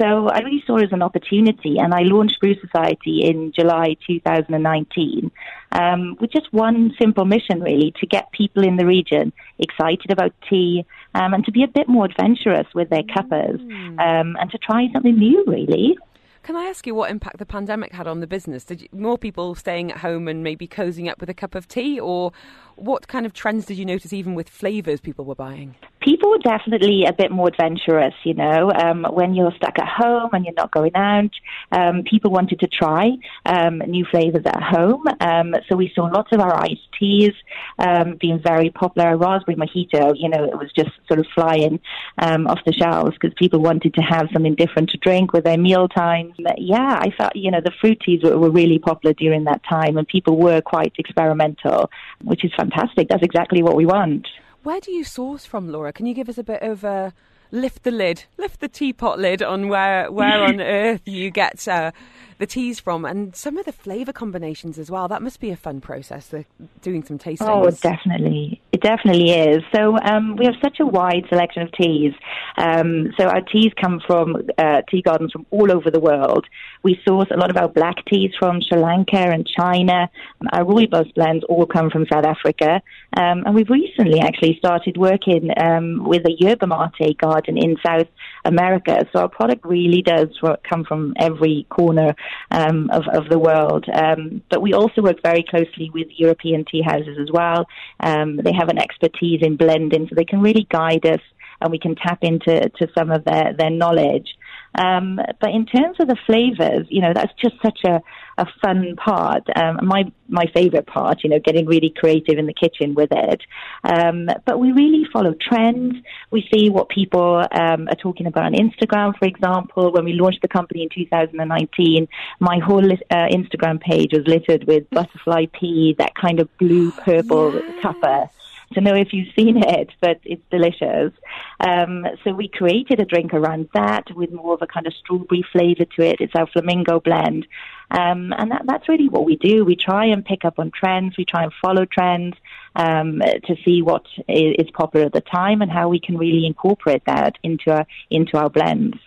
So 0.00 0.28
I 0.28 0.38
really 0.40 0.62
saw 0.64 0.76
it 0.76 0.84
as 0.84 0.92
an 0.92 1.02
opportunity, 1.02 1.78
and 1.78 1.92
I 1.92 2.02
launched 2.02 2.38
Brew 2.40 2.54
Society 2.60 3.24
in 3.24 3.52
July 3.52 3.96
2019 4.06 5.30
um, 5.72 6.16
with 6.20 6.30
just 6.30 6.52
one 6.52 6.94
simple 7.00 7.24
mission, 7.24 7.60
really, 7.60 7.92
to 8.00 8.06
get 8.06 8.30
people 8.30 8.62
in 8.62 8.76
the 8.76 8.86
region 8.86 9.32
excited 9.58 10.12
about 10.12 10.32
tea 10.48 10.86
um, 11.14 11.34
and 11.34 11.44
to 11.44 11.50
be 11.50 11.64
a 11.64 11.68
bit 11.68 11.88
more 11.88 12.04
adventurous 12.04 12.66
with 12.74 12.90
their 12.90 13.02
cuppers 13.12 13.60
um, 13.60 14.36
and 14.38 14.50
to 14.52 14.58
try 14.58 14.88
something 14.92 15.18
new, 15.18 15.44
really. 15.48 15.98
Can 16.44 16.56
I 16.56 16.64
ask 16.64 16.86
you 16.86 16.94
what 16.94 17.10
impact 17.10 17.38
the 17.38 17.44
pandemic 17.44 17.92
had 17.92 18.06
on 18.06 18.20
the 18.20 18.26
business? 18.26 18.64
Did 18.64 18.82
you, 18.82 18.88
more 18.92 19.18
people 19.18 19.54
staying 19.54 19.90
at 19.90 19.98
home 19.98 20.28
and 20.28 20.42
maybe 20.42 20.66
cozying 20.66 21.10
up 21.10 21.20
with 21.20 21.28
a 21.28 21.34
cup 21.34 21.54
of 21.54 21.66
tea, 21.66 21.98
or 21.98 22.32
what 22.78 23.08
kind 23.08 23.26
of 23.26 23.32
trends 23.32 23.66
did 23.66 23.76
you 23.76 23.84
notice 23.84 24.12
even 24.12 24.34
with 24.34 24.48
flavours 24.48 25.00
people 25.00 25.24
were 25.24 25.34
buying? 25.34 25.74
People 26.00 26.30
were 26.30 26.38
definitely 26.38 27.04
a 27.04 27.12
bit 27.12 27.30
more 27.30 27.48
adventurous, 27.48 28.14
you 28.24 28.34
know. 28.34 28.72
Um, 28.72 29.04
when 29.10 29.34
you're 29.34 29.52
stuck 29.56 29.78
at 29.78 29.88
home 29.88 30.30
and 30.32 30.44
you're 30.44 30.54
not 30.54 30.70
going 30.70 30.94
out, 30.94 31.30
um, 31.72 32.04
people 32.04 32.30
wanted 32.30 32.60
to 32.60 32.68
try 32.68 33.10
um, 33.44 33.78
new 33.78 34.06
flavors 34.10 34.44
at 34.46 34.62
home. 34.62 35.04
Um, 35.20 35.54
so 35.68 35.76
we 35.76 35.90
saw 35.94 36.04
lots 36.04 36.30
of 36.32 36.40
our 36.40 36.56
iced 36.56 36.80
teas 36.98 37.32
um, 37.78 38.16
being 38.20 38.40
very 38.40 38.70
popular. 38.70 39.16
Raspberry 39.16 39.56
mojito, 39.56 40.14
you 40.16 40.28
know, 40.28 40.44
it 40.44 40.56
was 40.56 40.70
just 40.74 40.90
sort 41.08 41.18
of 41.20 41.26
flying 41.34 41.80
um, 42.18 42.46
off 42.46 42.60
the 42.64 42.72
shelves 42.72 43.16
because 43.20 43.34
people 43.36 43.60
wanted 43.60 43.94
to 43.94 44.02
have 44.02 44.28
something 44.32 44.54
different 44.54 44.90
to 44.90 44.98
drink 44.98 45.32
with 45.32 45.44
their 45.44 45.58
meal 45.58 45.88
times. 45.88 46.34
Yeah, 46.56 47.00
I 47.00 47.10
felt, 47.18 47.34
you 47.34 47.50
know, 47.50 47.60
the 47.60 47.72
fruit 47.80 48.00
teas 48.04 48.22
were, 48.22 48.38
were 48.38 48.50
really 48.50 48.78
popular 48.78 49.14
during 49.14 49.44
that 49.44 49.62
time 49.68 49.98
and 49.98 50.06
people 50.06 50.36
were 50.38 50.60
quite 50.60 50.92
experimental, 50.96 51.90
which 52.22 52.44
is 52.44 52.52
fantastic. 52.56 52.67
That's 52.76 53.22
exactly 53.22 53.62
what 53.62 53.76
we 53.76 53.86
want. 53.86 54.26
Where 54.62 54.80
do 54.80 54.90
you 54.92 55.04
source 55.04 55.46
from, 55.46 55.70
Laura? 55.70 55.92
Can 55.92 56.06
you 56.06 56.14
give 56.14 56.28
us 56.28 56.38
a 56.38 56.44
bit 56.44 56.62
of 56.62 56.84
a 56.84 57.12
lift 57.50 57.82
the 57.84 57.90
lid, 57.90 58.24
lift 58.36 58.60
the 58.60 58.68
teapot 58.68 59.18
lid 59.18 59.42
on 59.42 59.68
where 59.68 60.10
where 60.10 60.42
on 60.44 60.60
earth 60.80 61.06
you 61.06 61.30
get 61.30 61.66
uh, 61.68 61.92
the 62.38 62.46
teas 62.46 62.80
from, 62.80 63.04
and 63.04 63.34
some 63.34 63.58
of 63.58 63.66
the 63.66 63.72
flavour 63.72 64.12
combinations 64.12 64.78
as 64.78 64.90
well. 64.90 65.08
That 65.08 65.22
must 65.22 65.40
be 65.40 65.50
a 65.50 65.56
fun 65.56 65.80
process. 65.80 66.28
The, 66.28 66.44
doing 66.82 67.04
some 67.04 67.18
tastings. 67.18 67.48
Oh, 67.48 67.70
definitely. 67.70 68.60
It 68.72 68.78
It 68.78 68.82
definitely 68.82 69.32
is. 69.32 69.64
So 69.74 69.98
um, 69.98 70.36
we 70.36 70.44
have 70.44 70.54
such 70.62 70.78
a 70.78 70.86
wide 70.86 71.24
selection 71.28 71.62
of 71.62 71.72
teas. 71.72 72.14
Um, 72.56 73.12
so 73.18 73.24
our 73.24 73.40
teas 73.40 73.72
come 73.80 74.00
from 74.06 74.36
uh, 74.56 74.82
tea 74.88 75.02
gardens 75.02 75.32
from 75.32 75.46
all 75.50 75.72
over 75.72 75.90
the 75.90 75.98
world. 75.98 76.46
We 76.84 77.00
source 77.04 77.26
a 77.32 77.36
lot 77.36 77.50
of 77.50 77.56
our 77.56 77.68
black 77.68 77.96
teas 78.06 78.30
from 78.38 78.62
Sri 78.62 78.78
Lanka 78.78 79.16
and 79.16 79.44
China. 79.48 80.08
Our 80.52 80.64
rooibos 80.64 81.12
blends 81.14 81.44
all 81.48 81.66
come 81.66 81.90
from 81.90 82.06
South 82.06 82.24
Africa. 82.24 82.80
Um, 83.16 83.42
and 83.44 83.52
we've 83.52 83.68
recently 83.68 84.20
actually 84.20 84.56
started 84.58 84.96
working 84.96 85.50
um, 85.58 86.04
with 86.04 86.24
a 86.26 86.36
yerba 86.38 86.68
mate 86.68 87.18
garden 87.18 87.58
in 87.58 87.76
South 87.84 88.06
America. 88.44 89.08
So 89.12 89.22
our 89.22 89.28
product 89.28 89.64
really 89.64 90.02
does 90.02 90.28
come 90.62 90.84
from 90.84 91.14
every 91.18 91.66
corner 91.68 92.14
um, 92.50 92.90
of, 92.90 93.04
of 93.08 93.28
the 93.28 93.38
world. 93.38 93.86
Um, 93.92 94.42
but 94.50 94.62
we 94.62 94.72
also 94.72 95.02
work 95.02 95.22
very 95.22 95.42
closely 95.42 95.90
with 95.92 96.08
European 96.16 96.64
tea 96.64 96.82
houses 96.82 97.18
as 97.20 97.30
well. 97.32 97.66
Um, 98.00 98.36
they 98.36 98.52
have 98.52 98.68
an 98.68 98.78
expertise 98.78 99.40
in 99.42 99.56
blending, 99.56 100.06
so 100.08 100.14
they 100.14 100.24
can 100.24 100.40
really 100.40 100.66
guide 100.70 101.06
us 101.06 101.20
and 101.60 101.70
we 101.70 101.78
can 101.78 101.96
tap 101.96 102.18
into 102.22 102.68
to 102.68 102.88
some 102.96 103.10
of 103.10 103.24
their, 103.24 103.52
their 103.58 103.70
knowledge. 103.70 104.37
Um, 104.74 105.18
but 105.40 105.50
in 105.50 105.66
terms 105.66 105.96
of 106.00 106.08
the 106.08 106.16
flavors, 106.26 106.86
you 106.88 107.00
know, 107.00 107.12
that's 107.14 107.32
just 107.40 107.56
such 107.62 107.80
a, 107.84 108.00
a 108.36 108.46
fun 108.62 108.96
part. 108.96 109.44
Um, 109.56 109.80
my 109.82 110.04
my 110.28 110.44
favorite 110.54 110.86
part, 110.86 111.24
you 111.24 111.30
know, 111.30 111.38
getting 111.38 111.66
really 111.66 111.92
creative 111.96 112.38
in 112.38 112.46
the 112.46 112.52
kitchen 112.52 112.94
with 112.94 113.10
it. 113.12 113.40
Um, 113.82 114.28
but 114.44 114.60
we 114.60 114.72
really 114.72 115.06
follow 115.12 115.34
trends. 115.40 115.96
We 116.30 116.46
see 116.52 116.68
what 116.68 116.90
people 116.90 117.44
um, 117.50 117.88
are 117.88 117.96
talking 117.96 118.26
about 118.26 118.44
on 118.44 118.52
Instagram, 118.52 119.18
for 119.18 119.26
example. 119.26 119.90
When 119.92 120.04
we 120.04 120.12
launched 120.12 120.42
the 120.42 120.48
company 120.48 120.82
in 120.82 120.90
2019, 120.90 122.08
my 122.40 122.58
whole 122.58 122.92
uh, 122.92 122.96
Instagram 123.10 123.80
page 123.80 124.12
was 124.12 124.26
littered 124.26 124.64
with 124.64 124.88
butterfly 124.90 125.46
pea, 125.52 125.94
that 125.98 126.14
kind 126.14 126.40
of 126.40 126.56
blue 126.58 126.90
purple 126.92 127.52
cuppa 127.82 128.28
to 128.74 128.80
know 128.80 128.94
if 128.94 129.12
you've 129.12 129.34
seen 129.34 129.56
it, 129.56 129.90
but 130.00 130.20
it's 130.24 130.42
delicious. 130.50 131.12
Um, 131.60 132.04
so 132.22 132.32
we 132.32 132.48
created 132.48 133.00
a 133.00 133.04
drink 133.04 133.32
around 133.32 133.68
that 133.74 134.04
with 134.14 134.30
more 134.30 134.54
of 134.54 134.62
a 134.62 134.66
kind 134.66 134.86
of 134.86 134.92
strawberry 134.94 135.44
flavor 135.52 135.84
to 135.84 136.02
it. 136.02 136.20
It's 136.20 136.34
our 136.34 136.46
flamingo 136.46 137.00
blend. 137.00 137.46
Um, 137.90 138.34
and 138.36 138.50
that, 138.50 138.62
that's 138.66 138.88
really 138.88 139.08
what 139.08 139.24
we 139.24 139.36
do. 139.36 139.64
We 139.64 139.76
try 139.76 140.04
and 140.06 140.24
pick 140.24 140.44
up 140.44 140.58
on 140.58 140.70
trends. 140.70 141.16
We 141.16 141.24
try 141.24 141.44
and 141.44 141.52
follow 141.62 141.86
trends 141.86 142.36
um, 142.76 143.20
to 143.20 143.56
see 143.64 143.80
what 143.82 144.04
is 144.28 144.70
popular 144.72 145.06
at 145.06 145.12
the 145.12 145.22
time 145.22 145.62
and 145.62 145.70
how 145.70 145.88
we 145.88 145.98
can 145.98 146.18
really 146.18 146.44
incorporate 146.46 147.04
that 147.06 147.36
into 147.42 147.70
our, 147.70 147.86
into 148.10 148.36
our 148.36 148.50
blends. 148.50 148.98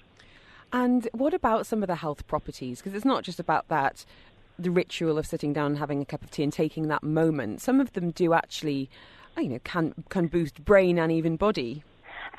And 0.73 1.07
what 1.13 1.33
about 1.33 1.67
some 1.67 1.83
of 1.83 1.87
the 1.87 1.95
health 1.95 2.25
properties? 2.27 2.79
Because 2.79 2.93
it's 2.93 3.05
not 3.05 3.23
just 3.23 3.39
about 3.39 3.67
that, 3.67 4.05
the 4.57 4.71
ritual 4.71 5.17
of 5.17 5.25
sitting 5.25 5.53
down 5.53 5.71
and 5.71 5.77
having 5.79 6.01
a 6.01 6.05
cup 6.05 6.23
of 6.23 6.31
tea 6.31 6.43
and 6.43 6.53
taking 6.53 6.87
that 6.87 7.03
moment. 7.03 7.61
Some 7.61 7.79
of 7.79 7.93
them 7.93 8.11
do 8.11 8.33
actually 8.33 8.89
you 9.37 9.49
know, 9.49 9.59
can 9.63 9.93
can 10.09 10.27
boost 10.27 10.63
brain 10.63 10.99
and 10.99 11.11
even 11.11 11.35
body. 11.35 11.83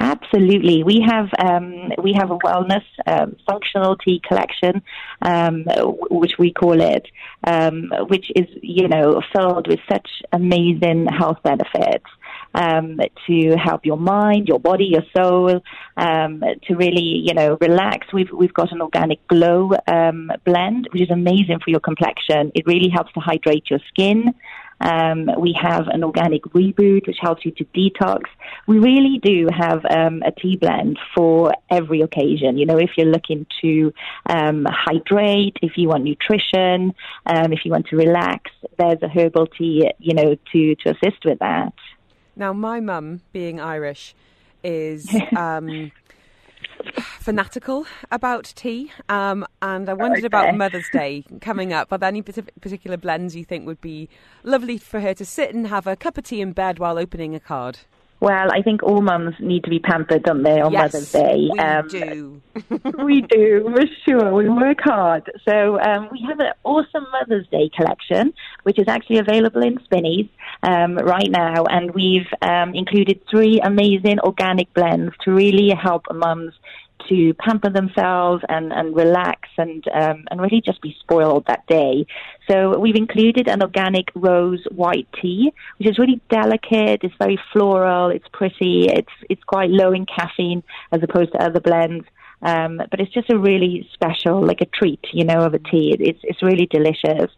Absolutely, 0.01 0.83
we 0.83 1.05
have 1.07 1.29
um, 1.39 1.93
we 2.03 2.13
have 2.15 2.31
a 2.31 2.39
wellness 2.39 2.85
um, 3.07 3.37
functional 3.47 3.97
tea 3.97 4.21
collection, 4.27 4.83
um, 5.21 5.65
which 6.11 6.33
we 6.39 6.53
call 6.53 6.81
it, 6.81 7.07
um, 7.47 7.91
which 8.09 8.31
is 8.35 8.47
you 8.63 8.89
know 8.89 9.21
filled 9.35 9.69
with 9.69 9.81
such 9.91 10.09
amazing 10.33 11.07
health 11.07 11.39
benefits. 11.43 12.07
Um, 12.55 13.01
to 13.27 13.57
help 13.57 13.87
your 13.87 13.97
mind, 13.97 14.47
your 14.47 14.61
body, 14.61 14.85
your 14.85 15.05
soul, 15.17 15.63
um, 15.97 16.43
to 16.67 16.75
really, 16.75 17.23
you 17.25 17.33
know, 17.33 17.57
relax. 17.63 18.09
We've 18.13 18.31
we've 18.31 18.53
got 18.53 18.73
an 18.73 18.83
organic 18.83 19.27
glow 19.27 19.71
blend, 20.45 20.89
which 20.93 21.01
is 21.01 21.11
amazing 21.11 21.61
for 21.65 21.71
your 21.71 21.81
complexion. 21.81 22.53
It 22.55 22.67
really 22.67 22.91
helps 22.91 23.11
to 23.15 23.21
hydrate 23.21 23.71
your 23.71 23.81
skin. 23.89 24.35
Um, 24.83 25.31
we 25.39 25.57
have 25.61 25.87
an 25.89 26.03
organic 26.05 26.43
reboot, 26.45 27.07
which 27.07 27.19
helps 27.21 27.45
you 27.45 27.53
to 27.53 27.65
detox. 27.67 28.23
We 28.67 28.79
really 28.79 29.19
do 29.23 29.49
have 29.57 29.85
um, 29.89 30.23
a 30.23 30.33
tea 30.33 30.57
blend 30.57 30.99
for 31.15 31.55
every 31.71 32.01
occasion. 32.01 32.59
You 32.59 32.67
know, 32.67 32.79
if 32.79 32.91
you're 32.97 33.07
looking 33.07 33.47
to 33.63 33.93
um, 34.27 34.67
hydrate, 34.69 35.57
if 35.63 35.73
you 35.77 35.89
want 35.89 36.05
nutrition, 36.05 36.95
um, 37.27 37.53
if 37.53 37.65
you 37.65 37.71
want 37.71 37.87
to 37.89 37.97
relax, 37.97 38.51
there's 38.79 39.03
a 39.03 39.09
herbal 39.09 39.47
tea, 39.47 39.91
you 39.99 40.15
know, 40.15 40.37
to, 40.53 40.75
to 40.75 40.91
assist 40.91 41.25
with 41.25 41.39
that. 41.39 41.73
Now, 42.35 42.53
my 42.53 42.81
mum, 42.81 43.21
being 43.33 43.61
Irish, 43.61 44.15
is 44.65 45.15
um, 45.37 45.93
fanatical 47.21 47.87
about 48.11 48.53
tea, 48.57 48.93
um, 49.09 49.47
and 49.61 49.89
I 49.89 49.95
wondered 49.95 50.19
okay. 50.19 50.27
about 50.27 50.57
Mother's 50.57 50.89
Day 50.93 51.25
coming 51.41 51.73
up. 51.73 51.93
Are 51.93 51.99
there 51.99 52.09
any 52.09 52.23
particular 52.23 52.97
blends 52.97 53.37
you 53.37 53.45
think 53.45 53.67
would 53.67 53.81
be 53.81 54.09
lovely 54.43 54.79
for 54.79 55.01
her 55.01 55.15
to 55.15 55.25
sit 55.25 55.55
and 55.55 55.67
have 55.69 55.87
a 55.87 55.97
cup 55.97 56.19
of 56.19 56.25
tea 56.25 56.41
in 56.41 56.53
bed 56.53 56.79
while 56.79 56.99
opening 56.99 57.35
a 57.35 57.41
card? 57.41 57.79
Well, 58.23 58.53
I 58.53 58.63
think 58.63 58.85
all 58.85 59.03
mums 59.03 59.35
need 59.41 59.65
to 59.65 59.71
be 59.71 59.81
pampered, 59.81 60.23
don't 60.23 60.45
they, 60.45 60.61
on 60.61 60.71
yes, 60.71 60.93
Mother's 60.93 61.11
Day? 61.11 61.49
We 61.51 61.59
um, 61.59 61.89
do. 61.89 62.43
we 63.05 63.21
do, 63.23 63.69
for 63.75 63.85
sure. 64.07 64.33
We 64.33 64.49
work 64.49 64.79
hard. 64.81 65.29
So 65.45 65.81
um, 65.81 66.09
we 66.13 66.25
have 66.29 66.39
an 66.39 66.53
awesome 66.63 67.05
Mother's 67.11 67.49
Day 67.49 67.69
collection, 67.77 68.33
which 68.63 68.79
is 68.79 68.87
actually 68.87 69.19
available 69.19 69.65
in 69.65 69.83
Spinneys 69.83 70.29
um, 70.63 70.99
right 70.99 71.33
now. 71.33 71.65
And 71.65 71.91
we've 71.91 72.29
um, 72.43 72.77
included 72.77 73.23
three 73.29 73.59
amazing 73.59 74.21
organic 74.21 74.73
blends 74.73 75.13
to 75.25 75.33
really 75.33 75.71
help 75.71 76.07
mums 76.15 76.55
to 77.09 77.35
pamper 77.35 77.71
themselves 77.71 78.43
and, 78.49 78.73
and 78.73 78.95
relax 78.95 79.49
and 79.59 79.87
um, 79.89 80.25
and 80.31 80.41
really 80.41 80.61
just 80.61 80.81
be 80.81 80.97
spoiled 81.01 81.45
that 81.47 81.67
day. 81.67 82.07
So 82.51 82.79
we've 82.79 82.97
included 82.97 83.49
an 83.49 83.63
organic 83.63 84.09
rose 84.15 84.65
white 84.71 85.09
tea, 85.21 85.53
which 85.79 85.89
is 85.89 85.99
really 85.99 86.21
delicate. 86.31 87.01
It's 87.03 87.15
very 87.19 87.39
floral. 87.53 88.11
It's 88.11 88.29
pretty. 88.33 88.87
It's 88.89 89.13
it's 89.29 89.45
quite 89.45 89.71
low 89.71 89.93
in 89.93 90.07
caffeine 90.07 90.63
as 90.91 91.03
opposed 91.03 91.33
to 91.33 91.43
other 91.43 91.61
blends. 91.61 92.07
Um, 92.43 92.79
but 92.91 93.01
it's 93.01 93.13
just 93.13 93.31
a 93.31 93.39
really 93.39 93.89
special, 93.93 94.45
like 94.45 94.61
a 94.61 94.67
treat, 94.67 95.05
you 95.13 95.25
know, 95.25 95.41
of 95.43 95.55
a 95.55 95.61
tea. 95.61 95.97
It's 95.99 96.21
it's 96.25 96.43
really 96.43 96.67
delicious. 96.67 97.31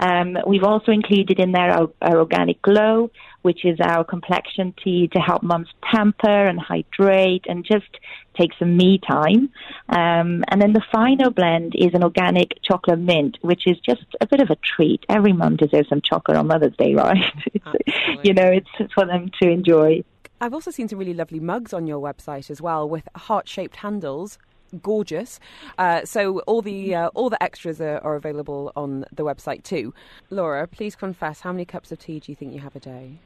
Um, 0.00 0.38
we've 0.46 0.64
also 0.64 0.92
included 0.92 1.38
in 1.38 1.52
there 1.52 1.70
our, 1.70 1.90
our, 2.00 2.18
organic 2.18 2.62
glow, 2.62 3.10
which 3.42 3.66
is 3.66 3.78
our 3.80 4.02
complexion 4.02 4.74
tea 4.82 5.08
to 5.08 5.18
help 5.18 5.42
mums 5.42 5.68
pamper 5.82 6.46
and 6.46 6.58
hydrate 6.58 7.44
and 7.46 7.64
just 7.64 7.98
take 8.38 8.52
some 8.58 8.78
me 8.78 8.98
time. 8.98 9.50
Um, 9.90 10.42
and 10.48 10.60
then 10.60 10.72
the 10.72 10.82
final 10.90 11.30
blend 11.30 11.74
is 11.76 11.90
an 11.92 12.02
organic 12.02 12.62
chocolate 12.62 12.98
mint, 12.98 13.36
which 13.42 13.66
is 13.66 13.78
just 13.80 14.04
a 14.22 14.26
bit 14.26 14.40
of 14.40 14.48
a 14.48 14.56
treat. 14.56 15.04
Every 15.10 15.34
mum 15.34 15.56
deserves 15.56 15.90
some 15.90 16.00
chocolate 16.00 16.38
on 16.38 16.46
Mother's 16.46 16.76
Day, 16.78 16.94
right? 16.94 17.22
you 18.22 18.32
know, 18.32 18.46
it's 18.46 18.92
for 18.94 19.04
them 19.04 19.30
to 19.42 19.50
enjoy. 19.50 20.02
I've 20.40 20.54
also 20.54 20.70
seen 20.70 20.88
some 20.88 20.98
really 20.98 21.12
lovely 21.12 21.40
mugs 21.40 21.74
on 21.74 21.86
your 21.86 22.00
website 22.00 22.50
as 22.50 22.62
well 22.62 22.88
with 22.88 23.06
heart 23.14 23.48
shaped 23.48 23.76
handles 23.76 24.38
gorgeous. 24.82 25.40
Uh, 25.78 26.04
so 26.04 26.40
all 26.40 26.62
the 26.62 26.94
uh, 26.94 27.08
all 27.14 27.30
the 27.30 27.42
extras 27.42 27.80
are, 27.80 27.98
are, 27.98 28.16
available 28.16 28.72
on 28.76 29.04
the 29.12 29.24
website 29.24 29.62
too. 29.62 29.94
Laura, 30.30 30.66
please 30.66 30.94
confess, 30.94 31.40
how 31.40 31.52
many 31.52 31.64
cups 31.64 31.92
of 31.92 31.98
tea 31.98 32.20
do 32.20 32.32
you 32.32 32.36
think 32.36 32.52
you 32.52 32.60
have 32.60 32.76
a 32.76 32.80
day? 32.80 33.18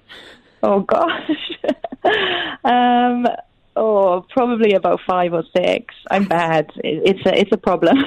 Oh 0.63 0.81
gosh. 0.81 1.31
um, 2.65 3.27
oh, 3.77 4.25
probably 4.31 4.73
about 4.75 5.01
five 5.07 5.33
or 5.33 5.45
six. 5.57 5.95
I'm 6.11 6.25
bad. 6.25 6.71
It's 6.77 7.25
a 7.27 7.39
it's 7.39 7.53
a 7.53 7.59
problem. 7.59 7.99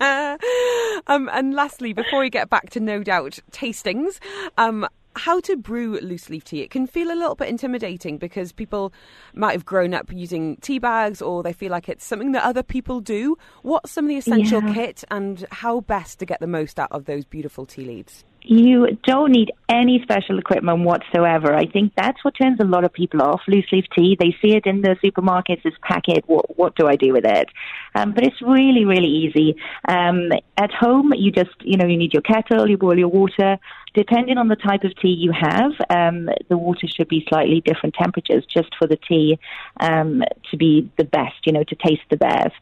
um, 1.06 1.30
and 1.32 1.54
lastly, 1.54 1.92
before 1.92 2.20
we 2.20 2.30
get 2.30 2.50
back 2.50 2.70
to 2.70 2.80
no 2.80 3.02
doubt 3.02 3.38
tastings, 3.52 4.18
um, 4.58 4.86
how 5.16 5.40
to 5.40 5.56
brew 5.56 5.98
loose 6.00 6.30
leaf 6.30 6.44
tea. 6.44 6.62
It 6.62 6.70
can 6.70 6.86
feel 6.86 7.10
a 7.10 7.14
little 7.14 7.34
bit 7.34 7.48
intimidating 7.48 8.18
because 8.18 8.52
people 8.52 8.92
might 9.34 9.52
have 9.52 9.64
grown 9.64 9.94
up 9.94 10.12
using 10.12 10.56
tea 10.56 10.78
bags 10.78 11.20
or 11.22 11.42
they 11.42 11.52
feel 11.52 11.70
like 11.70 11.88
it's 11.88 12.04
something 12.04 12.32
that 12.32 12.44
other 12.44 12.62
people 12.62 13.00
do. 13.00 13.36
What's 13.62 13.90
some 13.90 14.04
of 14.04 14.08
the 14.08 14.16
essential 14.16 14.62
yeah. 14.62 14.74
kit 14.74 15.04
and 15.10 15.46
how 15.50 15.80
best 15.80 16.18
to 16.20 16.26
get 16.26 16.40
the 16.40 16.46
most 16.46 16.78
out 16.78 16.92
of 16.92 17.06
those 17.06 17.24
beautiful 17.24 17.66
tea 17.66 17.84
leaves? 17.84 18.24
You 18.48 18.96
don't 19.02 19.32
need 19.32 19.50
any 19.68 20.00
special 20.02 20.38
equipment 20.38 20.84
whatsoever. 20.84 21.52
I 21.52 21.66
think 21.66 21.94
that's 21.96 22.24
what 22.24 22.34
turns 22.40 22.60
a 22.60 22.64
lot 22.64 22.84
of 22.84 22.92
people 22.92 23.20
off. 23.20 23.40
Loose 23.48 23.66
leaf 23.72 23.86
tea, 23.92 24.16
they 24.20 24.36
see 24.40 24.54
it 24.54 24.66
in 24.66 24.82
the 24.82 24.96
supermarkets, 25.04 25.64
this 25.64 25.74
packet. 25.82 26.22
What, 26.28 26.56
what 26.56 26.76
do 26.76 26.86
I 26.86 26.94
do 26.94 27.12
with 27.12 27.24
it? 27.24 27.48
Um, 27.96 28.12
but 28.12 28.24
it's 28.24 28.40
really, 28.40 28.84
really 28.84 29.08
easy. 29.08 29.56
Um, 29.88 30.30
at 30.56 30.70
home, 30.72 31.12
you 31.16 31.32
just, 31.32 31.56
you 31.62 31.76
know, 31.76 31.86
you 31.86 31.96
need 31.96 32.12
your 32.12 32.22
kettle, 32.22 32.70
you 32.70 32.78
boil 32.78 32.96
your 32.96 33.08
water. 33.08 33.58
Depending 33.94 34.38
on 34.38 34.46
the 34.46 34.56
type 34.56 34.84
of 34.84 34.94
tea 35.00 35.08
you 35.08 35.32
have, 35.32 35.72
um, 35.90 36.28
the 36.48 36.56
water 36.56 36.86
should 36.86 37.08
be 37.08 37.26
slightly 37.28 37.62
different 37.62 37.96
temperatures 37.96 38.44
just 38.46 38.68
for 38.78 38.86
the 38.86 38.98
tea 39.08 39.40
um, 39.80 40.22
to 40.50 40.56
be 40.56 40.88
the 40.98 41.04
best, 41.04 41.34
you 41.46 41.52
know, 41.52 41.64
to 41.64 41.74
taste 41.74 42.02
the 42.10 42.16
best. 42.16 42.54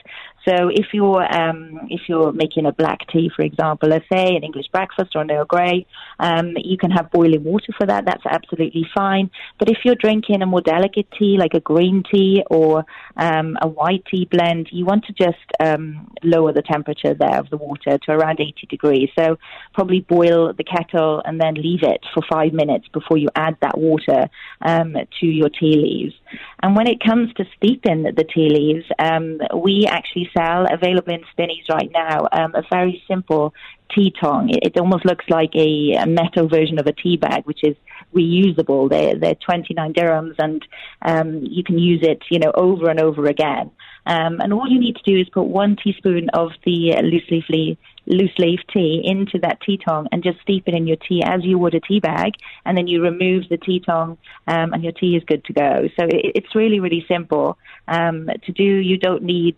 So 0.47 0.69
if 0.69 0.87
you're 0.93 1.23
um, 1.35 1.81
if 1.89 2.03
you're 2.09 2.33
making 2.33 2.67
a 2.67 2.73
black 2.73 2.99
tea, 3.11 3.31
for 3.35 3.43
example, 3.43 3.89
let's 3.89 4.05
say 4.13 4.37
an 4.37 4.45
English 4.45 4.67
breakfast 4.73 5.13
or 5.15 5.23
an 5.23 5.31
Earl 5.31 5.47
Grey, 5.47 5.87
um, 6.19 6.53
you 6.57 6.77
can 6.77 6.91
have 6.91 7.11
boiling 7.11 7.45
water 7.45 7.73
for 7.79 7.87
that. 7.87 8.05
That's 8.05 8.25
absolutely 8.27 8.87
fine. 8.95 9.31
But 9.59 9.71
if 9.71 9.79
you're 9.85 9.95
drinking 9.95 10.43
a 10.43 10.47
more 10.47 10.61
delicate 10.61 11.07
tea, 11.19 11.37
like 11.39 11.55
a 11.55 11.61
green 11.61 12.03
tea 12.13 12.43
or 12.51 12.85
um, 13.17 13.57
a 13.63 13.69
white 13.69 14.05
tea 14.11 14.29
blend, 14.31 14.69
you 14.71 14.85
want 14.85 15.05
to 15.07 15.13
just 15.13 15.39
um, 15.61 16.11
lower 16.23 16.53
the 16.53 16.63
temperature 16.63 17.15
there 17.15 17.39
of 17.39 17.49
the 17.51 17.57
water 17.57 17.99
to 17.99 18.13
around 18.13 18.41
80 18.41 18.67
degrees. 18.69 19.09
So 19.19 19.39
probably 19.73 20.01
boil 20.01 20.53
the 20.53 20.65
kettle 20.65 21.23
and 21.25 21.41
then 21.41 21.55
leave 21.55 21.83
it 21.83 22.01
for 22.13 22.23
five 22.31 22.53
minutes 22.53 22.87
before 22.93 23.17
you 23.17 23.29
add 23.35 23.57
that 23.63 23.79
water 23.79 24.29
um, 24.61 24.95
to 25.21 25.27
your 25.27 25.49
tea 25.49 25.77
leaves. 25.77 26.15
And 26.63 26.77
when 26.77 26.87
it 26.87 27.03
comes 27.03 27.33
to 27.35 27.45
steeping 27.57 28.03
the 28.03 28.25
tea 28.25 28.49
leaves, 28.49 28.87
um, 28.99 29.41
we 29.57 29.87
actually 29.87 30.31
sell 30.37 30.67
available 30.73 31.13
in 31.13 31.25
Spinneys 31.33 31.65
right 31.69 31.91
now 31.93 32.29
um, 32.33 32.55
a 32.55 32.63
very 32.71 33.03
simple 33.09 33.55
tea 33.95 34.13
tong. 34.21 34.51
It, 34.51 34.61
it 34.63 34.81
almost 34.81 35.05
looks 35.05 35.25
like 35.29 35.55
a, 35.55 35.93
a, 35.93 36.07
metal 36.07 36.49
version 36.49 36.79
of 36.79 36.87
a 36.87 36.93
tea 36.93 37.17
bag, 37.17 37.45
which 37.45 37.63
is 37.63 37.77
reusable. 38.15 38.89
They're, 38.89 39.17
they're 39.17 39.35
29 39.35 39.93
dirhams 39.95 40.35
and 40.39 40.65
um, 41.03 41.43
you 41.43 41.63
can 41.63 41.79
use 41.79 42.01
it, 42.03 42.23
you 42.31 42.39
know, 42.39 42.53
over 42.55 42.89
and 42.91 43.01
over 43.01 43.27
again. 43.27 43.71
Um, 44.07 44.41
and 44.41 44.53
all 44.53 44.69
you 44.69 44.79
need 44.79 44.97
to 44.97 45.03
do 45.03 45.19
is 45.19 45.29
put 45.29 45.45
one 45.45 45.77
teaspoon 45.77 46.29
of 46.31 46.51
the 46.65 46.95
loose 47.03 47.29
leaf 47.31 47.79
loose 48.07 48.39
leaf 48.39 48.61
tea 48.71 49.01
into 49.03 49.39
that 49.39 49.61
tea 49.63 49.79
tong 49.79 50.07
and 50.13 50.23
just 50.23 50.39
steep 50.43 50.65
it 50.67 50.75
in 50.75 50.87
your 50.87 50.99
tea 50.99 51.23
as 51.25 51.43
you 51.43 51.59
would 51.59 51.75
a 51.75 51.81
tea 51.81 52.01
bag, 52.01 52.33
and 52.65 52.77
then 52.77 52.87
you 52.87 53.03
remove 53.03 53.49
the 53.49 53.57
tea 53.57 53.81
tong, 53.81 54.19
um, 54.47 54.73
and 54.73 54.83
your 54.83 54.93
tea 54.93 55.17
is 55.17 55.25
good 55.25 55.45
to 55.45 55.53
go. 55.53 55.89
So 55.99 56.05
it, 56.05 56.33
it's 56.35 56.55
really 56.55 56.81
really 56.81 57.05
simple 57.09 57.57
um, 57.89 58.29
to 58.45 58.53
do. 58.53 58.63
You 58.63 58.99
don't 58.99 59.23
need 59.23 59.57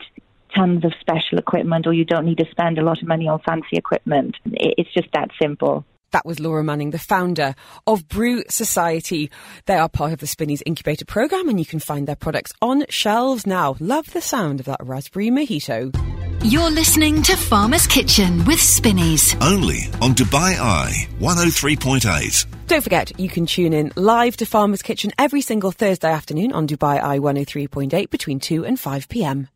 tons 0.54 0.84
of 0.84 0.92
special 1.00 1.38
equipment 1.38 1.86
or 1.86 1.92
you 1.92 2.04
don't 2.04 2.24
need 2.24 2.38
to 2.38 2.50
spend 2.50 2.78
a 2.78 2.84
lot 2.84 3.02
of 3.02 3.08
money 3.08 3.28
on 3.28 3.40
fancy 3.40 3.76
equipment. 3.76 4.36
It's 4.44 4.92
just 4.94 5.08
that 5.12 5.30
simple. 5.40 5.84
That 6.16 6.24
was 6.24 6.40
Laura 6.40 6.64
Manning, 6.64 6.92
the 6.92 6.98
founder 6.98 7.54
of 7.86 8.08
Brew 8.08 8.42
Society. 8.48 9.30
They 9.66 9.74
are 9.74 9.86
part 9.86 10.14
of 10.14 10.18
the 10.18 10.26
Spinneys 10.26 10.62
Incubator 10.64 11.04
program 11.04 11.50
and 11.50 11.58
you 11.58 11.66
can 11.66 11.78
find 11.78 12.08
their 12.08 12.16
products 12.16 12.54
on 12.62 12.86
shelves 12.88 13.46
now. 13.46 13.76
Love 13.80 14.10
the 14.14 14.22
sound 14.22 14.60
of 14.60 14.64
that 14.64 14.80
raspberry 14.82 15.28
mojito. 15.28 15.94
You're 16.42 16.70
listening 16.70 17.22
to 17.24 17.36
Farmer's 17.36 17.86
Kitchen 17.86 18.46
with 18.46 18.58
Spinneys. 18.58 19.36
Only 19.42 19.80
on 20.00 20.14
Dubai 20.14 20.58
Eye 20.58 21.06
103.8. 21.20 22.46
Don't 22.66 22.82
forget, 22.82 23.20
you 23.20 23.28
can 23.28 23.44
tune 23.44 23.74
in 23.74 23.92
live 23.94 24.38
to 24.38 24.46
Farmer's 24.46 24.80
Kitchen 24.80 25.12
every 25.18 25.42
single 25.42 25.70
Thursday 25.70 26.10
afternoon 26.10 26.54
on 26.54 26.66
Dubai 26.66 26.98
Eye 26.98 27.18
103.8 27.18 28.08
between 28.08 28.40
2 28.40 28.64
and 28.64 28.80
5 28.80 29.10
p.m. 29.10 29.48